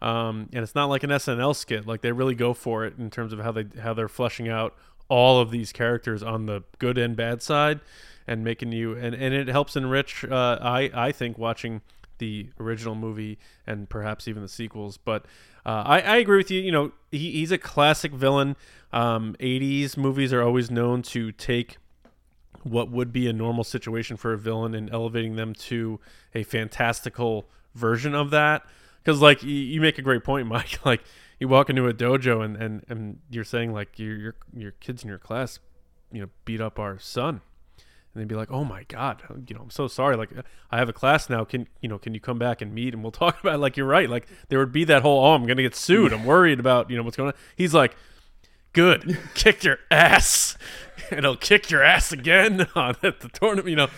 Um, 0.02 0.48
and 0.52 0.62
it's 0.62 0.74
not 0.74 0.86
like 0.86 1.02
an 1.02 1.10
SNL 1.10 1.54
skit; 1.54 1.86
like 1.86 2.00
they 2.00 2.12
really 2.12 2.34
go 2.34 2.54
for 2.54 2.84
it 2.84 2.94
in 2.98 3.10
terms 3.10 3.32
of 3.32 3.40
how 3.40 3.52
they 3.52 3.66
how 3.82 3.94
they're 3.94 4.08
fleshing 4.08 4.48
out 4.48 4.74
all 5.10 5.40
of 5.40 5.50
these 5.50 5.72
characters 5.72 6.22
on 6.22 6.46
the 6.46 6.62
good 6.78 6.96
and 6.96 7.16
bad 7.16 7.42
side 7.42 7.80
and 8.26 8.44
making 8.44 8.72
you 8.72 8.94
and, 8.94 9.14
and 9.14 9.34
it 9.34 9.48
helps 9.48 9.76
enrich 9.76 10.24
uh, 10.24 10.58
I 10.62 10.90
I 10.94 11.12
think 11.12 11.36
watching 11.36 11.82
the 12.18 12.48
original 12.60 12.94
movie 12.94 13.38
and 13.66 13.88
perhaps 13.88 14.28
even 14.28 14.42
the 14.42 14.48
sequels. 14.48 14.96
But 14.96 15.26
uh, 15.66 15.82
I 15.84 16.00
I 16.00 16.16
agree 16.16 16.38
with 16.38 16.50
you. 16.50 16.60
You 16.60 16.72
know 16.72 16.92
he, 17.10 17.32
he's 17.32 17.50
a 17.50 17.58
classic 17.58 18.12
villain. 18.12 18.56
Um, 18.92 19.36
80s 19.40 19.96
movies 19.96 20.32
are 20.32 20.42
always 20.42 20.70
known 20.70 21.02
to 21.02 21.32
take 21.32 21.76
what 22.62 22.90
would 22.90 23.12
be 23.12 23.26
a 23.28 23.32
normal 23.32 23.64
situation 23.64 24.16
for 24.16 24.32
a 24.32 24.38
villain 24.38 24.74
and 24.74 24.90
elevating 24.92 25.36
them 25.36 25.54
to 25.54 25.98
a 26.34 26.42
fantastical 26.42 27.48
version 27.74 28.14
of 28.14 28.30
that. 28.30 28.64
Because 29.02 29.20
like 29.20 29.42
you, 29.42 29.54
you 29.54 29.80
make 29.80 29.98
a 29.98 30.02
great 30.02 30.24
point, 30.24 30.46
Mike. 30.48 30.84
Like 30.84 31.02
you 31.40 31.48
walk 31.48 31.68
into 31.68 31.88
a 31.88 31.92
dojo 31.92 32.44
and 32.44 32.56
and, 32.56 32.84
and 32.88 33.18
you're 33.28 33.44
saying 33.44 33.72
like 33.72 33.98
your 33.98 34.16
your 34.16 34.34
your 34.54 34.70
kids 34.72 35.02
in 35.02 35.08
your 35.08 35.18
class, 35.18 35.58
you 36.12 36.20
know, 36.20 36.28
beat 36.44 36.60
up 36.60 36.78
our 36.78 36.98
son 36.98 37.40
and 38.12 38.20
they'd 38.20 38.28
be 38.28 38.34
like, 38.34 38.50
"Oh 38.50 38.64
my 38.64 38.84
god, 38.84 39.22
you 39.46 39.54
know, 39.54 39.62
I'm 39.62 39.70
so 39.70 39.86
sorry. 39.86 40.16
Like, 40.16 40.30
I 40.70 40.78
have 40.78 40.88
a 40.88 40.92
class 40.92 41.30
now. 41.30 41.44
Can 41.44 41.68
you 41.80 41.88
know? 41.88 41.98
Can 41.98 42.12
you 42.12 42.20
come 42.20 42.38
back 42.38 42.60
and 42.60 42.74
meet 42.74 42.92
and 42.92 43.02
we'll 43.02 43.12
talk 43.12 43.40
about?" 43.40 43.54
It? 43.54 43.58
Like, 43.58 43.76
you're 43.76 43.86
right. 43.86 44.10
Like, 44.10 44.26
there 44.48 44.58
would 44.58 44.72
be 44.72 44.84
that 44.84 45.02
whole, 45.02 45.24
"Oh, 45.24 45.34
I'm 45.34 45.46
gonna 45.46 45.62
get 45.62 45.74
sued. 45.74 46.12
I'm 46.12 46.24
worried 46.24 46.60
about 46.60 46.90
you 46.90 46.96
know 46.96 47.02
what's 47.02 47.16
going 47.16 47.28
on." 47.28 47.38
He's 47.54 47.74
like, 47.74 47.96
"Good, 48.72 49.18
kick 49.34 49.62
your 49.64 49.78
ass, 49.90 50.56
and 51.10 51.24
I'll 51.24 51.36
kick 51.36 51.70
your 51.70 51.82
ass 51.82 52.12
again 52.12 52.66
on 52.74 52.96
at 53.02 53.20
the 53.20 53.28
tournament." 53.28 53.68
You 53.68 53.76
know, 53.76 53.88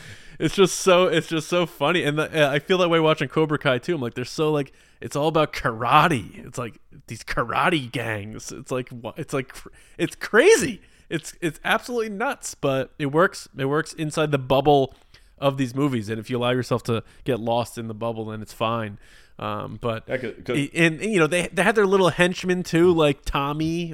it's 0.43 0.55
just 0.55 0.76
so 0.78 1.07
it's 1.07 1.28
just 1.28 1.49
so 1.49 1.66
funny, 1.66 2.03
and 2.03 2.18
the, 2.18 2.49
I 2.49 2.59
feel 2.59 2.78
that 2.78 2.90
way 2.90 3.01
watching 3.01 3.28
Cobra 3.28 3.59
Kai 3.59 3.78
too. 3.78 3.95
I'm 3.95 4.01
like, 4.01 4.14
they're 4.14 4.24
so 4.24 4.51
like. 4.51 4.72
It's 5.01 5.16
all 5.16 5.26
about 5.26 5.53
karate. 5.53 6.47
It's 6.47 6.59
like 6.59 6.78
these 7.09 7.24
karate 7.24 7.90
gangs. 7.90 8.53
It's 8.53 8.70
like 8.70 8.88
it's 9.16 9.34
like 9.34 9.53
it's 9.99 10.14
crazy 10.14 10.80
it's 11.12 11.34
it's 11.43 11.61
absolutely 11.62 12.09
nuts 12.09 12.55
but 12.55 12.93
it 12.99 13.07
works 13.07 13.47
it 13.57 13.66
works 13.66 13.93
inside 13.93 14.30
the 14.30 14.38
bubble 14.38 14.95
of 15.43 15.57
these 15.59 15.74
movies 15.74 16.09
and 16.09 16.18
if 16.18 16.30
you 16.30 16.38
allow 16.38 16.51
yourself 16.51 16.82
to 16.84 17.03
get 17.24 17.38
lost 17.40 17.76
in 17.76 17.88
the 17.88 17.95
bubble 17.95 18.24
then 18.26 18.40
it's 18.40 18.53
fine 18.53 18.97
um, 19.38 19.78
but 19.80 20.09
'cause- 20.45 20.57
and, 20.74 21.01
and, 21.01 21.12
you 21.12 21.18
know 21.18 21.26
they 21.26 21.49
they 21.49 21.62
had 21.62 21.74
their 21.74 21.86
little 21.86 22.11
henchmen 22.11 22.62
too 22.62 22.93
like 22.93 23.24
Tommy 23.24 23.93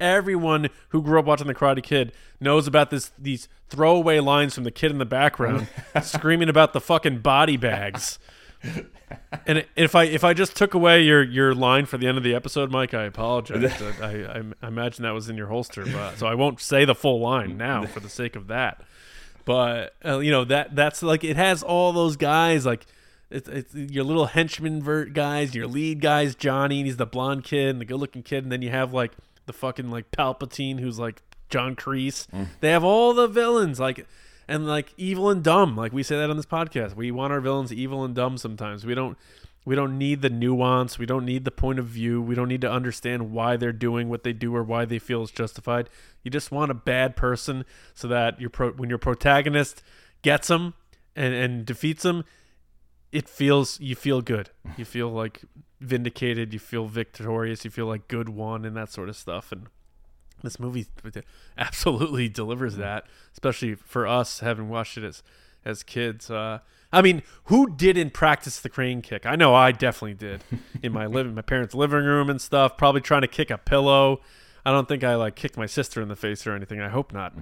everyone 0.00 0.68
who 0.90 1.00
grew 1.02 1.18
up 1.18 1.24
watching 1.26 1.46
the 1.46 1.54
Karate 1.54 1.82
Kid 1.82 2.12
knows 2.40 2.66
about 2.66 2.90
this 2.90 3.12
these 3.18 3.48
throwaway 3.68 4.18
lines 4.18 4.54
from 4.54 4.64
the 4.64 4.70
kid 4.70 4.90
in 4.90 4.98
the 4.98 5.04
background 5.06 5.68
screaming 6.02 6.48
about 6.48 6.72
the 6.72 6.80
fucking 6.80 7.18
body 7.20 7.56
bags 7.56 8.18
and 9.46 9.64
if 9.76 9.94
I 9.94 10.04
if 10.04 10.24
I 10.24 10.34
just 10.34 10.56
took 10.56 10.74
away 10.74 11.02
your 11.02 11.22
your 11.22 11.54
line 11.54 11.86
for 11.86 11.96
the 11.96 12.06
end 12.06 12.18
of 12.18 12.24
the 12.24 12.34
episode, 12.34 12.70
Mike, 12.70 12.92
I 12.92 13.04
apologize. 13.04 13.80
I, 14.02 14.06
I, 14.06 14.42
I 14.62 14.66
imagine 14.68 15.04
that 15.04 15.14
was 15.14 15.28
in 15.28 15.36
your 15.36 15.46
holster, 15.46 15.84
but 15.86 16.18
so 16.18 16.26
I 16.26 16.34
won't 16.34 16.60
say 16.60 16.84
the 16.84 16.94
full 16.94 17.20
line 17.20 17.56
now 17.68 17.86
for 17.86 18.00
the 18.00 18.08
sake 18.08 18.36
of 18.36 18.48
that. 18.48 18.82
But 19.48 19.94
uh, 20.04 20.18
you 20.18 20.30
know 20.30 20.44
that 20.44 20.76
that's 20.76 21.02
like 21.02 21.24
it 21.24 21.36
has 21.36 21.62
all 21.62 21.94
those 21.94 22.16
guys 22.16 22.66
like 22.66 22.84
it's, 23.30 23.48
it's 23.48 23.74
your 23.74 24.04
little 24.04 24.26
henchman 24.26 24.82
vert 24.82 25.14
guys, 25.14 25.54
your 25.54 25.66
lead 25.66 26.02
guys, 26.02 26.34
Johnny, 26.34 26.80
and 26.80 26.86
he's 26.86 26.98
the 26.98 27.06
blonde 27.06 27.44
kid 27.44 27.70
and 27.70 27.80
the 27.80 27.86
good 27.86 27.96
looking 27.98 28.22
kid, 28.22 28.42
and 28.42 28.52
then 28.52 28.60
you 28.60 28.68
have 28.68 28.92
like 28.92 29.12
the 29.46 29.54
fucking 29.54 29.90
like 29.90 30.10
Palpatine 30.10 30.80
who's 30.80 30.98
like 30.98 31.22
John 31.48 31.76
Kreese. 31.76 32.26
They 32.60 32.68
have 32.72 32.84
all 32.84 33.14
the 33.14 33.26
villains 33.26 33.80
like 33.80 34.06
and 34.46 34.66
like 34.66 34.92
evil 34.98 35.30
and 35.30 35.42
dumb. 35.42 35.76
Like 35.76 35.94
we 35.94 36.02
say 36.02 36.18
that 36.18 36.28
on 36.28 36.36
this 36.36 36.44
podcast. 36.44 36.94
We 36.94 37.10
want 37.10 37.32
our 37.32 37.40
villains 37.40 37.72
evil 37.72 38.04
and 38.04 38.14
dumb 38.14 38.36
sometimes. 38.36 38.84
We 38.84 38.94
don't 38.94 39.16
we 39.68 39.74
don't 39.74 39.98
need 39.98 40.22
the 40.22 40.30
nuance. 40.30 40.98
We 40.98 41.04
don't 41.04 41.26
need 41.26 41.44
the 41.44 41.50
point 41.50 41.78
of 41.78 41.84
view. 41.84 42.22
We 42.22 42.34
don't 42.34 42.48
need 42.48 42.62
to 42.62 42.72
understand 42.72 43.32
why 43.32 43.58
they're 43.58 43.70
doing 43.70 44.08
what 44.08 44.22
they 44.22 44.32
do 44.32 44.56
or 44.56 44.62
why 44.62 44.86
they 44.86 44.98
feel 44.98 45.22
is 45.22 45.30
justified. 45.30 45.90
You 46.22 46.30
just 46.30 46.50
want 46.50 46.70
a 46.70 46.74
bad 46.74 47.16
person 47.16 47.66
so 47.92 48.08
that 48.08 48.40
your 48.40 48.48
pro- 48.48 48.72
when 48.72 48.88
your 48.88 48.96
protagonist 48.96 49.82
gets 50.22 50.48
them 50.48 50.72
and, 51.14 51.34
and 51.34 51.66
defeats 51.66 52.02
them, 52.02 52.24
it 53.12 53.28
feels 53.28 53.78
you 53.78 53.94
feel 53.94 54.22
good. 54.22 54.48
You 54.78 54.86
feel 54.86 55.10
like 55.10 55.42
vindicated, 55.80 56.54
you 56.54 56.58
feel 56.58 56.86
victorious, 56.86 57.62
you 57.62 57.70
feel 57.70 57.84
like 57.84 58.08
good 58.08 58.30
won, 58.30 58.64
and 58.64 58.74
that 58.74 58.90
sort 58.90 59.10
of 59.10 59.16
stuff. 59.16 59.52
And 59.52 59.66
this 60.42 60.58
movie 60.58 60.86
absolutely 61.58 62.30
delivers 62.30 62.76
that, 62.76 63.04
especially 63.34 63.74
for 63.74 64.06
us 64.06 64.40
having 64.40 64.70
watched 64.70 64.96
it 64.96 65.04
as 65.04 65.22
as 65.62 65.82
kids. 65.82 66.30
Uh, 66.30 66.60
I 66.92 67.02
mean, 67.02 67.22
who 67.44 67.70
didn't 67.74 68.14
practice 68.14 68.60
the 68.60 68.68
crane 68.68 69.02
kick? 69.02 69.26
I 69.26 69.36
know 69.36 69.54
I 69.54 69.72
definitely 69.72 70.14
did 70.14 70.42
in 70.82 70.92
my 70.92 71.06
living, 71.06 71.34
my 71.34 71.42
parents' 71.42 71.74
living 71.74 72.04
room 72.04 72.30
and 72.30 72.40
stuff. 72.40 72.76
Probably 72.78 73.00
trying 73.00 73.22
to 73.22 73.28
kick 73.28 73.50
a 73.50 73.58
pillow. 73.58 74.20
I 74.64 74.70
don't 74.72 74.88
think 74.88 75.04
I 75.04 75.14
like 75.16 75.34
kicked 75.34 75.56
my 75.56 75.66
sister 75.66 76.00
in 76.00 76.08
the 76.08 76.16
face 76.16 76.46
or 76.46 76.54
anything. 76.54 76.80
I 76.80 76.88
hope 76.88 77.12
not. 77.12 77.34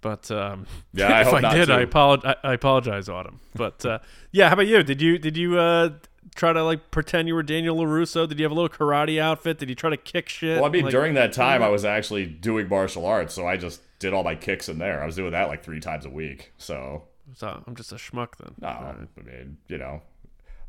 But 0.00 0.30
um, 0.30 0.66
Yeah, 0.92 1.08
I 1.08 1.20
if 1.22 1.26
hope 1.28 1.44
I 1.44 1.54
did, 1.54 1.70
I, 1.70 1.84
apolog- 1.86 2.36
I 2.44 2.52
apologize, 2.54 3.08
Autumn. 3.08 3.40
But 3.54 3.84
uh, 3.84 3.98
yeah, 4.32 4.48
how 4.48 4.52
about 4.54 4.66
you? 4.66 4.82
Did 4.82 5.00
you 5.00 5.18
did 5.18 5.36
you 5.36 5.58
uh, 5.58 5.90
try 6.34 6.52
to 6.52 6.62
like 6.62 6.90
pretend 6.90 7.26
you 7.26 7.34
were 7.34 7.42
Daniel 7.42 7.76
Larusso? 7.76 8.28
Did 8.28 8.38
you 8.38 8.44
have 8.44 8.52
a 8.52 8.54
little 8.54 8.68
karate 8.68 9.18
outfit? 9.20 9.58
Did 9.58 9.68
you 9.70 9.74
try 9.74 9.90
to 9.90 9.96
kick 9.96 10.28
shit? 10.28 10.56
Well, 10.56 10.66
I 10.66 10.68
mean, 10.68 10.84
Like, 10.84 10.92
during 10.92 11.14
that 11.14 11.32
time, 11.32 11.62
I 11.62 11.68
was 11.68 11.84
actually 11.84 12.26
doing 12.26 12.68
martial 12.68 13.06
arts, 13.06 13.34
so 13.34 13.46
I 13.46 13.56
just 13.56 13.80
did 13.98 14.12
all 14.12 14.22
my 14.24 14.34
kicks 14.34 14.68
in 14.68 14.78
there. 14.78 15.02
I 15.02 15.06
was 15.06 15.16
doing 15.16 15.32
that 15.32 15.48
like 15.48 15.64
three 15.64 15.80
times 15.80 16.04
a 16.04 16.10
week. 16.10 16.52
So, 16.58 17.04
so 17.32 17.62
I'm 17.66 17.74
just 17.74 17.92
a 17.92 17.96
schmuck 17.96 18.36
then. 18.38 18.54
no, 18.60 18.68
right. 18.68 19.08
I 19.18 19.22
mean, 19.22 19.56
you 19.68 19.78
know, 19.78 20.02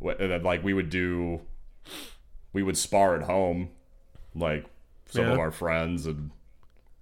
wh- 0.03 0.19
and 0.19 0.31
then 0.31 0.43
like 0.43 0.63
we 0.63 0.73
would 0.73 0.89
do, 0.89 1.41
we 2.53 2.63
would 2.63 2.77
spar 2.77 3.15
at 3.15 3.23
home, 3.23 3.69
like 4.33 4.65
some 5.09 5.25
of 5.25 5.39
our 5.39 5.51
friends 5.51 6.05
and 6.05 6.31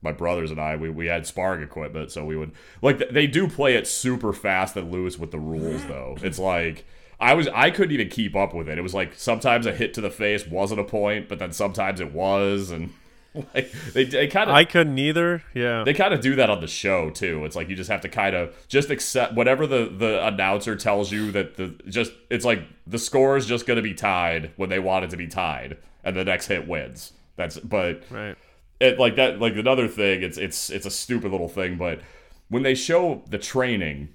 my 0.02 0.12
brothers 0.12 0.52
and 0.52 0.60
I. 0.60 0.76
We 0.76 0.90
we 0.90 1.06
had 1.08 1.26
sparring 1.28 1.64
equipment, 1.64 2.12
so 2.12 2.26
we 2.26 2.36
would 2.36 2.52
like 2.82 3.10
they 3.10 3.28
do 3.28 3.48
play 3.48 3.76
it 3.76 3.88
super 3.88 4.34
fast 4.34 4.76
and 4.76 4.92
loose 4.92 5.18
with 5.20 5.32
the 5.32 5.40
rules 5.40 5.86
though. 5.86 6.18
It's 6.22 6.40
like. 6.40 6.86
I 7.20 7.36
was 7.36 7.48
I 7.54 7.70
couldn't 7.70 7.94
even 7.94 8.10
keep 8.10 8.36
up 8.36 8.54
with 8.54 8.68
it. 8.68 8.78
It 8.78 8.82
was 8.82 8.94
like 8.94 9.14
sometimes 9.16 9.66
a 9.66 9.72
hit 9.72 9.94
to 9.94 10.02
the 10.02 10.10
face 10.10 10.46
wasn't 10.46 10.82
a 10.82 10.84
point, 10.84 11.30
but 11.30 11.40
then 11.40 11.54
sometimes 11.54 12.02
it 12.02 12.12
was, 12.12 12.70
and 12.70 12.92
like 13.54 13.72
they, 13.94 14.04
they 14.06 14.28
kind 14.28 14.50
of 14.50 14.56
I 14.56 14.64
couldn't 14.64 14.98
either. 15.00 15.44
Yeah. 15.54 15.84
they 15.84 15.94
kind 15.94 16.14
of 16.14 16.22
do 16.22 16.36
that 16.36 16.50
on 16.50 16.62
the 16.62 16.68
show 16.68 17.10
too. 17.10 17.46
It's 17.46 17.56
like 17.56 17.68
you 17.68 17.76
just 17.76 17.90
have 17.90 18.02
to 18.02 18.10
kind 18.10 18.36
of 18.36 18.56
just 18.68 18.90
accept 18.90 19.34
whatever 19.34 19.66
the 19.66 19.86
the 19.86 20.26
announcer 20.26 20.76
tells 20.76 21.12
you 21.12 21.32
that 21.32 21.58
the 21.58 21.76
just 21.88 22.12
it's 22.30 22.46
like 22.46 22.64
the 22.86 23.00
score 23.00 23.36
is 23.36 23.46
just 23.46 23.66
going 23.66 23.78
to 23.78 23.84
be 23.84 23.94
tied 23.94 24.52
when 24.56 24.70
they 24.70 24.80
want 24.80 25.06
it 25.06 25.10
to 25.12 25.18
be 25.18 25.28
tied, 25.28 25.78
and 26.04 26.16
the 26.16 26.24
next 26.24 26.48
hit 26.48 26.68
wins. 26.68 27.14
That's 27.36 27.58
but 27.58 28.04
right. 28.12 28.38
it 28.80 29.00
like 29.00 29.16
that 29.16 29.40
like 29.40 29.56
another 29.56 29.88
thing. 29.88 30.22
It's 30.22 30.38
it's 30.38 30.70
it's 30.70 30.86
a 30.86 30.92
stupid 30.92 31.32
little 31.32 31.50
thing, 31.50 31.78
but 31.78 32.02
when 32.50 32.62
they 32.62 32.76
show 32.76 33.24
the 33.28 33.40
training, 33.40 34.10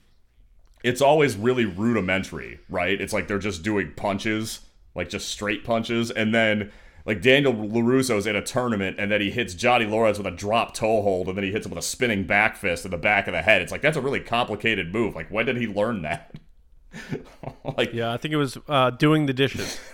it's 0.85 1.03
always 1.03 1.37
really 1.37 1.65
rudimentary, 1.65 2.61
right? 2.69 3.01
It's 3.01 3.13
like 3.13 3.27
they're 3.27 3.41
just 3.41 3.65
doing 3.65 3.93
punches, 3.97 4.61
like 4.95 5.09
just 5.09 5.29
straight 5.29 5.65
punches, 5.65 6.13
and 6.13 6.33
then 6.33 6.71
like 7.09 7.23
Daniel 7.23 7.55
Larusso's 7.55 8.27
in 8.27 8.37
a 8.37 8.43
tournament, 8.43 8.97
and 8.99 9.11
then 9.11 9.23
he 9.23 9.31
hits 9.31 9.55
Johnny 9.55 9.87
Lawrence 9.87 10.19
with 10.19 10.27
a 10.27 10.31
drop 10.31 10.75
toe 10.75 11.01
hold, 11.01 11.27
and 11.29 11.39
then 11.39 11.43
he 11.43 11.51
hits 11.51 11.65
him 11.65 11.71
with 11.71 11.79
a 11.79 11.87
spinning 11.87 12.25
back 12.25 12.55
fist 12.55 12.85
in 12.85 12.91
the 12.91 12.99
back 12.99 13.27
of 13.27 13.33
the 13.33 13.41
head. 13.41 13.63
It's 13.63 13.73
like 13.73 13.81
that's 13.81 13.97
a 13.97 14.03
really 14.03 14.21
complicated 14.21 14.93
move. 14.93 15.15
Like 15.15 15.31
when 15.31 15.47
did 15.47 15.57
he 15.57 15.67
learn 15.67 16.03
that? 16.03 16.35
like 17.79 17.95
Yeah, 17.95 18.13
I 18.13 18.19
think 18.19 18.35
it 18.35 18.37
was 18.37 18.59
uh, 18.69 18.91
doing 18.91 19.25
the 19.25 19.33
dishes. 19.33 19.81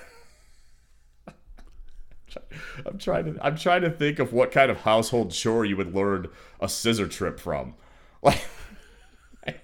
I'm 2.84 2.98
trying 2.98 3.32
to 3.32 3.46
I'm 3.46 3.56
trying 3.56 3.82
to 3.82 3.90
think 3.90 4.18
of 4.18 4.32
what 4.32 4.50
kind 4.50 4.68
of 4.68 4.78
household 4.78 5.30
chore 5.30 5.64
you 5.64 5.76
would 5.76 5.94
learn 5.94 6.26
a 6.58 6.68
scissor 6.68 7.06
trip 7.06 7.38
from. 7.38 7.74
Like 8.22 8.44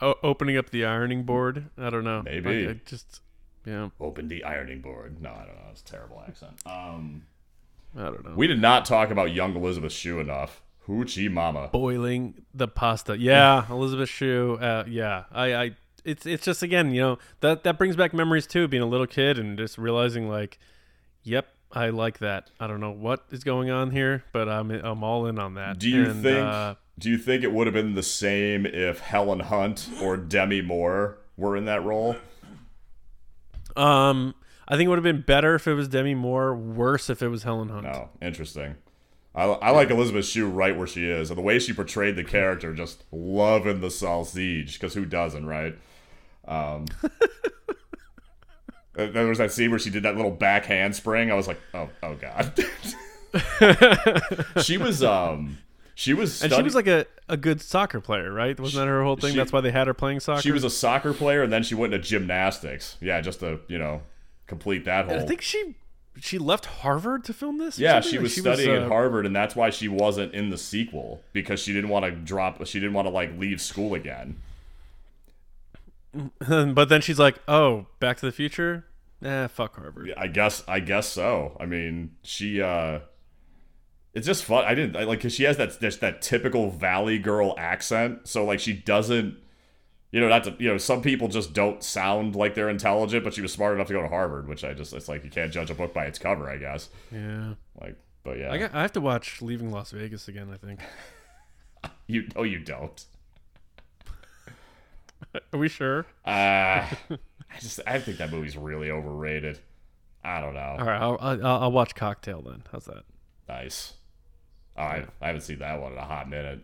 opening 0.00 0.56
up 0.56 0.70
the 0.70 0.84
ironing 0.84 1.22
board. 1.22 1.70
I 1.78 1.88
don't 1.88 2.02
know. 2.02 2.22
Maybe. 2.24 2.66
I, 2.66 2.70
I 2.70 2.80
just 2.84 3.20
yeah. 3.64 3.88
open 4.00 4.28
the 4.28 4.44
ironing 4.44 4.80
board. 4.80 5.20
No, 5.20 5.30
I 5.30 5.44
don't 5.46 5.56
know. 5.56 5.68
It's 5.70 5.82
a 5.82 5.84
terrible 5.84 6.22
accent. 6.26 6.52
Um. 6.66 7.22
I 7.96 8.02
don't 8.04 8.24
know. 8.24 8.34
We 8.36 8.46
did 8.46 8.60
not 8.60 8.84
talk 8.84 9.10
about 9.10 9.32
young 9.34 9.56
Elizabeth 9.56 9.92
Shue 9.92 10.20
enough. 10.20 10.62
Hoochie 10.86 11.30
mama. 11.30 11.68
boiling 11.72 12.42
the 12.54 12.68
pasta. 12.68 13.18
Yeah, 13.18 13.64
Elizabeth 13.70 14.08
Shue. 14.08 14.58
Uh, 14.60 14.84
yeah, 14.88 15.24
I, 15.32 15.54
I, 15.54 15.70
it's, 16.04 16.24
it's 16.24 16.44
just 16.44 16.62
again, 16.62 16.92
you 16.94 17.00
know, 17.00 17.18
that 17.40 17.64
that 17.64 17.78
brings 17.78 17.96
back 17.96 18.14
memories 18.14 18.46
too, 18.46 18.68
being 18.68 18.82
a 18.82 18.86
little 18.86 19.06
kid 19.08 19.38
and 19.38 19.58
just 19.58 19.76
realizing 19.76 20.28
like, 20.28 20.58
yep, 21.24 21.48
I 21.72 21.90
like 21.90 22.18
that. 22.20 22.50
I 22.60 22.66
don't 22.68 22.80
know 22.80 22.90
what 22.92 23.24
is 23.30 23.42
going 23.44 23.70
on 23.70 23.90
here, 23.90 24.24
but 24.32 24.48
I'm, 24.48 24.70
I'm 24.70 25.02
all 25.04 25.26
in 25.26 25.38
on 25.38 25.54
that. 25.54 25.78
Do 25.78 25.88
you 25.88 26.10
And, 26.10 26.22
think? 26.22 26.38
Uh, 26.38 26.74
do 26.98 27.10
you 27.10 27.18
think 27.18 27.42
it 27.44 27.52
would 27.52 27.66
have 27.66 27.74
been 27.74 27.94
the 27.94 28.02
same 28.02 28.66
if 28.66 29.00
Helen 29.00 29.40
Hunt 29.40 29.88
or 30.02 30.16
Demi 30.16 30.60
Moore 30.62 31.18
were 31.36 31.56
in 31.56 31.64
that 31.66 31.84
role? 31.84 32.16
Um, 33.76 34.34
I 34.68 34.76
think 34.76 34.86
it 34.86 34.88
would 34.88 34.98
have 34.98 35.04
been 35.04 35.22
better 35.22 35.54
if 35.54 35.66
it 35.66 35.74
was 35.74 35.88
Demi 35.88 36.14
Moore. 36.14 36.54
Worse 36.54 37.10
if 37.10 37.22
it 37.22 37.28
was 37.28 37.42
Helen 37.42 37.68
Hunt. 37.68 37.84
No, 37.84 38.10
interesting. 38.22 38.76
I, 39.34 39.44
I 39.44 39.70
like 39.70 39.90
Elizabeth 39.90 40.26
Shue 40.26 40.48
right 40.48 40.76
where 40.76 40.86
she 40.86 41.08
is, 41.08 41.30
and 41.30 41.38
the 41.38 41.42
way 41.42 41.58
she 41.58 41.72
portrayed 41.72 42.16
the 42.16 42.24
character, 42.24 42.74
just 42.74 43.04
loving 43.12 43.80
the 43.80 43.90
sausage, 43.90 44.78
because 44.78 44.94
who 44.94 45.04
doesn't, 45.04 45.46
right? 45.46 45.76
Um, 46.46 46.86
there 48.94 49.10
there 49.10 49.26
was 49.26 49.38
that 49.38 49.52
scene 49.52 49.70
where 49.70 49.78
she 49.78 49.90
did 49.90 50.02
that 50.02 50.16
little 50.16 50.32
back 50.32 50.66
handspring. 50.66 51.30
I 51.30 51.34
was 51.34 51.46
like, 51.46 51.60
oh, 51.74 51.88
oh 52.02 52.16
god. 52.16 52.58
she 54.64 54.78
was, 54.78 55.04
um, 55.04 55.58
she 56.00 56.14
was, 56.14 56.42
And 56.42 56.50
she 56.50 56.62
was 56.62 56.74
like 56.74 56.86
a, 56.86 57.04
a 57.28 57.36
good 57.36 57.60
soccer 57.60 58.00
player, 58.00 58.32
right? 58.32 58.58
Wasn't 58.58 58.80
that 58.80 58.88
her 58.88 59.02
whole 59.04 59.16
thing? 59.16 59.32
she- 59.32 59.36
That's 59.36 59.52
why 59.52 59.60
they 59.60 59.70
had 59.70 59.86
her 59.86 59.92
playing 59.92 60.20
soccer. 60.20 60.40
she 60.40 60.50
was 60.50 60.64
a 60.64 60.70
soccer 60.70 61.12
player, 61.12 61.42
and 61.42 61.52
then 61.52 61.62
she 61.62 61.74
went 61.74 61.92
into 61.92 62.08
gymnastics. 62.08 62.96
Yeah, 63.02 63.20
just 63.20 63.40
to 63.40 63.60
you 63.68 63.76
know 63.78 64.00
complete 64.46 64.86
that 64.86 65.04
whole. 65.04 65.18
I 65.20 65.26
think 65.26 65.42
she 65.42 65.74
she 66.18 66.38
left 66.38 66.64
Harvard 66.64 67.24
to 67.24 67.34
film 67.34 67.58
this. 67.58 67.78
Yeah, 67.78 68.00
something? 68.00 68.10
she 68.10 68.16
Like, 68.16 68.22
was 68.22 68.34
studying 68.36 68.70
uh, 68.70 68.80
at 68.80 68.88
Harvard, 68.88 69.26
and 69.26 69.36
that's 69.36 69.54
why 69.54 69.68
she 69.68 69.88
wasn't 69.88 70.32
in 70.32 70.48
the 70.48 70.56
sequel 70.56 71.22
because 71.34 71.60
she 71.60 71.74
didn't 71.74 71.90
want 71.90 72.06
to 72.06 72.12
drop. 72.12 72.66
She 72.66 72.80
didn't 72.80 72.94
want 72.94 73.06
to 73.06 73.12
like 73.12 73.38
leave 73.38 73.60
school 73.60 73.92
again. 73.94 74.36
but 76.48 76.88
then 76.88 77.00
she's 77.02 77.18
like, 77.18 77.38
"Oh, 77.46 77.86
Back 78.00 78.16
to 78.18 78.26
the 78.26 78.32
Future? 78.32 78.86
Eh, 79.22 79.46
fuck 79.48 79.76
Harvard." 79.76 80.14
I 80.16 80.26
guess. 80.28 80.64
I 80.66 80.80
guess 80.80 81.06
so. 81.08 81.56
I 81.60 81.66
mean, 81.66 82.12
she. 82.22 82.60
uh 82.62 83.00
It's 84.12 84.26
just 84.26 84.44
fun. 84.44 84.64
I 84.64 84.74
didn't 84.74 84.96
I, 84.96 85.04
like 85.04 85.18
because 85.18 85.34
she 85.34 85.44
has 85.44 85.56
that 85.58 85.78
just 85.80 86.00
that 86.00 86.20
typical 86.22 86.70
Valley 86.70 87.18
girl 87.18 87.54
accent. 87.58 88.26
So 88.26 88.44
like 88.44 88.60
she 88.60 88.72
doesn't. 88.72 89.36
You 90.12 90.20
know, 90.20 90.28
not 90.28 90.42
to, 90.42 90.56
you 90.58 90.66
know, 90.66 90.76
some 90.76 91.02
people 91.02 91.28
just 91.28 91.52
don't 91.52 91.84
sound 91.84 92.34
like 92.34 92.56
they're 92.56 92.68
intelligent, 92.68 93.22
but 93.22 93.32
she 93.32 93.42
was 93.42 93.52
smart 93.52 93.76
enough 93.76 93.86
to 93.86 93.92
go 93.92 94.02
to 94.02 94.08
Harvard, 94.08 94.48
which 94.48 94.64
I 94.64 94.74
just, 94.74 94.92
it's 94.92 95.08
like 95.08 95.22
you 95.22 95.30
can't 95.30 95.52
judge 95.52 95.70
a 95.70 95.74
book 95.74 95.94
by 95.94 96.06
its 96.06 96.18
cover, 96.18 96.50
I 96.50 96.56
guess. 96.56 96.88
Yeah. 97.12 97.54
Like, 97.80 97.94
but 98.24 98.36
yeah, 98.36 98.50
I 98.50 98.58
got, 98.58 98.74
I 98.74 98.82
have 98.82 98.92
to 98.94 99.00
watch 99.00 99.40
Leaving 99.40 99.70
Las 99.70 99.92
Vegas 99.92 100.26
again. 100.26 100.50
I 100.52 100.56
think. 100.56 100.80
you, 102.08 102.26
oh, 102.34 102.42
you 102.42 102.58
don't. 102.58 103.04
Are 105.52 105.58
we 105.60 105.68
sure? 105.68 106.06
Uh, 106.26 106.30
I 106.30 107.58
just 107.60 107.78
I 107.86 108.00
think 108.00 108.18
that 108.18 108.32
movie's 108.32 108.56
really 108.56 108.90
overrated. 108.90 109.60
I 110.24 110.40
don't 110.40 110.54
know. 110.54 110.76
All 110.78 110.86
right, 110.86 111.00
I'll, 111.00 111.18
I'll, 111.20 111.46
I'll 111.62 111.72
watch 111.72 111.94
Cocktail 111.94 112.42
then. 112.42 112.64
How's 112.72 112.86
that? 112.86 113.04
Nice. 113.48 113.94
All 114.80 114.86
right, 114.86 115.06
I 115.20 115.26
haven't 115.26 115.42
seen 115.42 115.58
that 115.58 115.78
one 115.78 115.92
in 115.92 115.98
a 115.98 116.04
hot 116.04 116.26
minute. 116.30 116.60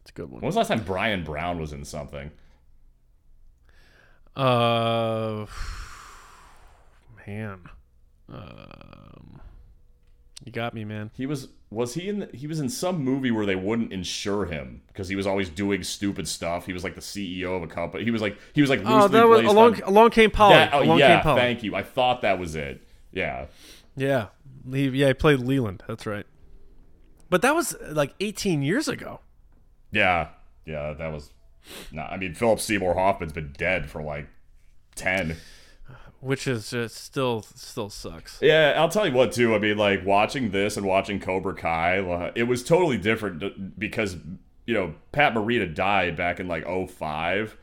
It's 0.00 0.10
a 0.10 0.12
good 0.14 0.28
one. 0.28 0.40
When 0.40 0.46
was 0.46 0.56
the 0.56 0.58
last 0.58 0.68
time 0.68 0.82
Bryan 0.82 1.22
Brown 1.22 1.60
was 1.60 1.72
in 1.72 1.84
something? 1.84 2.32
Uh, 4.34 5.46
man, 7.26 7.60
um, 8.28 9.40
you 10.44 10.50
got 10.50 10.74
me, 10.74 10.84
man. 10.84 11.12
He 11.14 11.26
was 11.26 11.48
was 11.70 11.94
he 11.94 12.08
in 12.08 12.18
the, 12.20 12.28
he 12.32 12.48
was 12.48 12.58
in 12.58 12.68
some 12.68 12.98
movie 13.04 13.30
where 13.30 13.46
they 13.46 13.54
wouldn't 13.54 13.92
insure 13.92 14.46
him 14.46 14.82
because 14.88 15.08
he 15.08 15.14
was 15.14 15.28
always 15.28 15.48
doing 15.48 15.84
stupid 15.84 16.26
stuff. 16.26 16.66
He 16.66 16.72
was 16.72 16.82
like 16.82 16.96
the 16.96 17.00
CEO 17.00 17.56
of 17.56 17.62
a 17.62 17.68
company. 17.68 18.02
He 18.02 18.10
was 18.10 18.20
like 18.20 18.36
he 18.52 18.60
was 18.62 18.70
like 18.70 18.80
Oh, 18.84 18.94
loosely 19.02 19.08
that 19.10 19.28
was 19.28 19.40
placed 19.42 19.52
along. 19.54 19.74
on- 19.76 19.82
Along 19.88 20.10
came 20.10 20.30
Polly. 20.32 20.54
Yeah, 20.56 20.70
oh, 20.72 20.82
along 20.82 20.98
yeah, 20.98 21.22
thank 21.22 21.62
you. 21.62 21.76
I 21.76 21.84
thought 21.84 22.22
that 22.22 22.40
was 22.40 22.56
it. 22.56 22.82
Yeah. 23.12 23.46
Yeah, 23.96 24.26
he, 24.68 24.88
yeah, 24.88 25.06
he 25.08 25.14
played 25.14 25.38
Leland. 25.38 25.84
That's 25.86 26.04
right. 26.06 26.26
But 27.30 27.42
that 27.42 27.54
was 27.54 27.76
like 27.90 28.14
18 28.20 28.62
years 28.62 28.88
ago. 28.88 29.20
Yeah. 29.90 30.28
Yeah, 30.66 30.92
that 30.94 31.12
was 31.12 31.30
Nah, 31.92 32.06
I 32.06 32.16
mean 32.18 32.34
Philip 32.34 32.60
Seymour 32.60 32.94
Hoffman's 32.94 33.32
been 33.32 33.52
dead 33.56 33.88
for 33.90 34.02
like 34.02 34.28
10. 34.96 35.36
which 36.20 36.46
is 36.46 36.70
just 36.70 36.96
still 36.96 37.42
still 37.54 37.88
sucks. 37.90 38.38
Yeah, 38.42 38.74
I'll 38.76 38.88
tell 38.88 39.06
you 39.06 39.12
what 39.14 39.32
too. 39.32 39.54
I 39.54 39.58
mean, 39.58 39.76
like 39.78 40.04
watching 40.04 40.50
this 40.50 40.76
and 40.76 40.86
watching 40.86 41.20
Cobra 41.20 41.54
Kai, 41.54 42.30
it 42.34 42.44
was 42.44 42.62
totally 42.64 42.98
different 42.98 43.78
because 43.78 44.16
you 44.66 44.74
know 44.74 44.94
Pat 45.12 45.34
Morita 45.34 45.74
died 45.74 46.16
back 46.16 46.38
in 46.40 46.48
like 46.48 46.64
05. 46.66 47.56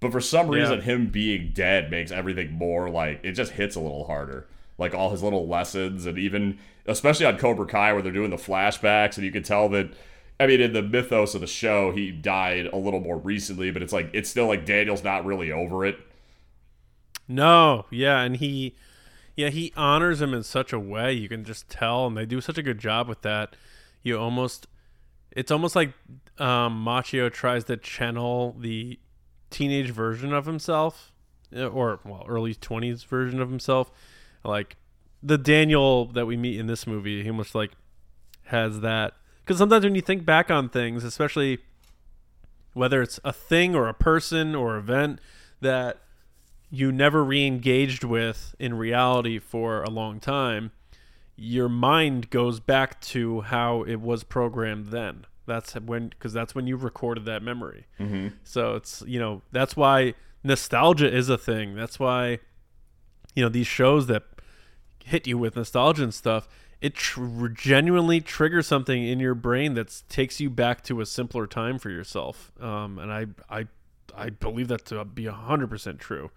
but 0.00 0.12
for 0.12 0.20
some 0.20 0.50
Yeah. 0.52 0.60
reason 0.60 0.80
him 0.82 1.06
being 1.08 1.52
dead 1.54 1.90
makes 1.90 2.10
everything 2.10 2.52
more 2.52 2.88
like 2.90 3.20
it 3.22 3.32
just 3.32 3.52
hits 3.52 3.74
a 3.76 3.80
little 3.80 4.06
harder. 4.06 4.46
Like 4.78 4.94
all 4.94 5.10
his 5.10 5.22
little 5.22 5.48
lessons 5.48 6.06
and 6.06 6.18
even 6.18 6.58
especially 6.86 7.26
on 7.26 7.38
Cobra 7.38 7.66
Kai 7.66 7.92
where 7.92 8.02
they're 8.02 8.12
doing 8.12 8.30
the 8.30 8.36
flashbacks 8.36 9.16
and 9.16 9.24
you 9.24 9.32
can 9.32 9.42
tell 9.42 9.68
that. 9.70 9.90
I 10.38 10.46
mean, 10.46 10.60
in 10.60 10.74
the 10.74 10.82
mythos 10.82 11.34
of 11.34 11.40
the 11.40 11.46
show, 11.46 11.92
he 11.92 12.10
died 12.10 12.66
a 12.66 12.76
little 12.76 13.00
more 13.00 13.16
recently, 13.16 13.70
but 13.70 13.82
it's 13.82 13.92
like 13.92 14.10
it's 14.12 14.28
still 14.28 14.46
like 14.46 14.66
Daniel's 14.66 15.02
not 15.02 15.24
really 15.24 15.50
over 15.50 15.86
it. 15.86 15.98
No, 17.26 17.86
yeah, 17.90 18.20
and 18.20 18.36
he, 18.36 18.76
yeah, 19.34 19.48
he 19.48 19.72
honors 19.76 20.20
him 20.20 20.34
in 20.34 20.42
such 20.42 20.72
a 20.72 20.78
way 20.78 21.12
you 21.12 21.28
can 21.28 21.42
just 21.42 21.68
tell, 21.68 22.06
and 22.06 22.16
they 22.16 22.26
do 22.26 22.40
such 22.42 22.58
a 22.58 22.62
good 22.62 22.78
job 22.78 23.08
with 23.08 23.22
that. 23.22 23.56
You 24.02 24.18
almost, 24.18 24.66
it's 25.32 25.50
almost 25.50 25.74
like 25.74 25.94
um, 26.38 26.84
Macchio 26.84 27.32
tries 27.32 27.64
to 27.64 27.76
channel 27.78 28.54
the 28.58 29.00
teenage 29.50 29.90
version 29.90 30.32
of 30.32 30.46
himself, 30.46 31.12
uh, 31.56 31.66
or 31.66 32.00
well, 32.04 32.24
early 32.28 32.54
twenties 32.54 33.02
version 33.04 33.40
of 33.40 33.48
himself, 33.48 33.90
like 34.46 34.76
the 35.22 35.38
Daniel 35.38 36.06
that 36.06 36.26
we 36.26 36.36
meet 36.36 36.58
in 36.58 36.66
this 36.66 36.86
movie. 36.86 37.22
He 37.22 37.30
almost 37.30 37.54
like 37.54 37.72
has 38.44 38.80
that 38.80 39.14
because 39.44 39.58
sometimes 39.58 39.84
when 39.84 39.94
you 39.94 40.00
think 40.02 40.24
back 40.24 40.50
on 40.50 40.68
things, 40.68 41.04
especially 41.04 41.58
whether 42.74 43.00
it's 43.02 43.18
a 43.24 43.32
thing 43.32 43.74
or 43.74 43.88
a 43.88 43.94
person 43.94 44.54
or 44.54 44.76
event 44.76 45.18
that 45.60 45.98
you 46.70 46.92
never 46.92 47.24
re-engaged 47.24 48.04
with 48.04 48.54
in 48.58 48.74
reality 48.74 49.38
for 49.38 49.82
a 49.82 49.88
long 49.90 50.20
time 50.20 50.72
your 51.38 51.68
mind 51.68 52.28
goes 52.30 52.60
back 52.60 53.00
to 53.00 53.40
how 53.42 53.82
it 53.84 53.96
was 54.00 54.24
programmed 54.24 54.86
then 54.86 55.24
that's 55.46 55.74
when 55.74 56.08
because 56.08 56.32
that's 56.32 56.54
when 56.54 56.66
you 56.66 56.76
recorded 56.76 57.24
that 57.24 57.42
memory 57.42 57.86
Mm-hmm. 58.00 58.28
so 58.42 58.74
it's 58.74 59.02
you 59.06 59.18
know 59.20 59.42
that's 59.52 59.76
why 59.76 60.14
nostalgia 60.42 61.10
is 61.10 61.28
a 61.28 61.38
thing 61.38 61.74
that's 61.76 61.98
why 62.00 62.40
you 63.34 63.42
know 63.42 63.48
these 63.48 63.66
shows 63.66 64.06
that 64.08 64.24
hit 65.06 65.26
you 65.26 65.38
with 65.38 65.56
nostalgia 65.56 66.02
and 66.02 66.14
stuff 66.14 66.48
it 66.80 66.94
tr- 66.94 67.48
genuinely 67.48 68.20
triggers 68.20 68.66
something 68.66 69.06
in 69.06 69.18
your 69.18 69.34
brain 69.34 69.74
that 69.74 70.02
takes 70.08 70.40
you 70.40 70.50
back 70.50 70.82
to 70.84 71.00
a 71.00 71.06
simpler 71.06 71.46
time 71.46 71.78
for 71.78 71.90
yourself. 71.90 72.52
Um, 72.60 72.98
and 72.98 73.12
i 73.12 73.26
i 73.50 73.66
i 74.16 74.30
believe 74.30 74.68
that 74.68 74.84
to 74.86 75.04
be 75.04 75.24
100% 75.24 75.98
true. 75.98 76.30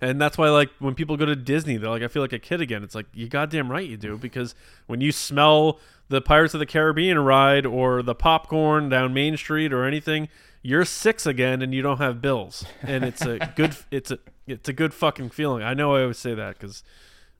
And 0.00 0.20
that's 0.20 0.36
why 0.36 0.48
like 0.48 0.70
when 0.78 0.94
people 0.94 1.16
go 1.16 1.24
to 1.26 1.36
disney 1.36 1.76
they're 1.76 1.90
like 1.90 2.02
i 2.02 2.08
feel 2.08 2.22
like 2.22 2.32
a 2.32 2.38
kid 2.38 2.60
again. 2.60 2.82
It's 2.82 2.94
like 2.94 3.06
you 3.12 3.28
goddamn 3.28 3.70
right 3.70 3.88
you 3.88 3.96
do 3.96 4.16
because 4.16 4.54
when 4.86 5.00
you 5.00 5.12
smell 5.12 5.78
the 6.08 6.20
pirates 6.20 6.54
of 6.54 6.60
the 6.60 6.66
caribbean 6.66 7.18
ride 7.18 7.66
or 7.66 8.02
the 8.02 8.14
popcorn 8.14 8.88
down 8.88 9.14
main 9.14 9.36
street 9.36 9.72
or 9.72 9.84
anything 9.84 10.28
you're 10.64 10.84
six 10.84 11.26
again 11.26 11.60
and 11.60 11.74
you 11.74 11.82
don't 11.82 11.98
have 11.98 12.22
bills. 12.22 12.64
And 12.82 13.04
it's 13.04 13.22
a 13.22 13.52
good 13.56 13.76
it's 13.90 14.10
a 14.10 14.18
it's 14.46 14.68
a 14.68 14.72
good 14.72 14.94
fucking 14.94 15.30
feeling. 15.30 15.62
I 15.62 15.74
know 15.74 15.94
i 15.94 16.02
always 16.02 16.18
say 16.18 16.34
that 16.34 16.58
because 16.58 16.82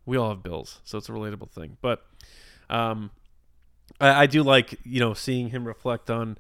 we 0.07 0.17
all 0.17 0.29
have 0.31 0.43
bills 0.43 0.81
so 0.85 0.99
it's 0.99 1.09
a 1.09 1.13
relatable 1.13 1.51
thing 1.51 1.77
but 1.81 2.05
um 2.71 3.11
I, 4.01 4.23
I 4.23 4.27
do 4.27 4.43
like 4.43 4.79
you 4.85 5.01
know 5.01 5.15
seeing 5.15 5.51
him 5.51 5.67
reflect 5.67 6.11
on 6.11 6.37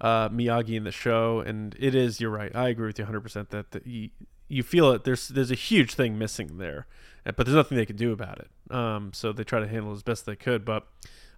uh, 0.00 0.28
Miyagi 0.28 0.76
in 0.76 0.84
the 0.84 0.92
show, 0.92 1.40
and 1.40 1.74
it 1.78 1.94
is. 1.94 2.20
You're 2.20 2.30
right. 2.30 2.54
I 2.54 2.68
agree 2.68 2.86
with 2.86 2.98
you 2.98 3.04
100 3.04 3.20
percent 3.20 3.50
that 3.50 3.70
the, 3.70 3.82
you, 3.84 4.10
you 4.48 4.62
feel 4.62 4.90
it. 4.92 5.04
There's 5.04 5.28
there's 5.28 5.50
a 5.50 5.56
huge 5.56 5.94
thing 5.94 6.18
missing 6.18 6.58
there, 6.58 6.86
uh, 7.24 7.32
but 7.32 7.46
there's 7.46 7.56
nothing 7.56 7.78
they 7.78 7.86
can 7.86 7.96
do 7.96 8.12
about 8.12 8.38
it. 8.38 8.74
Um, 8.74 9.12
so 9.12 9.32
they 9.32 9.44
try 9.44 9.60
to 9.60 9.68
handle 9.68 9.92
it 9.92 9.96
as 9.96 10.02
best 10.02 10.26
they 10.26 10.36
could. 10.36 10.64
But 10.64 10.86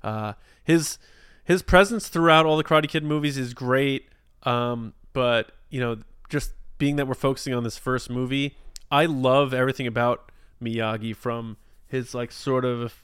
uh, 0.03 0.35
his 0.65 0.99
his 1.45 1.63
presence 1.63 2.09
throughout 2.09 2.47
all 2.47 2.57
the 2.57 2.65
Karate 2.65 2.89
Kid 2.89 3.05
movies 3.05 3.39
is 3.39 3.55
great. 3.55 4.09
Um, 4.43 4.95
but 5.13 5.53
you 5.71 5.81
know, 5.81 5.99
just 6.29 6.53
being 6.79 6.97
that 6.97 7.07
we're 7.07 7.15
focusing 7.15 7.55
on 7.55 7.65
this 7.65 7.79
first 7.79 8.11
movie, 8.11 8.57
I 8.91 9.07
love 9.07 9.55
everything 9.55 9.87
about 9.87 10.31
Miyagi 10.63 11.15
from 11.15 11.57
his 11.89 12.15
like 12.15 12.33
sort 12.33 12.65
of 12.65 12.95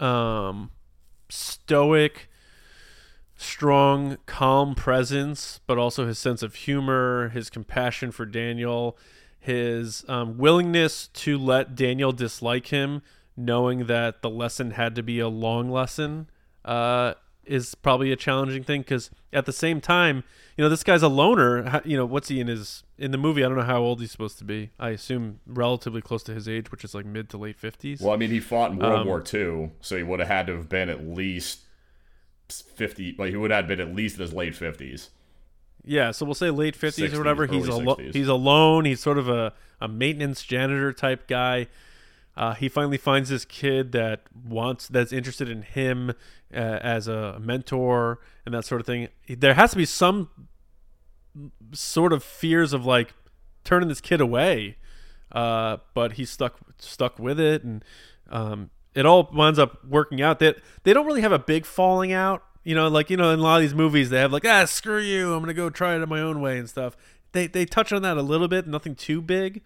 um 0.00 0.70
stoic 1.28 2.28
strong 3.36 4.16
calm 4.26 4.74
presence 4.74 5.60
but 5.66 5.78
also 5.78 6.06
his 6.06 6.18
sense 6.18 6.42
of 6.42 6.54
humor 6.54 7.30
his 7.30 7.50
compassion 7.50 8.10
for 8.10 8.24
daniel 8.24 8.96
his 9.38 10.04
um, 10.08 10.38
willingness 10.38 11.08
to 11.08 11.38
let 11.38 11.74
daniel 11.74 12.12
dislike 12.12 12.68
him 12.68 13.02
knowing 13.36 13.86
that 13.86 14.22
the 14.22 14.30
lesson 14.30 14.72
had 14.72 14.94
to 14.94 15.02
be 15.02 15.18
a 15.18 15.28
long 15.28 15.70
lesson 15.70 16.28
uh, 16.64 17.14
is 17.46 17.74
probably 17.76 18.10
a 18.12 18.16
challenging 18.16 18.62
thing 18.64 18.80
because 18.82 19.10
at 19.32 19.46
the 19.46 19.52
same 19.52 19.80
time 19.80 20.24
you 20.56 20.62
know 20.64 20.68
this 20.68 20.82
guy's 20.82 21.02
a 21.02 21.08
loner 21.08 21.62
How- 21.64 21.80
you 21.84 21.96
know 21.96 22.04
what's 22.06 22.28
he 22.28 22.40
in 22.40 22.46
his 22.48 22.82
in 22.98 23.10
the 23.12 23.18
movie 23.18 23.44
i 23.44 23.48
don't 23.48 23.56
know 23.56 23.62
how 23.64 23.80
old 23.82 24.00
he's 24.00 24.10
supposed 24.10 24.38
to 24.38 24.44
be 24.44 24.70
i 24.80 24.90
assume 24.90 25.38
relatively 25.46 26.00
close 26.02 26.22
to 26.24 26.34
his 26.34 26.48
age 26.48 26.72
which 26.72 26.82
is 26.82 26.94
like 26.94 27.06
mid 27.06 27.28
to 27.30 27.36
late 27.38 27.60
50s 27.60 28.00
Well, 28.02 28.12
I 28.12 28.16
mean, 28.16 28.30
he 28.30 28.40
fought 28.40 28.72
in 28.72 28.78
World 28.78 29.00
Um, 29.00 29.06
War 29.06 29.22
II, 29.32 29.70
so 29.80 29.96
he 29.96 30.02
would 30.02 30.18
have 30.20 30.28
had 30.28 30.46
to 30.48 30.56
have 30.56 30.68
been 30.68 30.88
at 30.88 31.06
least 31.06 31.60
fifty. 32.48 33.14
Like 33.18 33.30
he 33.30 33.36
would 33.36 33.50
have 33.50 33.66
been 33.66 33.80
at 33.80 33.94
least 33.94 34.16
in 34.16 34.22
his 34.22 34.32
late 34.32 34.54
fifties. 34.54 35.10
Yeah, 35.84 36.10
so 36.10 36.26
we'll 36.26 36.34
say 36.34 36.50
late 36.50 36.76
50s 36.76 37.14
or 37.14 37.18
whatever. 37.18 37.46
He's 37.46 37.66
60s. 37.66 38.12
he's 38.12 38.26
alone. 38.26 38.86
He's 38.86 38.98
sort 38.98 39.18
of 39.18 39.28
a, 39.28 39.52
a 39.80 39.86
maintenance 39.86 40.42
janitor 40.42 40.92
type 40.92 41.28
guy. 41.28 41.68
Uh, 42.36 42.54
he 42.54 42.68
finally 42.68 42.98
finds 42.98 43.30
this 43.30 43.44
kid 43.44 43.92
that 43.92 44.22
wants 44.34 44.88
that's 44.88 45.12
interested 45.12 45.48
in 45.48 45.62
him 45.62 46.10
uh, 46.54 46.58
as 46.58 47.08
a 47.08 47.38
mentor 47.40 48.20
and 48.44 48.54
that 48.54 48.64
sort 48.64 48.80
of 48.80 48.86
thing. 48.86 49.08
There 49.28 49.54
has 49.54 49.70
to 49.70 49.76
be 49.76 49.86
some 49.86 50.28
sort 51.72 52.12
of 52.12 52.22
fears 52.22 52.72
of 52.72 52.84
like 52.84 53.14
turning 53.64 53.88
this 53.88 54.00
kid 54.00 54.20
away, 54.20 54.76
uh, 55.32 55.78
but 55.94 56.12
he's 56.12 56.30
stuck 56.30 56.58
stuck 56.78 57.18
with 57.18 57.40
it, 57.40 57.64
and 57.64 57.84
um, 58.30 58.70
it 58.94 59.06
all 59.06 59.30
winds 59.32 59.58
up 59.58 59.84
working 59.84 60.20
out. 60.20 60.38
That 60.38 60.58
they 60.82 60.92
don't 60.92 61.06
really 61.06 61.22
have 61.22 61.32
a 61.32 61.38
big 61.38 61.64
falling 61.64 62.12
out. 62.12 62.42
You 62.64 62.74
know, 62.74 62.88
like 62.88 63.08
you 63.08 63.16
know, 63.16 63.30
in 63.30 63.38
a 63.38 63.42
lot 63.42 63.56
of 63.56 63.62
these 63.62 63.74
movies, 63.74 64.10
they 64.10 64.18
have 64.18 64.32
like, 64.32 64.44
ah, 64.44 64.64
screw 64.66 65.00
you, 65.00 65.32
I'm 65.34 65.40
gonna 65.40 65.54
go 65.54 65.70
try 65.70 65.96
it 65.96 66.06
my 66.06 66.20
own 66.20 66.40
way 66.40 66.58
and 66.58 66.68
stuff. 66.68 66.96
They 67.32 67.46
they 67.46 67.64
touch 67.64 67.92
on 67.92 68.02
that 68.02 68.16
a 68.16 68.22
little 68.22 68.48
bit, 68.48 68.66
nothing 68.66 68.94
too 68.94 69.22
big. 69.22 69.62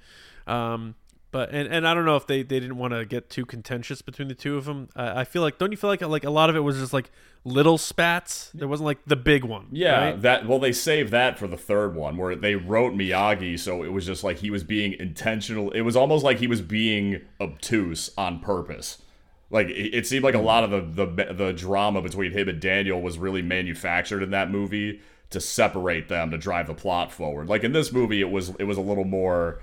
Um, 0.47 0.95
but 1.31 1.51
and, 1.51 1.68
and 1.68 1.87
I 1.87 1.95
don't 1.95 2.05
know 2.05 2.16
if 2.16 2.26
they, 2.26 2.43
they 2.43 2.59
didn't 2.61 2.76
want 2.76 2.93
to 2.93 3.05
get 3.05 3.31
too 3.31 3.47
contentious 3.47 4.03
between 4.03 4.28
the 4.28 4.35
two 4.35 4.57
of 4.57 4.64
them. 4.64 4.89
Uh, 4.97 5.12
I 5.16 5.24
feel 5.24 5.43
like 5.43 5.59
don't 5.59 5.70
you 5.70 5.76
feel 5.76 5.91
like 5.91 6.01
like 6.03 6.24
a 6.24 6.31
lot 6.31 6.51
of 6.51 6.57
it 6.57 6.61
was 6.61 6.78
just 6.78 6.93
like 6.93 7.11
little 7.45 7.78
spats? 7.78 8.51
There 8.53 8.68
wasn't 8.68 8.87
like 8.87 8.99
the 9.07 9.16
big 9.16 9.45
one. 9.45 9.68
Yeah, 9.70 10.05
right? 10.07 10.22
that 10.22 10.47
well, 10.47 10.59
they 10.59 10.72
saved 10.72 11.12
that 11.12 11.39
for 11.39 11.47
the 11.47 11.57
third 11.57 11.95
one 11.95 12.16
where 12.16 12.35
they 12.35 12.57
wrote 12.57 12.95
Miyagi, 12.95 13.59
so 13.59 13.83
it 13.83 13.93
was 13.93 14.07
just 14.07 14.24
like 14.24 14.39
he 14.39 14.51
was 14.51 14.64
being 14.64 14.95
intentional. 14.95 15.70
It 15.70 15.83
was 15.83 15.97
almost 15.97 16.24
like 16.24 16.39
he 16.39 16.47
was 16.47 16.62
being 16.62 17.20
obtuse 17.41 18.11
on 18.18 18.41
purpose. 18.41 18.99
Like 19.51 19.68
it, 19.68 19.95
it 19.95 20.07
seemed 20.07 20.24
like 20.24 20.35
a 20.35 20.41
lot 20.41 20.64
of 20.64 20.70
the, 20.97 21.07
the 21.07 21.33
the 21.33 21.53
drama 21.53 22.03
between 22.03 22.33
him 22.33 22.49
and 22.49 22.61
Daniel 22.61 23.01
was 23.01 23.18
really 23.18 23.43
manufactured 23.43 24.22
in 24.22 24.31
that 24.31 24.51
movie 24.51 25.01
to 25.31 25.41
separate 25.41 26.09
them 26.09 26.31
to 26.33 26.39
drive 26.39 26.66
the 26.66 26.74
plot 26.74 27.12
forward. 27.12 27.49
Like 27.49 27.64
in 27.64 27.72
this 27.72 27.93
movie, 27.93 28.20
it 28.20 28.31
was 28.31 28.51
it 28.59 28.64
was 28.64 28.78
a 28.78 28.83
little 28.83 29.05
more. 29.05 29.61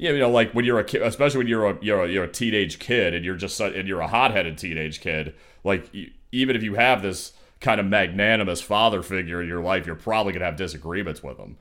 Yeah, 0.00 0.12
you 0.12 0.18
know, 0.18 0.30
like 0.30 0.52
when 0.52 0.64
you're 0.64 0.78
a 0.78 0.84
kid, 0.84 1.02
especially 1.02 1.38
when 1.38 1.46
you're 1.46 1.68
a 1.68 1.78
you're 1.82 2.04
a, 2.04 2.08
you're 2.08 2.24
a 2.24 2.32
teenage 2.32 2.78
kid 2.78 3.12
and 3.12 3.22
you're 3.22 3.36
just 3.36 3.60
and 3.60 3.86
you're 3.86 4.00
a 4.00 4.08
hot-headed 4.08 4.56
teenage 4.56 5.00
kid. 5.02 5.34
Like 5.62 5.90
y- 5.92 6.08
even 6.32 6.56
if 6.56 6.62
you 6.62 6.74
have 6.76 7.02
this 7.02 7.34
kind 7.60 7.78
of 7.78 7.84
magnanimous 7.86 8.62
father 8.62 9.02
figure 9.02 9.42
in 9.42 9.48
your 9.48 9.60
life, 9.60 9.84
you're 9.86 9.94
probably 9.96 10.32
gonna 10.32 10.46
have 10.46 10.56
disagreements 10.56 11.22
with 11.22 11.36
him. 11.38 11.58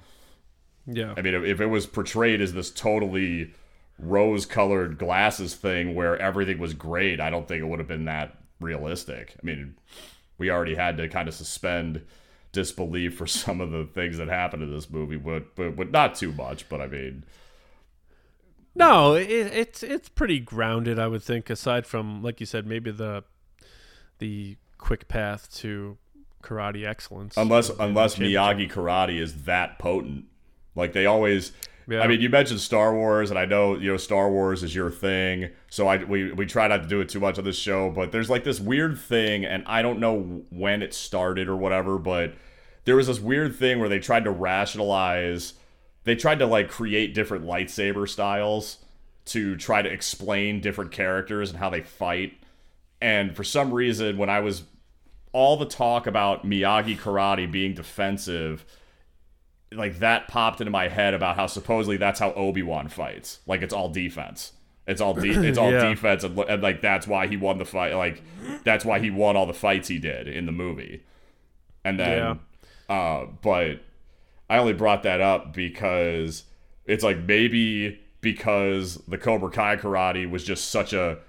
yeah. 0.87 1.13
I 1.17 1.21
mean, 1.21 1.33
if, 1.33 1.43
if 1.43 1.59
it 1.61 1.65
was 1.65 1.85
portrayed 1.85 2.39
as 2.39 2.53
this 2.53 2.71
totally 2.71 3.53
rose-colored 3.97 4.97
glasses 4.97 5.55
thing 5.55 5.93
where 5.93 6.17
everything 6.17 6.59
was 6.59 6.73
great, 6.73 7.19
I 7.19 7.29
don't 7.29 7.45
think 7.45 7.61
it 7.61 7.65
would 7.65 7.79
have 7.79 7.89
been 7.89 8.05
that 8.05 8.37
realistic. 8.61 9.35
I 9.41 9.45
mean, 9.45 9.75
we 10.37 10.49
already 10.49 10.75
had 10.75 10.95
to 10.97 11.09
kind 11.09 11.27
of 11.27 11.33
suspend 11.33 12.05
disbelief 12.53 13.17
for 13.17 13.27
some 13.41 13.59
of 13.59 13.71
the 13.71 13.83
things 13.83 14.17
that 14.17 14.29
happened 14.29 14.63
in 14.63 14.73
this 14.73 14.89
movie, 14.89 15.17
but 15.17 15.55
but, 15.55 15.75
but 15.75 15.91
not 15.91 16.15
too 16.15 16.31
much. 16.31 16.69
But 16.69 16.79
I 16.79 16.87
mean. 16.87 17.25
No, 18.79 19.13
it, 19.13 19.29
it's 19.29 19.83
it's 19.83 20.09
pretty 20.09 20.39
grounded, 20.39 20.97
I 20.97 21.07
would 21.07 21.21
think. 21.21 21.49
Aside 21.49 21.85
from, 21.85 22.23
like 22.23 22.39
you 22.39 22.45
said, 22.45 22.65
maybe 22.65 22.91
the 22.91 23.23
the 24.19 24.57
quick 24.77 25.07
path 25.07 25.53
to 25.57 25.97
karate 26.41 26.87
excellence. 26.87 27.35
unless 27.35 27.69
unless 27.69 28.15
Miyagi 28.15 28.71
karate 28.71 29.19
is 29.19 29.43
that 29.43 29.77
potent. 29.77 30.25
Like 30.75 30.93
they 30.93 31.05
always 31.05 31.51
Yeah. 31.87 32.01
I 32.01 32.07
mean, 32.07 32.21
you 32.21 32.29
mentioned 32.29 32.61
Star 32.61 32.93
Wars, 32.93 33.29
and 33.31 33.37
I 33.37 33.45
know 33.45 33.75
you 33.75 33.91
know 33.91 33.97
Star 33.97 34.29
Wars 34.29 34.63
is 34.63 34.73
your 34.73 34.89
thing, 34.91 35.49
so 35.69 35.87
I 35.87 35.97
we 36.03 36.31
we 36.31 36.45
try 36.45 36.67
not 36.67 36.83
to 36.83 36.87
do 36.87 37.01
it 37.01 37.09
too 37.09 37.19
much 37.19 37.37
on 37.37 37.43
this 37.43 37.57
show. 37.57 37.89
But 37.89 38.11
there's 38.11 38.29
like 38.29 38.43
this 38.45 38.59
weird 38.59 38.97
thing, 38.97 39.43
and 39.43 39.63
I 39.65 39.81
don't 39.81 39.99
know 39.99 40.43
when 40.51 40.81
it 40.81 40.93
started 40.93 41.49
or 41.49 41.57
whatever, 41.57 41.97
but 41.97 42.33
there 42.85 42.95
was 42.95 43.07
this 43.07 43.19
weird 43.19 43.55
thing 43.55 43.79
where 43.79 43.89
they 43.89 43.99
tried 43.99 44.23
to 44.23 44.31
rationalize, 44.31 45.53
they 46.03 46.15
tried 46.15 46.39
to 46.39 46.45
like 46.45 46.69
create 46.69 47.13
different 47.13 47.45
lightsaber 47.45 48.07
styles 48.07 48.77
to 49.25 49.55
try 49.57 49.81
to 49.81 49.89
explain 49.89 50.59
different 50.61 50.91
characters 50.91 51.49
and 51.49 51.59
how 51.59 51.69
they 51.69 51.81
fight. 51.81 52.33
And 53.01 53.35
for 53.35 53.43
some 53.43 53.73
reason, 53.73 54.17
when 54.17 54.29
I 54.29 54.39
was 54.39 54.63
all 55.31 55.57
the 55.57 55.65
talk 55.65 56.07
about 56.07 56.45
Miyagi 56.45 56.97
karate 56.97 57.49
being 57.51 57.73
defensive, 57.73 58.65
like 59.71 59.99
that 59.99 60.27
popped 60.27 60.61
into 60.61 60.71
my 60.71 60.87
head 60.87 61.13
about 61.13 61.35
how 61.35 61.45
supposedly 61.45 61.97
that's 61.97 62.19
how 62.19 62.33
Obi 62.33 62.63
Wan 62.63 62.87
fights. 62.87 63.39
Like 63.45 63.61
it's 63.61 63.73
all 63.73 63.89
defense. 63.89 64.53
It's 64.87 65.01
all 65.01 65.13
de- 65.13 65.29
it's 65.47 65.57
all 65.59 65.71
Yeah. 65.71 65.89
defense, 65.89 66.23
and, 66.23 66.37
and 66.39 66.63
like 66.63 66.81
that's 66.81 67.05
why 67.05 67.27
he 67.27 67.37
won 67.37 67.59
the 67.59 67.65
fight. 67.65 67.93
Like 67.93 68.23
that's 68.63 68.83
why 68.83 68.99
he 68.99 69.11
won 69.11 69.35
all 69.37 69.45
the 69.45 69.53
fights 69.53 69.87
he 69.87 69.99
did 69.99 70.27
in 70.27 70.47
the 70.47 70.51
movie. 70.51 71.03
And 71.85 71.99
then, 71.99 72.39
uh, 72.89 73.25
but 73.43 73.81
I 74.49 74.57
only 74.57 74.73
brought 74.73 75.03
that 75.03 75.21
up 75.21 75.53
because 75.53 76.43
it's 76.85 77.03
like 77.03 77.19
maybe 77.19 77.99
because 78.21 78.95
the 79.07 79.17
Cobra 79.17 79.49
Kai 79.49 79.75
karate 79.77 80.29
was 80.29 80.43
just 80.43 80.69
such 80.71 80.93
a 80.93 81.19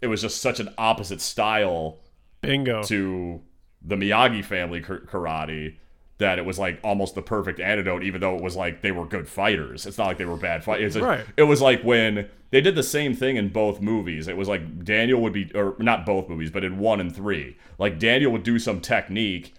it 0.00 0.06
was 0.06 0.22
just 0.22 0.40
such 0.40 0.58
an 0.60 0.72
opposite 0.78 1.20
style 1.20 1.98
Bingo. 2.40 2.82
to 2.84 3.40
the 3.82 3.96
Miyagi 3.96 4.44
family 4.44 4.80
karate 4.80 5.76
that 6.18 6.38
it 6.38 6.44
was 6.44 6.58
like 6.58 6.78
almost 6.82 7.14
the 7.14 7.22
perfect 7.22 7.60
antidote 7.60 8.02
even 8.02 8.20
though 8.20 8.36
it 8.36 8.42
was 8.42 8.54
like 8.56 8.82
they 8.82 8.92
were 8.92 9.06
good 9.06 9.26
fighters 9.28 9.86
it's 9.86 9.96
not 9.98 10.06
like 10.06 10.18
they 10.18 10.24
were 10.26 10.36
bad 10.36 10.62
fighters 10.64 10.98
Right. 10.98 11.24
it 11.36 11.44
was 11.44 11.62
like 11.62 11.82
when 11.82 12.28
they 12.50 12.60
did 12.60 12.74
the 12.74 12.82
same 12.82 13.14
thing 13.14 13.36
in 13.36 13.48
both 13.48 13.80
movies 13.80 14.28
it 14.28 14.36
was 14.36 14.48
like 14.48 14.84
Daniel 14.84 15.20
would 15.22 15.32
be 15.32 15.50
or 15.54 15.76
not 15.78 16.04
both 16.04 16.28
movies 16.28 16.50
but 16.50 16.62
in 16.64 16.78
1 16.78 17.00
and 17.00 17.14
3 17.14 17.56
like 17.78 17.98
Daniel 17.98 18.32
would 18.32 18.42
do 18.42 18.58
some 18.58 18.80
technique 18.80 19.54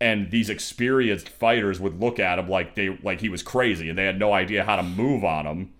and 0.00 0.30
these 0.30 0.48
experienced 0.48 1.28
fighters 1.28 1.78
would 1.80 2.00
look 2.00 2.18
at 2.18 2.38
him 2.38 2.48
like 2.48 2.74
they 2.74 2.96
like 3.02 3.20
he 3.20 3.28
was 3.28 3.42
crazy 3.42 3.88
and 3.88 3.98
they 3.98 4.06
had 4.06 4.18
no 4.18 4.32
idea 4.32 4.64
how 4.64 4.76
to 4.76 4.82
move 4.82 5.24
on 5.24 5.46
him. 5.46 5.72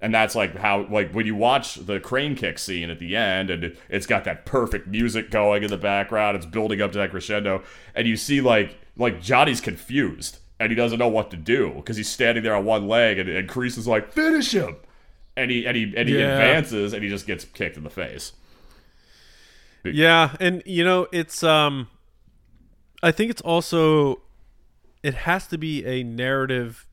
And 0.00 0.12
that's 0.12 0.34
like 0.34 0.56
how 0.56 0.86
like 0.88 1.12
when 1.12 1.26
you 1.26 1.36
watch 1.36 1.76
the 1.76 2.00
crane 2.00 2.34
kick 2.34 2.58
scene 2.58 2.90
at 2.90 2.98
the 2.98 3.14
end 3.14 3.50
and 3.50 3.62
it, 3.64 3.78
it's 3.88 4.06
got 4.06 4.24
that 4.24 4.44
perfect 4.44 4.88
music 4.88 5.30
going 5.30 5.62
in 5.62 5.70
the 5.70 5.76
background 5.76 6.36
it's 6.36 6.46
building 6.46 6.80
up 6.82 6.90
to 6.92 6.98
that 6.98 7.10
crescendo 7.12 7.62
and 7.94 8.08
you 8.08 8.16
see 8.16 8.40
like 8.40 8.78
like 8.96 9.22
johnny's 9.22 9.60
confused 9.60 10.38
and 10.58 10.70
he 10.70 10.76
doesn't 10.76 10.98
know 10.98 11.06
what 11.08 11.30
to 11.30 11.36
do 11.36 11.72
because 11.76 11.96
he's 11.96 12.08
standing 12.08 12.42
there 12.42 12.56
on 12.56 12.64
one 12.64 12.88
leg 12.88 13.18
and, 13.18 13.28
and 13.28 13.48
Kreese 13.48 13.78
is 13.78 13.86
like 13.86 14.12
finish 14.12 14.52
him! 14.52 14.76
And 15.36 15.50
he 15.50 15.66
and 15.66 15.76
he 15.76 15.94
and 15.96 16.08
he 16.08 16.18
Yeah. 16.18 16.30
advances 16.30 16.92
and 16.92 17.02
he 17.02 17.08
just 17.08 17.26
gets 17.26 17.44
kicked 17.44 17.76
in 17.76 17.84
the 17.84 17.90
face. 17.90 18.32
Yeah, 19.84 20.36
and 20.40 20.62
you 20.64 20.84
know, 20.84 21.08
it's 21.12 21.42
um 21.42 21.88
I 23.02 23.10
think 23.10 23.30
it's 23.30 23.42
also 23.42 24.22
it 25.02 25.14
has 25.14 25.46
to 25.48 25.58
be 25.58 25.84
a 25.84 26.04
narrative 26.04 26.86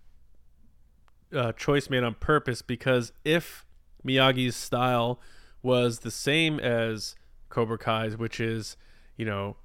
uh, 1.34 1.52
choice 1.54 1.90
made 1.90 2.04
on 2.04 2.16
purpose 2.16 2.62
because 2.62 3.12
if 3.24 3.66
Miyagi's 4.06 4.56
style 4.56 5.20
was 5.62 6.00
the 6.00 6.12
same 6.12 6.60
as 6.60 7.16
Cobra 7.50 7.78
Kai's, 7.78 8.18
which 8.18 8.40
is, 8.40 8.78
you 9.16 9.26
know, 9.26 9.58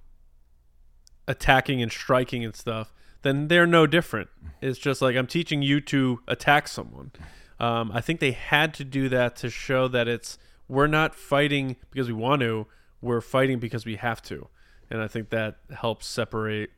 attacking 1.26 1.80
and 1.80 1.90
striking 1.90 2.45
and 2.45 2.55
stuff, 2.55 2.92
then 3.22 3.49
they're 3.49 3.66
no 3.66 3.86
different. 3.86 4.28
It's 4.61 4.78
just 4.78 5.01
like 5.01 5.16
I'm 5.16 5.26
teaching 5.26 5.62
you 5.62 5.80
to 5.82 6.20
attack 6.28 6.68
someone. 6.68 7.12
Um, 7.59 7.90
I 7.95 8.01
think 8.01 8.20
they 8.20 8.32
had 8.32 8.74
to 8.74 8.84
do 8.84 9.09
that 9.09 9.36
to 9.36 9.49
show 9.49 9.88
that 9.88 10.09
it's 10.09 10.36
we're 10.68 10.86
not 10.86 11.14
fighting 11.14 11.76
because 11.90 12.09
we 12.09 12.14
want 12.14 12.40
to, 12.40 12.66
we're 13.01 13.20
fighting 13.20 13.59
because 13.59 13.86
we 13.86 13.97
have 13.97 14.20
to, 14.22 14.49
and 14.95 15.03
I 15.03 15.09
think 15.09 15.30
that 15.30 15.57
helps 15.76 16.07
separate. 16.07 16.70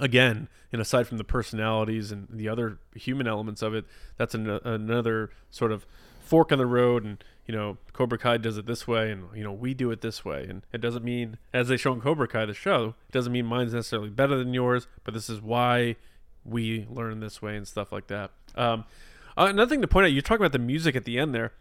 Again, 0.00 0.48
and 0.72 0.82
aside 0.82 1.06
from 1.06 1.18
the 1.18 1.24
personalities 1.24 2.10
and 2.10 2.26
the 2.30 2.48
other 2.48 2.78
human 2.96 3.28
elements 3.28 3.62
of 3.62 3.74
it, 3.74 3.84
that's 4.16 4.34
an, 4.34 4.48
another 4.64 5.30
sort 5.48 5.70
of 5.70 5.86
fork 6.20 6.50
in 6.50 6.58
the 6.58 6.66
road. 6.66 7.04
And 7.04 7.22
you 7.46 7.54
know, 7.54 7.78
Cobra 7.92 8.18
Kai 8.18 8.38
does 8.38 8.58
it 8.58 8.66
this 8.66 8.88
way, 8.88 9.12
and 9.12 9.26
you 9.36 9.44
know, 9.44 9.52
we 9.52 9.72
do 9.72 9.92
it 9.92 10.00
this 10.00 10.24
way. 10.24 10.46
And 10.48 10.66
it 10.72 10.80
doesn't 10.80 11.04
mean, 11.04 11.38
as 11.54 11.68
they 11.68 11.76
show 11.76 11.92
in 11.92 12.00
Cobra 12.00 12.26
Kai, 12.26 12.44
the 12.44 12.54
show, 12.54 12.96
it 13.08 13.12
doesn't 13.12 13.32
mean 13.32 13.46
mine's 13.46 13.72
necessarily 13.72 14.10
better 14.10 14.36
than 14.36 14.52
yours, 14.52 14.88
but 15.04 15.14
this 15.14 15.30
is 15.30 15.40
why 15.40 15.94
we 16.44 16.86
learn 16.90 17.20
this 17.20 17.40
way 17.40 17.56
and 17.56 17.68
stuff 17.68 17.92
like 17.92 18.08
that. 18.08 18.32
Um, 18.56 18.84
uh, 19.36 19.46
another 19.48 19.70
thing 19.70 19.80
to 19.82 19.88
point 19.88 20.06
out, 20.06 20.12
you 20.12 20.22
talk 20.22 20.40
about 20.40 20.52
the 20.52 20.58
music 20.58 20.96
at 20.96 21.04
the 21.04 21.18
end 21.20 21.36
there. 21.36 21.52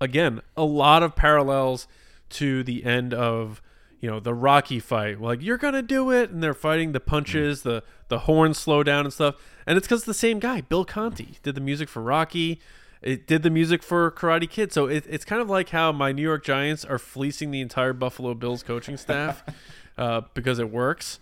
Again, 0.00 0.42
a 0.56 0.64
lot 0.64 1.04
of 1.04 1.14
parallels 1.14 1.86
to 2.30 2.64
the 2.64 2.84
end 2.84 3.14
of 3.14 3.62
you 4.00 4.10
know 4.10 4.20
the 4.20 4.34
Rocky 4.34 4.80
fight. 4.80 5.20
Like 5.20 5.42
you're 5.42 5.58
gonna 5.58 5.82
do 5.82 6.10
it, 6.10 6.30
and 6.30 6.42
they're 6.42 6.54
fighting 6.54 6.92
the 6.92 7.00
punches, 7.00 7.62
the 7.62 7.82
the 8.08 8.20
horns 8.20 8.58
slow 8.58 8.82
down 8.82 9.04
and 9.04 9.12
stuff. 9.12 9.36
And 9.66 9.76
it's 9.76 9.86
because 9.86 10.04
the 10.04 10.14
same 10.14 10.38
guy, 10.38 10.60
Bill 10.60 10.84
Conti, 10.84 11.38
did 11.42 11.54
the 11.54 11.60
music 11.60 11.88
for 11.88 12.02
Rocky. 12.02 12.60
It 13.02 13.26
did 13.26 13.42
the 13.42 13.50
music 13.50 13.82
for 13.82 14.10
Karate 14.10 14.48
Kid. 14.48 14.72
So 14.72 14.86
it, 14.86 15.04
it's 15.08 15.24
kind 15.24 15.42
of 15.42 15.50
like 15.50 15.70
how 15.70 15.92
my 15.92 16.12
New 16.12 16.22
York 16.22 16.44
Giants 16.44 16.84
are 16.84 16.98
fleecing 16.98 17.50
the 17.50 17.60
entire 17.60 17.92
Buffalo 17.92 18.34
Bills 18.34 18.62
coaching 18.62 18.96
staff 18.96 19.44
uh, 19.98 20.22
because 20.34 20.58
it 20.58 20.70
works. 20.70 21.20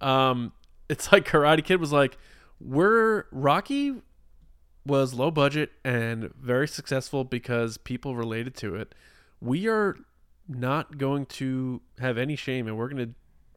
Um, 0.00 0.52
it's 0.88 1.12
like 1.12 1.26
Karate 1.26 1.64
Kid 1.64 1.80
was 1.80 1.92
like, 1.92 2.16
we're 2.60 3.24
Rocky 3.32 3.96
was 4.86 5.12
low 5.12 5.30
budget 5.30 5.72
and 5.84 6.32
very 6.40 6.68
successful 6.68 7.24
because 7.24 7.76
people 7.76 8.14
related 8.14 8.54
to 8.54 8.76
it. 8.76 8.94
We 9.40 9.66
are 9.66 9.96
not 10.48 10.98
going 10.98 11.26
to 11.26 11.80
have 11.98 12.18
any 12.18 12.36
shame 12.36 12.66
and 12.66 12.76
we're 12.76 12.88
going 12.88 13.08
to 13.08 13.14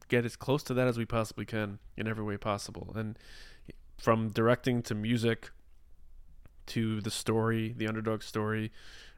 get 0.08 0.26
as 0.26 0.36
close 0.36 0.64
to 0.64 0.74
that 0.74 0.88
as 0.88 0.98
we 0.98 1.06
possibly 1.06 1.46
can 1.46 1.80
in 1.96 2.08
every 2.08 2.24
way 2.24 2.38
possible. 2.38 2.92
And 2.96 3.18
from 3.98 4.30
directing 4.30 4.82
to 4.84 4.96
music 4.96 5.52
to 6.68 7.02
the 7.02 7.12
story, 7.12 7.74
the 7.78 7.88
underdog 7.88 8.24
story, 8.24 8.72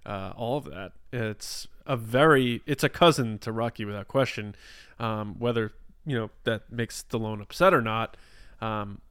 uh, 0.05 0.33
all 0.35 0.57
of 0.57 0.65
that. 0.65 0.93
It's 1.13 1.67
a 1.85 1.95
very, 1.95 2.61
it's 2.65 2.83
a 2.83 2.89
cousin 2.89 3.37
to 3.39 3.51
Rocky 3.51 3.85
without 3.85 4.07
question. 4.07 4.55
Um, 4.99 5.35
whether 5.37 5.73
you 6.05 6.17
know 6.17 6.31
that 6.43 6.71
makes 6.71 7.03
Stallone 7.03 7.41
upset 7.41 7.73
or 7.73 7.81
not, 7.81 8.17
um, 8.61 9.01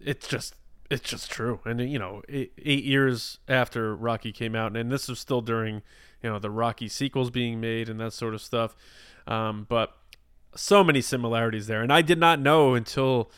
it's 0.00 0.28
just, 0.28 0.54
it's 0.90 1.08
just 1.08 1.30
true. 1.30 1.60
And 1.64 1.80
you 1.90 1.98
know, 1.98 2.22
eight, 2.28 2.52
eight 2.58 2.84
years 2.84 3.38
after 3.48 3.96
Rocky 3.96 4.32
came 4.32 4.54
out, 4.54 4.76
and 4.76 4.90
this 4.92 5.08
was 5.08 5.18
still 5.18 5.40
during, 5.40 5.82
you 6.22 6.30
know, 6.30 6.38
the 6.38 6.50
Rocky 6.50 6.88
sequels 6.88 7.30
being 7.30 7.60
made 7.60 7.88
and 7.88 8.00
that 8.00 8.12
sort 8.12 8.34
of 8.34 8.40
stuff. 8.42 8.74
Um, 9.26 9.66
but 9.68 9.94
so 10.54 10.82
many 10.84 11.00
similarities 11.00 11.66
there, 11.66 11.82
and 11.82 11.92
I 11.92 12.02
did 12.02 12.18
not 12.18 12.40
know 12.40 12.74
until 12.74 13.30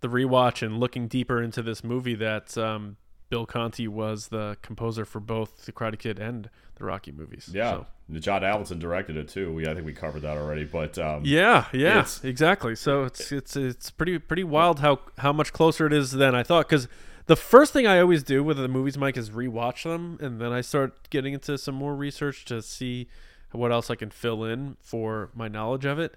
the 0.00 0.08
rewatch 0.08 0.64
and 0.64 0.78
looking 0.78 1.06
deeper 1.08 1.42
into 1.42 1.62
this 1.62 1.82
movie 1.84 2.14
that 2.16 2.56
um, 2.58 2.96
Bill 3.30 3.46
Conti 3.46 3.88
was 3.88 4.28
the 4.28 4.56
composer 4.62 5.04
for 5.04 5.20
both 5.20 5.64
the 5.66 5.72
Karate 5.72 5.98
Kid 5.98 6.18
and 6.18 6.50
the 6.76 6.84
Rocky 6.84 7.12
movies. 7.12 7.50
yeah 7.52 7.70
So- 7.72 7.86
john 8.18 8.42
Avildsen 8.42 8.78
directed 8.78 9.16
it 9.16 9.28
too 9.28 9.50
we, 9.54 9.66
i 9.66 9.72
think 9.72 9.86
we 9.86 9.94
covered 9.94 10.20
that 10.22 10.36
already 10.36 10.64
but 10.64 10.98
um 10.98 11.22
Yeah, 11.24 11.64
yeah, 11.72 12.04
exactly. 12.22 12.74
So 12.76 13.04
it's 13.04 13.32
it's 13.32 13.56
it's 13.56 13.90
pretty 13.90 14.18
pretty 14.18 14.44
wild 14.44 14.80
how 14.80 14.98
how 15.18 15.32
much 15.32 15.54
closer 15.54 15.86
it 15.86 15.92
is 15.94 16.10
than 16.10 16.34
I 16.34 16.42
thought. 16.42 16.68
Because 16.68 16.86
the 17.26 17.36
first 17.36 17.72
thing 17.72 17.86
I 17.86 18.00
always 18.00 18.22
do 18.22 18.42
with 18.42 18.56
the 18.56 18.68
movies, 18.68 18.98
Mike, 18.98 19.16
is 19.16 19.30
rewatch 19.30 19.84
them, 19.84 20.18
and 20.20 20.40
then 20.40 20.52
I 20.52 20.60
start 20.60 21.08
getting 21.10 21.34
into 21.34 21.56
some 21.58 21.74
more 21.74 21.94
research 21.94 22.44
to 22.46 22.60
see 22.62 23.08
what 23.52 23.72
else 23.72 23.90
I 23.90 23.94
can 23.94 24.10
fill 24.10 24.44
in 24.44 24.76
for 24.80 25.30
my 25.34 25.48
knowledge 25.48 25.84
of 25.84 25.98
it. 25.98 26.14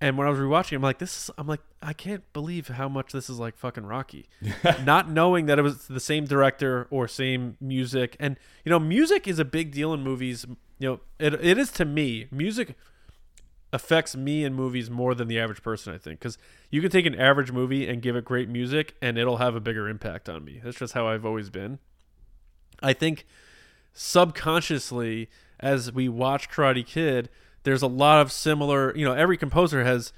And 0.00 0.18
when 0.18 0.26
I 0.26 0.30
was 0.30 0.40
rewatching, 0.40 0.74
I'm 0.74 0.82
like, 0.82 0.98
this 0.98 1.16
is, 1.16 1.30
I'm 1.38 1.46
like, 1.46 1.60
I 1.80 1.92
can't 1.92 2.24
believe 2.32 2.66
how 2.66 2.88
much 2.88 3.12
this 3.12 3.30
is 3.30 3.38
like 3.38 3.56
fucking 3.56 3.86
Rocky. 3.86 4.28
Not 4.84 5.08
knowing 5.08 5.46
that 5.46 5.60
it 5.60 5.62
was 5.62 5.86
the 5.86 6.00
same 6.00 6.24
director 6.24 6.88
or 6.90 7.06
same 7.06 7.56
music. 7.60 8.16
And, 8.18 8.36
you 8.64 8.70
know, 8.70 8.80
music 8.80 9.28
is 9.28 9.38
a 9.38 9.44
big 9.44 9.70
deal 9.70 9.94
in 9.94 10.02
movies. 10.02 10.44
You 10.80 10.88
know, 10.88 11.00
it, 11.20 11.34
it 11.34 11.56
is 11.56 11.70
to 11.72 11.84
me. 11.84 12.26
Music 12.32 12.74
affects 13.72 14.14
me 14.14 14.44
in 14.44 14.54
movies 14.54 14.90
more 14.90 15.14
than 15.14 15.28
the 15.28 15.38
average 15.38 15.62
person, 15.62 15.94
I 15.94 15.98
think. 15.98 16.20
Because 16.20 16.36
you 16.70 16.80
can 16.80 16.90
take 16.90 17.06
an 17.06 17.18
average 17.18 17.50
movie 17.50 17.88
and 17.88 18.02
give 18.02 18.16
it 18.16 18.24
great 18.24 18.48
music 18.48 18.94
and 19.00 19.16
it'll 19.16 19.38
have 19.38 19.54
a 19.54 19.60
bigger 19.60 19.88
impact 19.88 20.28
on 20.28 20.44
me. 20.44 20.60
That's 20.62 20.78
just 20.78 20.92
how 20.94 21.08
I've 21.08 21.24
always 21.24 21.48
been. 21.50 21.78
I 22.82 22.92
think 22.92 23.24
subconsciously, 23.94 25.28
as 25.60 25.92
we 25.92 26.08
watch 26.08 26.50
Karate 26.50 26.86
Kid, 26.86 27.30
there's 27.62 27.82
a 27.82 27.86
lot 27.86 28.20
of 28.20 28.32
similar, 28.32 28.94
you 28.96 29.04
know, 29.04 29.14
every 29.14 29.36
composer 29.36 29.84
has 29.84 30.12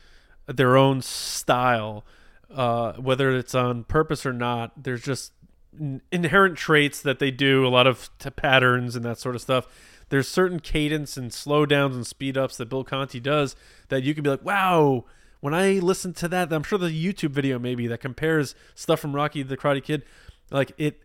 their 0.47 0.77
own 0.77 1.03
style, 1.03 2.05
uh, 2.53 2.95
whether 2.95 3.37
it's 3.37 3.55
on 3.55 3.85
purpose 3.85 4.25
or 4.27 4.33
not. 4.33 4.83
There's 4.83 5.03
just 5.03 5.33
inherent 6.11 6.57
traits 6.57 7.01
that 7.03 7.19
they 7.19 7.31
do, 7.31 7.67
a 7.67 7.69
lot 7.69 7.87
of 7.87 8.11
t- 8.19 8.31
patterns 8.31 8.97
and 8.97 9.05
that 9.05 9.19
sort 9.19 9.35
of 9.35 9.43
stuff. 9.43 9.67
There's 10.15 10.29
certain 10.29 10.61
cadence 10.61 11.17
and 11.17 11.33
slowdowns 11.33 11.95
and 11.95 12.07
speed 12.07 12.39
ups 12.39 12.57
that 12.59 12.69
Bill 12.69 12.85
Conti 12.85 13.19
does 13.19 13.57
that 13.89 14.05
you 14.05 14.15
can 14.15 14.23
be 14.23 14.31
like, 14.31 14.45
wow, 14.45 15.07
when 15.41 15.53
I 15.53 15.81
listen 15.81 16.15
to 16.15 16.29
that, 16.29 16.53
I'm 16.53 16.63
sure 16.63 16.79
the 16.79 16.87
YouTube 16.87 17.33
video 17.33 17.59
maybe 17.59 17.89
that 17.89 17.99
compares 17.99 18.55
stuff 18.77 19.01
from 19.01 19.13
Rocky 19.13 19.43
to 19.43 19.49
the 19.49 19.57
Karate 19.57 19.83
Kid, 19.83 20.05
like 20.53 20.71
it, 20.79 21.03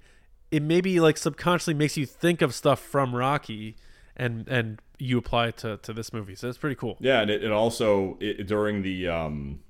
it 0.52 0.62
maybe 0.62 1.00
like 1.00 1.18
subconsciously 1.18 1.74
makes 1.74 1.98
you 1.98 2.06
think 2.06 2.44
of 2.44 2.54
stuff 2.54 2.80
from 2.80 3.16
Rocky, 3.16 3.78
and 4.16 4.48
and 4.48 4.80
you 5.00 5.18
apply 5.18 5.48
it 5.48 5.58
to 5.58 5.78
to 5.78 5.92
this 5.92 6.14
movie. 6.14 6.36
So 6.36 6.48
it's 6.48 6.60
pretty 6.60 6.76
cool. 6.76 6.96
Yeah, 7.00 7.22
and 7.24 7.32
it, 7.32 7.44
it 7.44 7.52
also 7.52 8.16
it, 8.20 8.46
during 8.46 8.84
the 8.84 9.08
um, 9.08 9.62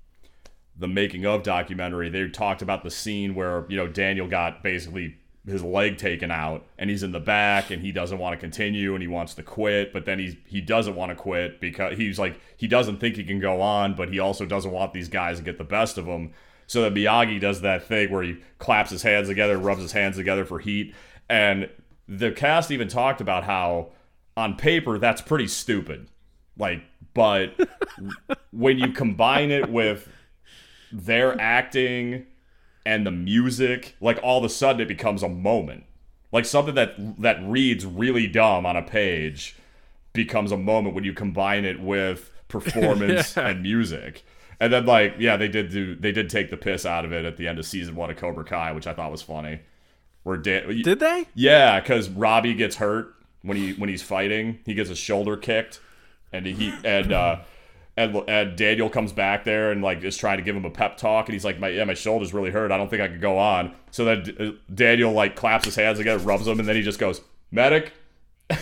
the 0.77 0.89
making 0.89 1.25
of 1.25 1.43
documentary, 1.43 2.09
they 2.09 2.27
talked 2.27 2.61
about 2.61 2.83
the 2.83 2.91
scene 2.91 3.35
where 3.35 3.65
you 3.69 3.77
know 3.77 3.87
Daniel 3.87 4.27
got 4.27 4.63
basically 4.63 5.15
his 5.45 5.63
leg 5.63 5.97
taken 5.97 6.31
out, 6.31 6.65
and 6.77 6.89
he's 6.89 7.03
in 7.03 7.11
the 7.11 7.19
back, 7.19 7.71
and 7.71 7.81
he 7.81 7.91
doesn't 7.91 8.17
want 8.17 8.33
to 8.33 8.37
continue, 8.39 8.93
and 8.93 9.01
he 9.01 9.07
wants 9.07 9.33
to 9.35 9.43
quit, 9.43 9.93
but 9.93 10.05
then 10.05 10.19
he 10.19 10.39
he 10.45 10.61
doesn't 10.61 10.95
want 10.95 11.09
to 11.09 11.15
quit 11.15 11.59
because 11.59 11.97
he's 11.97 12.19
like 12.19 12.39
he 12.57 12.67
doesn't 12.67 12.99
think 12.99 13.15
he 13.15 13.23
can 13.23 13.39
go 13.39 13.61
on, 13.61 13.95
but 13.95 14.09
he 14.09 14.19
also 14.19 14.45
doesn't 14.45 14.71
want 14.71 14.93
these 14.93 15.09
guys 15.09 15.37
to 15.37 15.43
get 15.43 15.57
the 15.57 15.63
best 15.63 15.97
of 15.97 16.05
him. 16.05 16.33
So 16.67 16.83
that 16.83 16.93
Miyagi 16.93 17.39
does 17.39 17.61
that 17.61 17.83
thing 17.83 18.11
where 18.11 18.21
he 18.21 18.37
claps 18.59 18.91
his 18.91 19.01
hands 19.01 19.27
together, 19.27 19.57
rubs 19.57 19.81
his 19.81 19.91
hands 19.91 20.17
together 20.17 20.45
for 20.45 20.59
heat, 20.59 20.93
and 21.27 21.69
the 22.07 22.31
cast 22.31 22.71
even 22.71 22.87
talked 22.87 23.21
about 23.21 23.43
how 23.43 23.91
on 24.35 24.55
paper 24.55 24.97
that's 24.97 25.21
pretty 25.21 25.47
stupid 25.47 26.09
like 26.57 26.81
but 27.13 27.51
when 28.51 28.79
you 28.79 28.91
combine 28.91 29.51
it 29.51 29.69
with 29.69 30.09
their 30.91 31.39
acting 31.39 32.25
and 32.85 33.05
the 33.05 33.11
music 33.11 33.95
like 34.01 34.19
all 34.23 34.37
of 34.39 34.43
a 34.43 34.49
sudden 34.49 34.81
it 34.81 34.87
becomes 34.87 35.21
a 35.23 35.29
moment 35.29 35.83
Like 36.31 36.45
something 36.45 36.75
that 36.75 36.93
that 37.21 37.37
reads 37.43 37.85
really 37.85 38.27
dumb 38.27 38.65
on 38.65 38.75
a 38.75 38.81
page 38.83 39.55
becomes 40.13 40.51
a 40.51 40.57
moment 40.57 40.95
when 40.95 41.03
you 41.03 41.13
combine 41.13 41.65
it 41.65 41.79
with 41.79 42.31
performance 42.47 43.35
Yeah. 43.37 43.49
and 43.49 43.61
music. 43.61 44.23
And 44.59 44.73
then 44.73 44.85
like 44.85 45.15
yeah, 45.19 45.37
they 45.37 45.47
did 45.47 45.69
do 45.71 45.95
they 45.95 46.11
did 46.11 46.29
take 46.29 46.49
the 46.49 46.57
piss 46.57 46.85
out 46.85 47.05
of 47.05 47.11
it 47.13 47.25
at 47.25 47.37
the 47.37 47.47
end 47.47 47.59
of 47.59 47.65
season 47.65 47.95
1 47.95 48.09
of 48.11 48.17
Cobra 48.17 48.43
Kai, 48.43 48.71
which 48.73 48.87
I 48.87 48.93
thought 48.93 49.11
was 49.11 49.21
funny. 49.21 49.59
Where 50.23 50.35
Dan, 50.37 50.81
Did 50.83 50.99
they? 50.99 51.27
yeah, 51.33 51.79
because 51.79 52.09
Robbie 52.09 52.53
gets 52.53 52.75
hurt 52.75 53.13
when 53.41 53.55
he 53.55 53.73
when 53.73 53.89
he's 53.89 54.01
fighting. 54.03 54.59
He 54.65 54.73
gets 54.73 54.89
his 54.89 54.97
shoulder 54.97 55.37
kicked, 55.37 55.79
and 56.33 56.45
he 56.45 56.73
and 56.83 57.11
uh, 57.13 57.39
and 57.99 58.23
and 58.29 58.55
Daniel 58.57 58.89
comes 58.89 59.11
back 59.11 59.43
there 59.43 59.71
and 59.71 59.81
like 59.81 60.03
is 60.03 60.15
trying 60.17 60.37
to 60.37 60.43
give 60.43 60.55
him 60.55 60.65
a 60.65 60.69
pep 60.71 60.97
talk, 60.97 61.27
and 61.27 61.33
he's 61.33 61.45
like, 61.45 61.59
"My 61.59 61.67
yeah, 61.69 61.83
my 61.83 61.93
shoulder's 61.93 62.33
really 62.33 62.51
hurt. 62.51 62.71
I 62.71 62.77
don't 62.77 62.89
think 62.89 63.01
I 63.01 63.07
could 63.07 63.21
go 63.21 63.37
on." 63.37 63.73
So 63.91 64.05
then 64.05 64.35
uh, 64.39 64.51
Daniel 64.73 65.11
like 65.11 65.35
claps 65.35 65.65
his 65.65 65.75
hands 65.75 65.97
together, 65.97 66.23
rubs 66.23 66.45
them, 66.45 66.59
and 66.59 66.67
then 66.67 66.75
he 66.75 66.81
just 66.81 66.99
goes, 66.99 67.21
"Medic." 67.51 67.91
he- 68.49 68.55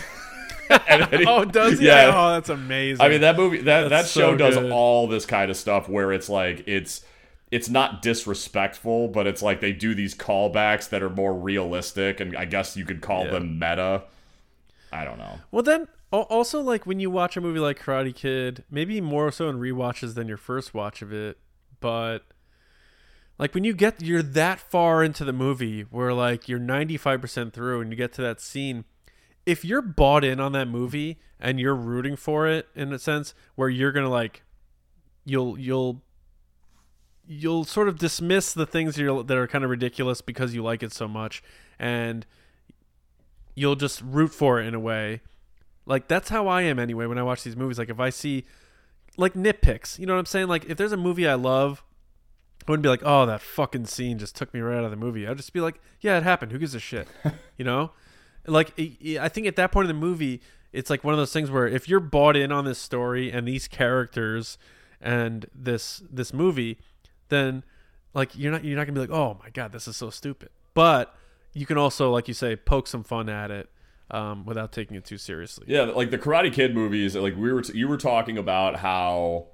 Oh, 1.26 1.44
does 1.44 1.78
he? 1.78 1.86
Yeah. 1.86 2.12
Oh, 2.14 2.32
that's 2.34 2.48
amazing. 2.50 3.04
I 3.04 3.08
mean 3.08 3.20
that 3.22 3.36
movie 3.36 3.62
that 3.62 3.88
that 3.90 4.06
show 4.06 4.32
so 4.32 4.36
does 4.36 4.56
all 4.70 5.06
this 5.06 5.24
kind 5.26 5.50
of 5.50 5.56
stuff 5.56 5.88
where 5.88 6.12
it's 6.12 6.28
like 6.28 6.64
it's 6.66 7.04
it's 7.50 7.70
not 7.70 8.02
disrespectful, 8.02 9.08
but 9.08 9.26
it's 9.26 9.40
like 9.40 9.60
they 9.60 9.72
do 9.72 9.94
these 9.94 10.14
callbacks 10.14 10.88
that 10.90 11.02
are 11.02 11.08
more 11.10 11.32
realistic, 11.32 12.20
and 12.20 12.36
I 12.36 12.44
guess 12.44 12.76
you 12.76 12.84
could 12.84 13.00
call 13.00 13.24
Yeah. 13.24 13.30
them 13.32 13.58
meta. 13.58 14.02
I 14.92 15.04
don't 15.04 15.18
know. 15.18 15.38
Well, 15.50 15.62
then 15.62 15.86
also 16.12 16.60
like 16.60 16.86
when 16.86 17.00
you 17.00 17.10
watch 17.10 17.36
a 17.36 17.40
movie 17.40 17.60
like 17.60 17.78
Karate 17.78 18.14
Kid, 18.14 18.64
maybe 18.70 19.00
more 19.00 19.30
so 19.30 19.48
in 19.48 19.58
rewatches 19.58 20.14
than 20.14 20.28
your 20.28 20.36
first 20.36 20.72
watch 20.72 21.02
of 21.02 21.12
it, 21.12 21.38
but 21.80 22.20
like 23.38 23.54
when 23.54 23.64
you 23.64 23.72
get 23.72 24.02
you're 24.02 24.22
that 24.22 24.58
far 24.58 25.04
into 25.04 25.24
the 25.24 25.32
movie 25.32 25.82
where 25.82 26.12
like 26.12 26.48
you're 26.48 26.58
95% 26.58 27.52
through 27.52 27.80
and 27.80 27.90
you 27.90 27.96
get 27.96 28.12
to 28.14 28.22
that 28.22 28.40
scene, 28.40 28.84
if 29.46 29.64
you're 29.64 29.82
bought 29.82 30.24
in 30.24 30.40
on 30.40 30.52
that 30.52 30.68
movie 30.68 31.18
and 31.38 31.60
you're 31.60 31.74
rooting 31.74 32.16
for 32.16 32.48
it 32.48 32.68
in 32.74 32.92
a 32.92 32.98
sense 32.98 33.34
where 33.54 33.68
you're 33.68 33.92
going 33.92 34.04
to 34.04 34.10
like 34.10 34.42
you'll 35.24 35.58
you'll 35.58 36.02
you'll 37.26 37.64
sort 37.64 37.88
of 37.88 37.98
dismiss 37.98 38.54
the 38.54 38.66
things 38.66 38.96
that 38.96 39.30
are 39.30 39.46
kind 39.46 39.62
of 39.62 39.70
ridiculous 39.70 40.22
because 40.22 40.54
you 40.54 40.62
like 40.62 40.82
it 40.82 40.92
so 40.92 41.06
much 41.06 41.42
and 41.78 42.26
you'll 43.54 43.76
just 43.76 44.00
root 44.00 44.32
for 44.32 44.60
it 44.60 44.66
in 44.66 44.74
a 44.74 44.80
way. 44.80 45.20
Like 45.88 46.06
that's 46.06 46.28
how 46.28 46.46
I 46.46 46.62
am 46.62 46.78
anyway 46.78 47.06
when 47.06 47.18
I 47.18 47.22
watch 47.24 47.42
these 47.42 47.56
movies. 47.56 47.78
Like 47.78 47.88
if 47.88 47.98
I 47.98 48.10
see 48.10 48.44
like 49.16 49.34
nitpicks, 49.34 49.98
you 49.98 50.06
know 50.06 50.12
what 50.12 50.20
I'm 50.20 50.26
saying? 50.26 50.46
Like 50.46 50.66
if 50.66 50.76
there's 50.76 50.92
a 50.92 50.96
movie 50.98 51.26
I 51.26 51.34
love, 51.34 51.82
I 52.66 52.70
wouldn't 52.70 52.82
be 52.84 52.88
like, 52.90 53.02
"Oh, 53.02 53.24
that 53.26 53.40
fucking 53.40 53.86
scene 53.86 54.18
just 54.18 54.36
took 54.36 54.52
me 54.52 54.60
right 54.60 54.76
out 54.76 54.84
of 54.84 54.90
the 54.90 54.96
movie." 54.96 55.26
I'd 55.26 55.38
just 55.38 55.52
be 55.54 55.60
like, 55.60 55.80
"Yeah, 56.00 56.18
it 56.18 56.22
happened. 56.24 56.52
Who 56.52 56.58
gives 56.58 56.74
a 56.74 56.78
shit?" 56.80 57.08
you 57.56 57.64
know? 57.64 57.92
Like 58.46 58.72
i- 58.78 59.28
think 59.28 59.46
at 59.46 59.56
that 59.56 59.72
point 59.72 59.88
in 59.90 59.96
the 59.96 60.00
movie, 60.00 60.40
it's 60.72 60.90
like 60.90 61.02
one 61.04 61.14
of 61.14 61.18
those 61.18 61.32
things 61.32 61.50
where 61.50 61.66
if 61.66 61.88
you're 61.88 62.00
bought 62.00 62.36
in 62.36 62.52
on 62.52 62.64
this 62.66 62.78
story 62.78 63.32
and 63.32 63.48
these 63.48 63.66
characters 63.66 64.58
and 65.00 65.46
this 65.54 66.02
this 66.10 66.34
movie, 66.34 66.78
then 67.30 67.64
like 68.12 68.36
you're 68.36 68.52
not 68.52 68.62
you're 68.64 68.76
not 68.76 68.86
gonna 68.86 68.94
be 68.94 69.00
like, 69.00 69.10
"Oh 69.18 69.38
my 69.42 69.48
god, 69.50 69.72
this 69.72 69.88
is 69.88 69.96
so 69.96 70.10
stupid." 70.10 70.50
But 70.74 71.14
you 71.54 71.64
can 71.64 71.78
also, 71.78 72.10
like 72.12 72.28
you 72.28 72.34
say, 72.34 72.54
poke 72.56 72.86
some 72.86 73.02
fun 73.02 73.28
at 73.30 73.50
it 73.50 73.70
um, 74.10 74.44
without 74.46 74.72
taking 74.72 74.96
it 74.96 75.04
too 75.04 75.18
seriously. 75.18 75.66
Yeah, 75.68 75.82
like 75.82 76.10
the 76.10 76.18
Karate 76.18 76.52
Kid 76.52 76.74
movies. 76.74 77.14
Like 77.14 77.36
we 77.36 77.52
were, 77.52 77.62
you 77.74 77.88
were 77.88 77.96
talking 77.96 78.38
about 78.38 78.76
how 78.76 79.48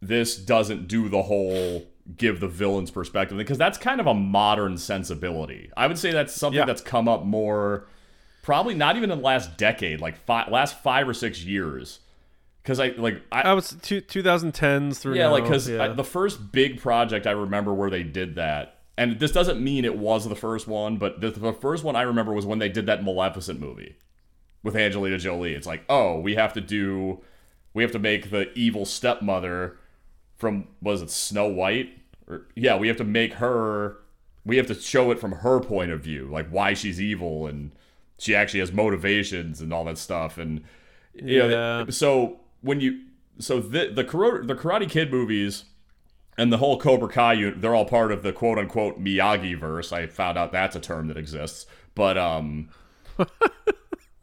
this 0.00 0.36
doesn't 0.36 0.88
do 0.88 1.08
the 1.08 1.22
whole 1.22 1.86
give 2.16 2.40
the 2.40 2.48
villain's 2.48 2.90
perspective 2.90 3.38
because 3.38 3.58
that's 3.58 3.78
kind 3.78 4.00
of 4.00 4.06
a 4.06 4.14
modern 4.14 4.76
sensibility. 4.76 5.70
I 5.76 5.86
would 5.86 5.98
say 5.98 6.10
that's 6.10 6.34
something 6.34 6.58
Yeah. 6.58 6.64
that's 6.64 6.82
come 6.82 7.08
up 7.08 7.24
more, 7.24 7.86
probably 8.42 8.74
not 8.74 8.96
even 8.96 9.10
in 9.10 9.18
the 9.18 9.24
last 9.24 9.56
decade, 9.56 10.00
like 10.00 10.16
five, 10.16 10.50
last 10.50 10.82
five 10.82 11.08
or 11.08 11.14
six 11.14 11.44
years. 11.44 12.00
Because 12.62 12.78
I 12.78 12.88
like 12.88 13.22
I, 13.32 13.42
I 13.42 13.52
was 13.54 13.76
two, 13.82 14.00
2010s 14.00 14.98
through 14.98 15.16
yeah, 15.16 15.24
now, 15.24 15.32
like 15.32 15.44
because 15.44 15.68
yeah. 15.68 15.88
the 15.88 16.04
first 16.04 16.52
big 16.52 16.80
project 16.80 17.26
I 17.26 17.32
remember 17.32 17.74
where 17.74 17.90
they 17.90 18.04
did 18.04 18.36
that, 18.36 18.81
and 18.96 19.18
this 19.18 19.32
doesn't 19.32 19.60
mean 19.62 19.84
it 19.84 19.96
was 19.98 20.28
the 20.28 20.36
first 20.36 20.66
one, 20.68 20.96
but 20.98 21.20
the, 21.20 21.30
the 21.30 21.52
first 21.52 21.82
one 21.84 21.96
I 21.96 22.02
remember 22.02 22.32
was 22.32 22.46
when 22.46 22.58
they 22.58 22.68
did 22.68 22.86
that 22.86 23.02
Maleficent 23.04 23.58
movie 23.60 23.96
with 24.62 24.76
Angelina 24.76 25.18
Jolie. 25.18 25.54
It's 25.54 25.66
like, 25.66 25.82
oh, 25.88 26.18
we 26.20 26.34
have 26.34 26.52
to 26.54 26.60
do, 26.60 27.22
we 27.74 27.82
have 27.82 27.92
to 27.92 27.98
make 27.98 28.30
the 28.30 28.52
evil 28.56 28.84
stepmother 28.84 29.78
from 30.36 30.68
was 30.80 31.02
it 31.02 31.10
Snow 31.10 31.46
White? 31.48 31.90
Or 32.28 32.46
yeah, 32.54 32.76
we 32.76 32.88
have 32.88 32.96
to 32.98 33.04
make 33.04 33.34
her, 33.34 33.96
we 34.44 34.56
have 34.58 34.66
to 34.68 34.74
show 34.74 35.10
it 35.10 35.18
from 35.18 35.32
her 35.32 35.60
point 35.60 35.90
of 35.90 36.00
view, 36.00 36.28
like 36.30 36.48
why 36.50 36.74
she's 36.74 37.00
evil 37.00 37.46
and 37.46 37.70
she 38.18 38.34
actually 38.36 38.60
has 38.60 38.72
motivations 38.72 39.60
and 39.60 39.72
all 39.72 39.84
that 39.84 39.98
stuff, 39.98 40.38
and 40.38 40.62
you 41.14 41.38
know, 41.40 41.48
Yeah. 41.48 41.90
so 41.90 42.40
when 42.60 42.80
you 42.80 43.00
so 43.38 43.58
the 43.60 43.88
the 43.92 44.04
Karo- 44.04 44.44
the 44.44 44.54
Karate 44.54 44.88
Kid 44.88 45.10
movies 45.10 45.64
and 46.36 46.52
the 46.52 46.58
whole 46.58 46.78
Cobra 46.78 47.08
Kai 47.08 47.34
unit, 47.34 47.60
they're 47.60 47.74
all 47.74 47.84
part 47.84 48.12
of 48.12 48.22
the 48.22 48.32
quote 48.32 48.58
unquote 48.58 49.02
Miyagi 49.02 49.58
verse. 49.58 49.92
I 49.92 50.06
found 50.06 50.38
out 50.38 50.52
that's 50.52 50.76
a 50.76 50.80
term 50.80 51.08
that 51.08 51.16
exists, 51.16 51.66
but 51.94 52.16
um, 52.16 52.68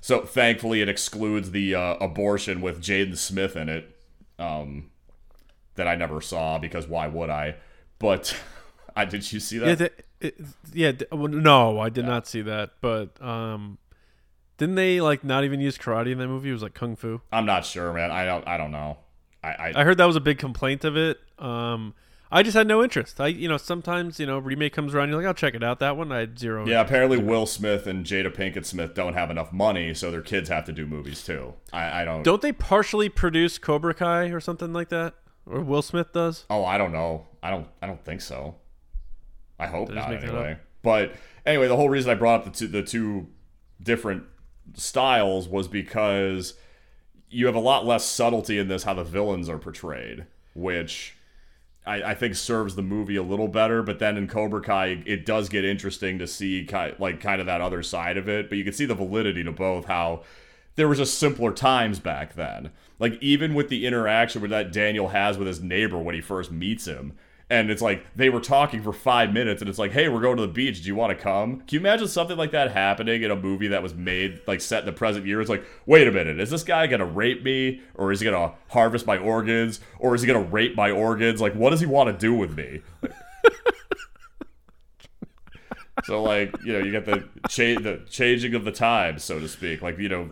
so 0.02 0.22
thankfully 0.22 0.82
it 0.82 0.90
excludes 0.90 1.52
the 1.52 1.76
uh, 1.76 1.96
abortion 1.96 2.62
with 2.62 2.82
Jaden 2.82 3.18
Smith 3.18 3.56
in 3.56 3.70
it, 3.70 3.96
um, 4.38 4.90
that 5.76 5.88
I 5.88 5.96
never 5.96 6.22
saw 6.22 6.58
because 6.58 6.88
why 6.88 7.08
would 7.08 7.30
I? 7.30 7.56
But 8.00 8.36
I 8.96 9.06
did 9.06 9.32
you 9.32 9.40
see 9.40 9.58
that? 9.60 9.68
yeah, 9.68 9.76
the, 9.76 9.92
it, 10.22 10.42
yeah. 10.74 10.92
well, 11.12 11.28
no, 11.28 11.80
I 11.80 11.90
did 11.90 12.06
not 12.06 12.28
see 12.28 12.42
that. 12.42 12.72
But 12.82 13.22
um, 13.22 13.78
didn't 14.58 14.76
they 14.76 15.00
like 15.00 15.24
not 15.24 15.44
even 15.44 15.60
use 15.60 15.78
karate 15.78 16.12
in 16.12 16.18
that 16.18 16.28
movie? 16.28 16.50
It 16.50 16.54
was 16.54 16.64
like 16.64 16.74
kung 16.74 16.96
fu. 16.96 17.22
I'm 17.32 17.46
not 17.46 17.66
sure, 17.66 17.94
man. 17.94 18.12
I 18.12 18.26
don't. 18.26 18.48
I 18.48 18.58
don't 18.58 18.72
know. 18.72 18.98
I, 19.44 19.48
I 19.50 19.74
I 19.76 19.84
heard 19.84 19.98
that 19.98 20.06
was 20.06 20.16
a 20.16 20.22
big 20.22 20.38
complaint 20.38 20.84
of 20.84 20.98
it. 20.98 21.20
Um, 21.38 21.94
I 22.32 22.44
just 22.44 22.56
had 22.56 22.68
no 22.68 22.84
interest. 22.84 23.20
I, 23.20 23.28
you 23.28 23.50
know, 23.50 23.58
sometimes 23.58 24.20
you 24.20 24.26
know, 24.26 24.38
remake 24.38 24.74
comes 24.74 24.94
around, 24.94 25.10
you're 25.10 25.18
like, 25.18 25.26
I'll 25.26 25.34
check 25.34 25.56
it 25.56 25.64
out. 25.64 25.80
That 25.80 25.98
one, 25.98 26.12
I 26.12 26.20
had 26.20 26.38
zero. 26.38 26.68
Yeah, 26.68 26.82
apparently 26.82 27.18
Will 27.18 27.46
Smith 27.46 27.88
and 27.88 28.06
Jada 28.06 28.34
Pinkett 28.34 28.66
Smith 28.66 28.94
don't 28.94 29.14
have 29.14 29.32
enough 29.32 29.52
money, 29.52 29.94
so 29.94 30.12
their 30.12 30.22
kids 30.22 30.50
have 30.50 30.66
to 30.66 30.72
do 30.72 30.86
movies 30.86 31.24
too. 31.24 31.54
I, 31.74 32.02
I 32.02 32.06
don't. 32.06 32.24
Don't 32.24 32.42
they 32.42 32.52
partially 32.52 33.10
produce 33.10 33.58
Cobra 33.58 33.94
Kai 33.94 34.26
or 34.26 34.40
something 34.40 34.74
like 34.74 34.90
that? 34.90 35.16
Or 35.46 35.62
Will 35.62 35.82
Smith 35.82 36.14
does? 36.14 36.46
Oh, 36.50 36.64
I 36.64 36.78
don't 36.78 36.92
know. 36.92 37.26
I 37.42 37.50
don't. 37.50 37.68
I 37.82 37.88
don't 37.88 38.04
think 38.04 38.22
so. 38.22 38.56
I 39.58 39.68
hope 39.68 39.90
not. 39.90 40.14
Anyway, 40.14 40.58
but 40.84 41.16
anyway, 41.46 41.68
the 41.68 41.76
whole 41.76 41.90
reason 41.90 42.12
I 42.12 42.16
brought 42.16 42.42
up 42.42 42.46
the 42.46 42.52
two, 42.52 42.68
the 42.68 42.84
two 42.84 43.28
different 43.82 44.24
styles 44.76 45.48
was 45.48 45.68
because 45.68 46.54
you 47.30 47.46
have 47.46 47.56
a 47.56 47.60
lot 47.60 47.86
less 47.86 48.06
subtlety 48.06 48.58
in 48.58 48.68
this 48.68 48.84
how 48.84 48.94
the 48.94 49.04
villains 49.04 49.50
are 49.50 49.58
portrayed, 49.58 50.26
which 50.54 51.16
I, 51.86 52.04
I 52.04 52.16
think 52.16 52.36
serves 52.36 52.76
the 52.76 52.82
movie 52.82 53.16
a 53.16 53.24
little 53.24 53.48
better. 53.48 53.84
But 53.84 54.00
then 54.00 54.18
in 54.18 54.28
Cobra 54.28 54.62
Kai, 54.62 55.04
it 55.06 55.26
does 55.26 55.50
get 55.50 55.66
interesting 55.66 56.20
to 56.20 56.28
see 56.28 56.66
ki 56.66 56.94
like 57.00 57.20
kind 57.20 57.40
of 57.40 57.48
that 57.48 57.62
other 57.62 57.84
side 57.84 58.18
of 58.18 58.28
it. 58.28 58.50
But 58.50 58.58
you 58.58 58.64
can 58.64 58.74
see 58.74 58.86
the 58.86 58.96
validity 58.96 59.44
to 59.44 59.52
both 59.52 59.86
how 59.86 60.24
there 60.76 60.88
was 60.88 60.98
just 60.98 61.18
simpler 61.20 61.52
times 61.52 62.00
back 62.00 62.36
then. 62.36 62.72
Like 63.00 63.22
even 63.22 63.54
with 63.54 63.70
the 63.70 63.86
interaction 63.86 64.42
with 64.42 64.52
that 64.52 64.72
Daniel 64.72 65.10
has 65.10 65.38
with 65.38 65.48
his 65.48 65.62
neighbor 65.62 65.98
when 65.98 66.16
he 66.16 66.22
first 66.22 66.52
meets 66.52 66.86
him. 66.86 67.18
And 67.52 67.72
it's 67.72 67.82
like 67.82 68.06
they 68.16 68.30
were 68.30 68.42
talking 68.42 68.84
for 68.84 68.94
five 68.94 69.34
minutes, 69.34 69.62
and 69.62 69.70
it's 69.70 69.80
like, 69.80 69.92
"Hey, 69.92 70.08
we're 70.08 70.22
going 70.22 70.38
to 70.38 70.44
the 70.44 70.54
beach. 70.54 70.84
Do 70.84 70.88
you 70.88 70.96
want 70.96 71.18
to 71.18 71.24
come?" 71.24 71.62
Can 71.62 71.68
you 71.70 71.80
imagine 71.80 72.08
something 72.08 72.38
like 72.38 72.52
that 72.52 72.72
happening 72.72 73.24
in 73.24 73.32
a 73.32 73.36
movie 73.36 73.68
that 73.70 73.82
was 73.82 73.96
made 73.96 74.40
like 74.46 74.62
set 74.62 74.82
in 74.82 74.86
the 74.86 74.92
present 74.92 75.26
year? 75.26 75.42
It's 75.42 75.50
like, 75.50 75.66
wait 75.88 76.08
a 76.08 76.12
minute, 76.12 76.40
is 76.40 76.52
this 76.52 76.62
guy 76.64 76.86
gonna 76.86 77.06
rape 77.06 77.44
me, 77.44 77.82
or 77.96 78.12
is 78.12 78.20
he 78.20 78.26
gonna 78.26 78.54
harvest 78.70 79.08
my 79.08 79.18
organs, 79.18 79.80
or 79.98 80.14
is 80.14 80.22
he 80.22 80.28
gonna 80.28 80.42
rape 80.42 80.76
my 80.76 80.92
organs? 80.92 81.42
Like, 81.42 81.54
what 81.56 81.72
does 81.72 81.80
he 81.80 81.88
want 81.88 82.08
to 82.08 82.14
do 82.18 82.36
with 82.36 82.56
me? 82.56 82.82
so, 86.06 86.22
like, 86.22 86.54
you 86.64 86.74
know, 86.74 86.80
you 86.80 86.92
get 86.92 87.06
the 87.06 87.28
cha- 87.50 87.82
the 87.82 88.02
changing 88.10 88.54
of 88.54 88.64
the 88.64 88.72
times, 88.72 89.24
so 89.24 89.40
to 89.40 89.48
speak. 89.48 89.82
Like, 89.82 89.98
you 89.98 90.10
know, 90.10 90.30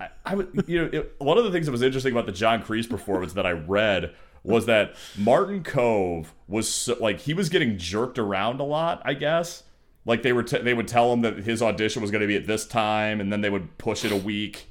I, 0.00 0.08
I 0.24 0.34
would, 0.34 0.64
you 0.66 0.82
know, 0.82 0.90
it, 0.92 1.14
one 1.18 1.38
of 1.38 1.44
the 1.44 1.50
things 1.50 1.66
that 1.66 1.72
was 1.72 1.82
interesting 1.82 2.12
about 2.12 2.26
the 2.26 2.32
John 2.32 2.62
Kreese 2.62 2.88
performance 2.88 3.32
that 3.34 3.46
I 3.46 3.52
read 3.52 4.14
was 4.48 4.66
that 4.66 4.94
Martin 5.16 5.62
Kove 5.62 6.26
was 6.46 6.68
so, 6.68 6.96
like 7.00 7.20
he 7.20 7.34
was 7.34 7.48
getting 7.48 7.78
jerked 7.78 8.18
around 8.18 8.60
a 8.60 8.64
lot. 8.64 9.02
I 9.04 9.14
guess 9.14 9.62
like 10.04 10.22
they 10.22 10.32
were 10.32 10.42
t- 10.42 10.58
they 10.58 10.74
would 10.74 10.88
tell 10.88 11.12
him 11.12 11.20
that 11.20 11.38
his 11.38 11.62
audition 11.62 12.00
was 12.02 12.10
going 12.10 12.22
to 12.22 12.26
be 12.26 12.36
at 12.36 12.46
this 12.46 12.66
time, 12.66 13.20
and 13.20 13.32
then 13.32 13.42
they 13.42 13.50
would 13.50 13.76
push 13.78 14.04
it 14.04 14.12
a 14.12 14.16
week. 14.16 14.66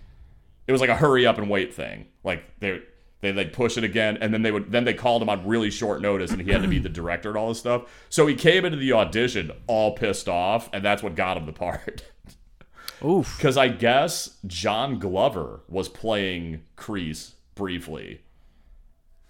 It 0.66 0.72
was 0.72 0.82
like 0.82 0.90
a 0.90 0.96
hurry 0.96 1.26
up 1.26 1.38
and 1.38 1.50
wait 1.50 1.74
thing. 1.74 2.08
Like 2.24 2.44
they 2.60 2.82
they 3.22 3.32
like 3.32 3.54
push 3.54 3.78
it 3.78 3.84
again, 3.84 4.18
and 4.20 4.34
then 4.34 4.42
they 4.42 4.52
would 4.52 4.72
then 4.72 4.84
they 4.84 4.96
called 4.96 5.22
him 5.22 5.30
on 5.30 5.46
really 5.46 5.70
short 5.70 6.02
notice, 6.02 6.32
and 6.32 6.42
he 6.42 6.52
had 6.52 6.64
to 6.64 6.68
be 6.68 6.80
the 6.80 6.90
director 6.90 7.30
and 7.30 7.38
all 7.38 7.50
this 7.50 7.60
stuff. 7.60 7.84
So 8.10 8.26
he 8.26 8.36
came 8.36 8.66
into 8.66 8.78
the 8.78 8.94
audition 8.94 9.52
all 9.68 9.96
pissed 9.96 10.28
off, 10.28 10.70
and 10.74 10.84
that's 10.84 11.04
what 11.04 11.16
got 11.16 11.38
him 11.38 11.46
the 11.46 11.54
part. 11.54 12.04
Oof. 13.06 13.38
Because 13.38 13.58
I 13.58 13.68
guess 13.68 14.38
John 14.48 14.98
Glover 14.98 15.62
was 15.68 15.88
playing 15.88 16.64
Kreese 16.76 17.34
briefly. 17.54 18.22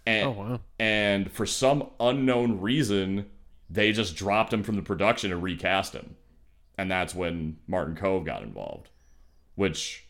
And, 0.08 0.28
Oh, 0.28 0.32
wow. 0.32 0.60
and 0.80 1.32
for 1.32 1.46
some 1.46 1.90
unknown 2.00 2.62
reason, 2.62 3.30
they 3.70 3.92
just 3.92 4.16
dropped 4.16 4.54
him 4.54 4.64
from 4.64 4.76
the 4.78 4.82
production 4.82 5.32
and 5.32 5.44
recast 5.44 5.94
him. 5.94 6.16
and 6.80 6.90
that's 6.92 7.14
when 7.16 7.58
Martin 7.68 7.96
Kove 7.96 8.24
got 8.26 8.44
involved. 8.44 8.90
Which, 9.56 10.06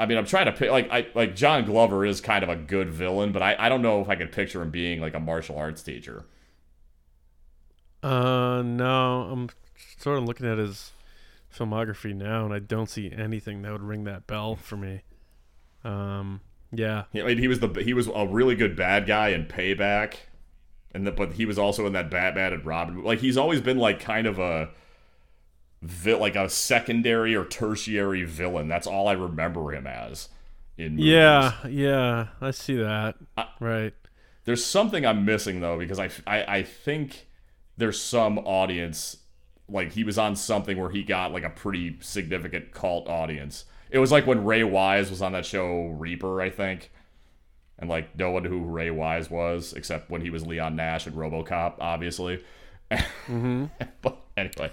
I 0.00 0.06
mean, 0.06 0.18
I'm 0.18 0.26
trying 0.26 0.46
to 0.46 0.52
pick 0.52 0.70
like 0.70 0.90
I 0.90 1.06
like 1.14 1.36
John 1.36 1.64
Glover 1.64 2.04
is 2.04 2.20
kind 2.20 2.42
of 2.42 2.50
a 2.50 2.56
good 2.56 2.90
villain, 2.90 3.30
but 3.32 3.40
I 3.42 3.54
I 3.58 3.68
don't 3.68 3.82
know 3.82 4.00
if 4.00 4.08
I 4.08 4.16
could 4.16 4.32
picture 4.32 4.60
him 4.60 4.70
being 4.70 5.00
like 5.00 5.14
a 5.14 5.20
martial 5.20 5.56
arts 5.56 5.82
teacher. 5.82 6.24
Uh, 8.02 8.62
no, 8.64 9.22
I'm 9.30 9.48
sort 9.98 10.18
of 10.18 10.24
looking 10.24 10.46
at 10.46 10.58
his 10.58 10.90
filmography 11.56 12.14
now, 12.14 12.44
and 12.44 12.52
I 12.52 12.58
don't 12.58 12.90
see 12.90 13.12
anything 13.12 13.62
that 13.62 13.72
would 13.72 13.82
ring 13.82 14.04
that 14.04 14.26
bell 14.26 14.56
for 14.56 14.76
me. 14.76 15.02
Um, 15.84 16.40
yeah, 16.72 17.04
I 17.22 17.26
mean, 17.28 17.38
he 17.38 17.48
was 17.48 17.60
the 17.60 17.68
he 17.82 17.94
was 17.94 18.08
a 18.14 18.26
really 18.26 18.54
good 18.54 18.76
bad 18.76 19.06
guy 19.06 19.28
in 19.28 19.46
Payback, 19.46 20.14
and 20.94 21.06
the, 21.06 21.12
but 21.12 21.34
he 21.34 21.44
was 21.46 21.58
also 21.58 21.86
in 21.86 21.92
that 21.92 22.10
Batman 22.10 22.52
and 22.52 22.64
Robin. 22.64 23.02
Like 23.02 23.20
he's 23.20 23.36
always 23.36 23.60
been 23.60 23.78
like 23.78 24.00
kind 24.00 24.26
of 24.26 24.38
a 24.38 24.70
like 26.04 26.36
a 26.36 26.48
secondary 26.48 27.34
or 27.34 27.44
tertiary 27.44 28.24
villain. 28.24 28.68
That's 28.68 28.86
all 28.86 29.08
I 29.08 29.12
remember 29.12 29.72
him 29.72 29.86
as. 29.86 30.28
In 30.78 30.96
movies. 30.96 31.12
yeah, 31.12 31.66
yeah. 31.68 32.28
I 32.40 32.50
see 32.50 32.76
that. 32.76 33.16
I- 33.36 33.48
right. 33.60 33.94
There's 34.44 34.64
something 34.64 35.04
I'm 35.06 35.24
missing 35.24 35.60
though 35.60 35.78
because 35.78 35.98
I, 35.98 36.10
I 36.26 36.56
I 36.58 36.62
think 36.62 37.28
there's 37.76 38.00
some 38.00 38.38
audience 38.38 39.18
like 39.68 39.92
he 39.92 40.04
was 40.04 40.18
on 40.18 40.34
something 40.36 40.78
where 40.78 40.90
he 40.90 41.02
got 41.02 41.32
like 41.32 41.44
a 41.44 41.50
pretty 41.50 41.98
significant 42.00 42.72
cult 42.72 43.08
audience. 43.08 43.64
It 43.92 43.98
was 43.98 44.10
like 44.10 44.26
when 44.26 44.44
Ray 44.44 44.64
Wise 44.64 45.10
was 45.10 45.22
on 45.22 45.32
that 45.32 45.46
show 45.46 45.86
Reaper, 45.98 46.40
I 46.40 46.50
think. 46.50 46.90
And 47.78 47.90
like 47.90 48.16
no 48.16 48.30
one 48.30 48.42
knew 48.44 48.48
who 48.48 48.60
Ray 48.64 48.90
Wise 48.90 49.30
was 49.30 49.72
except 49.74 50.10
when 50.10 50.22
he 50.22 50.30
was 50.30 50.46
Leon 50.46 50.76
Nash 50.76 51.06
in 51.06 51.12
RoboCop, 51.12 51.74
obviously. 51.80 52.42
Mm-hmm. 52.90 53.66
but 54.02 54.18
anyway, 54.36 54.70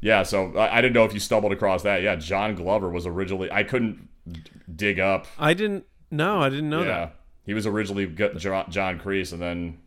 yeah. 0.00 0.22
So 0.22 0.56
I, 0.56 0.78
I 0.78 0.80
didn't 0.80 0.94
know 0.94 1.04
if 1.04 1.12
you 1.14 1.20
stumbled 1.20 1.52
across 1.52 1.82
that. 1.82 2.02
Yeah, 2.02 2.16
John 2.16 2.54
Glover 2.54 2.88
was 2.88 3.06
originally. 3.06 3.50
I 3.50 3.64
couldn't 3.64 4.08
d- 4.30 4.40
dig 4.74 5.00
up. 5.00 5.26
I 5.38 5.54
didn't. 5.54 5.84
No, 6.10 6.40
I 6.40 6.48
didn't 6.48 6.70
know 6.70 6.80
yeah, 6.80 6.86
that. 6.86 7.16
he 7.44 7.54
was 7.54 7.66
originally 7.66 8.06
John 8.06 9.00
Kreese, 9.00 9.32
and 9.32 9.42
then 9.42 9.78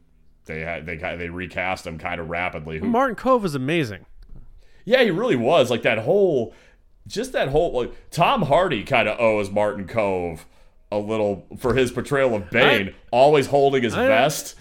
they 0.46 0.62
had 0.62 0.86
they 0.86 0.98
they 0.98 1.30
recast 1.30 1.86
him 1.88 1.98
kind 1.98 2.20
of 2.20 2.30
rapidly. 2.30 2.80
Who, 2.80 2.88
Martin 2.88 3.16
Kove 3.16 3.46
is 3.46 3.56
amazing. 3.56 4.06
yeah, 4.86 5.04
he 5.04 5.12
really 5.12 5.36
was 5.36 5.70
like 5.72 5.84
that 5.84 6.00
whole, 6.00 6.54
just 7.07 7.34
that 7.34 7.49
whole 7.49 7.72
like 7.73 8.10
Tom 8.11 8.44
Hardy 8.44 8.84
kind 8.84 9.07
of 9.07 9.19
owes 9.19 9.49
Martin 9.52 9.86
Kove 9.88 10.41
a 10.91 10.98
little 10.98 11.45
for 11.57 11.73
his 11.73 11.91
portrayal 11.91 12.36
of 12.36 12.49
Bane, 12.49 12.94
always 13.11 13.48
holding 13.48 13.84
his 13.84 13.94
I- 13.95 14.07
vest. 14.07 14.56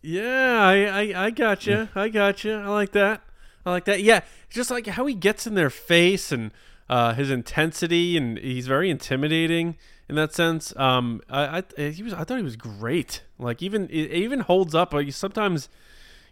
Yeah, 0.00 0.60
I, 0.62 0.84
I, 1.12 1.24
I 1.26 1.30
got 1.30 1.66
you. 1.66 1.88
I 1.94 2.08
got 2.08 2.44
you. 2.44 2.54
I 2.54 2.68
like 2.68 2.92
that. 2.92 3.20
I 3.66 3.70
like 3.72 3.84
that. 3.86 4.00
Yeah, 4.00 4.20
just 4.48 4.70
like 4.70 4.86
how 4.86 5.06
he 5.06 5.14
gets 5.14 5.44
in 5.46 5.54
their 5.54 5.70
face 5.70 6.30
and 6.30 6.52
uh, 6.88 7.14
his 7.14 7.30
intensity, 7.30 8.16
and 8.16 8.38
he's 8.38 8.66
very 8.68 8.90
intimidating 8.90 9.76
in 10.08 10.14
that 10.14 10.32
sense. 10.32 10.74
Um, 10.76 11.20
I, 11.28 11.64
I, 11.76 11.82
he 11.90 12.02
was. 12.02 12.14
I 12.14 12.22
thought 12.24 12.38
he 12.38 12.44
was 12.44 12.56
great. 12.56 13.22
Like 13.38 13.60
even 13.60 13.88
it 13.90 14.12
even 14.12 14.40
holds 14.40 14.74
up. 14.74 14.94
Like 14.94 15.12
sometimes, 15.12 15.68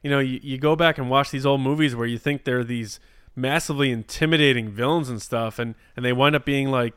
you 0.02 0.10
know, 0.10 0.20
you, 0.20 0.38
you 0.42 0.58
go 0.58 0.76
back 0.76 0.96
and 0.96 1.10
watch 1.10 1.30
these 1.30 1.44
old 1.44 1.60
movies 1.60 1.94
where 1.96 2.06
you 2.06 2.18
think 2.18 2.44
they're 2.44 2.64
these 2.64 3.00
massively 3.36 3.92
intimidating 3.92 4.70
villains 4.70 5.08
and 5.08 5.20
stuff, 5.22 5.58
and 5.58 5.74
and 5.94 6.04
they 6.04 6.12
wind 6.12 6.34
up 6.34 6.44
being 6.44 6.70
like 6.70 6.94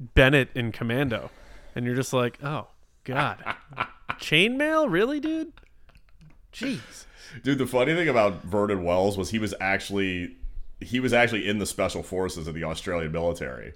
Bennett 0.00 0.48
in 0.54 0.72
Commando, 0.72 1.30
and 1.76 1.84
you're 1.86 1.94
just 1.94 2.12
like, 2.12 2.42
oh 2.42 2.68
god, 3.04 3.44
chainmail, 4.12 4.90
really, 4.90 5.20
dude? 5.20 5.52
Jeez. 6.52 7.06
Dude, 7.42 7.58
the 7.58 7.66
funny 7.66 7.94
thing 7.94 8.08
about 8.08 8.42
Vernon 8.42 8.84
Wells 8.84 9.16
was 9.16 9.30
he 9.30 9.38
was 9.38 9.54
actually 9.60 10.36
he 10.80 10.98
was 11.00 11.12
actually 11.12 11.48
in 11.48 11.58
the 11.58 11.66
special 11.66 12.02
forces 12.02 12.46
of 12.48 12.54
the 12.54 12.64
Australian 12.64 13.12
military. 13.12 13.72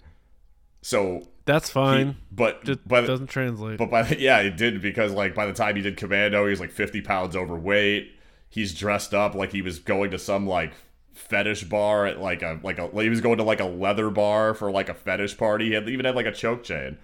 So, 0.83 1.27
That's 1.47 1.69
he- 1.69 1.73
fine. 1.75 2.17
but 2.31 2.65
Just 2.65 2.87
by 2.87 3.01
the, 3.01 3.07
doesn't 3.09 3.27
translate. 3.29 3.79
but 3.79 3.91
by 3.91 4.03
the, 4.03 4.21
yeah, 4.21 4.39
it 4.41 4.57
did 4.57 4.81
because 4.83 5.13
like 5.13 5.35
by 5.35 5.47
the 5.47 5.53
time 5.53 5.77
he 5.77 5.83
did 5.83 5.97
Commando, 5.97 6.45
he 6.45 6.51
was 6.51 6.61
like 6.61 6.71
50 6.71 7.01
pounds 7.03 7.35
overweight. 7.35 8.13
He's 8.49 8.75
dressed 8.75 9.13
up 9.15 9.35
like 9.35 9.53
he 9.53 9.63
was 9.63 9.79
going 9.79 10.11
to 10.13 10.19
some 10.19 10.47
like 10.47 10.73
fetish 11.17 11.65
bar 11.65 12.07
at 12.07 12.21
like 12.21 12.43
a 12.43 12.61
like 12.63 12.79
a 12.79 12.89
he 13.03 13.09
was 13.09 13.21
going 13.21 13.39
to 13.39 13.45
like 13.45 13.61
a 13.61 13.65
leather 13.65 14.11
bar 14.11 14.55
for 14.55 14.71
like 14.71 14.89
a 14.89 14.95
fetish 14.95 15.37
party. 15.37 15.67
He 15.67 15.73
had, 15.73 15.89
even 15.89 16.05
had 16.05 16.15
like 16.15 16.27
a 16.27 16.33
choke 16.33 16.63
chain. 16.63 16.99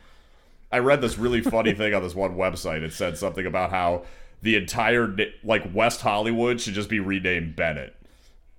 I 0.70 0.78
read 0.78 1.00
this 1.00 1.18
really 1.18 1.40
funny 1.40 1.74
thing 1.74 1.94
on 1.94 2.02
this 2.02 2.14
one 2.14 2.36
website. 2.36 2.82
It 2.82 2.92
said 2.92 3.18
something 3.18 3.46
about 3.46 3.70
how 3.70 4.04
the 4.42 4.56
entire 4.56 5.16
like 5.42 5.74
West 5.74 6.02
Hollywood 6.02 6.60
should 6.60 6.74
just 6.74 6.88
be 6.88 7.00
renamed 7.00 7.56
Bennett 7.56 7.94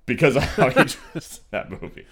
because 0.06 0.36
of 0.36 0.44
how 0.44 0.70
he 0.70 0.84
dressed 1.14 1.50
that 1.52 1.70
movie. 1.70 2.06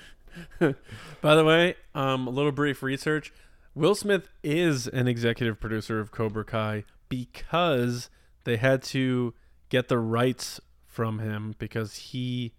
By 1.22 1.36
the 1.36 1.44
way, 1.44 1.76
um, 1.94 2.28
a 2.28 2.32
little 2.32 2.52
brief 2.52 2.82
research. 2.84 3.34
Will 3.74 3.96
Smith 3.96 4.28
is 4.44 4.88
an 4.88 5.08
executive 5.08 5.60
producer 5.60 6.00
of 6.00 6.12
Cobra 6.12 6.44
Kai 6.44 6.84
because 7.10 8.10
they 8.44 8.58
had 8.58 8.84
to 8.84 9.34
get 9.70 9.88
the 9.88 9.98
rights 9.98 10.60
from 10.86 11.20
him 11.20 11.56
because 11.58 11.96
he, 11.96 12.54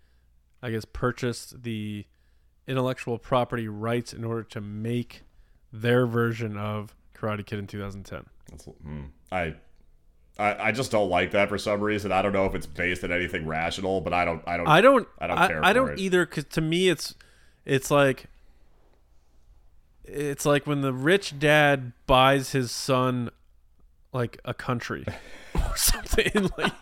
I 0.62 0.70
guess, 0.70 0.84
purchased 0.84 1.62
the 1.62 2.06
intellectual 2.66 3.18
property 3.18 3.68
rights 3.68 4.12
in 4.12 4.24
order 4.24 4.42
to 4.44 4.60
make 4.60 5.22
their 5.72 6.06
version 6.06 6.56
of 6.56 6.94
Karate 7.16 7.44
Kid 7.44 7.58
in 7.58 7.66
2010. 7.66 8.24
That's, 8.50 8.66
mm, 8.66 9.08
I, 9.30 9.54
I 10.38 10.68
I 10.68 10.72
just 10.72 10.90
don't 10.90 11.08
like 11.10 11.32
that 11.32 11.48
for 11.48 11.58
some 11.58 11.80
reason. 11.80 12.12
I 12.12 12.22
don't 12.22 12.32
know 12.32 12.46
if 12.46 12.54
it's 12.54 12.66
based 12.66 13.02
on 13.04 13.12
anything 13.12 13.46
rational, 13.46 14.00
but 14.00 14.12
I 14.12 14.24
don't 14.24 14.42
I 14.46 14.56
don't 14.56 14.68
I 14.68 14.80
don't. 14.80 15.08
I 15.18 15.26
don't 15.26 15.38
care 15.38 15.64
I 15.64 15.68
for 15.68 15.74
don't 15.74 15.90
it. 15.92 15.98
either. 15.98 16.26
Because 16.26 16.44
to 16.44 16.60
me, 16.60 16.88
it's 16.88 17.14
it's 17.64 17.90
like 17.90 18.26
it's 20.04 20.44
like 20.44 20.66
when 20.66 20.80
the 20.80 20.92
rich 20.92 21.38
dad 21.38 21.92
buys 22.06 22.52
his 22.52 22.70
son 22.70 23.30
like 24.12 24.38
a 24.44 24.52
country 24.52 25.04
or 25.54 25.76
something 25.76 26.50
like, 26.58 26.72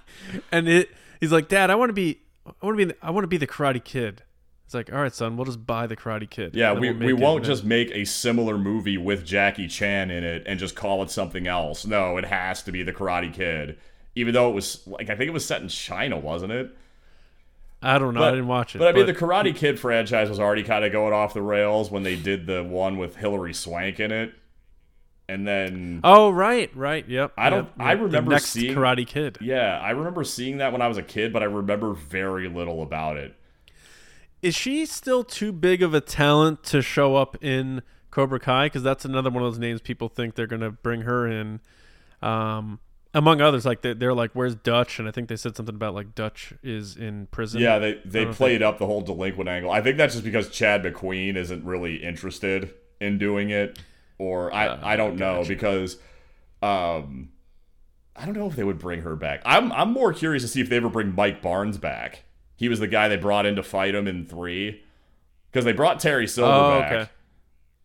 and 0.51 0.69
it 0.69 0.91
he's 1.21 1.33
like, 1.33 1.49
Dad, 1.49 1.71
I 1.71 1.75
want 1.75 1.91
to 1.91 1.95
be, 1.95 2.21
I 2.47 2.67
want 2.67 2.79
to 2.79 2.87
be, 2.87 2.95
I 3.03 3.11
want 3.11 3.25
to 3.25 3.29
be 3.29 3.37
the 3.37 3.47
Karate 3.47 3.83
Kid. 3.83 4.23
It's 4.65 4.75
like, 4.75 4.93
all 4.93 5.01
right, 5.01 5.13
son, 5.13 5.37
we'll 5.37 5.47
just 5.47 5.67
buy 5.67 5.89
the 5.89 5.97
Karate 5.97 6.31
Kid. 6.31 6.55
Yeah, 6.55 6.73
we, 6.73 6.93
we'll 6.93 7.07
we 7.07 7.13
won't 7.13 7.45
just 7.45 7.65
make 7.65 7.91
a 7.91 8.05
similar 8.05 8.57
movie 8.57 8.97
with 8.97 9.27
Jackie 9.27 9.67
Chan 9.67 10.13
in 10.13 10.23
it 10.23 10.45
and 10.47 10.61
just 10.61 10.77
call 10.77 11.03
it 11.03 11.11
something 11.11 11.49
else. 11.49 11.85
No, 11.85 12.17
it 12.19 12.25
has 12.25 12.63
to 12.63 12.73
be 12.73 12.85
the 12.85 12.93
Karate 12.93 13.33
Kid. 13.33 13.79
Even 14.15 14.33
though 14.33 14.49
it 14.49 14.55
was 14.55 14.87
like 14.87 15.11
I 15.11 15.17
think 15.17 15.29
it 15.29 15.33
was 15.33 15.45
set 15.45 15.61
in 15.61 15.69
China, 15.69 16.19
wasn't 16.19 16.53
it? 16.53 16.77
I 17.83 17.99
don't 17.99 18.15
know. 18.15 18.23
I 18.23 18.31
didn't 18.31 18.49
watch 18.49 18.77
it. 18.77 18.79
But 18.79 18.89
I 18.89 18.93
mean, 18.93 19.07
the 19.07 19.15
Karate 19.15 19.57
Kid 19.57 19.81
franchise 19.81 20.29
was 20.29 20.39
already 20.39 20.63
kind 20.63 20.85
of 20.85 20.93
going 20.93 21.15
off 21.15 21.35
the 21.35 21.43
rails 21.43 21.91
when 21.91 22.03
they 22.03 22.15
did 22.15 22.47
the 22.47 22.63
one 22.63 22.99
with 22.99 23.17
Hilary 23.17 23.55
Swank 23.55 23.99
in 23.99 24.13
it, 24.13 24.35
and 25.31 25.47
then 25.47 26.01
oh 26.05 26.31
right, 26.31 26.75
right, 26.77 27.09
yep. 27.09 27.33
I 27.39 27.51
don't- 27.51 27.65
yep, 27.65 27.73
I 27.79 27.91
yep. 27.91 27.99
The 27.99 28.05
remember 28.07 28.31
next 28.33 28.47
seeing- 28.47 28.75
Karate 28.75 29.07
Kid. 29.07 29.39
yeah, 29.41 29.79
I 29.81 29.91
remember 29.91 30.25
seeing 30.25 30.59
that 30.59 30.73
when 30.73 30.83
I 30.83 30.89
was 30.89 30.97
a 30.99 31.03
kid, 31.03 31.33
but 31.33 31.43
I 31.43 31.47
remember 31.47 31.95
very 31.95 32.49
little 32.49 32.83
about 32.83 33.17
it. 33.17 33.35
Is 34.43 34.55
she 34.55 34.87
still 34.87 35.23
too 35.25 35.53
big 35.53 35.83
of 35.83 35.93
a 35.95 36.01
talent 36.01 36.63
to 36.65 36.81
show 36.83 37.17
up 37.17 37.37
in 37.43 37.83
Cobra 38.11 38.41
Kai? 38.41 38.67
Because 38.67 38.83
that's 38.83 39.05
another 39.05 39.29
one 39.31 39.43
of 39.43 39.53
those 39.53 39.59
names 39.59 39.81
people 39.83 40.09
think 40.09 40.35
they're 40.35 40.47
going 40.47 40.63
to 40.63 40.71
bring 40.71 41.03
her 41.03 41.27
in. 41.27 41.61
Um, 42.23 42.81
among 43.13 43.41
others, 43.41 43.67
like 43.67 43.83
they're, 43.83 43.93
they're 43.95 44.15
like, 44.15 44.31
"Where's 44.35 44.55
Dutch?" 44.55 44.99
And 44.99 45.07
I 45.09 45.11
think 45.11 45.29
they 45.29 45.37
said 45.37 45.57
something 45.57 45.75
about 45.75 45.95
like 45.95 46.15
Dutch 46.15 46.55
is 46.63 46.97
in 46.97 47.27
prison. 47.33 47.61
Yeah, 47.61 47.79
they 47.79 48.01
they 48.05 48.25
played 48.27 48.63
up 48.63 48.79
the 48.79 48.87
whole 48.87 49.01
delinquent 49.01 49.49
angle. 49.49 49.71
I 49.71 49.83
think 49.83 49.97
that's 49.97 50.15
just 50.15 50.25
because 50.25 50.49
Chad 50.49 50.83
McQueen 50.85 51.37
isn't 51.37 51.65
really 51.65 51.97
interested 51.97 52.73
in 53.01 53.19
doing 53.19 53.51
it, 53.51 53.79
or 54.21 54.53
I 54.55 54.93
I 54.93 54.97
don't 54.97 55.17
know 55.17 55.43
because, 55.49 55.97
um, 56.63 57.31
I 58.15 58.25
don't 58.27 58.37
know 58.37 58.47
if 58.47 58.55
they 58.57 58.65
would 58.65 58.79
bring 58.79 59.01
her 59.03 59.17
back. 59.17 59.41
I'm 59.45 59.73
I'm 59.73 59.93
more 59.93 60.13
curious 60.13 60.43
to 60.43 60.49
see 60.49 60.61
if 60.61 60.69
they 60.69 60.77
ever 60.77 60.89
bring 60.91 61.15
Mike 61.15 61.41
Barnes 61.43 61.79
back. 61.79 62.25
He 62.57 62.69
was 62.69 62.79
the 62.81 62.87
guy 62.87 63.09
they 63.09 63.17
brought 63.17 63.47
in 63.47 63.57
to 63.57 63.63
fight 63.63 63.95
him 63.95 64.07
in 64.07 64.27
three, 64.27 64.83
because 65.51 65.65
they 65.65 65.73
brought 65.73 65.99
Terry 66.01 66.27
Silver 66.29 66.53
Oh, 66.53 66.81
back, 66.81 66.93
okay. 66.93 67.11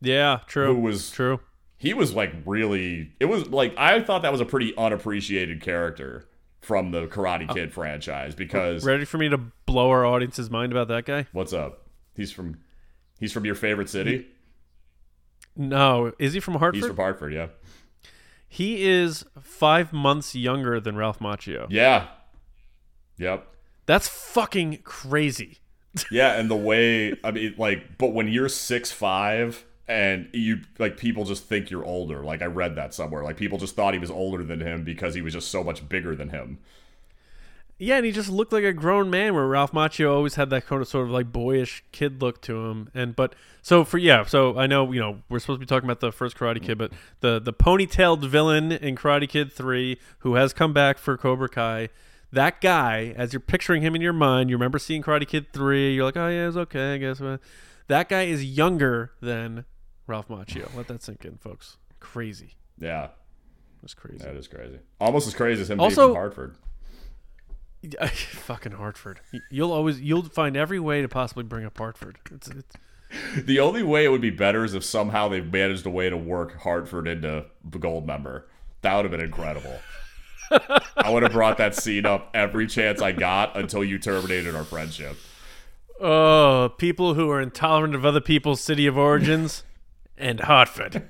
Yeah, 0.02 0.40
true. 0.45 0.74
who 0.76 0.82
was 0.82 1.10
true. 1.10 1.40
he 1.78 1.94
was 1.94 2.14
like 2.14 2.34
really. 2.45 3.14
It 3.20 3.26
was 3.26 3.48
like 3.48 3.74
I 3.78 4.02
thought 4.02 4.22
that 4.24 4.32
was 4.34 4.41
a 4.41 4.45
pretty 4.45 4.76
unappreciated 4.78 5.62
character 5.62 6.28
from 6.62 6.91
the 6.91 7.07
Karate 7.07 7.48
Kid 7.53 7.72
franchise 7.74 8.36
because 8.36 8.84
Ready 8.84 9.06
for 9.06 9.18
me 9.20 9.30
to 9.30 9.38
blow 9.66 9.90
our 9.90 10.06
audience's 10.06 10.49
mind 10.49 10.72
about 10.74 10.88
that 10.90 11.06
guy? 11.06 11.28
What's 11.32 11.53
up? 11.53 11.84
He's 12.16 12.32
from 12.32 12.57
he's 13.20 13.32
from 13.32 13.45
your 13.45 13.56
favorite 13.56 13.88
city. 13.90 14.28
No, 15.56 16.14
is 16.19 16.34
he 16.34 16.40
from 16.40 16.56
Hartford? 16.56 16.76
He's 16.76 16.88
from 16.88 16.98
Hartford, 16.98 17.34
yeah. 17.34 17.48
he 18.48 18.86
is 18.86 19.26
five 19.41 19.94
months 19.94 20.36
younger 20.36 20.80
than 20.80 20.95
Ralph 20.95 21.19
Macchio. 21.19 21.68
Yeah. 21.69 22.07
Yep. 23.18 23.48
That's 23.86 24.07
fucking 24.07 24.80
crazy. 24.84 25.60
Yeah, 26.11 26.38
and 26.38 26.52
the 26.52 26.57
way 26.57 27.15
I 27.23 27.32
mean 27.32 27.56
like 27.57 27.98
but 27.98 28.10
when 28.10 28.27
you're 28.27 28.49
six 28.49 28.91
five 28.91 29.64
and 29.88 30.27
you 30.34 30.60
like 30.77 30.98
people 30.98 31.23
just 31.23 31.45
think 31.45 31.69
you're 31.69 31.86
older. 31.86 32.22
Like 32.22 32.41
I 32.41 32.48
read 32.48 32.76
that 32.76 32.94
somewhere. 32.94 33.23
Like 33.23 33.38
people 33.38 33.57
just 33.57 33.77
thought 33.77 33.94
he 33.94 33.99
was 33.99 34.11
older 34.11 34.44
than 34.44 34.60
him 34.60 34.84
because 34.84 35.15
he 35.15 35.22
was 35.22 35.32
just 35.32 35.49
so 35.49 35.64
much 35.64 35.88
bigger 35.88 36.14
than 36.14 36.30
him. 36.32 36.60
Yeah, 37.78 37.98
and 37.98 38.06
he 38.06 38.12
just 38.14 38.30
looked 38.30 38.54
like 38.54 38.64
a 38.64 38.72
grown 38.72 39.10
man. 39.10 39.34
Where 39.34 39.46
Ralph 39.46 39.74
Macchio 39.74 40.10
always 40.14 40.36
had 40.36 40.50
that 40.52 40.66
kind 40.66 40.82
of 40.82 40.88
sort 40.88 41.06
of 41.06 41.12
like 41.12 41.32
boyish 41.32 41.84
kid 41.92 42.22
look 42.22 42.42
to 42.44 42.66
him. 42.68 42.90
And 42.94 43.16
but 43.16 43.36
so 43.62 43.84
for 43.84 43.98
yeah, 43.98 44.24
so 44.26 44.58
I 44.58 44.66
know 44.66 44.92
you 44.94 45.00
know 45.02 45.24
we're 45.30 45.40
supposed 45.40 45.58
to 45.60 45.66
be 45.66 45.66
talking 45.66 45.86
about 45.88 46.00
the 46.00 46.12
first 46.14 46.38
Karate 46.38 46.62
Kid, 46.64 46.78
but 46.78 46.94
the 47.20 47.40
the 47.40 47.52
ponytailed 47.52 48.26
villain 48.30 48.72
in 48.72 48.96
Karate 48.96 49.28
Kid 49.28 49.52
Three, 49.52 49.98
who 50.20 50.36
has 50.36 50.54
come 50.54 50.72
back 50.72 50.98
for 50.98 51.18
Cobra 51.18 51.50
Kai, 51.50 51.90
that 52.32 52.62
guy, 52.62 53.14
as 53.18 53.34
you're 53.34 53.42
picturing 53.42 53.82
him 53.82 53.94
in 53.94 54.02
your 54.02 54.14
mind, 54.14 54.50
you 54.50 54.56
remember 54.56 54.80
seeing 54.80 55.04
Karate 55.04 55.28
Kid 55.28 55.52
Three. 55.52 55.96
You're 55.96 56.06
like, 56.06 56.16
oh 56.18 56.30
yeah, 56.30 56.48
it's 56.48 56.56
okay, 56.58 56.94
I 56.94 56.98
guess. 56.98 57.22
That 57.88 58.08
guy 58.08 58.24
is 58.24 58.44
younger 58.46 59.12
than 59.22 59.66
Ralph 60.08 60.30
Macchio. 60.30 60.74
Let 60.78 60.88
that 60.88 61.04
sink 61.04 61.26
in, 61.26 61.38
folks. 61.38 61.78
Crazy. 62.00 62.56
Yeah, 62.80 63.10
That's 63.82 63.94
crazy. 63.94 64.20
that 64.24 64.36
is 64.36 64.48
crazy. 64.48 64.80
Almost 65.02 65.28
as 65.28 65.34
crazy 65.34 65.62
as 65.62 65.70
him 65.70 65.80
Also- 65.82 66.02
being 66.08 66.10
from 66.14 66.16
Hartford. 66.22 66.56
fucking 68.14 68.74
Hartford. 68.74 69.20
You'll 69.49 69.72
always 69.72 69.99
you'll 70.02 70.24
find 70.24 70.56
every 70.57 70.80
way 70.80 71.02
to 71.02 71.07
possibly 71.07 71.44
bring 71.44 71.66
up 71.66 71.78
Hartford. 71.78 72.18
It's, 72.32 72.48
it's 72.48 72.76
The 73.45 73.60
only 73.60 73.84
way 73.84 74.06
it 74.06 74.10
would 74.10 74.22
be 74.22 74.30
better 74.30 74.64
is 74.64 74.74
if 74.74 74.84
somehow 74.84 75.28
they've 75.28 75.52
managed 75.52 75.86
a 75.86 75.90
way 75.90 76.10
to 76.10 76.18
work 76.18 76.57
Hartford 76.62 77.07
into 77.07 77.45
the 77.64 77.80
Goldmember. 77.80 78.44
That 78.82 78.95
would 78.95 79.06
have 79.06 79.12
been 79.12 79.22
incredible. 79.22 79.80
I 80.98 81.10
would 81.10 81.24
have 81.24 81.32
brought 81.32 81.57
that 81.57 81.76
scene 81.76 82.06
up 82.06 82.30
every 82.34 82.68
chance 82.68 83.02
I 83.02 83.12
got 83.14 83.57
until 83.57 83.84
you 83.84 83.98
terminated 83.98 84.56
our 84.56 84.64
friendship. 84.64 85.18
oh, 85.99 86.70
people 86.78 87.16
who 87.16 87.30
are 87.32 87.41
intolerant 87.41 87.95
of 87.95 88.06
other 88.06 88.22
people's 88.22 88.62
city 88.62 88.86
of 88.86 88.98
origins 88.98 89.64
and 90.18 90.41
Hartford. 90.41 91.10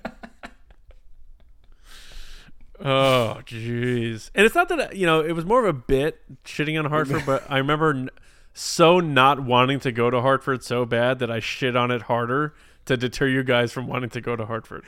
Oh, 2.80 3.42
jeez. 3.46 4.30
And 4.36 4.46
it's 4.46 4.56
not 4.56 4.70
that 4.70 4.96
you 4.96 5.06
know 5.06 5.22
it 5.22 5.34
was 5.34 5.46
more 5.46 5.66
of 5.66 5.76
a 5.76 5.78
bit 5.78 6.22
shitting 6.44 6.78
on 6.78 6.86
Hartford, 6.90 7.24
but 7.26 7.50
I 7.50 7.58
remember 7.58 7.90
n- 7.92 8.10
so 8.54 9.00
not 9.00 9.42
wanting 9.42 9.80
to 9.82 9.92
go 9.92 10.10
to 10.10 10.22
Hartford 10.22 10.64
so 10.64 10.86
bad 10.86 11.20
that 11.20 11.30
I 11.30 11.40
shit 11.40 11.76
on 11.76 11.92
it 11.92 12.04
harder 12.04 12.54
to 12.86 12.96
deter 12.96 13.28
you 13.28 13.44
guys 13.44 13.72
from 13.72 13.88
wanting 13.88 14.12
to 14.12 14.22
go 14.22 14.36
to 14.36 14.46
Hartford. 14.46 14.84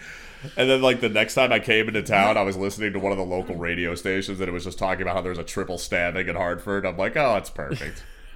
And 0.55 0.69
then, 0.69 0.81
like, 0.81 1.01
the 1.01 1.09
next 1.09 1.33
time 1.33 1.51
I 1.51 1.59
came 1.59 1.87
into 1.87 2.03
town, 2.03 2.37
I 2.37 2.43
was 2.43 2.55
listening 2.55 2.93
to 2.93 2.99
one 2.99 3.11
of 3.11 3.17
the 3.17 3.25
local 3.25 3.55
radio 3.55 3.95
stations 3.95 4.39
and 4.39 4.47
it 4.47 4.51
was 4.51 4.63
just 4.65 4.77
talking 4.77 5.01
about 5.01 5.15
how 5.15 5.21
there's 5.21 5.39
a 5.39 5.43
triple 5.43 5.77
stabbing 5.79 6.27
in 6.27 6.35
Hartford. 6.35 6.85
I'm 6.85 6.95
like, 6.97 7.17
oh, 7.17 7.35
it's 7.37 7.49
perfect. 7.49 8.03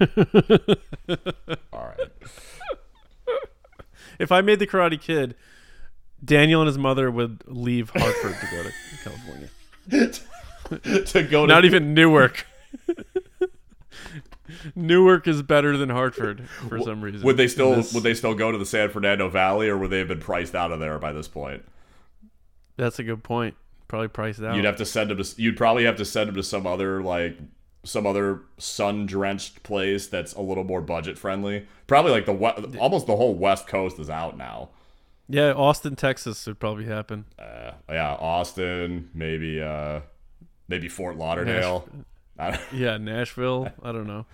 All 1.72 1.94
right. 1.96 2.08
If 4.18 4.32
I 4.32 4.40
made 4.40 4.58
the 4.58 4.66
Karate 4.66 5.00
Kid, 5.00 5.34
Daniel 6.24 6.60
and 6.60 6.68
his 6.68 6.78
mother 6.78 7.10
would 7.10 7.42
leave 7.46 7.90
Hartford 7.90 8.36
to 8.40 8.46
go 8.56 8.62
to 8.62 8.72
California. 10.70 11.04
to 11.06 11.22
go 11.24 11.46
to 11.46 11.52
Not 11.52 11.64
even 11.64 11.94
Newark. 11.94 12.46
Newark 14.74 15.26
is 15.26 15.42
better 15.42 15.76
than 15.76 15.88
Hartford 15.88 16.48
for 16.68 16.78
some 16.80 17.02
reason. 17.02 17.22
Would 17.22 17.36
they 17.36 17.48
still 17.48 17.76
This- 17.76 17.92
would 17.94 18.02
they 18.02 18.14
still 18.14 18.34
go 18.34 18.52
to 18.52 18.58
the 18.58 18.66
San 18.66 18.90
Fernando 18.90 19.28
Valley 19.28 19.68
or 19.68 19.78
would 19.78 19.90
they 19.90 19.98
have 19.98 20.08
been 20.08 20.20
priced 20.20 20.54
out 20.54 20.72
of 20.72 20.80
there 20.80 20.98
by 20.98 21.12
this 21.12 21.28
point? 21.28 21.64
That's 22.76 22.98
a 22.98 23.04
good 23.04 23.22
point. 23.22 23.54
Probably 23.88 24.08
priced 24.08 24.42
out. 24.42 24.56
You'd 24.56 24.64
have 24.64 24.76
to 24.76 24.86
send 24.86 25.10
them 25.10 25.22
to 25.22 25.42
you'd 25.42 25.56
probably 25.56 25.84
have 25.84 25.96
to 25.96 26.04
send 26.04 26.28
them 26.28 26.34
to 26.36 26.42
some 26.42 26.66
other 26.66 27.02
like 27.02 27.38
some 27.84 28.06
other 28.06 28.42
sun 28.58 29.06
drenched 29.06 29.62
place 29.64 30.06
that's 30.06 30.32
a 30.34 30.40
little 30.40 30.64
more 30.64 30.80
budget 30.80 31.18
friendly. 31.18 31.66
Probably 31.86 32.12
like 32.12 32.26
the 32.26 32.78
almost 32.78 33.06
the 33.06 33.16
whole 33.16 33.34
West 33.34 33.66
Coast 33.66 33.98
is 33.98 34.08
out 34.10 34.36
now. 34.36 34.70
Yeah, 35.32 35.52
Austin, 35.52 35.96
Texas 35.96 36.46
would 36.46 36.60
probably 36.60 36.84
happen. 36.84 37.24
Uh, 37.38 37.72
yeah, 37.88 38.12
Austin, 38.14 39.08
maybe 39.14 39.60
uh 39.60 40.00
maybe 40.68 40.88
Fort 40.88 41.16
Lauderdale. 41.16 41.88
Don't- 42.38 42.56
Yeah, 42.72 42.96
Nashville. 42.98 43.68
I 43.82 43.92
don't 43.92 44.06
know. 44.06 44.26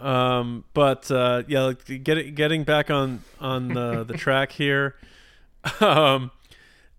Um, 0.00 0.64
but 0.74 1.10
uh, 1.10 1.42
yeah, 1.48 1.62
like, 1.62 1.84
get, 2.04 2.34
getting 2.34 2.64
back 2.64 2.90
on 2.90 3.22
on 3.40 3.68
the 3.68 4.04
the 4.04 4.14
track 4.24 4.52
here. 4.52 4.94
Um, 5.80 6.30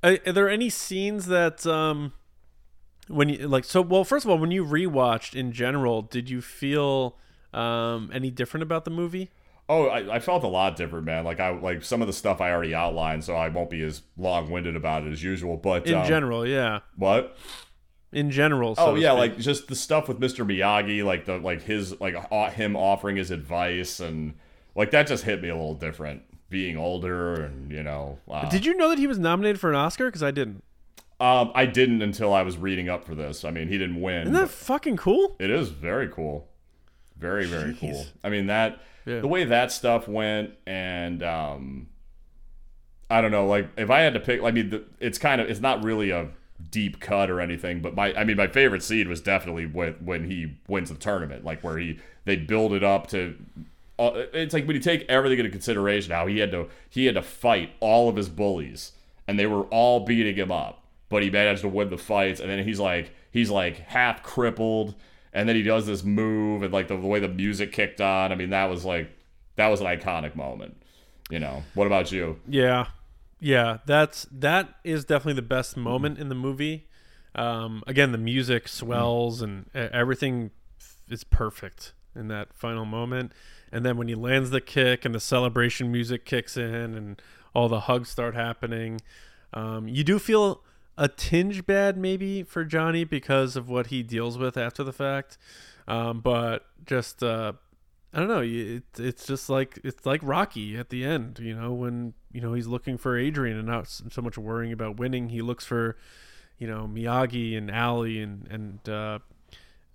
are, 0.04 0.18
are 0.28 0.34
there 0.34 0.50
any 0.50 0.70
scenes 0.70 1.28
that 1.28 1.66
um, 1.66 2.12
when 3.08 3.30
you 3.30 3.48
like 3.48 3.64
so? 3.64 3.82
Well, 3.82 4.04
first 4.04 4.26
of 4.26 4.32
all, 4.32 4.38
when 4.38 4.52
you 4.52 4.66
rewatched 4.66 5.34
in 5.36 5.52
general, 5.54 6.02
did 6.02 6.30
you 6.30 6.42
feel 6.42 7.16
um 7.54 8.12
any 8.14 8.30
different 8.30 8.64
about 8.64 8.84
the 8.86 8.92
movie? 8.92 9.30
Oh, 9.72 9.86
I, 9.86 10.16
I 10.16 10.20
felt 10.20 10.44
a 10.44 10.48
lot 10.48 10.76
different, 10.76 11.06
man. 11.06 11.24
Like 11.24 11.40
I 11.40 11.52
like 11.52 11.84
some 11.84 12.02
of 12.02 12.08
the 12.08 12.14
stuff 12.14 12.42
I 12.42 12.52
already 12.52 12.74
outlined, 12.74 13.24
so 13.24 13.36
I 13.36 13.50
won't 13.50 13.70
be 13.70 13.82
as 13.84 14.02
long 14.18 14.50
winded 14.50 14.76
about 14.76 15.06
it 15.06 15.12
as 15.12 15.24
usual. 15.24 15.58
But 15.58 15.86
In 15.86 15.94
um, 15.94 16.08
general, 16.08 16.46
yeah. 16.48 16.80
what? 16.96 17.38
In 18.12 18.32
general. 18.32 18.76
So 18.76 18.88
Oh 18.88 18.96
yeah, 18.96 19.12
like 19.12 19.38
just 19.38 19.68
the 19.68 19.76
stuff 19.76 20.08
with 20.08 20.20
Mr. 20.20 20.44
Miyagi, 20.44 21.06
like 21.06 21.26
the 21.26 21.38
like 21.38 21.62
his 21.62 22.00
like 22.02 22.16
uh, 22.32 22.50
him 22.50 22.76
offering 22.76 23.16
his 23.18 23.30
advice 23.30 24.00
and 24.00 24.34
like 24.76 24.90
that 24.92 25.06
just 25.06 25.24
hit 25.24 25.42
me 25.42 25.50
a 25.50 25.56
little 25.56 25.76
different. 25.76 26.24
Being 26.50 26.76
older 26.78 27.36
and 27.36 27.72
you 27.72 27.84
know, 27.84 28.18
uh, 28.28 28.50
Did 28.50 28.66
you 28.66 28.74
know 28.76 28.90
that 28.90 28.98
he 28.98 29.06
was 29.06 29.20
nominated 29.20 29.60
for 29.60 29.70
an 29.70 29.76
Oscar? 29.76 30.08
Because 30.08 30.24
I 30.24 30.32
didn't. 30.32 30.64
um, 31.20 31.52
I 31.54 31.68
didn't 31.68 32.02
until 32.02 32.34
I 32.34 32.42
was 32.42 32.58
reading 32.58 32.90
up 32.90 33.06
for 33.06 33.14
this. 33.14 33.46
I 33.46 33.52
mean, 33.52 33.68
he 33.68 33.78
didn't 33.78 34.02
win. 34.02 34.22
Isn't 34.24 34.34
that 34.34 34.50
fucking 34.50 34.98
cool? 34.98 35.36
It 35.40 35.52
is 35.52 35.70
very 35.70 36.08
cool. 36.08 36.48
Very, 37.18 37.46
very 37.46 37.74
Jeez. 37.74 37.80
cool. 37.80 38.06
I 38.24 38.30
mean 38.30 38.48
that 38.48 38.82
Yeah. 39.10 39.22
the 39.22 39.28
way 39.28 39.44
that 39.44 39.72
stuff 39.72 40.08
went 40.08 40.54
and 40.68 41.24
um 41.24 41.88
I 43.10 43.22
don't 43.22 43.32
know, 43.32 43.48
like 43.48 43.70
if 43.76 43.90
I 43.90 44.02
had 44.02 44.14
to 44.14 44.20
pick 44.20 44.42
I 44.44 44.52
mean 44.52 44.70
the, 44.70 44.84
it's 45.00 45.18
kind 45.18 45.42
of 45.42 45.50
it's 45.50 45.60
not 45.60 45.84
really 45.84 46.12
a 46.12 46.30
deep 46.70 47.00
cut 47.00 47.30
or 47.30 47.42
anything, 47.42 47.82
but 47.82 47.96
my 47.96 48.14
I 48.14 48.24
mean 48.24 48.38
my 48.38 48.48
favorite 48.48 48.84
seed 48.84 49.08
was 49.08 49.22
definitely 49.22 49.66
when 49.66 49.94
when 49.94 50.30
he 50.30 50.58
wins 50.68 50.90
the 50.90 50.96
tournament, 50.96 51.44
like 51.44 51.64
where 51.64 51.78
he 51.78 52.00
they 52.26 52.36
build 52.36 52.74
it 52.74 52.84
up 52.84 53.08
to 53.08 53.36
uh, 53.98 54.26
it's 54.34 54.54
like 54.54 54.66
when 54.66 54.76
you 54.76 54.82
take 54.82 55.06
everything 55.10 55.40
into 55.40 55.52
consideration 55.52 56.12
how 56.14 56.26
he 56.26 56.40
had 56.40 56.52
to 56.52 56.68
he 56.90 57.06
had 57.06 57.16
to 57.16 57.22
fight 57.22 57.72
all 57.82 58.08
of 58.08 58.16
his 58.16 58.30
bullies 58.30 58.94
and 59.28 59.38
they 59.38 59.46
were 59.46 59.64
all 59.64 60.06
beating 60.06 60.36
him 60.36 60.52
up 60.52 60.84
but 61.10 61.22
he 61.22 61.30
managed 61.30 61.62
to 61.62 61.68
win 61.68 61.90
the 61.90 61.98
fights 61.98 62.40
and 62.40 62.50
then 62.50 62.64
he's 62.64 62.80
like 62.80 63.12
he's 63.32 63.50
like 63.50 63.78
half 63.80 64.24
crippled 64.24 64.96
and 65.34 65.48
then 65.48 65.56
he 65.56 65.64
does 65.64 65.86
this 65.86 66.04
move 66.04 66.64
and 66.64 66.74
like 66.74 66.88
the, 66.88 66.96
the 66.98 67.08
way 67.08 67.20
the 67.20 67.28
music 67.28 67.72
kicked 67.72 68.02
on 68.02 68.32
i 68.32 68.36
mean 68.36 68.50
that 68.50 68.66
was 68.66 68.84
like 68.86 69.10
that 69.56 69.68
was 69.68 69.82
an 69.82 69.88
iconic 69.88 70.36
moment 70.36 70.76
you 71.30 71.40
know 71.40 71.64
what 71.76 71.86
about 71.88 72.12
you 72.12 72.40
Yeah, 72.48 72.88
yeah. 73.40 73.78
That's 73.86 74.26
that 74.32 74.76
is 74.84 75.06
definitely 75.06 75.34
the 75.34 75.42
best 75.44 75.78
moment 75.78 76.18
in 76.18 76.30
the 76.30 76.36
movie. 76.36 76.88
Um, 77.36 77.84
again, 77.88 78.12
the 78.12 78.18
music 78.18 78.68
swells 78.68 79.42
and 79.42 79.66
e- 79.76 79.80
everything 79.94 80.50
is 81.08 81.24
perfect 81.24 81.94
in 82.16 82.28
that 82.30 82.54
final 82.54 82.86
moment. 82.86 83.32
And 83.72 83.86
then 83.86 83.96
when 83.98 84.08
he 84.08 84.16
lands 84.16 84.50
the 84.50 84.60
kick 84.60 85.06
and 85.06 85.14
the 85.14 85.20
celebration 85.20 85.92
music 85.92 86.26
kicks 86.26 86.58
in 86.58 86.96
and 86.96 87.22
all 87.54 87.70
the 87.70 87.82
hugs 87.82 88.10
start 88.10 88.34
happening, 88.36 89.00
um, 89.54 89.88
you 89.88 90.04
do 90.04 90.18
feel 90.20 90.64
a 91.00 91.08
tinge 91.08 91.66
bad 91.66 91.98
maybe 91.98 92.44
for 92.44 92.66
Johnny 92.66 93.06
because 93.06 93.56
of 93.56 93.70
what 93.70 93.88
he 93.88 94.04
deals 94.04 94.38
with 94.38 94.58
after 94.58 94.84
the 94.84 94.92
fact. 94.92 95.38
Um, 95.88 96.20
but 96.20 96.66
just 96.86 97.24
uh, 97.24 97.54
I 98.14 98.20
don't 98.20 98.28
know. 98.28 98.42
It, 98.42 98.84
it's 98.98 99.26
just 99.26 99.50
like 99.50 99.80
it's 99.84 100.06
like 100.06 100.20
Rocky 100.22 100.78
at 100.78 100.90
the 100.90 101.06
end. 101.06 101.40
You 101.40 101.56
know 101.56 101.72
when 101.72 102.14
you 102.34 102.42
know 102.42 102.54
he's 102.54 102.68
looking 102.68 102.98
for 102.98 103.18
Adrian 103.18 103.58
and 103.58 103.66
not 103.66 103.88
so 103.88 104.22
much 104.22 104.38
worrying 104.38 104.74
about 104.74 105.00
winning. 105.00 105.30
He 105.30 105.42
looks 105.42 105.66
for 105.66 105.96
you 106.58 106.68
know 106.68 106.90
Miyagi 106.92 107.58
and 107.58 107.72
Ali 107.72 108.22
and 108.22 108.46
and 108.52 108.90
uh, 108.90 109.20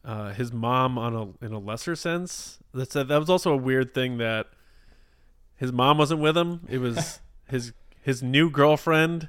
uh, 0.07 0.33
his 0.33 0.53
mom 0.53 0.97
on 0.97 1.15
a 1.15 1.45
in 1.45 1.53
a 1.53 1.59
lesser 1.59 1.95
sense. 1.95 2.61
That's 2.73 2.95
that 2.95 3.11
was 3.11 3.29
also 3.29 3.53
a 3.53 3.59
weird 3.59 3.93
thing 3.93 4.17
that 4.19 4.47
his 5.55 5.71
mom 5.71 5.99
wasn't 5.99 6.21
with 6.21 6.37
him. 6.37 6.67
It 6.71 6.79
was 6.79 7.21
his 7.49 7.75
his 8.01 8.23
new 8.23 8.49
girlfriend. 8.49 9.29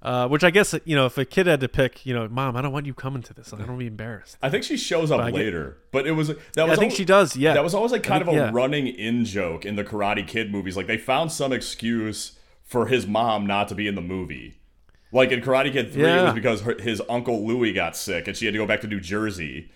Uh, 0.00 0.28
which 0.28 0.44
I 0.44 0.50
guess 0.50 0.74
you 0.84 0.94
know, 0.94 1.06
if 1.06 1.18
a 1.18 1.24
kid 1.24 1.48
had 1.48 1.58
to 1.60 1.68
pick, 1.68 2.06
you 2.06 2.14
know, 2.14 2.28
mom, 2.28 2.56
I 2.56 2.62
don't 2.62 2.70
want 2.72 2.86
you 2.86 2.94
coming 2.94 3.20
to 3.22 3.34
this. 3.34 3.52
I 3.52 3.56
don't 3.56 3.66
want 3.66 3.78
to 3.78 3.82
be 3.82 3.86
embarrassed. 3.88 4.36
i 4.40 4.48
think 4.48 4.62
she 4.62 4.76
shows 4.76 5.10
up 5.10 5.20
I 5.20 5.30
get- 5.32 5.36
later 5.38 5.78
but 5.90 6.06
it 6.06 6.12
was 6.12 6.28
that 6.28 6.38
I 6.56 6.64
was 6.64 6.78
think 6.78 6.92
al- 6.92 6.96
she 6.96 7.04
does. 7.04 7.36
Yeah, 7.36 7.54
that 7.54 7.64
was 7.64 7.74
always 7.74 7.90
like 7.90 8.04
kind 8.04 8.24
think- 8.24 8.36
of 8.36 8.42
a 8.42 8.46
yeah. 8.46 8.50
running 8.52 8.86
in 8.86 9.24
joke 9.24 9.64
in 9.66 9.74
the 9.74 9.82
karate 9.84 10.24
kid 10.26 10.52
movies 10.52 10.76
like 10.76 10.86
they 10.86 10.98
found 10.98 11.32
some 11.32 11.52
excuse 11.52 12.38
for 12.62 12.86
his 12.86 13.06
mom 13.08 13.44
not 13.46 13.66
to 13.68 13.74
be 13.74 13.88
in 13.88 13.94
the 13.96 14.00
movie 14.00 14.60
like 15.10 15.32
in 15.32 15.40
karate 15.40 15.72
kid 15.72 15.92
3 15.92 16.02
it 16.04 16.22
was 16.22 16.34
because 16.34 16.60
her, 16.60 16.76
his 16.80 17.02
uncle 17.08 17.44
louis 17.46 17.72
got 17.72 17.96
sick 17.96 18.28
and 18.28 18.36
she 18.36 18.44
had 18.44 18.52
to 18.52 18.58
go 18.58 18.66
back 18.66 18.82
to 18.82 18.86
new 18.86 19.00
jersey 19.00 19.70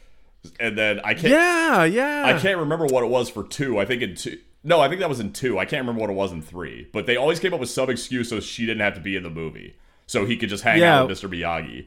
and 0.61 0.77
then 0.79 1.01
i 1.01 1.15
can't 1.15 1.29
Yeah, 1.33 1.85
yeah. 1.85 2.23
I 2.27 2.39
can't 2.39 2.59
remember 2.59 2.87
what 2.87 3.03
it 3.03 3.09
was 3.09 3.29
for 3.31 3.43
two. 3.45 3.79
I 3.81 3.85
think 3.87 4.03
in 4.03 4.15
two. 4.15 4.39
No, 4.65 4.81
I 4.81 4.87
think 4.89 5.01
that 5.01 5.09
was 5.09 5.19
in 5.21 5.33
two. 5.33 5.59
I 5.59 5.65
can't 5.65 5.81
remember 5.83 6.01
what 6.01 6.11
it 6.11 6.15
was 6.15 6.31
in 6.31 6.43
three. 6.43 6.87
But 6.93 7.07
they 7.07 7.17
always 7.17 7.41
came 7.41 7.53
up 7.55 7.59
with 7.61 7.71
some 7.71 7.91
excuse 7.91 8.29
so 8.29 8.39
she 8.41 8.65
didn't 8.67 8.81
have 8.83 8.95
to 8.95 9.01
be 9.01 9.17
in 9.17 9.23
the 9.25 9.31
movie, 9.31 9.75
so 10.07 10.25
he 10.27 10.37
could 10.37 10.49
just 10.49 10.65
hang 10.65 10.81
Yeah. 10.81 11.01
out 11.01 11.09
with 11.09 11.19
Mr. 11.19 11.29
Miyagi 11.31 11.87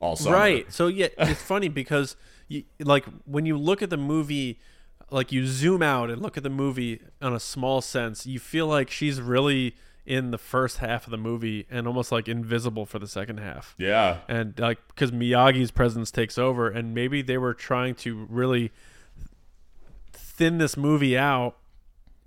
all 0.00 0.16
summer. 0.16 0.36
Right. 0.36 0.72
So 0.72 0.86
yeah, 0.88 1.08
it's 1.18 1.42
funny 1.42 1.68
because 1.68 2.16
you, 2.48 2.64
like 2.80 3.04
when 3.24 3.46
you 3.46 3.56
look 3.58 3.82
at 3.82 3.90
the 3.90 3.96
movie, 3.96 4.58
like 5.10 5.32
you 5.32 5.46
zoom 5.46 5.82
out 5.82 6.10
and 6.10 6.20
look 6.22 6.36
at 6.36 6.42
the 6.42 6.50
movie 6.50 7.00
on 7.22 7.32
a 7.34 7.40
small 7.40 7.80
sense, 7.80 8.26
you 8.26 8.38
feel 8.38 8.66
like 8.66 8.90
she's 8.90 9.20
really 9.20 9.74
in 10.04 10.30
the 10.30 10.38
first 10.38 10.78
half 10.78 11.04
of 11.04 11.10
the 11.10 11.16
movie 11.16 11.66
and 11.68 11.88
almost 11.88 12.12
like 12.12 12.28
invisible 12.28 12.86
for 12.86 13.00
the 13.00 13.08
second 13.08 13.38
half. 13.38 13.74
Yeah. 13.78 14.18
And 14.28 14.56
like 14.58 14.78
because 14.88 15.10
Miyagi's 15.10 15.72
presence 15.72 16.10
takes 16.12 16.38
over, 16.38 16.68
and 16.68 16.94
maybe 16.94 17.22
they 17.22 17.38
were 17.38 17.54
trying 17.54 17.96
to 17.96 18.26
really 18.30 18.70
thin 20.12 20.58
this 20.58 20.76
movie 20.76 21.16
out 21.16 21.56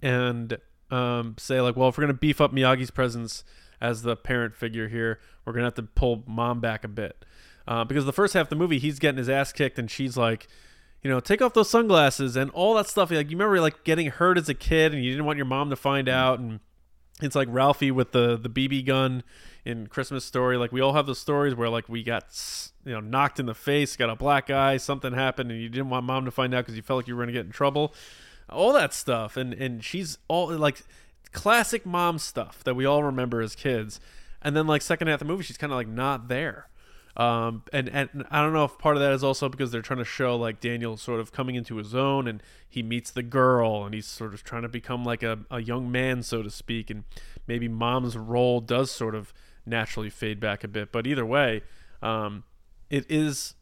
and 0.02 0.58
um, 0.92 1.36
say 1.38 1.62
like, 1.62 1.76
well, 1.76 1.90
if 1.90 1.98
we're 1.98 2.04
gonna 2.04 2.14
beef 2.14 2.42
up 2.42 2.52
Miyagi's 2.54 2.92
presence 2.92 3.44
as 3.82 4.02
the 4.02 4.16
parent 4.16 4.56
figure 4.56 4.88
here, 4.88 5.20
we're 5.46 5.54
gonna 5.54 5.66
have 5.66 5.76
to 5.76 5.84
pull 5.84 6.24
mom 6.28 6.60
back 6.60 6.84
a 6.84 6.88
bit 6.88 7.26
uh, 7.68 7.84
because 7.84 8.06
the 8.06 8.14
first 8.14 8.34
half 8.34 8.46
of 8.46 8.50
the 8.50 8.56
movie 8.56 8.80
he's 8.80 9.00
getting 9.00 9.18
his 9.18 9.30
ass 9.30 9.52
kicked 9.52 9.80
and 9.80 9.90
she's 9.90 10.18
like. 10.18 10.48
You 11.02 11.10
know, 11.10 11.22
take 11.22 11.42
off 11.42 11.54
those 11.54 11.70
sunglasses 11.70 12.36
and 12.36 12.52
all 12.52 12.74
that 12.74 12.86
stuff. 12.86 13.10
Like 13.10 13.32
you 13.32 13.38
remember, 13.38 13.62
like 13.62 13.86
getting 13.86 14.08
hurt 14.08 14.38
as 14.38 14.50
a 14.50 14.54
kid, 14.54 14.94
and 14.94 15.02
you 15.02 15.12
didn't 15.12 15.24
want 15.24 15.38
your 15.38 15.46
mom 15.46 15.70
to 15.70 15.78
find 15.78 16.10
out, 16.10 16.40
and 16.40 16.60
it's 17.22 17.36
like 17.36 17.48
Ralphie 17.50 17.92
with 17.92 18.12
the 18.12 18.38
the 18.38 18.50
BB 18.50 18.86
gun 18.86 19.24
in 19.66 19.88
Christmas 19.88 20.26
Story. 20.26 20.58
Like 20.58 20.72
we 20.72 20.82
all 20.82 20.94
have 20.94 21.06
those 21.06 21.20
stories 21.20 21.56
where 21.56 21.70
like 21.70 21.90
we 21.90 22.04
got 22.04 22.26
you 22.86 22.94
know 22.94 23.00
knocked 23.00 23.40
in 23.40 23.46
the 23.46 23.54
face, 23.54 23.96
got 23.96 24.10
a 24.10 24.16
black 24.16 24.50
eye, 24.50 24.78
something 24.78 25.14
happened, 25.14 25.52
and 25.52 25.62
you 25.62 25.70
didn't 25.70 25.90
want 25.90 26.06
mom 26.06 26.26
to 26.26 26.32
find 26.32 26.54
out 26.54 26.66
because 26.66 26.76
you 26.76 26.82
felt 26.82 26.98
like 26.98 27.08
you 27.08 27.16
were 27.16 27.24
gonna 27.24 27.34
get 27.34 27.46
in 27.46 27.52
trouble. 27.52 27.94
All 28.50 28.74
that 28.74 28.94
stuff, 28.94 29.38
and 29.38 29.54
and 29.54 29.84
she's 29.84 30.18
all 30.28 30.52
like 30.56 30.82
classic 31.32 31.86
mom 31.86 32.20
stuff 32.20 32.64
that 32.64 32.76
we 32.76 32.86
all 32.86 33.04
remember 33.04 33.42
as 33.42 33.56
kids. 33.56 34.00
And 34.42 34.56
then 34.56 34.68
like 34.68 34.82
second 34.82 35.08
half 35.08 35.22
of 35.22 35.28
the 35.28 35.32
movie, 35.34 35.44
she's 35.44 35.58
kind 35.58 35.72
of 35.72 35.78
like 35.78 35.88
not 35.88 36.28
there. 36.28 36.70
Um, 37.18 37.64
and 37.74 37.90
and 37.90 38.26
I 38.32 38.42
don't 38.42 38.54
know 38.54 38.64
if 38.64 38.78
part 38.78 38.96
of 38.96 39.02
that 39.02 39.12
is 39.12 39.26
also 39.26 39.50
because 39.50 39.72
they're 39.72 39.82
trying 39.82 40.00
to 40.00 40.06
show 40.06 40.38
like 40.38 40.62
Daniel 40.62 40.96
sort 40.96 41.20
of 41.20 41.34
coming 41.34 41.56
into 41.56 41.76
his 41.76 41.94
own, 41.94 42.28
and 42.28 42.42
he 42.68 42.82
meets 42.82 43.12
the 43.12 43.24
girl, 43.24 43.84
and 43.84 43.94
he's 43.94 44.06
sort 44.06 44.34
of 44.34 44.44
trying 44.44 44.62
to 44.62 44.70
become 44.70 45.04
like 45.04 45.22
a, 45.22 45.40
a 45.52 45.62
young 45.62 45.92
man, 45.92 46.24
so 46.24 46.42
to 46.42 46.50
speak, 46.50 46.90
and 46.90 47.04
maybe 47.46 47.68
mom's 47.68 48.16
role 48.16 48.62
does 48.62 48.90
sort 48.90 49.16
of 49.16 49.34
naturally 49.66 50.10
fade 50.10 50.40
back 50.40 50.64
a 50.64 50.68
bit. 50.70 50.94
But 50.94 51.08
either 51.08 51.26
way, 51.26 51.64
um, 52.02 52.44
it 52.90 53.06
is 53.10 53.56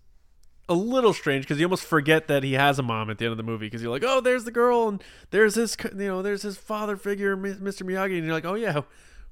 a 0.70 0.74
little 0.74 1.14
strange 1.14 1.46
because 1.46 1.60
you 1.60 1.66
almost 1.66 1.86
forget 1.86 2.28
that 2.28 2.44
he 2.44 2.54
has 2.54 2.78
a 2.78 2.84
mom 2.84 3.10
at 3.10 3.18
the 3.18 3.26
end 3.26 3.32
of 3.32 3.38
the 3.38 3.44
movie 3.44 3.68
because 3.68 3.82
you're 3.82 3.92
like, 3.92 4.04
oh, 4.06 4.20
there's 4.20 4.44
the 4.44 4.52
girl 4.52 4.88
and 4.88 5.04
there's 5.32 5.56
his, 5.56 5.78
you 5.84 6.08
know, 6.08 6.22
there's 6.22 6.42
his 6.42 6.58
father 6.58 6.98
figure, 6.98 7.38
Mr. 7.38 7.84
Miyagi, 7.84 8.18
and 8.18 8.26
you're 8.26 8.34
like, 8.34 8.46
oh 8.46 8.56
yeah, 8.56 8.82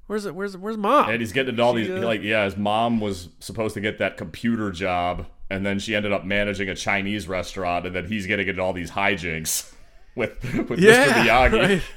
where's 0.06 0.24
it? 0.24 0.34
Where's 0.34 0.56
where's 0.56 0.76
mom? 0.76 1.10
And 1.10 1.20
he's 1.20 1.32
getting 1.32 1.50
into 1.50 1.62
all 1.62 1.74
She, 1.74 1.84
these 1.84 1.90
uh, 1.90 2.06
like 2.06 2.22
yeah, 2.22 2.44
his 2.44 2.56
mom 2.56 3.00
was 3.00 3.28
supposed 3.40 3.74
to 3.74 3.80
get 3.80 3.98
that 3.98 4.16
computer 4.16 4.70
job, 4.70 5.26
and 5.50 5.64
then 5.64 5.78
she 5.78 5.94
ended 5.94 6.12
up 6.12 6.24
managing 6.24 6.68
a 6.68 6.74
Chinese 6.74 7.28
restaurant, 7.28 7.86
and 7.86 7.94
then 7.94 8.06
he's 8.06 8.26
getting 8.26 8.48
into 8.48 8.62
all 8.62 8.72
these 8.72 8.92
hijinks 8.92 9.72
with 10.14 10.42
with 10.68 10.80
Mr. 10.80 11.06
Miyagi. 11.12 11.52
right. 11.68 11.82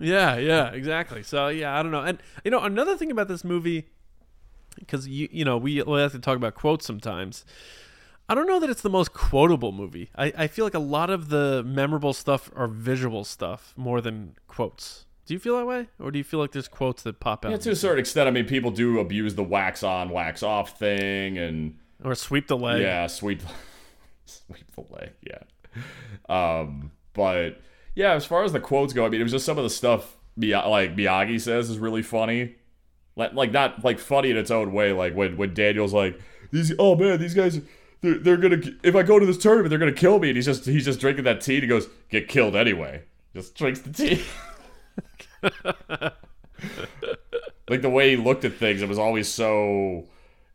Yeah, 0.00 0.36
yeah, 0.36 0.68
exactly. 0.68 1.24
So 1.24 1.48
yeah, 1.48 1.76
I 1.76 1.82
don't 1.82 1.90
know. 1.90 2.02
And 2.02 2.22
you 2.44 2.52
know, 2.52 2.60
another 2.60 2.96
thing 2.96 3.10
about 3.10 3.26
this 3.26 3.42
movie, 3.42 3.88
because 4.78 5.08
you 5.08 5.28
you 5.32 5.44
know 5.44 5.56
we 5.56 5.82
we 5.82 5.98
have 5.98 6.12
to 6.12 6.20
talk 6.20 6.36
about 6.36 6.54
quotes 6.54 6.86
sometimes. 6.86 7.44
I 8.28 8.34
don't 8.34 8.46
know 8.46 8.60
that 8.60 8.68
it's 8.68 8.82
the 8.82 8.90
most 8.90 9.12
quotable 9.14 9.72
movie. 9.72 10.10
I, 10.14 10.32
I 10.36 10.46
feel 10.48 10.66
like 10.66 10.74
a 10.74 10.78
lot 10.78 11.08
of 11.08 11.30
the 11.30 11.62
memorable 11.64 12.12
stuff 12.12 12.50
are 12.54 12.68
visual 12.68 13.24
stuff 13.24 13.72
more 13.76 14.00
than 14.00 14.36
quotes. 14.46 15.06
Do 15.24 15.34
you 15.34 15.40
feel 15.40 15.56
that 15.58 15.66
way, 15.66 15.88
or 15.98 16.10
do 16.10 16.18
you 16.18 16.24
feel 16.24 16.40
like 16.40 16.52
there's 16.52 16.68
quotes 16.68 17.02
that 17.02 17.20
pop 17.20 17.44
out, 17.44 17.50
Yeah, 17.50 17.58
to 17.58 17.70
a 17.72 17.76
certain 17.76 17.98
extent, 17.98 18.28
I 18.28 18.30
mean, 18.30 18.46
people 18.46 18.70
do 18.70 18.98
abuse 18.98 19.34
the 19.34 19.42
wax 19.42 19.82
on, 19.82 20.08
wax 20.08 20.42
off 20.42 20.78
thing, 20.78 21.36
and 21.36 21.76
or 22.02 22.14
sweep 22.14 22.48
the 22.48 22.56
leg? 22.56 22.80
yeah, 22.80 23.06
sweep, 23.06 23.42
sweep 24.24 24.74
the 24.74 24.84
leg, 24.90 25.10
yeah. 25.22 25.42
Um, 26.30 26.92
but 27.12 27.60
yeah, 27.94 28.12
as 28.14 28.24
far 28.24 28.42
as 28.44 28.52
the 28.52 28.60
quotes 28.60 28.94
go, 28.94 29.04
I 29.04 29.10
mean, 29.10 29.20
it 29.20 29.24
was 29.24 29.32
just 29.32 29.44
some 29.44 29.58
of 29.58 29.64
the 29.64 29.70
stuff 29.70 30.16
like 30.38 30.96
Miyagi 30.96 31.40
says 31.40 31.68
is 31.68 31.78
really 31.78 32.02
funny, 32.02 32.54
like 33.16 33.34
like 33.34 33.52
not 33.52 33.84
like 33.84 33.98
funny 33.98 34.30
in 34.30 34.36
its 34.36 34.50
own 34.50 34.72
way. 34.72 34.92
Like 34.92 35.14
when 35.14 35.36
when 35.36 35.52
Daniel's 35.52 35.92
like, 35.92 36.18
these 36.52 36.72
oh 36.78 36.94
man, 36.96 37.18
these 37.20 37.34
guys. 37.34 37.60
They're, 38.00 38.18
they're 38.18 38.36
gonna 38.36 38.60
if 38.82 38.94
I 38.94 39.02
go 39.02 39.18
to 39.18 39.26
this 39.26 39.38
tournament 39.38 39.70
they're 39.70 39.78
gonna 39.78 39.92
kill 39.92 40.18
me. 40.18 40.28
And 40.28 40.36
he's 40.36 40.46
just 40.46 40.64
he's 40.64 40.84
just 40.84 41.00
drinking 41.00 41.24
that 41.24 41.40
tea 41.40 41.54
and 41.54 41.62
he 41.62 41.68
goes 41.68 41.88
get 42.10 42.28
killed 42.28 42.54
anyway. 42.56 43.02
Just 43.34 43.54
drinks 43.54 43.80
the 43.80 43.92
tea. 43.92 44.24
Like 47.68 47.82
the 47.82 47.90
way 47.90 48.10
he 48.10 48.16
looked 48.16 48.44
at 48.44 48.54
things 48.54 48.82
it 48.82 48.88
was 48.88 48.98
always 48.98 49.28
so 49.28 50.06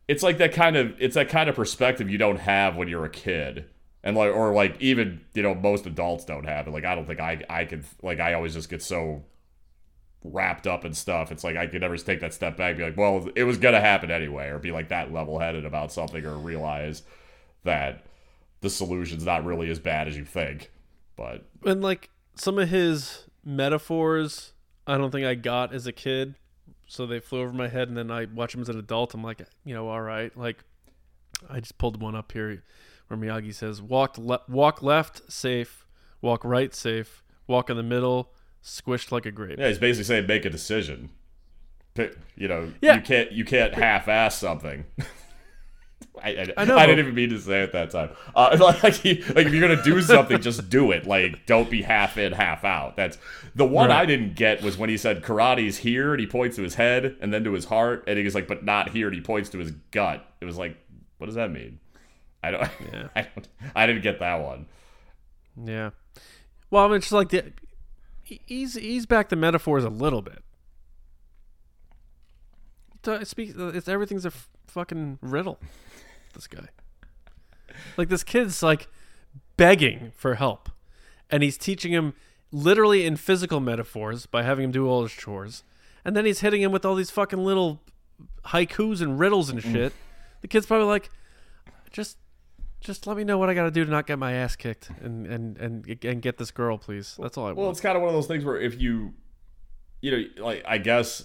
it's 0.08 0.22
like 0.22 0.38
that 0.38 0.52
kind 0.52 0.76
of 0.76 0.94
it's 1.00 1.14
that 1.14 1.28
kind 1.28 1.48
of 1.48 1.54
perspective 1.54 2.10
you 2.10 2.18
don't 2.18 2.38
have 2.40 2.76
when 2.76 2.88
you're 2.88 3.04
a 3.04 3.10
kid. 3.10 3.66
And 4.02 4.16
like 4.16 4.34
or 4.34 4.52
like 4.52 4.80
even 4.80 5.20
you 5.32 5.42
know 5.42 5.54
most 5.54 5.86
adults 5.86 6.24
don't 6.24 6.44
have 6.44 6.66
it. 6.66 6.72
Like 6.72 6.84
i 6.84 6.94
don't 6.94 7.06
think 7.06 7.20
i 7.20 7.42
i 7.48 7.64
could 7.64 7.84
like 8.02 8.20
i 8.20 8.34
always 8.34 8.54
just 8.54 8.68
get 8.68 8.82
so 8.82 9.22
wrapped 10.24 10.66
up 10.66 10.84
in 10.84 10.92
stuff. 10.92 11.30
It's 11.30 11.44
like 11.44 11.56
i 11.56 11.66
could 11.66 11.80
never 11.80 11.96
take 11.96 12.20
that 12.20 12.34
step 12.34 12.56
back 12.56 12.70
and 12.70 12.78
be 12.78 12.84
like 12.84 12.96
well 12.96 13.28
it 13.36 13.44
was 13.44 13.58
gonna 13.58 13.80
happen 13.80 14.10
anyway 14.10 14.48
or 14.48 14.58
be 14.58 14.72
like 14.72 14.88
that 14.88 15.12
level-headed 15.12 15.64
about 15.64 15.92
something 15.92 16.24
or 16.24 16.36
realize 16.36 17.02
that 17.64 18.04
the 18.60 18.70
solution's 18.70 19.24
not 19.24 19.44
really 19.44 19.70
as 19.70 19.78
bad 19.78 20.08
as 20.08 20.16
you 20.16 20.24
think 20.24 20.70
but 21.16 21.44
and 21.64 21.82
like 21.82 22.08
some 22.34 22.58
of 22.58 22.68
his 22.68 23.24
metaphors 23.44 24.52
i 24.86 24.96
don't 24.96 25.10
think 25.10 25.26
i 25.26 25.34
got 25.34 25.74
as 25.74 25.86
a 25.86 25.92
kid 25.92 26.34
so 26.86 27.06
they 27.06 27.18
flew 27.20 27.40
over 27.40 27.52
my 27.52 27.68
head 27.68 27.88
and 27.88 27.96
then 27.96 28.10
i 28.10 28.24
watch 28.26 28.54
him 28.54 28.60
as 28.60 28.68
an 28.68 28.78
adult 28.78 29.12
i'm 29.14 29.22
like 29.22 29.40
you 29.64 29.74
know 29.74 29.88
all 29.88 30.00
right 30.00 30.36
like 30.36 30.64
i 31.50 31.60
just 31.60 31.76
pulled 31.78 32.00
one 32.00 32.14
up 32.14 32.32
here 32.32 32.62
where 33.08 33.18
miyagi 33.18 33.52
says 33.54 33.82
walk 33.82 34.16
le- 34.18 34.42
walk 34.48 34.82
left 34.82 35.20
safe 35.30 35.86
walk 36.22 36.44
right 36.44 36.74
safe 36.74 37.22
walk 37.46 37.68
in 37.68 37.76
the 37.76 37.82
middle 37.82 38.30
squished 38.62 39.12
like 39.12 39.26
a 39.26 39.30
grape 39.30 39.58
Yeah, 39.58 39.68
he's 39.68 39.78
basically 39.78 40.04
saying 40.04 40.26
make 40.26 40.46
a 40.46 40.50
decision. 40.50 41.10
Pick- 41.92 42.16
You 42.34 42.48
know, 42.48 42.72
Yeah. 42.80 42.94
you 42.94 43.02
can't 43.02 43.30
you 43.30 43.44
can't 43.44 43.74
half-ass 43.74 44.38
something. 44.38 44.86
I, 46.22 46.28
I, 46.30 46.46
I 46.58 46.64
know, 46.64 46.76
I 46.76 46.86
didn't 46.86 47.00
even 47.00 47.14
mean 47.14 47.30
to 47.30 47.40
say 47.40 47.62
it 47.62 47.72
that 47.72 47.90
time. 47.90 48.10
Uh, 48.36 48.56
like, 48.60 48.82
like 48.82 49.04
if 49.04 49.52
you're 49.52 49.60
gonna 49.68 49.82
do 49.82 50.00
something, 50.00 50.40
just 50.40 50.70
do 50.70 50.92
it. 50.92 51.06
Like, 51.06 51.44
don't 51.46 51.68
be 51.68 51.82
half 51.82 52.16
in, 52.16 52.32
half 52.32 52.64
out. 52.64 52.96
That's 52.96 53.18
the 53.54 53.64
one 53.66 53.88
Right. 53.88 54.02
I 54.02 54.06
didn't 54.06 54.34
get 54.34 54.62
was 54.62 54.78
when 54.78 54.88
he 54.90 54.96
said 54.96 55.22
karate's 55.22 55.78
here 55.78 56.12
and 56.12 56.20
he 56.20 56.26
points 56.26 56.56
to 56.56 56.62
his 56.62 56.76
head 56.76 57.16
and 57.20 57.32
then 57.32 57.42
to 57.44 57.52
his 57.52 57.64
heart 57.64 58.04
and 58.06 58.16
he 58.16 58.24
was 58.24 58.34
like, 58.34 58.46
but 58.46 58.64
not 58.64 58.90
here 58.90 59.08
and 59.08 59.14
he 59.14 59.20
points 59.20 59.50
to 59.50 59.58
his 59.58 59.72
gut. 59.90 60.24
It 60.40 60.44
was 60.44 60.56
like, 60.56 60.76
what 61.18 61.26
does 61.26 61.34
that 61.34 61.50
mean? 61.50 61.80
I 62.42 62.50
don't. 62.52 62.68
Yeah. 62.92 63.08
I 63.16 63.22
don't. 63.22 63.48
I 63.74 63.86
didn't 63.86 64.02
get 64.02 64.20
that 64.20 64.36
one. 64.36 64.66
yeah 65.64 65.90
well 66.70 66.84
i 66.84 66.88
mean 66.88 66.96
it's 66.96 67.06
just 67.06 67.12
like 67.12 67.28
the 67.30 67.52
he's 68.22 68.74
he's 68.74 69.06
back 69.06 69.28
the 69.28 69.36
metaphors 69.36 69.84
a 69.84 69.88
little 69.90 70.22
bit 70.22 70.42
To 73.02 73.24
speak 73.24 73.54
it's 73.56 73.86
everything's 73.88 74.24
a 74.24 74.28
f- 74.28 74.48
fucking 74.66 75.18
riddle 75.20 75.58
this 76.34 76.46
guy 76.46 76.68
like 77.96 78.08
this 78.08 78.22
kid's 78.22 78.62
like 78.62 78.88
begging 79.56 80.12
for 80.16 80.34
help 80.34 80.68
and 81.30 81.42
he's 81.42 81.56
teaching 81.56 81.92
him 81.92 82.14
literally 82.52 83.04
in 83.04 83.16
physical 83.16 83.60
metaphors 83.60 84.26
by 84.26 84.42
having 84.42 84.64
him 84.64 84.70
do 84.70 84.86
all 84.88 85.02
his 85.02 85.12
chores 85.12 85.64
and 86.04 86.16
then 86.16 86.24
he's 86.24 86.40
hitting 86.40 86.62
him 86.62 86.72
with 86.72 86.84
all 86.84 86.94
these 86.94 87.10
fucking 87.10 87.38
little 87.38 87.80
haikus 88.46 89.00
and 89.00 89.18
riddles 89.18 89.48
and 89.50 89.60
mm. 89.60 89.72
shit 89.72 89.92
the 90.40 90.48
kid's 90.48 90.66
probably 90.66 90.86
like 90.86 91.10
just 91.90 92.18
just 92.80 93.06
let 93.06 93.16
me 93.16 93.24
know 93.24 93.38
what 93.38 93.48
i 93.48 93.54
gotta 93.54 93.70
do 93.70 93.84
to 93.84 93.90
not 93.90 94.06
get 94.06 94.18
my 94.18 94.32
ass 94.32 94.54
kicked 94.56 94.90
and 95.00 95.26
and 95.26 95.56
and, 95.56 96.04
and 96.04 96.22
get 96.22 96.36
this 96.36 96.50
girl 96.50 96.78
please 96.78 97.16
that's 97.20 97.36
all 97.38 97.44
i 97.44 97.48
want. 97.48 97.58
Well, 97.58 97.70
it's 97.70 97.80
kind 97.80 97.96
of 97.96 98.02
one 98.02 98.08
of 98.08 98.14
those 98.14 98.26
things 98.26 98.44
where 98.44 98.60
if 98.60 98.80
you, 98.80 99.14
you 100.00 100.10
know, 100.10 100.44
like 100.44 100.62
I 100.66 100.78
guess 100.78 101.24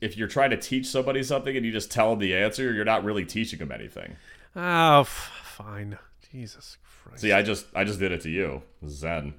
if 0.00 0.16
you're 0.16 0.28
trying 0.28 0.50
to 0.50 0.56
teach 0.56 0.86
somebody 0.86 1.22
something 1.22 1.56
and 1.56 1.64
you 1.64 1.72
just 1.72 1.90
tell 1.90 2.10
them 2.10 2.18
the 2.18 2.36
answer, 2.36 2.72
you're 2.72 2.84
not 2.84 3.04
really 3.04 3.24
teaching 3.24 3.58
them 3.58 3.72
anything. 3.72 4.16
Oh 4.56 5.00
f- 5.00 5.32
fine 5.44 5.98
jesus 6.32 6.78
christ 7.02 7.20
See, 7.20 7.32
I 7.32 7.42
just 7.42 7.66
I 7.74 7.84
just 7.84 7.98
did 7.98 8.12
it 8.12 8.22
to 8.22 8.30
you, 8.30 8.62
Zen. 8.88 9.34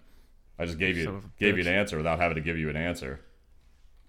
I 0.58 0.66
just 0.66 0.78
gave 0.78 0.98
you 0.98 1.22
gave 1.40 1.58
you 1.58 1.64
an 1.64 1.68
answer 1.74 1.98
without 1.98 2.20
having 2.20 2.36
to 2.36 2.42
give 2.42 2.58
you 2.58 2.70
an 2.70 2.76
answer. 2.78 3.22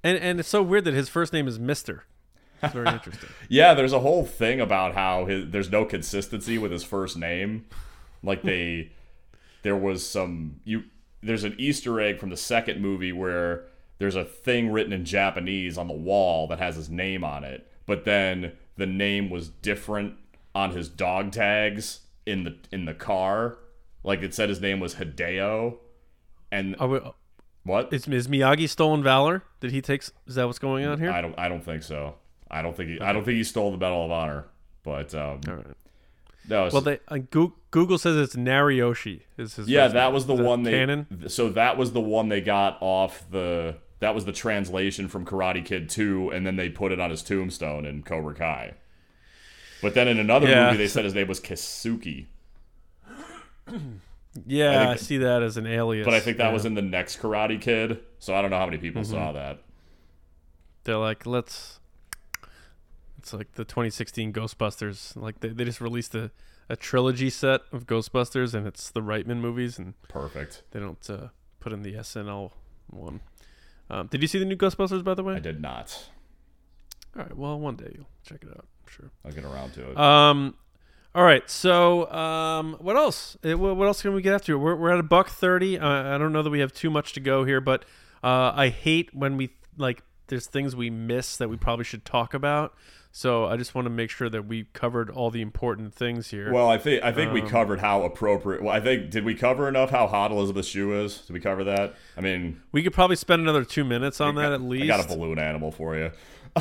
and 0.04 0.18
and 0.18 0.38
it's 0.40 0.48
so 0.48 0.62
weird 0.62 0.84
that 0.84 0.94
his 0.94 1.08
first 1.08 1.32
name 1.32 1.48
is 1.48 1.58
mister 1.58 2.04
it's 2.62 2.72
very 2.72 2.88
interesting 2.92 3.28
Yeah, 3.48 3.74
there's 3.74 3.92
a 3.92 4.00
whole 4.00 4.24
thing 4.24 4.60
about 4.60 4.94
how 4.94 5.26
his, 5.26 5.50
there's 5.50 5.70
no 5.70 5.84
consistency 5.84 6.56
with 6.58 6.70
his 6.72 6.84
first 6.84 7.16
name. 7.16 7.66
Like 8.22 8.42
they, 8.42 8.92
there 9.62 9.76
was 9.76 10.08
some 10.08 10.60
you. 10.64 10.84
There's 11.22 11.44
an 11.44 11.54
Easter 11.58 12.00
egg 12.00 12.18
from 12.20 12.30
the 12.30 12.36
second 12.36 12.80
movie 12.80 13.12
where 13.12 13.64
there's 13.98 14.14
a 14.16 14.24
thing 14.24 14.70
written 14.70 14.92
in 14.92 15.04
Japanese 15.04 15.76
on 15.76 15.88
the 15.88 15.94
wall 15.94 16.46
that 16.48 16.58
has 16.58 16.76
his 16.76 16.88
name 16.88 17.24
on 17.24 17.42
it, 17.44 17.66
but 17.86 18.04
then 18.04 18.52
the 18.76 18.86
name 18.86 19.28
was 19.30 19.48
different 19.48 20.14
on 20.56 20.70
his 20.70 20.88
dog 20.88 21.32
tags 21.32 22.00
in 22.24 22.44
the 22.44 22.56
in 22.72 22.86
the 22.86 22.94
car. 22.94 23.58
Like 24.02 24.22
it 24.22 24.34
said 24.34 24.48
his 24.48 24.60
name 24.60 24.80
was 24.80 24.94
Hideo, 24.94 25.76
and 26.50 26.76
we, 26.80 27.00
what? 27.64 27.92
is, 27.92 28.06
is 28.08 28.28
miyagi 28.28 28.68
stolen 28.68 29.02
valor 29.02 29.42
did 29.60 29.72
he 29.72 29.82
take 29.82 30.02
is 30.26 30.34
that 30.36 30.46
what's 30.46 30.58
going 30.60 30.86
on 30.86 30.98
here 31.00 31.10
I 31.10 31.20
don't 31.20 31.38
I 31.38 31.48
don't 31.48 31.62
think 31.64 31.82
so. 31.82 32.14
I 32.50 32.62
don't 32.62 32.76
think 32.76 32.90
he, 32.90 33.00
I 33.00 33.12
don't 33.12 33.24
think 33.24 33.36
he 33.36 33.44
stole 33.44 33.72
the 33.72 33.76
Medal 33.76 34.04
of 34.04 34.10
Honor, 34.12 34.46
but 34.84 35.14
um, 35.14 35.40
all 35.48 35.54
right 35.56 35.66
no. 36.48 36.68
Well, 36.72 36.80
they 36.82 37.00
uh, 37.08 37.18
Google 37.72 37.98
says 37.98 38.16
it's 38.16 38.36
Nariyoshi. 38.36 39.22
Is 39.36 39.56
his 39.56 39.68
Yeah, 39.68 39.88
that 39.88 40.04
name. 40.04 40.14
was 40.14 40.26
the 40.26 40.34
Is 40.34 40.40
one 40.40 40.62
they. 40.62 40.70
canon. 40.70 41.28
So 41.28 41.48
that 41.50 41.76
was 41.76 41.92
the 41.92 42.00
one 42.00 42.28
they 42.28 42.40
got 42.40 42.78
off 42.80 43.24
the. 43.30 43.76
That 43.98 44.14
was 44.14 44.26
the 44.26 44.32
translation 44.32 45.08
from 45.08 45.24
Karate 45.24 45.64
Kid 45.64 45.88
2, 45.88 46.30
and 46.30 46.46
then 46.46 46.56
they 46.56 46.68
put 46.68 46.92
it 46.92 47.00
on 47.00 47.10
his 47.10 47.22
tombstone 47.22 47.86
in 47.86 48.02
Cobra 48.02 48.34
Kai. 48.34 48.74
But 49.82 49.94
then 49.94 50.08
in 50.08 50.18
another 50.18 50.48
Yeah. 50.48 50.66
movie, 50.66 50.78
they 50.78 50.88
said 50.88 51.04
his 51.04 51.14
name 51.14 51.28
was 51.28 51.40
Keisuke. 51.40 52.26
Yeah, 54.44 54.82
I, 54.82 54.86
think- 54.88 54.98
see 55.00 55.16
that 55.18 55.42
as 55.42 55.56
an 55.56 55.66
alias. 55.66 56.04
But 56.04 56.12
I 56.12 56.20
think 56.20 56.36
that 56.36 56.42
yeah. 56.44 56.48
Mm-hmm. 56.48 56.54
was 56.54 56.66
in 56.66 56.74
the 56.74 56.82
next 56.82 57.20
Karate 57.20 57.58
Kid, 57.58 58.00
so 58.18 58.34
I 58.34 58.42
don't 58.42 58.50
know 58.50 58.58
how 58.58 58.66
many 58.66 58.76
people 58.78 59.02
saw 59.02 59.32
that. 59.32 59.60
They're 60.84 60.98
like, 60.98 61.24
let's. 61.24 61.80
It's 63.18 63.32
like 63.32 63.54
the 63.54 63.64
2016 63.64 64.32
Ghostbusters. 64.34 65.16
Like 65.16 65.40
they, 65.40 65.48
they 65.48 65.64
just 65.64 65.80
released 65.80 66.14
a, 66.14 66.30
a 66.68 66.76
trilogy 66.76 67.30
set 67.30 67.62
of 67.72 67.86
Ghostbusters, 67.86 68.52
and 68.54 68.66
it's 68.66 68.90
the 68.90 69.00
Reitman 69.00 69.38
movies, 69.38 69.78
and 69.78 69.94
Perfect. 70.08 70.62
they 70.70 70.80
don't 70.80 71.08
uh, 71.08 71.28
put 71.58 71.72
in 71.72 71.82
the 71.82 71.94
SNL 71.94 72.52
one. 72.88 73.20
Um, 73.88 74.06
did 74.08 74.20
you 74.20 74.28
see 74.28 74.38
the 74.38 74.44
new 74.44 74.56
Ghostbusters, 74.56 75.02
by 75.02 75.14
the 75.14 75.22
way? 75.24 75.36
I 75.36 75.40
did 75.40 75.60
not. 75.62 76.10
All 77.16 77.22
right. 77.22 77.36
Well, 77.36 77.58
one 77.58 77.76
day 77.76 77.92
you'll 77.96 78.08
check 78.22 78.42
it 78.42 78.50
out. 78.50 78.66
Sure. 78.88 79.10
I'll 79.24 79.32
get 79.32 79.44
around 79.44 79.72
to 79.74 79.90
it. 79.90 79.98
Um, 79.98 80.54
all 81.14 81.24
right. 81.24 81.48
So, 81.48 82.10
um, 82.12 82.76
what 82.80 82.96
else? 82.96 83.36
Eh, 83.42 83.54
What 83.54 83.86
else 83.86 84.02
can 84.02 84.12
we 84.14 84.22
get 84.22 84.34
after? 84.34 84.58
We're, 84.58 84.76
we're 84.76 84.90
at 84.92 85.00
a 85.00 85.02
buck 85.02 85.28
thirty. 85.28 85.78
Uh, 85.78 86.14
I 86.14 86.18
don't 86.18 86.32
know 86.32 86.42
that 86.42 86.50
we 86.50 86.60
have 86.60 86.72
too 86.72 86.90
much 86.90 87.12
to 87.14 87.20
go 87.20 87.44
here, 87.44 87.60
but 87.60 87.84
uh, 88.22 88.52
I 88.54 88.68
hate 88.68 89.14
when 89.14 89.36
we 89.36 89.50
like 89.78 90.02
there's 90.28 90.46
things 90.46 90.74
we 90.74 90.90
miss 90.90 91.36
that 91.36 91.48
we 91.48 91.56
probably 91.56 91.84
should 91.84 92.04
talk 92.04 92.34
about. 92.34 92.74
So 93.12 93.46
I 93.46 93.56
just 93.56 93.74
want 93.74 93.86
to 93.86 93.90
make 93.90 94.10
sure 94.10 94.28
that 94.28 94.46
we 94.46 94.64
covered 94.74 95.08
all 95.08 95.30
the 95.30 95.40
important 95.40 95.94
things 95.94 96.28
here. 96.28 96.52
well, 96.52 96.68
I 96.68 96.76
think 96.76 97.02
I 97.02 97.12
think 97.12 97.32
we 97.32 97.40
Um, 97.40 97.48
covered 97.48 97.80
how 97.80 98.02
appropriate. 98.02 98.62
Well, 98.62 98.74
I 98.74 98.80
think 98.80 99.10
did 99.10 99.24
we 99.24 99.34
cover 99.34 99.68
enough 99.68 99.88
how 99.88 100.06
hot 100.06 100.32
Elizabeth 100.32 100.66
Shue 100.66 100.92
is? 101.02 101.18
Did 101.22 101.32
we 101.32 101.40
cover 101.40 101.64
that? 101.64 101.94
I 102.18 102.20
mean, 102.20 102.60
we 102.72 102.82
could 102.82 102.92
probably 102.92 103.16
spend 103.16 103.40
another 103.40 103.64
two 103.64 103.84
minutes 103.84 104.20
on 104.20 104.34
that 104.34 104.52
at 104.52 104.60
least. 104.60 104.84
I 104.84 104.86
got 104.98 105.02
a 105.02 105.08
balloon 105.08 105.38
animal 105.38 105.70
for 105.72 105.96
you. 105.96 106.10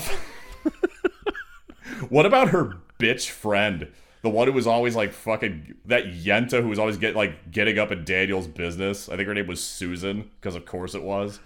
what 2.10 2.26
about 2.26 2.50
her 2.50 2.78
bitch 3.00 3.30
friend? 3.30 3.88
The 4.22 4.30
one 4.30 4.48
who 4.48 4.54
was 4.54 4.66
always 4.66 4.96
like 4.96 5.14
fucking 5.14 5.76
that 5.86 6.06
Yenta 6.06 6.62
who 6.62 6.68
was 6.68 6.80
always 6.80 6.98
get 6.98 7.16
like 7.16 7.52
getting 7.52 7.78
up 7.78 7.92
in 7.92 8.04
Daniel's 8.04 8.48
business. 8.48 9.08
I 9.08 9.16
think 9.16 9.28
her 9.28 9.34
name 9.34 9.48
was 9.48 9.64
Susan 9.64 10.30
because 10.40 10.56
of 10.56 10.66
course 10.66 10.96
it 10.96 11.04
was. 11.04 11.40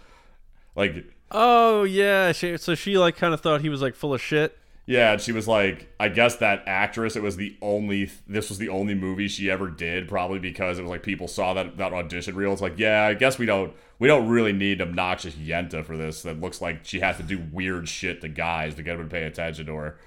Like 0.75 1.05
Oh 1.31 1.83
yeah. 1.83 2.31
She, 2.31 2.57
so 2.57 2.75
she 2.75 2.97
like 2.97 3.17
kind 3.17 3.33
of 3.33 3.41
thought 3.41 3.61
he 3.61 3.69
was 3.69 3.81
like 3.81 3.95
full 3.95 4.13
of 4.13 4.21
shit. 4.21 4.57
yeah, 4.85 5.11
and 5.11 5.21
she 5.21 5.31
was 5.33 5.45
like 5.47 5.93
I 5.99 6.07
guess 6.07 6.37
that 6.37 6.63
actress 6.65 7.15
it 7.17 7.21
was 7.21 7.35
the 7.35 7.55
only 7.61 8.09
this 8.27 8.47
was 8.49 8.57
the 8.59 8.69
only 8.69 8.95
movie 8.95 9.27
she 9.27 9.51
ever 9.51 9.69
did 9.69 10.07
probably 10.07 10.39
because 10.39 10.79
it 10.79 10.81
was 10.81 10.89
like 10.89 11.03
people 11.03 11.27
saw 11.27 11.53
that 11.55 11.77
that 11.77 11.91
audition 11.93 12.33
reel. 12.35 12.53
It's 12.53 12.61
like, 12.61 12.79
yeah, 12.79 13.03
I 13.05 13.13
guess 13.13 13.37
we 13.37 13.45
don't 13.45 13.73
we 13.99 14.07
don't 14.07 14.29
really 14.29 14.53
need 14.53 14.81
obnoxious 14.81 15.35
Yenta 15.35 15.83
for 15.83 15.97
this 15.97 16.21
that 16.23 16.39
looks 16.39 16.61
like 16.61 16.85
she 16.85 17.01
has 17.01 17.17
to 17.17 17.23
do 17.23 17.43
weird 17.51 17.89
shit 17.89 18.21
to 18.21 18.29
guys 18.29 18.75
to 18.75 18.83
get 18.83 18.97
them 18.97 19.09
to 19.09 19.13
pay 19.13 19.23
attention 19.23 19.65
to 19.65 19.75
her. 19.75 19.97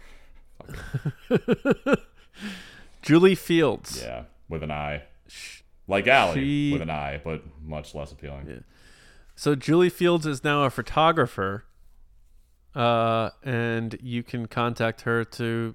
Julie 3.03 3.35
Fields. 3.35 4.01
Yeah, 4.03 4.25
with 4.49 4.63
an 4.63 4.71
eye. 4.71 5.03
Like 5.89 6.07
Ali 6.09 6.35
She- 6.41 6.73
with 6.73 6.83
an 6.83 6.91
eye, 6.91 7.21
but 7.23 7.43
much 7.63 7.95
less 7.95 8.13
appealing. 8.13 8.65
So 9.35 9.55
Julie 9.55 9.91
Fields 9.91 10.27
is 10.27 10.45
now 10.45 10.63
a 10.65 10.71
photographer, 10.71 11.65
uh, 12.75 13.31
and 13.43 13.99
you 14.01 14.23
can 14.23 14.47
contact 14.47 15.03
her 15.03 15.25
to 15.25 15.75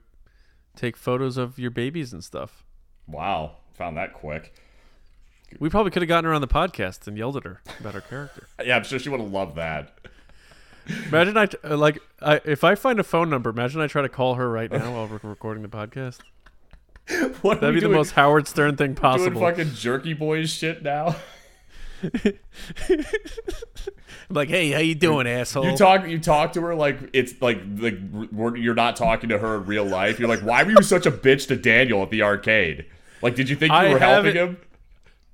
take 0.75 0.95
photos 0.95 1.37
of 1.37 1.59
your 1.59 1.71
babies 1.71 2.13
and 2.13 2.23
stuff. 2.23 2.63
Wow, 3.07 3.57
found 3.73 3.97
that 3.97 4.13
quick. 4.13 4.53
We 5.59 5.69
probably 5.69 5.91
could 5.91 6.01
have 6.01 6.09
gotten 6.09 6.25
her 6.25 6.33
on 6.33 6.41
the 6.41 6.47
podcast 6.47 7.07
and 7.07 7.17
yelled 7.17 7.37
at 7.37 7.43
her 7.43 7.61
about 7.79 7.93
her 7.93 8.01
character. 8.01 8.47
Yeah, 8.65 8.75
I'm 8.77 8.83
sure 8.83 8.99
she 8.99 9.09
would 9.09 9.19
have 9.21 9.31
loved 9.31 9.55
that. 9.55 9.97
Imagine 11.07 11.37
I 11.37 11.45
t- 11.47 11.57
uh, 11.63 11.77
like 11.77 11.99
I, 12.21 12.41
if 12.45 12.63
I 12.63 12.75
find 12.75 12.99
a 12.99 13.03
phone 13.03 13.29
number. 13.29 13.49
Imagine 13.49 13.81
I 13.81 13.87
try 13.87 14.01
to 14.01 14.09
call 14.09 14.35
her 14.35 14.49
right 14.49 14.71
now 14.71 14.93
while 14.93 15.07
we're 15.07 15.19
recording 15.29 15.63
the 15.63 15.69
podcast. 15.69 16.19
What 17.41 17.61
That'd 17.61 17.75
be 17.75 17.79
the 17.79 17.89
most 17.89 18.11
Howard 18.11 18.47
Stern 18.47 18.75
thing 18.75 18.87
doing 18.87 18.95
possible. 18.95 19.39
fucking 19.39 19.73
jerky 19.73 20.13
boys 20.13 20.49
shit 20.49 20.83
now? 20.83 21.15
I'm 22.03 22.11
like, 24.29 24.49
hey, 24.49 24.71
how 24.71 24.79
you 24.79 24.93
doing, 24.93 25.25
asshole? 25.25 25.65
You 25.65 25.77
talk 25.77 26.07
you 26.07 26.19
talk 26.19 26.53
to 26.53 26.61
her 26.61 26.75
like 26.75 27.09
it's 27.13 27.41
like 27.41 27.59
like 27.77 27.97
we're, 28.31 28.55
you're 28.55 28.75
not 28.75 28.95
talking 28.95 29.29
to 29.29 29.37
her 29.37 29.55
in 29.55 29.65
real 29.65 29.85
life. 29.85 30.19
You're 30.19 30.29
like, 30.29 30.41
why 30.41 30.63
were 30.63 30.71
you 30.71 30.83
such 30.83 31.05
a 31.05 31.11
bitch 31.11 31.47
to 31.47 31.55
Daniel 31.55 32.03
at 32.03 32.09
the 32.09 32.21
arcade? 32.21 32.85
Like, 33.21 33.35
did 33.35 33.49
you 33.49 33.55
think 33.55 33.71
you 33.71 33.77
I 33.77 33.89
were 33.89 33.99
helping 33.99 34.35
him? 34.35 34.57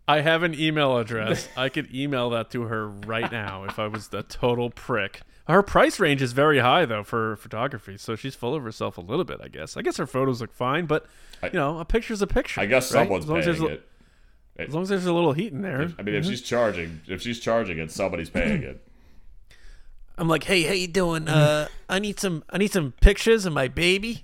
I 0.07 0.21
have 0.21 0.43
an 0.43 0.53
email 0.53 0.97
address. 0.97 1.47
I 1.57 1.69
could 1.69 1.93
email 1.93 2.29
that 2.31 2.51
to 2.51 2.63
her 2.63 2.87
right 2.87 3.31
now 3.31 3.63
if 3.63 3.79
I 3.79 3.87
was 3.87 4.09
the 4.09 4.23
total 4.23 4.69
prick. 4.69 5.21
Her 5.47 5.61
price 5.61 5.99
range 5.99 6.21
is 6.21 6.31
very 6.31 6.59
high 6.59 6.85
though 6.85 7.03
for 7.03 7.35
photography, 7.35 7.97
so 7.97 8.15
she's 8.15 8.33
full 8.35 8.55
of 8.55 8.63
herself 8.63 8.97
a 8.97 9.01
little 9.01 9.25
bit, 9.25 9.39
I 9.43 9.49
guess. 9.49 9.75
I 9.75 9.81
guess 9.81 9.97
her 9.97 10.07
photos 10.07 10.39
look 10.39 10.53
fine, 10.53 10.85
but 10.85 11.05
I- 11.41 11.47
you 11.47 11.53
know, 11.53 11.79
a 11.79 11.85
picture's 11.85 12.21
a 12.21 12.27
picture. 12.27 12.61
I 12.61 12.65
guess 12.65 12.93
right? 12.93 13.01
someone's 13.01 13.25
as 13.25 13.29
long 13.29 13.39
as, 13.39 13.45
paying 13.45 13.57
there's 13.59 13.71
a, 13.71 13.73
it. 13.73 13.89
as 14.69 14.73
long 14.73 14.83
as 14.83 14.89
there's 14.89 15.05
a 15.05 15.13
little 15.13 15.33
heat 15.33 15.51
in 15.51 15.61
there. 15.61 15.91
I 15.99 16.01
mean, 16.01 16.15
if 16.15 16.25
she's 16.25 16.41
charging, 16.41 17.01
if 17.07 17.21
she's 17.21 17.39
charging 17.39 17.77
it, 17.79 17.91
somebody's 17.91 18.29
paying 18.29 18.63
it. 18.63 18.87
I'm 20.17 20.27
like, 20.29 20.43
hey, 20.43 20.61
how 20.63 20.73
you 20.73 20.87
doing? 20.87 21.27
Uh, 21.27 21.67
I 21.89 21.99
need 21.99 22.19
some, 22.19 22.43
I 22.49 22.57
need 22.59 22.71
some 22.71 22.93
pictures 23.01 23.45
of 23.45 23.51
my 23.53 23.67
baby. 23.67 24.23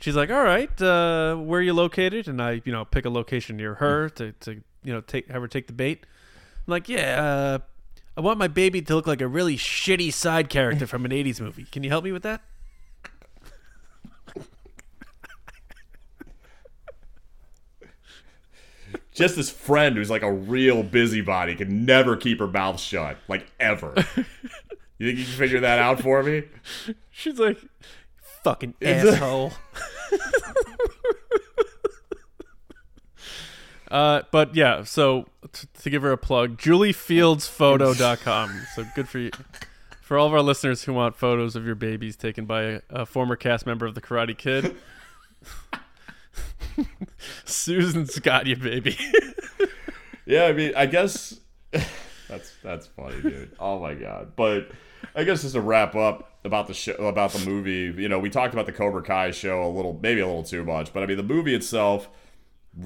She's 0.00 0.14
like, 0.14 0.30
all 0.30 0.42
right, 0.44 0.70
uh, 0.80 1.34
where 1.36 1.60
are 1.60 1.62
you 1.62 1.72
located? 1.74 2.28
And 2.28 2.40
I, 2.40 2.60
you 2.64 2.72
know, 2.72 2.84
pick 2.84 3.06
a 3.06 3.10
location 3.10 3.56
near 3.56 3.74
her 3.74 4.08
to, 4.10 4.32
to 4.32 4.52
you 4.84 4.92
know, 4.92 5.00
take 5.00 5.28
have 5.30 5.42
her 5.42 5.48
take 5.48 5.66
the 5.66 5.72
bait. 5.72 6.04
I'm 6.66 6.70
like, 6.70 6.88
yeah, 6.88 7.22
uh, 7.22 7.58
I 8.20 8.22
want 8.22 8.38
my 8.38 8.48
baby 8.48 8.82
to 8.82 8.94
look 8.94 9.06
like 9.06 9.22
a 9.22 9.26
really 9.26 9.56
shitty 9.56 10.12
side 10.12 10.50
character 10.50 10.86
from 10.86 11.06
an 11.06 11.10
'80s 11.10 11.40
movie. 11.40 11.64
Can 11.64 11.82
you 11.82 11.88
help 11.88 12.04
me 12.04 12.12
with 12.12 12.22
that? 12.22 12.42
Just 19.14 19.36
this 19.36 19.48
friend 19.48 19.96
who's 19.96 20.10
like 20.10 20.20
a 20.20 20.30
real 20.30 20.82
busybody 20.82 21.56
can 21.56 21.86
never 21.86 22.14
keep 22.14 22.40
her 22.40 22.46
mouth 22.46 22.78
shut, 22.78 23.16
like 23.26 23.50
ever. 23.58 23.94
you 24.98 25.06
think 25.06 25.18
you 25.18 25.24
can 25.24 25.34
figure 25.38 25.60
that 25.60 25.78
out 25.78 26.02
for 26.02 26.22
me? 26.22 26.42
She's 27.10 27.38
like, 27.38 27.56
fucking 28.44 28.74
asshole. 28.82 29.54
uh, 33.90 34.22
but 34.30 34.54
yeah, 34.54 34.84
so 34.84 35.26
t- 35.52 35.68
to 35.82 35.90
give 35.90 36.02
her 36.02 36.12
a 36.12 36.18
plug, 36.18 36.56
JulieFieldsPhoto.com. 36.58 38.62
So 38.74 38.84
good 38.94 39.08
for 39.08 39.18
you. 39.18 39.30
For 40.02 40.18
all 40.18 40.26
of 40.26 40.32
our 40.32 40.42
listeners 40.42 40.82
who 40.84 40.92
want 40.92 41.16
photos 41.16 41.54
of 41.54 41.64
your 41.64 41.76
babies 41.76 42.16
taken 42.16 42.44
by 42.44 42.62
a, 42.62 42.80
a 42.90 43.06
former 43.06 43.36
cast 43.36 43.66
member 43.66 43.86
of 43.86 43.94
the 43.94 44.00
Karate 44.00 44.36
Kid, 44.36 44.74
Susan's 47.44 48.18
got 48.18 48.46
you, 48.46 48.56
baby. 48.56 48.96
Yeah, 50.26 50.44
I 50.44 50.52
mean, 50.52 50.72
I 50.76 50.86
guess 50.86 51.40
that's 51.72 52.52
that's 52.62 52.86
funny, 52.86 53.20
dude. 53.20 53.50
Oh 53.58 53.80
my 53.80 53.94
god! 53.94 54.34
But 54.36 54.70
I 55.16 55.24
guess 55.24 55.42
just 55.42 55.54
to 55.54 55.60
wrap 55.60 55.96
up 55.96 56.38
about 56.44 56.68
the 56.68 56.74
show, 56.74 56.92
about 56.92 57.32
the 57.32 57.44
movie, 57.44 57.92
you 58.00 58.08
know, 58.08 58.20
we 58.20 58.30
talked 58.30 58.54
about 58.54 58.66
the 58.66 58.72
Cobra 58.72 59.02
Kai 59.02 59.32
show 59.32 59.64
a 59.64 59.68
little, 59.68 59.98
maybe 60.00 60.20
a 60.20 60.26
little 60.26 60.44
too 60.44 60.62
much, 60.62 60.92
but 60.92 61.02
I 61.02 61.06
mean, 61.06 61.16
the 61.16 61.24
movie 61.24 61.52
itself, 61.52 62.08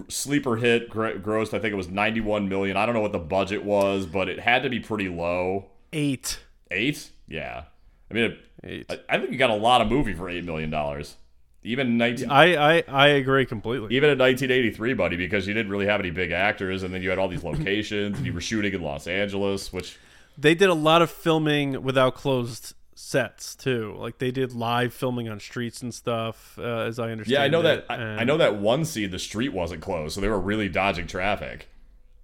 sleeper 0.09 0.57
hit, 0.57 0.89
gr- 0.89 1.09
grossed. 1.19 1.55
I 1.55 1.59
think 1.59 1.73
it 1.73 1.77
was 1.77 1.89
ninety-one 1.89 2.49
million. 2.49 2.77
I 2.77 2.87
don't 2.87 2.95
know 2.95 3.01
what 3.01 3.13
the 3.13 3.19
budget 3.19 3.65
was, 3.65 4.07
but 4.07 4.29
it 4.29 4.41
had 4.41 4.63
to 4.63 4.71
be 4.71 4.81
pretty 4.81 5.09
low. 5.09 5.67
Eight. 5.93 6.41
Eight? 6.71 7.11
Yeah. 7.29 7.65
I 8.11 8.15
mean, 8.15 8.37
Eight. 8.63 8.87
I, 8.91 8.99
I 9.09 9.19
think 9.19 9.31
you 9.33 9.39
got 9.39 9.51
a 9.51 9.55
lot 9.57 9.81
of 9.81 9.89
movie 9.89 10.15
for 10.15 10.29
eight 10.29 10.45
million 10.45 10.71
dollars. 10.71 11.17
Even 11.63 11.97
nineteen. 11.97 12.31
I, 12.31 12.79
I, 12.79 12.85
I 12.89 13.07
agree 13.09 13.47
completely. 13.47 13.95
even 13.97 14.11
in 14.11 14.19
1983, 14.19 14.95
buddy, 14.95 15.17
because 15.17 15.47
you 15.47 15.55
didn't 15.55 15.71
really 15.73 15.87
have 15.87 16.01
any 16.01 16.11
big 16.11 16.31
actors, 16.31 16.83
and 16.83 16.93
then 16.93 17.03
you 17.03 17.09
had 17.09 17.19
all 17.19 17.29
these 17.29 17.43
locations, 17.45 18.19
and 18.19 18.27
you 18.27 18.33
were 18.35 18.41
shooting 18.43 18.75
in 18.75 18.83
Los 18.83 19.07
Angeles, 19.07 19.73
which 19.73 19.97
They 20.37 20.55
did 20.55 20.69
a 20.69 20.75
lot 20.75 21.01
of 21.01 21.11
filming 21.11 21.83
without 21.83 22.15
closed 22.17 22.75
sets 22.95 23.55
too. 23.55 23.95
Like 23.99 24.19
they 24.19 24.31
did 24.31 24.53
live 24.53 24.95
filming 24.95 25.29
on 25.29 25.41
streets 25.41 25.83
and 25.83 25.93
stuff, 25.93 26.59
uh, 26.59 26.63
as 26.63 26.99
I 26.99 27.11
understand. 27.11 27.33
yeah, 27.33 27.43
I 27.43 27.49
know 27.49 27.61
it. 27.61 27.87
that 27.89 27.91
I, 27.91 28.21
I 28.21 28.25
know 28.25 28.37
that 28.39 28.57
one 28.57 28.85
scene 28.85 29.11
the 29.11 29.19
street 29.19 29.53
wasn't 29.53 29.83
closed, 29.83 30.15
so 30.15 30.21
they 30.21 30.29
were 30.29 30.41
really 30.41 30.69
dodging 30.69 31.07
traffic. 31.07 31.69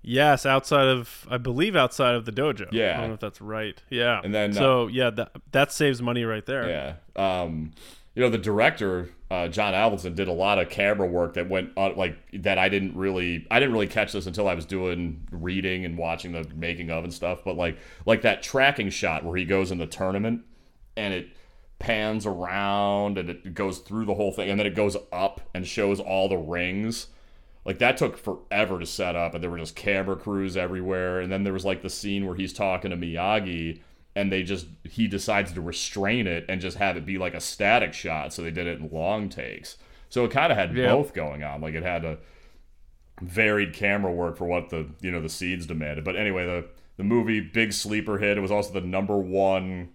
Yes, 0.02 0.46
outside 0.46 0.88
of 0.88 1.26
I 1.30 1.36
believe 1.36 1.76
outside 1.76 2.14
of 2.14 2.24
the 2.24 2.32
dojo. 2.32 2.68
Yeah. 2.72 2.96
I 2.96 3.00
don't 3.00 3.08
know 3.08 3.14
if 3.14 3.20
that's 3.20 3.40
right. 3.40 3.80
Yeah, 3.90 4.20
And 4.24 4.34
then, 4.34 4.52
uh, 4.52 4.54
so 4.54 4.86
yeah, 4.86 5.10
that 5.10 5.32
that 5.52 5.72
saves 5.72 6.00
money 6.00 6.24
right 6.24 6.44
there. 6.46 6.68
Yeah. 7.16 7.42
Um, 7.42 7.72
you 8.14 8.22
know, 8.22 8.30
the 8.30 8.38
director 8.38 9.10
uh, 9.30 9.46
John 9.46 9.74
Avildsen 9.74 10.16
did 10.16 10.26
a 10.26 10.32
lot 10.32 10.58
of 10.58 10.68
camera 10.70 11.06
work 11.06 11.34
that 11.34 11.48
went 11.48 11.70
uh, 11.76 11.94
like 11.94 12.16
that. 12.32 12.58
I 12.58 12.68
didn't 12.68 12.96
really, 12.96 13.46
I 13.50 13.60
didn't 13.60 13.72
really 13.72 13.86
catch 13.86 14.12
this 14.12 14.26
until 14.26 14.48
I 14.48 14.54
was 14.54 14.66
doing 14.66 15.28
reading 15.30 15.84
and 15.84 15.96
watching 15.96 16.32
the 16.32 16.44
making 16.56 16.90
of 16.90 17.04
and 17.04 17.14
stuff. 17.14 17.44
But 17.44 17.56
like, 17.56 17.78
like 18.06 18.22
that 18.22 18.42
tracking 18.42 18.90
shot 18.90 19.24
where 19.24 19.36
he 19.36 19.44
goes 19.44 19.70
in 19.70 19.78
the 19.78 19.86
tournament 19.86 20.42
and 20.96 21.14
it 21.14 21.28
pans 21.78 22.26
around 22.26 23.16
and 23.16 23.30
it 23.30 23.54
goes 23.54 23.78
through 23.78 24.04
the 24.04 24.14
whole 24.14 24.32
thing 24.32 24.50
and 24.50 24.60
then 24.60 24.66
it 24.66 24.74
goes 24.74 24.96
up 25.12 25.40
and 25.54 25.66
shows 25.66 25.98
all 25.98 26.28
the 26.28 26.36
rings. 26.36 27.06
Like 27.64 27.78
that 27.78 27.96
took 27.96 28.16
forever 28.16 28.78
to 28.80 28.86
set 28.86 29.14
up, 29.16 29.34
and 29.34 29.42
there 29.42 29.50
were 29.50 29.58
just 29.58 29.76
camera 29.76 30.16
crews 30.16 30.56
everywhere. 30.56 31.20
And 31.20 31.30
then 31.30 31.44
there 31.44 31.52
was 31.52 31.64
like 31.64 31.82
the 31.82 31.90
scene 31.90 32.26
where 32.26 32.34
he's 32.34 32.52
talking 32.54 32.90
to 32.90 32.96
Miyagi, 32.96 33.80
and 34.16 34.32
they 34.32 34.42
just 34.42 34.66
he 34.84 35.06
decides 35.06 35.52
to 35.52 35.60
restrain 35.60 36.26
it 36.26 36.46
and 36.48 36.60
just 36.60 36.78
have 36.78 36.96
it 36.96 37.04
be 37.04 37.18
like 37.18 37.34
a 37.34 37.40
static 37.40 37.92
shot. 37.92 38.32
So 38.32 38.40
they 38.42 38.50
did 38.50 38.66
it 38.66 38.78
in 38.80 38.88
long 38.90 39.28
takes. 39.28 39.76
So 40.08 40.24
it 40.24 40.30
kind 40.30 40.50
of 40.50 40.56
had 40.58 40.74
Yeah. 40.76 40.90
both 40.92 41.12
going 41.12 41.44
on. 41.44 41.60
Like 41.60 41.74
it 41.74 41.82
had 41.82 42.04
a 42.04 42.18
varied 43.20 43.74
camera 43.74 44.10
work 44.12 44.36
for 44.38 44.46
what 44.46 44.70
the 44.70 44.88
you 45.00 45.10
know 45.10 45.20
the 45.20 45.28
seeds 45.28 45.66
demanded. 45.66 46.04
But 46.04 46.16
anyway, 46.16 46.46
the 46.46 46.66
the 46.96 47.04
movie 47.04 47.40
big 47.40 47.72
sleeper 47.72 48.18
hit. 48.18 48.38
It 48.38 48.40
was 48.40 48.50
also 48.50 48.72
the 48.72 48.80
number 48.80 49.18
one 49.18 49.90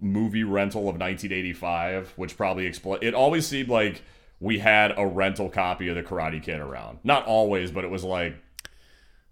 movie 0.00 0.44
rental 0.44 0.82
of 0.82 0.96
1985, 0.98 2.12
which 2.16 2.36
probably 2.36 2.66
explain. 2.66 2.98
It 3.02 3.14
always 3.14 3.46
seemed 3.46 3.68
like 3.68 4.02
we 4.40 4.58
had 4.58 4.92
a 4.96 5.06
rental 5.06 5.48
copy 5.48 5.88
of 5.88 5.96
the 5.96 6.02
Karate 6.02 6.42
Kid 6.42 6.60
around. 6.60 6.98
Not 7.04 7.26
always, 7.26 7.70
but 7.70 7.84
it 7.84 7.90
was 7.90 8.04
like 8.04 8.36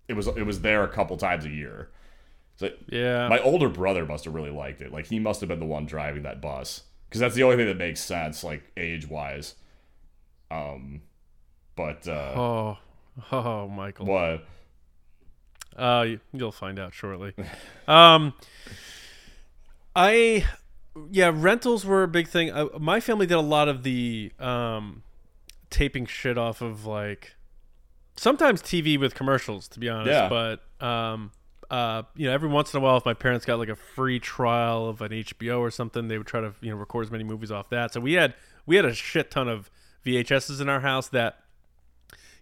it 0.09 0.15
was 0.15 0.27
it 0.27 0.45
was 0.45 0.61
there 0.61 0.83
a 0.83 0.89
couple 0.89 1.17
times 1.17 1.45
a 1.45 1.51
year. 1.51 1.91
So 2.57 2.71
Yeah. 2.89 3.29
my 3.29 3.39
older 3.41 3.69
brother 3.69 4.07
must 4.07 4.25
have 4.27 4.35
really 4.35 4.51
liked 4.51 4.81
it. 4.81 4.93
Like 4.93 5.07
he 5.07 5.19
must 5.19 5.41
have 5.41 5.49
been 5.49 5.61
the 5.61 5.67
one 5.67 5.87
driving 5.87 6.23
that 6.23 6.41
bus 6.41 6.83
because 7.09 7.21
that's 7.21 7.35
the 7.35 7.43
only 7.43 7.57
thing 7.57 7.67
that 7.67 7.77
makes 7.79 8.01
sense, 8.01 8.45
like 8.45 8.63
age 8.77 9.09
wise. 9.09 9.55
Um, 10.51 11.03
but 11.77 12.07
uh, 12.07 12.33
oh, 12.37 12.79
oh, 13.33 13.69
Michael. 13.69 14.07
what? 14.07 14.45
Uh, 15.77 16.07
you'll 16.33 16.53
find 16.53 16.79
out 16.79 16.95
shortly. 16.95 17.35
um, 17.89 18.33
I, 19.97 20.45
yeah, 21.11 21.31
rentals 21.35 21.85
were 21.85 22.03
a 22.03 22.09
big 22.09 22.29
thing. 22.29 22.51
Uh, 22.51 22.69
my 22.79 23.01
family 23.01 23.27
did 23.27 23.35
a 23.35 23.41
lot 23.41 23.69
of 23.69 23.83
the 23.83 24.33
um, 24.39 25.03
taping 25.71 26.07
shit 26.07 26.39
off 26.39 26.61
of 26.61 26.87
like 26.87 27.37
sometimes 28.17 28.63
TV 28.63 28.99
with 28.99 29.15
commercials, 29.15 29.69
to 29.69 29.81
be 29.81 29.89
honest. 29.89 30.11
Yeah. 30.11 30.29
But 30.29 30.85
um, 30.85 31.33
uh, 31.71 32.03
you 32.17 32.27
know, 32.27 32.33
every 32.33 32.49
once 32.49 32.73
in 32.73 32.79
a 32.79 32.81
while, 32.81 32.97
if 32.97 33.05
my 33.05 33.15
parents 33.15 33.45
got 33.45 33.59
like 33.59 33.69
a 33.69 33.77
free 33.77 34.21
trial 34.21 34.89
of 34.89 35.01
an 35.01 35.13
HBO 35.13 35.61
or 35.61 35.71
something, 35.71 36.09
they 36.09 36.19
would 36.19 36.27
try 36.27 36.41
to 36.41 36.53
you 36.61 36.71
know 36.71 36.77
record 36.77 37.07
as 37.07 37.11
many 37.11 37.25
movies 37.25 37.51
off 37.51 37.71
that. 37.71 37.93
So 37.93 38.01
we 38.01 38.15
had 38.15 38.35
we 38.67 38.77
had 38.77 38.85
a 38.85 38.95
shit 38.95 39.31
ton 39.31 39.49
of 39.49 39.71
VHSs 40.05 40.61
in 40.61 40.69
our 40.69 40.81
house 40.81 41.09
that 41.09 41.39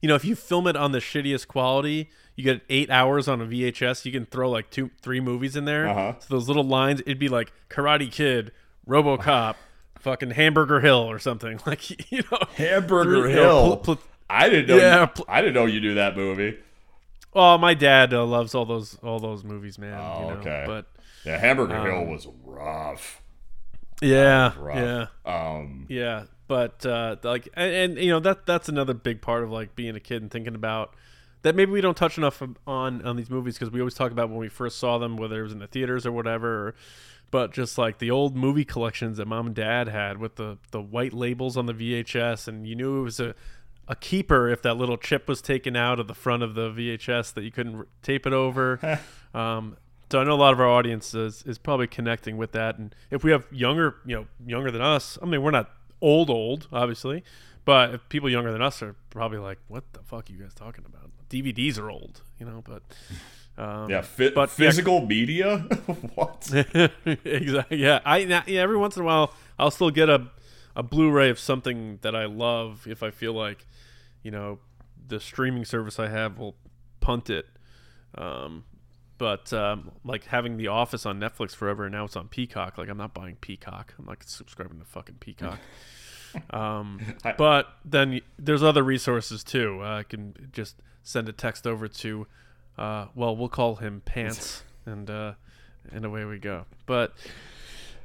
you 0.02 0.08
know, 0.08 0.14
if 0.14 0.24
you 0.26 0.36
film 0.36 0.66
it 0.66 0.76
on 0.76 0.92
the 0.92 0.98
shittiest 0.98 1.48
quality, 1.48 2.10
you 2.36 2.44
get 2.44 2.60
eight 2.68 2.90
hours 2.90 3.28
on 3.28 3.40
a 3.40 3.46
VHS. 3.46 4.04
You 4.04 4.12
can 4.12 4.26
throw 4.26 4.50
like 4.50 4.68
two, 4.68 4.90
three 5.00 5.20
movies 5.20 5.56
in 5.56 5.64
there. 5.64 5.88
Uh-huh. 5.88 6.14
So 6.20 6.26
those 6.34 6.48
little 6.48 6.64
lines, 6.64 7.00
it'd 7.02 7.18
be 7.18 7.28
like 7.30 7.52
Karate 7.70 8.10
Kid, 8.12 8.52
RoboCop, 8.86 9.54
fucking 10.00 10.30
Hamburger 10.32 10.80
Hill 10.80 10.98
or 11.10 11.18
something. 11.18 11.60
Like 11.66 12.10
you 12.12 12.22
know, 12.30 12.38
Hamburger 12.56 13.28
you 13.28 13.36
know, 13.36 13.42
Hill. 13.64 13.76
pl- 13.78 13.96
pl- 13.96 14.04
I 14.28 14.48
didn't 14.48 14.68
know. 14.68 14.76
Yeah, 14.76 15.00
you, 15.02 15.06
pl- 15.08 15.24
I 15.28 15.40
didn't 15.40 15.54
know 15.54 15.66
you 15.66 15.80
knew 15.80 15.94
that 15.94 16.16
movie. 16.16 16.58
oh, 17.34 17.56
my 17.58 17.74
dad 17.74 18.12
uh, 18.12 18.24
loves 18.24 18.54
all 18.54 18.64
those 18.66 18.98
all 19.02 19.18
those 19.20 19.44
movies, 19.44 19.78
man. 19.78 19.98
Oh, 20.00 20.20
you 20.20 20.26
know? 20.34 20.40
okay. 20.40 20.64
But 20.66 20.86
Yeah, 21.24 21.38
Hamburger 21.38 21.76
Um, 21.76 21.86
Hill 21.86 22.04
was 22.06 22.26
rough. 22.44 23.20
yeah, 24.00 24.52
Rough. 24.58 24.76
yeah. 24.76 25.06
Um, 25.24 25.86
Yeah, 25.88 26.24
but 26.48 26.84
uh, 26.84 27.16
like, 27.22 27.48
and, 27.54 27.74
and 27.74 27.98
you 27.98 28.10
know 28.10 28.20
that 28.20 28.46
that's 28.46 28.68
another 28.68 28.94
big 28.94 29.22
part 29.22 29.44
of 29.44 29.50
like 29.50 29.74
being 29.74 29.96
a 29.96 30.00
kid 30.00 30.22
and 30.22 30.30
thinking 30.30 30.54
about 30.54 30.94
that. 31.42 31.54
Maybe 31.54 31.72
we 31.72 31.80
don't 31.80 31.96
touch 31.96 32.18
enough 32.18 32.42
on 32.66 33.02
on 33.04 33.16
these 33.16 33.30
movies 33.30 33.58
because 33.58 33.72
we 33.72 33.80
always 33.80 33.94
talk 33.94 34.12
about 34.12 34.28
when 34.28 34.38
we 34.38 34.48
first 34.48 34.78
saw 34.78 34.98
them, 34.98 35.16
whether 35.16 35.40
it 35.40 35.42
was 35.44 35.52
in 35.52 35.58
the 35.58 35.66
theaters 35.66 36.06
or 36.06 36.12
whatever. 36.12 36.68
Or, 36.68 36.74
but 37.30 37.52
just 37.52 37.78
like 37.78 37.98
the 37.98 38.10
old 38.10 38.36
movie 38.36 38.64
collections 38.64 39.16
that 39.16 39.26
mom 39.26 39.46
and 39.46 39.56
dad 39.56 39.88
had 39.88 40.18
with 40.18 40.36
the 40.36 40.58
the 40.70 40.80
white 40.80 41.12
labels 41.12 41.56
on 41.56 41.66
the 41.66 41.74
VHS, 41.74 42.48
and 42.48 42.66
you 42.66 42.74
knew 42.74 43.00
it 43.00 43.02
was 43.02 43.20
a 43.20 43.34
a 43.88 43.96
keeper 43.96 44.48
if 44.48 44.62
that 44.62 44.74
little 44.74 44.96
chip 44.96 45.26
was 45.28 45.42
taken 45.42 45.76
out 45.76 45.98
of 45.98 46.06
the 46.06 46.14
front 46.14 46.42
of 46.42 46.54
the 46.54 46.70
VHS 46.70 47.34
that 47.34 47.42
you 47.42 47.50
couldn't 47.50 47.86
tape 48.02 48.26
it 48.26 48.32
over. 48.32 49.00
um, 49.34 49.76
so 50.10 50.20
I 50.20 50.24
know 50.24 50.34
a 50.34 50.36
lot 50.36 50.52
of 50.52 50.60
our 50.60 50.68
audience 50.68 51.14
is, 51.14 51.42
is 51.44 51.56
probably 51.56 51.86
connecting 51.86 52.36
with 52.36 52.52
that, 52.52 52.78
and 52.78 52.94
if 53.10 53.24
we 53.24 53.30
have 53.30 53.46
younger, 53.50 53.96
you 54.04 54.14
know, 54.14 54.26
younger 54.46 54.70
than 54.70 54.82
us, 54.82 55.18
I 55.22 55.24
mean, 55.24 55.42
we're 55.42 55.52
not 55.52 55.70
old, 56.02 56.28
old, 56.28 56.68
obviously, 56.72 57.24
but 57.64 57.94
if 57.94 58.08
people 58.08 58.28
younger 58.28 58.52
than 58.52 58.60
us 58.60 58.82
are 58.82 58.94
probably 59.10 59.38
like, 59.38 59.58
"What 59.68 59.84
the 59.92 60.00
fuck 60.00 60.28
are 60.28 60.32
you 60.32 60.38
guys 60.38 60.54
talking 60.54 60.84
about?" 60.84 61.10
DVDs 61.30 61.78
are 61.78 61.90
old, 61.90 62.20
you 62.38 62.44
know, 62.44 62.62
but 62.66 62.82
um, 63.56 63.88
yeah, 63.88 64.02
fi- 64.02 64.30
but 64.30 64.50
yeah. 64.50 64.66
physical 64.66 65.06
media. 65.06 65.58
what? 66.14 66.50
exactly. 67.24 67.78
Yeah, 67.78 68.00
I 68.04 68.18
yeah, 68.18 68.60
every 68.60 68.76
once 68.76 68.96
in 68.96 69.02
a 69.02 69.06
while 69.06 69.32
I'll 69.58 69.70
still 69.70 69.90
get 69.90 70.08
a 70.08 70.28
a 70.74 70.82
Blu-ray 70.82 71.30
of 71.30 71.38
something 71.38 71.98
that 72.02 72.14
I 72.14 72.24
love 72.24 72.86
if 72.86 73.02
I 73.02 73.10
feel 73.10 73.34
like, 73.34 73.66
you 74.22 74.30
know, 74.30 74.58
the 75.06 75.20
streaming 75.20 75.64
service 75.64 75.98
I 75.98 76.08
have 76.08 76.38
will 76.38 76.56
punt 77.00 77.28
it. 77.28 77.46
Um, 78.16 78.64
but 79.22 79.52
um, 79.52 79.92
like 80.04 80.24
having 80.24 80.56
The 80.56 80.66
Office 80.66 81.06
on 81.06 81.20
Netflix 81.20 81.54
forever 81.54 81.84
and 81.84 81.92
now 81.92 82.06
it's 82.06 82.16
on 82.16 82.26
Peacock. 82.26 82.76
Like 82.76 82.88
I'm 82.88 82.96
not 82.96 83.14
buying 83.14 83.36
Peacock. 83.36 83.94
I'm 83.96 84.06
not 84.06 84.20
subscribing 84.24 84.80
to 84.80 84.84
fucking 84.84 85.16
Peacock. 85.20 85.58
Um, 86.48 86.98
but 87.36 87.68
then 87.84 88.22
there's 88.38 88.62
other 88.62 88.82
resources 88.82 89.44
too. 89.44 89.80
Uh, 89.82 89.98
I 89.98 90.02
can 90.02 90.48
just 90.50 90.76
send 91.02 91.28
a 91.28 91.32
text 91.32 91.66
over 91.66 91.86
to, 91.88 92.26
uh, 92.78 93.08
well, 93.14 93.36
we'll 93.36 93.50
call 93.50 93.74
him 93.74 94.00
Pants, 94.06 94.62
and 94.86 95.10
uh, 95.10 95.34
and 95.92 96.06
away 96.06 96.24
we 96.24 96.38
go. 96.38 96.64
But 96.86 97.12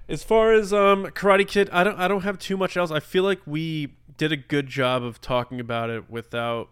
as 0.09 0.25
far 0.25 0.51
as 0.51 0.73
um, 0.73 1.05
Karate 1.05 1.47
Kid, 1.47 1.69
I 1.71 1.85
don't 1.85 1.97
I 1.97 2.09
don't 2.09 2.23
have 2.23 2.37
too 2.37 2.57
much 2.57 2.75
else. 2.75 2.91
I 2.91 2.99
feel 2.99 3.23
like 3.23 3.39
we 3.45 3.95
did 4.17 4.33
a 4.33 4.37
good 4.37 4.67
job 4.67 5.03
of 5.03 5.21
talking 5.21 5.61
about 5.61 5.89
it 5.89 6.09
without 6.09 6.67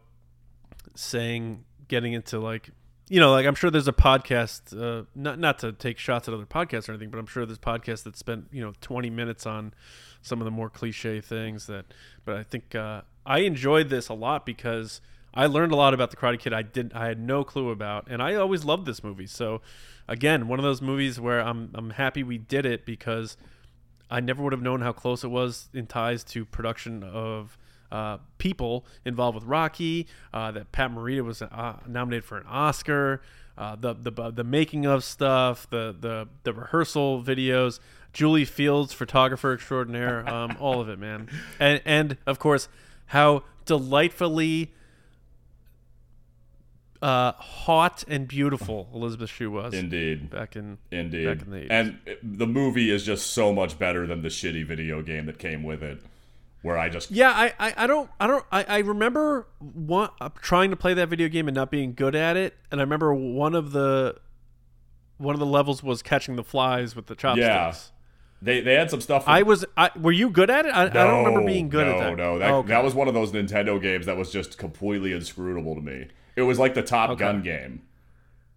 saying 0.93 1.63
getting 1.87 2.11
into 2.11 2.37
like 2.37 2.71
you 3.07 3.19
know 3.19 3.31
like 3.31 3.45
I'm 3.45 3.55
sure 3.55 3.69
there's 3.69 3.87
a 3.87 3.93
podcast 3.93 4.79
uh, 4.79 5.05
not 5.15 5.39
not 5.39 5.59
to 5.59 5.71
take 5.71 5.97
shots 5.97 6.27
at 6.27 6.33
other 6.33 6.45
podcasts 6.45 6.89
or 6.89 6.93
anything, 6.93 7.09
but 7.09 7.19
I'm 7.19 7.27
sure 7.27 7.45
there's 7.45 7.59
podcasts 7.59 8.03
that 8.03 8.17
spent 8.17 8.45
you 8.51 8.61
know 8.61 8.73
20 8.81 9.09
minutes 9.09 9.45
on 9.45 9.73
some 10.21 10.41
of 10.41 10.45
the 10.45 10.51
more 10.51 10.69
cliche 10.69 11.21
things 11.21 11.67
that. 11.67 11.85
But 12.25 12.37
I 12.37 12.43
think 12.43 12.73
uh, 12.75 13.01
I 13.25 13.39
enjoyed 13.39 13.89
this 13.89 14.09
a 14.09 14.13
lot 14.13 14.45
because 14.45 15.01
I 15.33 15.45
learned 15.45 15.71
a 15.71 15.75
lot 15.75 15.93
about 15.93 16.11
the 16.11 16.17
Karate 16.17 16.39
Kid 16.39 16.53
I 16.53 16.63
didn't, 16.63 16.95
I 16.95 17.07
had 17.07 17.19
no 17.19 17.43
clue 17.43 17.69
about, 17.69 18.07
and 18.09 18.21
I 18.21 18.35
always 18.35 18.63
loved 18.63 18.85
this 18.85 19.03
movie. 19.03 19.27
So 19.27 19.61
again, 20.07 20.47
one 20.47 20.59
of 20.59 20.63
those 20.63 20.81
movies 20.81 21.19
where 21.19 21.41
I'm 21.41 21.71
I'm 21.75 21.91
happy 21.91 22.23
we 22.23 22.37
did 22.37 22.65
it 22.65 22.85
because 22.85 23.37
I 24.09 24.19
never 24.19 24.43
would 24.43 24.53
have 24.53 24.61
known 24.61 24.81
how 24.81 24.93
close 24.93 25.23
it 25.23 25.29
was 25.29 25.69
in 25.73 25.87
ties 25.87 26.23
to 26.25 26.45
production 26.45 27.03
of 27.03 27.57
uh, 27.95 28.17
people 28.37 28.85
involved 29.05 29.35
with 29.35 29.45
Rocky. 29.45 30.07
Uh, 30.33 30.51
that 30.51 30.71
Pat 30.71 30.91
Morita 30.91 31.23
was 31.23 31.41
uh, 31.41 31.79
nominated 31.87 32.25
for 32.25 32.37
an 32.37 32.45
Oscar. 32.47 33.21
Uh, 33.57 33.75
the 33.75 33.93
the 33.93 34.31
the 34.31 34.43
making 34.43 34.85
of 34.85 35.03
stuff, 35.03 35.69
the 35.69 35.95
the 35.99 36.27
the 36.43 36.53
rehearsal 36.53 37.23
videos. 37.23 37.79
Julie 38.11 38.45
Fields, 38.45 38.93
photographer 38.93 39.53
extraordinaire, 39.53 40.27
um, 40.33 40.55
all 40.59 40.79
of 40.81 40.89
it, 40.89 40.99
man, 40.99 41.29
and 41.59 41.81
and 41.85 42.17
of 42.25 42.39
course 42.39 42.67
how 43.07 43.43
delightfully 43.65 44.71
uh, 47.01 47.33
hot 47.33 48.03
and 48.07 48.27
beautiful 48.27 48.89
Elizabeth 48.93 49.29
Shue 49.29 49.51
was 49.51 49.73
Indeed. 49.73 50.29
back 50.29 50.55
in 50.55 50.77
Indeed. 50.91 51.25
back 51.25 51.45
in 51.45 51.51
the 51.51 51.57
80s. 51.57 51.67
and 51.69 51.99
the 52.23 52.47
movie 52.47 52.89
is 52.89 53.03
just 53.05 53.27
so 53.27 53.53
much 53.53 53.77
better 53.77 54.07
than 54.07 54.21
the 54.21 54.29
shitty 54.29 54.65
video 54.65 55.01
game 55.01 55.25
that 55.27 55.37
came 55.37 55.61
with 55.63 55.83
it, 55.83 56.01
where 56.65 56.79
I 56.79 56.89
just 56.89 57.11
Yeah, 57.11 57.29
I, 57.29 57.53
I, 57.59 57.73
I 57.77 57.87
don't 57.87 58.09
I 58.19 58.25
don't 58.25 58.43
I, 58.51 58.63
I 58.63 58.77
remember 58.79 59.45
one, 59.59 60.09
uh, 60.19 60.29
trying 60.41 60.71
to 60.71 60.75
play 60.75 60.95
that 60.95 61.09
video 61.09 61.29
game 61.29 61.47
and 61.47 61.53
not 61.53 61.69
being 61.69 61.93
good 61.93 62.15
at 62.15 62.37
it, 62.37 62.55
and 62.71 62.81
I 62.81 62.83
remember 62.83 63.13
one 63.13 63.53
of 63.53 63.71
the 63.71 64.15
one 65.17 65.35
of 65.35 65.39
the 65.39 65.45
levels 65.45 65.83
was 65.83 66.01
catching 66.01 66.35
the 66.35 66.43
flies 66.43 66.95
with 66.95 67.05
the 67.05 67.15
chopsticks. 67.15 67.45
Yeah. 67.45 67.73
they 68.41 68.61
they 68.61 68.73
had 68.73 68.89
some 68.89 68.99
stuff. 68.99 69.25
I 69.27 69.43
was 69.43 69.63
I 69.77 69.91
were 69.95 70.11
you 70.11 70.31
good 70.31 70.49
at 70.49 70.65
it? 70.65 70.69
I, 70.69 70.85
I 70.85 70.89
don't 70.89 71.23
remember 71.23 71.45
being 71.45 71.69
good 71.69 71.85
no, 71.85 71.93
at 71.93 71.99
that. 71.99 72.17
No, 72.17 72.39
that 72.39 72.51
Okay. 72.51 72.67
that 72.69 72.83
was 72.83 72.95
one 72.95 73.07
of 73.07 73.13
those 73.13 73.31
Nintendo 73.31 73.79
games 73.79 74.07
that 74.07 74.17
was 74.17 74.31
just 74.31 74.57
completely 74.57 75.13
inscrutable 75.13 75.75
to 75.75 75.81
me. 75.81 76.07
It 76.35 76.41
was 76.41 76.57
like 76.57 76.73
the 76.73 76.81
Top 76.81 77.15
Gun 77.19 77.43
game. 77.43 77.83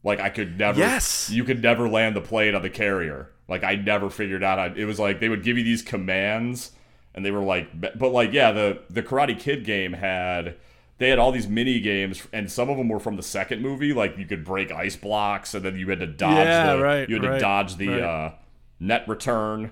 Like 0.03 0.19
I 0.19 0.31
could 0.31 0.59
never. 0.59 0.79
Yes. 0.79 1.29
You 1.29 1.45
could 1.45 1.63
never 1.63 1.89
land 1.89 2.17
the 2.17 2.23
plane 2.23 2.55
on 2.55 2.63
the 2.63 2.71
carrier. 2.71 3.31
Like 3.49 3.65
I 3.65 3.75
never 3.75 4.09
figured 4.09 4.43
out. 4.43 4.59
How, 4.59 4.75
it 4.75 4.87
was 4.87 4.99
like 4.99 5.21
they 5.21 5.29
would 5.29 5.43
give 5.43 5.59
you 5.59 5.65
these 5.65 5.83
commands, 5.83 6.71
and 7.15 7.25
they 7.25 7.31
were 7.31 7.43
like, 7.43 7.69
but 7.81 8.13
like 8.13 8.33
yeah, 8.33 8.53
the 8.53 8.83
the 8.91 9.03
Karate 9.03 9.39
Kid 9.39 9.65
game 9.65 9.93
had. 9.95 10.57
They 10.99 11.11
had 11.11 11.21
all 11.21 11.31
these 11.31 11.47
mini 11.47 11.79
games, 11.79 12.27
and 12.33 12.51
some 12.51 12.69
of 12.69 12.77
them 12.77 12.89
were 12.89 12.99
from 12.99 13.15
the 13.15 13.23
second 13.23 13.63
movie. 13.63 13.93
Like 13.93 14.19
you 14.19 14.27
could 14.27 14.45
break 14.45 14.73
ice 14.73 14.97
blocks, 14.97 15.55
and 15.55 15.65
then 15.65 15.77
you 15.77 15.89
had 15.89 16.01
to 16.01 16.09
dodge. 16.09 16.45
Yeah, 16.45 16.75
the, 16.75 16.83
right, 16.83 17.09
You 17.09 17.21
had 17.21 17.35
to 17.35 17.39
dodge 17.39 17.77
the 17.77 17.89
right. 17.89 18.01
uh, 18.01 18.33
net 18.81 19.07
return 19.07 19.71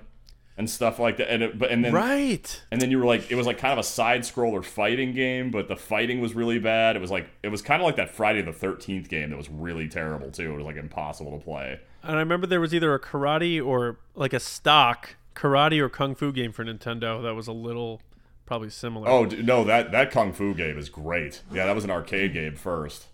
and 0.57 0.69
stuff 0.69 0.99
like 0.99 1.17
that. 1.17 1.31
And 1.31 1.43
it, 1.43 1.59
but 1.59 1.71
and 1.71 1.85
then 1.85 1.93
right. 1.93 2.63
and 2.71 2.81
then 2.81 2.91
you 2.91 2.97
were 2.97 3.05
like, 3.05 3.31
it 3.31 3.35
was 3.35 3.45
like 3.45 3.59
kind 3.59 3.71
of 3.71 3.79
a 3.79 3.83
side 3.83 4.21
scroller 4.21 4.65
fighting 4.65 5.13
game, 5.13 5.51
but 5.51 5.67
the 5.67 5.75
fighting 5.75 6.19
was 6.19 6.33
really 6.33 6.59
bad. 6.59 6.95
It 6.95 6.99
was 6.99 7.11
like, 7.11 7.29
it 7.43 7.49
was 7.49 7.61
kind 7.61 7.81
of 7.81 7.85
like 7.85 7.95
that 7.97 8.09
Friday 8.09 8.41
the 8.41 8.51
13th 8.51 9.07
game 9.07 9.29
that 9.29 9.37
was 9.37 9.49
really 9.49 9.87
terrible 9.87 10.31
too. 10.31 10.51
It 10.51 10.55
was 10.55 10.65
like 10.65 10.75
impossible 10.75 11.37
to 11.37 11.43
play. 11.43 11.79
And 12.03 12.15
I 12.15 12.19
remember 12.19 12.47
there 12.47 12.61
was 12.61 12.73
either 12.73 12.93
a 12.93 12.99
karate 12.99 13.63
or 13.63 13.99
like 14.15 14.33
a 14.33 14.39
stock 14.39 15.15
karate 15.37 15.79
or 15.79 15.89
kung 15.89 16.15
fu 16.15 16.31
game 16.31 16.51
for 16.51 16.65
Nintendo 16.65 17.21
that 17.23 17.33
was 17.35 17.47
a 17.47 17.53
little 17.53 18.01
probably 18.47 18.69
similar. 18.69 19.07
Oh, 19.09 19.25
no, 19.25 19.63
that, 19.65 19.91
that 19.91 20.09
Kung 20.09 20.31
Fu 20.33 20.53
game 20.53 20.77
is 20.77 20.87
great. 20.89 21.41
Yeah, 21.51 21.65
that 21.65 21.75
was 21.75 21.83
an 21.83 21.91
arcade 21.91 22.33
game 22.33 22.55
first. 22.55 23.05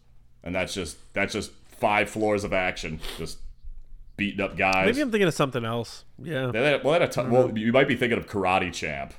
And 0.43 0.53
that's 0.53 0.73
just, 0.73 0.97
that's 1.13 1.33
just 1.33 1.51
five 1.65 2.09
floors 2.09 2.43
of 2.43 2.53
action. 2.53 2.99
Just 3.17 3.39
beating 4.15 4.41
up 4.41 4.55
guys. 4.55 4.85
Maybe 4.85 5.01
I'm 5.01 5.09
thinking 5.11 5.27
of 5.27 5.33
something 5.33 5.65
else. 5.65 6.05
Yeah. 6.21 6.51
Well, 6.83 6.99
had 6.99 7.31
well, 7.31 7.57
you 7.57 7.71
might 7.73 7.87
be 7.87 7.95
thinking 7.95 8.19
of 8.19 8.27
Karate 8.27 8.71
Champ. 8.71 9.13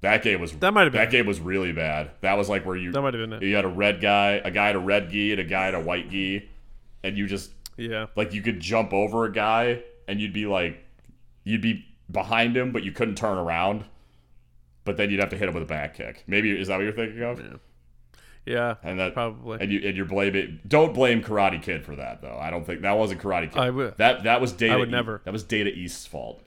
That 0.00 0.22
game 0.22 0.40
was 0.40 0.52
That 0.52 0.72
might 0.74 0.84
have 0.84 0.92
that 0.94 1.10
game 1.10 1.26
was 1.26 1.40
really 1.40 1.72
bad. 1.72 2.10
That 2.20 2.34
was 2.38 2.48
like 2.48 2.64
where 2.66 2.76
you 2.76 2.92
That 2.92 3.02
might 3.02 3.14
have 3.14 3.22
been 3.22 3.32
it. 3.34 3.42
you 3.42 3.54
had 3.54 3.64
a 3.64 3.68
red 3.68 4.00
guy, 4.00 4.40
a 4.44 4.50
guy 4.50 4.70
at 4.70 4.76
a 4.76 4.78
red 4.78 5.10
gi, 5.10 5.32
and 5.32 5.40
a 5.40 5.44
guy 5.44 5.68
at 5.68 5.74
a 5.74 5.80
white 5.80 6.10
gi, 6.10 6.48
and 7.02 7.16
you 7.16 7.26
just 7.26 7.50
Yeah. 7.76 8.06
like 8.16 8.32
you 8.34 8.42
could 8.42 8.60
jump 8.60 8.92
over 8.92 9.24
a 9.24 9.32
guy 9.32 9.82
and 10.08 10.20
you'd 10.20 10.32
be 10.34 10.46
like 10.46 10.84
you'd 11.44 11.62
be 11.62 11.84
behind 12.10 12.56
him, 12.56 12.72
but 12.72 12.82
you 12.84 12.92
couldn't 12.92 13.16
turn 13.16 13.38
around. 13.38 13.84
But 14.84 14.96
then 14.98 15.10
you'd 15.10 15.20
have 15.20 15.30
to 15.30 15.36
hit 15.36 15.48
him 15.48 15.54
with 15.54 15.62
a 15.62 15.66
back 15.66 15.94
kick. 15.96 16.24
Maybe 16.26 16.50
is 16.50 16.68
that 16.68 16.76
what 16.76 16.82
you're 16.82 16.92
thinking 16.92 17.22
of? 17.22 17.40
Yeah. 17.40 17.46
Yeah, 18.46 18.74
And 18.82 19.00
that 19.00 19.14
Probably. 19.14 19.56
and 19.58 19.72
you 19.72 19.80
and 19.88 19.96
you're 19.96 20.04
blaming. 20.04 20.60
Don't 20.68 20.92
blame 20.92 21.22
Karate 21.22 21.62
Kid 21.62 21.82
for 21.82 21.96
that 21.96 22.20
though. 22.20 22.36
I 22.38 22.50
don't 22.50 22.66
think 22.66 22.82
that 22.82 22.92
wasn't 22.98 23.22
Karate 23.22 23.50
Kid. 23.50 23.58
I 23.58 23.70
would- 23.70 23.96
That 23.96 24.24
that 24.24 24.42
was 24.42 24.52
Data. 24.52 24.74
I 24.74 24.76
would 24.76 24.88
E- 24.88 24.92
never. 24.92 25.22
That 25.24 25.32
was 25.32 25.42
Data 25.44 25.70
East's 25.70 26.06
fault. 26.06 26.42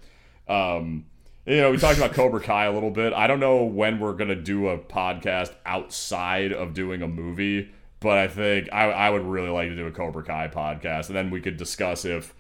Um, 0.48 1.06
you 1.48 1.58
know, 1.58 1.72
we 1.72 1.78
talked 1.78 1.98
about 1.98 2.14
Cobra 2.14 2.40
Kai 2.40 2.66
a 2.66 2.72
little 2.72 2.92
bit. 2.92 3.14
I 3.14 3.26
don't 3.26 3.40
know 3.40 3.64
when 3.64 4.00
we're 4.00 4.14
gonna 4.14 4.36
do 4.36 4.68
a 4.68 4.78
podcast 4.78 5.56
outside 5.66 6.54
of 6.54 6.76
doing 6.76 7.02
a 7.02 7.08
movie, 7.08 7.70
but 8.00 8.18
I 8.20 8.28
think 8.28 8.70
I, 8.72 8.92
I 8.92 9.10
would 9.10 9.24
really 9.26 9.50
like 9.50 9.70
to 9.70 9.76
do 9.76 9.88
a 9.88 9.92
Cobra 9.92 10.24
Kai 10.24 10.50
podcast, 10.50 11.08
and 11.08 11.16
then 11.16 11.32
we 11.32 11.42
could 11.42 11.58
discuss 11.58 12.06
if 12.06 12.36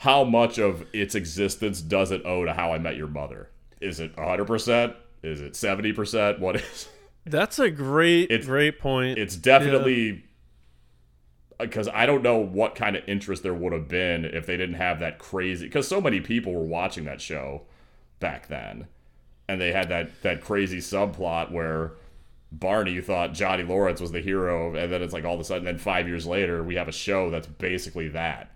how 0.00 0.24
much 0.24 0.58
of 0.58 0.84
its 0.94 1.14
existence 1.14 1.82
does 1.82 2.10
it 2.10 2.22
owe 2.24 2.44
to 2.44 2.52
How 2.54 2.72
I 2.72 2.78
Met 2.78 2.96
Your 2.96 3.06
Mother. 3.06 3.50
Is 3.80 4.00
it 4.00 4.16
100 4.16 4.46
percent? 4.46 4.94
Is 5.22 5.40
it 5.42 5.54
70 5.54 5.92
percent? 5.92 6.40
What 6.40 6.56
is? 6.56 6.88
That's 7.26 7.58
a 7.58 7.70
great, 7.70 8.30
It's- 8.30 8.46
great 8.46 8.78
point. 8.78 9.18
it's 9.18 9.36
definitely 9.36 10.24
because 11.58 11.88
I 11.88 12.06
don't 12.06 12.22
know 12.22 12.38
what 12.38 12.74
kind 12.74 12.96
of 12.96 13.06
interest 13.06 13.42
there 13.42 13.52
would 13.52 13.74
have 13.74 13.88
been 13.88 14.24
if 14.24 14.46
they 14.46 14.56
didn't 14.56 14.76
have 14.76 15.00
that 15.00 15.18
crazy 15.18 15.66
because 15.66 15.86
so 15.86 16.00
many 16.00 16.20
people 16.20 16.54
were 16.54 16.64
watching 16.64 17.04
that 17.04 17.20
show 17.20 17.62
back 18.20 18.48
then 18.48 18.86
and 19.48 19.60
they 19.60 19.70
had 19.72 19.90
that 19.90 20.22
that 20.22 20.40
crazy 20.40 20.78
subplot 20.78 21.50
where 21.52 21.92
Barney 22.50 22.98
thought 23.02 23.34
Johnny 23.34 23.62
Lawrence 23.64 24.00
was 24.00 24.12
the 24.12 24.22
hero 24.22 24.74
and 24.74 24.90
then 24.90 25.02
it's 25.02 25.12
like 25.12 25.26
all 25.26 25.34
of 25.34 25.40
a 25.40 25.44
sudden 25.44 25.64
then 25.66 25.76
5 25.76 26.08
years 26.08 26.26
later 26.26 26.62
we 26.64 26.76
have 26.76 26.88
a 26.88 26.92
show 26.92 27.28
that's 27.30 27.46
basically 27.46 28.08
that 28.08 28.50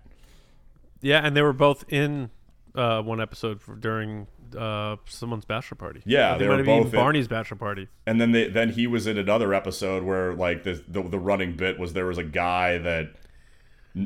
yeah, 1.01 1.19
and 1.25 1.35
they 1.35 1.41
were 1.41 1.53
both 1.53 1.85
in 1.89 2.29
uh, 2.73 3.01
one 3.01 3.21
episode 3.21 3.61
for, 3.61 3.75
during 3.75 4.27
uh, 4.57 4.95
someone's 5.07 5.45
bachelor 5.45 5.75
party. 5.77 6.01
Yeah, 6.05 6.37
they 6.37 6.45
were 6.45 6.51
might 6.51 6.57
have 6.57 6.65
been 6.65 6.83
both 6.83 6.93
in- 6.93 6.99
Barney's 6.99 7.27
bachelor 7.27 7.57
party. 7.57 7.87
and 8.05 8.19
then 8.21 8.31
they 8.31 8.47
then 8.49 8.69
he 8.69 8.87
was 8.87 9.07
in 9.07 9.17
another 9.17 9.53
episode 9.53 10.03
where 10.03 10.33
like 10.33 10.63
the 10.63 10.83
the, 10.87 11.01
the 11.03 11.19
running 11.19 11.55
bit 11.55 11.79
was 11.79 11.93
there 11.93 12.05
was 12.05 12.17
a 12.17 12.23
guy 12.23 12.77
that 12.77 13.13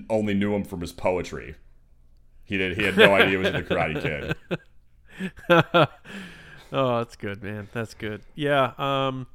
only 0.09 0.33
knew 0.33 0.53
him 0.53 0.63
from 0.63 0.81
his 0.81 0.91
poetry 0.91 1.55
he 2.43 2.57
did 2.57 2.77
he 2.77 2.83
had 2.83 2.95
no 2.95 3.15
idea 3.15 3.29
he 3.29 3.37
was 3.37 3.47
in 3.47 3.53
the 3.53 3.63
Karate 3.63 4.01
Kid 4.01 4.35
Oh, 6.71 6.99
that's 6.99 7.15
good, 7.15 7.41
man. 7.41 7.67
That's 7.73 7.93
good. 7.95 8.21
Yeah. 8.35 8.73
Um. 8.77 9.27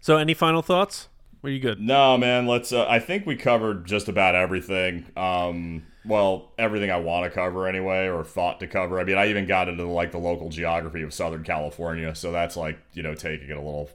So, 0.00 0.16
any 0.16 0.34
final 0.34 0.62
thoughts? 0.62 1.08
Are 1.44 1.50
you 1.50 1.60
good? 1.60 1.78
No, 1.80 2.16
man. 2.16 2.46
Let's. 2.46 2.72
Uh, 2.72 2.86
I 2.88 2.98
think 2.98 3.26
we 3.26 3.36
covered 3.36 3.84
just 3.86 4.08
about 4.08 4.34
everything. 4.34 5.06
Um, 5.16 5.82
well, 6.06 6.52
everything 6.58 6.90
I 6.90 6.98
want 6.98 7.24
to 7.24 7.30
cover 7.30 7.66
anyway, 7.66 8.06
or 8.06 8.24
thought 8.24 8.60
to 8.60 8.66
cover. 8.66 8.98
I 9.00 9.04
mean, 9.04 9.18
I 9.18 9.28
even 9.28 9.46
got 9.46 9.68
into 9.68 9.86
like 9.86 10.12
the 10.12 10.18
local 10.18 10.48
geography 10.48 11.02
of 11.02 11.12
Southern 11.12 11.42
California, 11.44 12.14
so 12.14 12.32
that's 12.32 12.56
like 12.56 12.78
you 12.92 13.02
know 13.02 13.14
taking 13.14 13.48
it 13.50 13.56
a 13.56 13.60
little. 13.60 13.90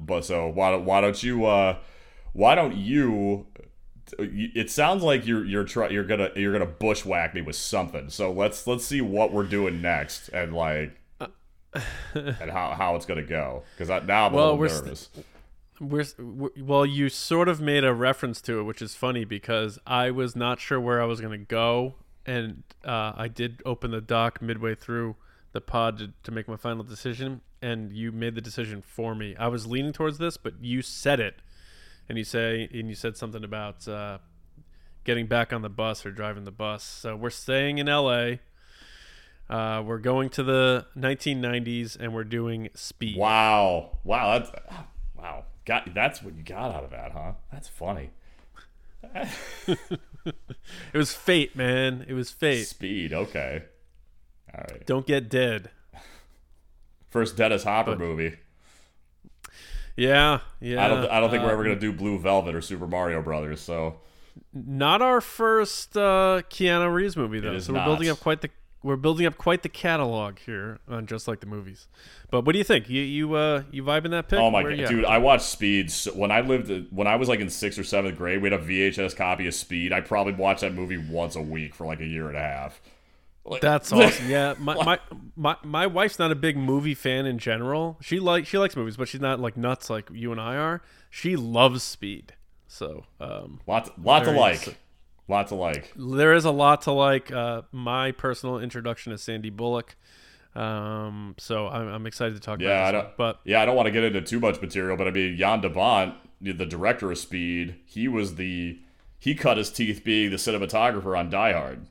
But 0.00 0.24
so 0.24 0.48
why 0.48 0.70
don't 0.70 0.84
why 0.84 1.00
don't 1.00 1.22
you 1.22 1.44
uh, 1.46 1.78
why 2.32 2.54
don't 2.54 2.74
you? 2.76 3.46
It 4.18 4.70
sounds 4.70 5.02
like 5.02 5.26
you're 5.26 5.44
you're 5.44 5.64
try, 5.64 5.88
you're 5.88 6.04
gonna 6.04 6.30
you're 6.36 6.52
gonna 6.52 6.64
bushwhack 6.66 7.34
me 7.34 7.42
with 7.42 7.56
something. 7.56 8.08
So 8.08 8.30
let's 8.32 8.66
let's 8.66 8.84
see 8.84 9.00
what 9.00 9.32
we're 9.32 9.44
doing 9.44 9.82
next 9.82 10.28
and 10.28 10.52
like. 10.54 10.92
and 12.14 12.50
how, 12.50 12.72
how 12.72 12.96
it's 12.96 13.04
gonna 13.04 13.22
go 13.22 13.62
because 13.76 13.88
now 14.06 14.26
I'm 14.26 14.32
Well, 14.32 14.44
a 14.44 14.52
little 14.52 14.58
we're 14.58 14.68
st- 14.68 14.84
nervous. 14.84 15.10
We're, 15.80 16.04
well. 16.58 16.86
You 16.86 17.08
sort 17.08 17.48
of 17.48 17.60
made 17.60 17.84
a 17.84 17.92
reference 17.92 18.40
to 18.42 18.60
it, 18.60 18.62
which 18.64 18.80
is 18.80 18.94
funny 18.94 19.24
because 19.24 19.78
I 19.86 20.10
was 20.10 20.34
not 20.34 20.60
sure 20.60 20.80
where 20.80 21.02
I 21.02 21.04
was 21.04 21.20
going 21.20 21.38
to 21.38 21.44
go, 21.44 21.94
and 22.24 22.62
uh, 22.84 23.12
I 23.16 23.28
did 23.28 23.62
open 23.64 23.90
the 23.90 24.00
doc 24.00 24.40
midway 24.40 24.74
through 24.74 25.16
the 25.52 25.60
pod 25.60 25.98
to, 25.98 26.12
to 26.22 26.30
make 26.30 26.48
my 26.48 26.56
final 26.56 26.84
decision, 26.84 27.40
and 27.62 27.92
you 27.92 28.12
made 28.12 28.34
the 28.34 28.40
decision 28.40 28.82
for 28.82 29.14
me. 29.14 29.34
I 29.38 29.48
was 29.48 29.66
leaning 29.66 29.92
towards 29.92 30.18
this, 30.18 30.36
but 30.36 30.54
you 30.62 30.82
said 30.82 31.20
it, 31.20 31.36
and 32.08 32.18
you 32.18 32.24
say 32.24 32.68
and 32.72 32.88
you 32.88 32.94
said 32.94 33.16
something 33.16 33.44
about 33.44 33.86
uh, 33.88 34.18
getting 35.04 35.26
back 35.26 35.52
on 35.52 35.62
the 35.62 35.70
bus 35.70 36.04
or 36.04 36.10
driving 36.10 36.44
the 36.44 36.50
bus. 36.50 36.82
So 36.82 37.16
we're 37.16 37.30
staying 37.30 37.78
in 37.78 37.88
L.A. 37.88 38.40
Uh, 39.48 39.82
we're 39.86 39.98
going 39.98 40.28
to 40.30 40.42
the 40.42 40.86
1990s, 40.96 41.96
and 41.98 42.12
we're 42.12 42.24
doing 42.24 42.68
Speed. 42.74 43.16
Wow. 43.16 43.98
Wow. 44.04 44.38
That's 44.38 44.50
wow. 45.16 45.44
Got 45.66 45.92
that's 45.94 46.22
what 46.22 46.34
you 46.36 46.42
got 46.42 46.74
out 46.74 46.84
of 46.84 46.90
that, 46.90 47.12
huh? 47.12 47.32
That's 47.52 47.68
funny. 47.68 48.10
It 50.92 50.98
was 50.98 51.12
fate, 51.14 51.54
man. 51.54 52.04
It 52.08 52.14
was 52.14 52.30
fate. 52.32 52.64
Speed. 52.66 53.12
Okay. 53.12 53.62
All 54.52 54.64
right. 54.68 54.84
Don't 54.84 55.06
get 55.06 55.28
dead. 55.28 55.70
First 57.10 57.36
Dennis 57.36 57.62
Hopper 57.62 57.94
movie. 57.94 58.36
Yeah, 59.96 60.40
yeah. 60.60 60.84
I 60.84 60.88
don't. 60.88 61.06
I 61.08 61.20
don't 61.20 61.30
think 61.30 61.44
we're 61.44 61.50
Uh, 61.50 61.52
ever 61.52 61.62
gonna 61.62 61.78
do 61.78 61.92
Blue 61.92 62.18
Velvet 62.18 62.54
or 62.56 62.60
Super 62.60 62.88
Mario 62.88 63.22
Brothers. 63.22 63.60
So 63.60 64.00
Not 64.52 65.00
our 65.00 65.20
first 65.20 65.96
uh, 65.96 66.42
Keanu 66.50 66.92
Reeves 66.92 67.16
movie 67.16 67.38
though. 67.38 67.58
So 67.60 67.72
we're 67.72 67.84
building 67.84 68.08
up 68.08 68.18
quite 68.18 68.40
the 68.40 68.50
we're 68.86 68.96
building 68.96 69.26
up 69.26 69.36
quite 69.36 69.62
the 69.62 69.68
catalog 69.68 70.38
here 70.38 70.78
on 70.88 71.06
just 71.06 71.26
like 71.26 71.40
the 71.40 71.46
movies. 71.46 71.88
But 72.30 72.44
what 72.44 72.52
do 72.52 72.58
you 72.58 72.64
think? 72.64 72.88
You 72.88 73.02
you 73.02 73.34
uh 73.34 73.64
you 73.72 73.82
vibing 73.82 74.10
that 74.10 74.28
pick? 74.28 74.38
oh 74.38 74.50
my 74.50 74.62
god, 74.62 74.88
dude! 74.88 75.04
I 75.04 75.18
watched 75.18 75.44
Speed 75.44 75.90
so- 75.90 76.12
when 76.12 76.30
I 76.30 76.40
lived 76.40 76.70
when 76.92 77.06
I 77.06 77.16
was 77.16 77.28
like 77.28 77.40
in 77.40 77.50
sixth 77.50 77.78
or 77.78 77.84
seventh 77.84 78.16
grade. 78.16 78.40
We 78.40 78.50
had 78.50 78.60
a 78.60 78.64
VHS 78.64 79.16
copy 79.16 79.46
of 79.48 79.54
Speed. 79.54 79.92
I 79.92 80.00
probably 80.00 80.32
watched 80.34 80.60
that 80.60 80.72
movie 80.72 80.96
once 80.96 81.34
a 81.34 81.42
week 81.42 81.74
for 81.74 81.86
like 81.86 82.00
a 82.00 82.06
year 82.06 82.28
and 82.28 82.36
a 82.36 82.40
half. 82.40 82.80
Like- 83.44 83.60
That's 83.60 83.92
awesome. 83.92 84.28
Yeah, 84.30 84.54
my, 84.58 84.74
my 84.74 84.98
my 85.36 85.56
my 85.64 85.86
wife's 85.86 86.18
not 86.18 86.30
a 86.30 86.36
big 86.36 86.56
movie 86.56 86.94
fan 86.94 87.26
in 87.26 87.38
general. 87.38 87.98
She 88.00 88.20
like 88.20 88.46
she 88.46 88.56
likes 88.56 88.76
movies, 88.76 88.96
but 88.96 89.08
she's 89.08 89.20
not 89.20 89.40
like 89.40 89.56
nuts 89.56 89.90
like 89.90 90.08
you 90.12 90.30
and 90.32 90.40
I 90.40 90.56
are. 90.56 90.82
She 91.10 91.34
loves 91.34 91.82
Speed. 91.82 92.34
So 92.68 93.04
um, 93.20 93.60
Lots, 93.66 93.90
lots 94.02 94.28
of 94.28 94.34
like, 94.34 94.76
lots 95.28 95.52
of 95.52 95.58
like. 95.58 95.92
there 95.96 96.32
is 96.34 96.44
a 96.44 96.50
lot 96.50 96.82
to 96.82 96.92
like. 96.92 97.30
Uh, 97.32 97.62
my 97.72 98.12
personal 98.12 98.58
introduction 98.58 99.12
to 99.12 99.18
Sandy 99.18 99.50
Bullock. 99.50 99.96
Um, 100.54 101.34
so 101.38 101.68
I'm, 101.68 101.86
I'm 101.88 102.06
excited 102.06 102.34
to 102.34 102.40
talk 102.40 102.60
Yeah, 102.60 102.70
about 102.70 102.86
I 102.88 102.92
don't. 102.92 103.16
But 103.18 103.40
yeah, 103.44 103.60
I 103.60 103.66
don't 103.66 103.76
want 103.76 103.86
to 103.86 103.92
get 103.92 104.04
into 104.04 104.22
too 104.22 104.40
much 104.40 104.60
material, 104.62 104.96
but 104.96 105.06
I 105.06 105.10
mean, 105.10 105.36
Jan 105.36 105.60
de 105.60 105.68
Bont, 105.68 106.14
the 106.40 106.54
director 106.64 107.10
of 107.10 107.18
Speed, 107.18 107.76
he 107.84 108.08
was 108.08 108.36
the 108.36 108.78
he 109.18 109.34
cut 109.34 109.56
his 109.58 109.70
teeth 109.70 110.02
being 110.04 110.30
the 110.30 110.36
cinematographer 110.36 111.18
on 111.18 111.28
Die 111.30 111.52
Hard. 111.52 111.86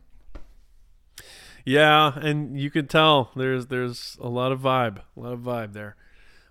yeah, 1.65 2.17
and 2.19 2.59
you 2.59 2.69
can 2.69 2.87
tell 2.87 3.31
there's 3.35 3.67
there's 3.67 4.17
a 4.21 4.29
lot 4.29 4.51
of 4.51 4.61
vibe, 4.61 4.99
a 5.15 5.19
lot 5.19 5.33
of 5.33 5.39
vibe 5.41 5.73
there. 5.73 5.95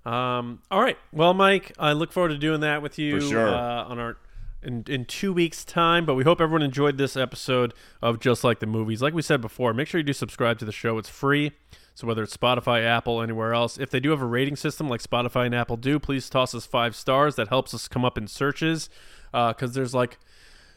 Um, 0.04 0.60
all 0.70 0.82
right, 0.82 0.98
well, 1.12 1.32
Mike, 1.34 1.72
I 1.78 1.92
look 1.94 2.12
forward 2.12 2.28
to 2.28 2.38
doing 2.38 2.60
that 2.60 2.82
with 2.82 2.98
you 2.98 3.20
For 3.20 3.26
sure. 3.26 3.48
uh, 3.54 3.84
on 3.84 3.98
our 3.98 4.16
in 4.64 4.84
in 4.88 5.04
two 5.04 5.32
weeks' 5.32 5.64
time. 5.64 6.04
But 6.06 6.14
we 6.14 6.24
hope 6.24 6.40
everyone 6.40 6.62
enjoyed 6.62 6.98
this 6.98 7.16
episode 7.16 7.74
of 8.02 8.20
Just 8.20 8.44
Like 8.44 8.60
the 8.60 8.66
Movies. 8.66 9.02
Like 9.02 9.14
we 9.14 9.22
said 9.22 9.40
before, 9.40 9.72
make 9.74 9.88
sure 9.88 9.98
you 9.98 10.04
do 10.04 10.12
subscribe 10.12 10.58
to 10.58 10.64
the 10.64 10.72
show. 10.72 10.98
It's 10.98 11.08
free. 11.08 11.52
So 11.96 12.08
whether 12.08 12.24
it's 12.24 12.36
Spotify, 12.36 12.84
Apple, 12.84 13.22
anywhere 13.22 13.54
else, 13.54 13.78
if 13.78 13.88
they 13.88 14.00
do 14.00 14.10
have 14.10 14.20
a 14.20 14.26
rating 14.26 14.56
system 14.56 14.88
like 14.88 15.00
Spotify 15.00 15.46
and 15.46 15.54
Apple 15.54 15.76
do, 15.76 16.00
please 16.00 16.28
toss 16.28 16.52
us 16.52 16.66
five 16.66 16.96
stars. 16.96 17.36
That 17.36 17.48
helps 17.48 17.72
us 17.72 17.86
come 17.86 18.04
up 18.04 18.18
in 18.18 18.26
searches 18.26 18.90
because 19.30 19.74
there's 19.74 19.94
like 19.94 20.18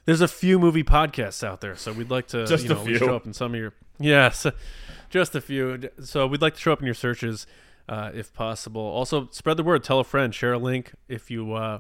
there's 0.06 0.22
a 0.22 0.28
few 0.28 0.60
movie 0.60 0.84
podcasts 0.84 1.44
out 1.44 1.60
there, 1.60 1.76
so 1.76 1.92
we'd 1.92 2.10
like 2.10 2.28
to 2.28 2.46
Just 2.46 2.66
you 2.66 2.72
a 2.72 2.76
know, 2.76 2.82
we 2.84 2.90
few. 2.90 3.00
show 3.00 3.16
up 3.16 3.26
in 3.26 3.34
some 3.34 3.54
of 3.54 3.60
your 3.60 3.74
yes, 4.00 4.46
just 5.10 5.36
a 5.36 5.42
few. 5.42 5.90
So 6.02 6.28
we'd 6.28 6.42
like 6.42 6.54
to 6.54 6.60
show 6.62 6.72
up 6.72 6.80
in 6.80 6.86
your 6.86 6.94
searches 6.96 7.48
uh, 7.90 8.12
if 8.14 8.34
possible. 8.34 8.82
Also, 8.82 9.28
spread 9.32 9.58
the 9.58 9.64
word, 9.64 9.84
tell 9.84 10.00
a 10.00 10.04
friend, 10.04 10.34
share 10.36 10.54
a 10.54 10.58
link 10.60 10.94
if 11.10 11.32
you 11.32 11.54
uh, 11.54 11.80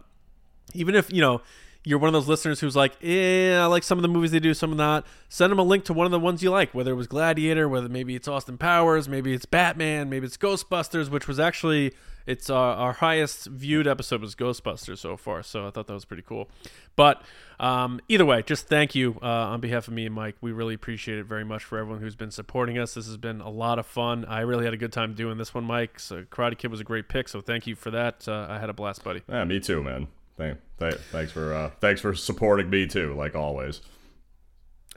even 0.73 0.95
if 0.95 1.11
you 1.13 1.21
know 1.21 1.41
you're 1.87 1.99
one 1.99 2.09
of 2.09 2.13
those 2.13 2.27
listeners 2.27 2.59
who's 2.59 2.75
like, 2.75 3.01
eh, 3.01 3.57
I 3.57 3.65
like 3.65 3.83
some 3.83 3.97
of 3.97 4.01
the 4.01 4.09
movies 4.09 4.31
they 4.31 4.39
do, 4.39 4.53
some 4.53 4.71
of 4.71 4.77
not. 4.77 5.07
Send 5.29 5.51
them 5.51 5.59
a 5.59 5.63
link 5.63 5.85
to 5.85 5.93
one 5.93 6.05
of 6.05 6.11
the 6.11 6.19
ones 6.19 6.43
you 6.43 6.51
like, 6.51 6.73
whether 6.73 6.91
it 6.91 6.95
was 6.95 7.07
Gladiator, 7.07 7.69
whether 7.69 7.87
maybe 7.87 8.13
it's 8.13 8.27
Austin 8.27 8.57
Powers, 8.57 9.07
maybe 9.07 9.33
it's 9.33 9.45
Batman, 9.45 10.09
maybe 10.09 10.25
it's 10.25 10.37
Ghostbusters, 10.37 11.09
which 11.09 11.27
was 11.27 11.39
actually 11.39 11.93
it's 12.25 12.49
uh, 12.49 12.55
our 12.55 12.91
highest 12.91 13.45
viewed 13.45 13.87
episode 13.87 14.19
was 14.19 14.35
Ghostbusters 14.35 14.97
so 14.97 15.15
far. 15.15 15.41
So 15.43 15.65
I 15.65 15.71
thought 15.71 15.87
that 15.87 15.93
was 15.93 16.03
pretty 16.03 16.23
cool. 16.23 16.49
But 16.97 17.21
um, 17.57 18.01
either 18.09 18.25
way, 18.25 18.43
just 18.43 18.67
thank 18.67 18.93
you 18.93 19.17
uh, 19.23 19.25
on 19.25 19.61
behalf 19.61 19.87
of 19.87 19.93
me 19.93 20.05
and 20.05 20.13
Mike. 20.13 20.35
We 20.41 20.51
really 20.51 20.73
appreciate 20.73 21.19
it 21.19 21.25
very 21.25 21.45
much 21.45 21.63
for 21.63 21.77
everyone 21.77 22.01
who's 22.01 22.17
been 22.17 22.31
supporting 22.31 22.77
us. 22.77 22.95
This 22.95 23.07
has 23.07 23.15
been 23.15 23.39
a 23.39 23.49
lot 23.49 23.79
of 23.79 23.85
fun. 23.85 24.25
I 24.25 24.41
really 24.41 24.65
had 24.65 24.73
a 24.73 24.77
good 24.77 24.91
time 24.91 25.13
doing 25.13 25.37
this 25.37 25.53
one, 25.53 25.63
Mike. 25.63 26.01
So 26.01 26.23
Karate 26.23 26.57
Kid 26.57 26.69
was 26.69 26.81
a 26.81 26.83
great 26.83 27.07
pick. 27.07 27.29
So 27.29 27.39
thank 27.39 27.65
you 27.65 27.75
for 27.75 27.91
that. 27.91 28.27
Uh, 28.27 28.45
I 28.49 28.59
had 28.59 28.69
a 28.69 28.73
blast, 28.73 29.05
buddy. 29.05 29.21
Yeah, 29.29 29.45
me 29.45 29.61
too, 29.61 29.81
man. 29.81 30.09
Thank, 30.37 30.59
th- 30.79 30.95
thanks 31.11 31.31
for 31.31 31.53
uh, 31.53 31.71
thanks 31.79 31.99
for 32.01 32.13
supporting 32.13 32.69
me 32.69 32.85
too, 32.87 33.13
like 33.15 33.35
always. 33.35 33.81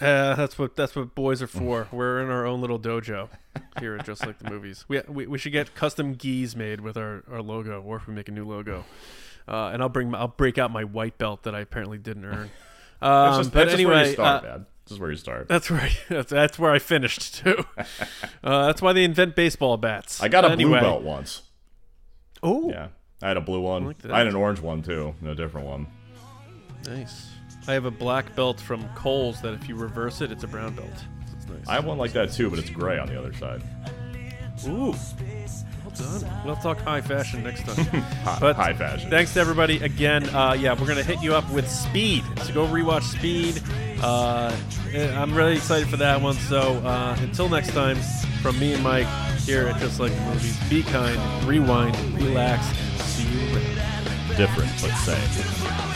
Uh, 0.00 0.34
that's 0.34 0.58
what 0.58 0.76
that's 0.76 0.94
what 0.96 1.14
boys 1.14 1.42
are 1.42 1.46
for. 1.46 1.88
We're 1.92 2.20
in 2.22 2.30
our 2.30 2.46
own 2.46 2.60
little 2.60 2.78
dojo 2.78 3.28
here 3.78 3.96
at 3.96 4.06
Just 4.06 4.24
Like 4.24 4.38
the 4.38 4.50
Movies. 4.50 4.84
We, 4.88 5.00
we 5.08 5.26
we 5.26 5.38
should 5.38 5.52
get 5.52 5.74
custom 5.74 6.14
gis 6.14 6.56
made 6.56 6.80
with 6.80 6.96
our, 6.96 7.22
our 7.30 7.42
logo, 7.42 7.82
or 7.82 7.96
if 7.96 8.06
we 8.06 8.14
make 8.14 8.28
a 8.28 8.32
new 8.32 8.46
logo. 8.46 8.84
Uh, 9.48 9.70
and 9.72 9.82
I'll 9.82 9.88
bring 9.88 10.10
my, 10.10 10.18
I'll 10.18 10.28
break 10.28 10.58
out 10.58 10.70
my 10.70 10.84
white 10.84 11.18
belt 11.18 11.42
that 11.42 11.54
I 11.54 11.60
apparently 11.60 11.98
didn't 11.98 12.24
earn. 12.24 12.50
Um, 13.02 13.10
That's 13.24 13.38
just, 13.38 13.52
but 13.52 13.58
that's 13.60 13.70
just 13.70 13.74
anyway, 13.76 13.94
where 13.94 14.06
you 14.08 14.12
start, 14.12 14.44
uh, 14.44 14.46
man. 14.46 14.66
This 14.84 14.92
is 14.92 15.00
where 15.00 15.10
you 15.10 15.16
start. 15.16 15.48
that's 15.48 15.70
right. 15.70 15.98
That's 16.10 16.30
that's 16.30 16.58
where 16.58 16.70
I 16.70 16.78
finished 16.78 17.36
too. 17.36 17.64
uh, 18.44 18.66
that's 18.66 18.82
why 18.82 18.92
they 18.92 19.04
invent 19.04 19.34
baseball 19.34 19.78
bats. 19.78 20.22
I 20.22 20.28
got 20.28 20.44
a 20.44 20.50
anyway. 20.50 20.80
blue 20.80 20.80
belt 20.80 21.02
once. 21.02 21.40
Oh, 22.42 22.68
Yeah, 22.68 22.88
I 23.22 23.28
had 23.28 23.36
a 23.36 23.40
blue 23.40 23.60
one. 23.60 23.86
like. 23.86 24.04
I 24.10 24.18
had 24.18 24.26
an 24.26 24.34
orange 24.36 24.60
one 24.60 24.82
too, 24.82 25.14
and 25.20 25.28
a 25.30 25.34
different 25.34 25.66
one. 25.66 25.86
nice. 26.86 27.26
I 27.68 27.74
have 27.74 27.84
a 27.84 27.90
black 27.90 28.34
belt 28.34 28.58
from 28.58 28.88
Kohl's 28.94 29.42
that 29.42 29.52
if 29.54 29.68
you 29.68 29.76
reverse 29.76 30.22
it, 30.22 30.32
it's 30.32 30.44
a 30.44 30.48
brown 30.48 30.74
belt. 30.74 30.88
Nice. 31.48 31.68
I 31.68 31.74
have 31.74 31.84
one 31.84 31.98
like 31.98 32.12
that 32.12 32.32
too, 32.32 32.48
but 32.48 32.58
it's 32.58 32.70
gray 32.70 32.98
on 32.98 33.06
the 33.08 33.18
other 33.18 33.32
side. 33.34 33.62
Ooh. 34.66 34.92
Well 34.92 35.94
done. 35.94 36.42
We'll 36.44 36.56
talk 36.56 36.78
high 36.80 37.00
fashion 37.02 37.42
next 37.42 37.64
time. 37.66 37.84
High, 38.24 38.38
But 38.40 38.56
high 38.56 38.72
fashion. 38.74 39.10
Thanks 39.10 39.34
to 39.34 39.40
everybody 39.40 39.82
again. 39.82 40.28
Uh, 40.30 40.52
yeah, 40.58 40.78
we're 40.78 40.86
gonna 40.86 41.02
hit 41.02 41.20
you 41.22 41.34
up 41.34 41.50
with 41.50 41.68
Speed. 41.68 42.24
So 42.44 42.54
go 42.54 42.66
rewatch 42.66 43.02
Speed. 43.02 43.62
Uh, 44.02 44.54
I'm 44.94 45.34
really 45.34 45.54
excited 45.56 45.88
for 45.88 45.96
that 45.98 46.20
one. 46.22 46.34
So 46.34 46.60
uh, 46.60 47.16
until 47.20 47.48
next 47.48 47.72
time, 47.72 47.98
from 48.40 48.58
me 48.58 48.72
and 48.72 48.82
Mike 48.82 49.06
here 49.40 49.66
at 49.68 49.78
Just 49.80 50.00
Like 50.00 50.12
Movies. 50.22 50.58
Be 50.68 50.82
kind, 50.82 51.18
rewind, 51.44 51.96
relax, 52.14 52.66
and 52.68 53.00
see 53.02 53.28
you 53.28 53.54
later. 53.54 54.36
Different, 54.36 54.70
but 54.80 54.92
same. 54.96 55.89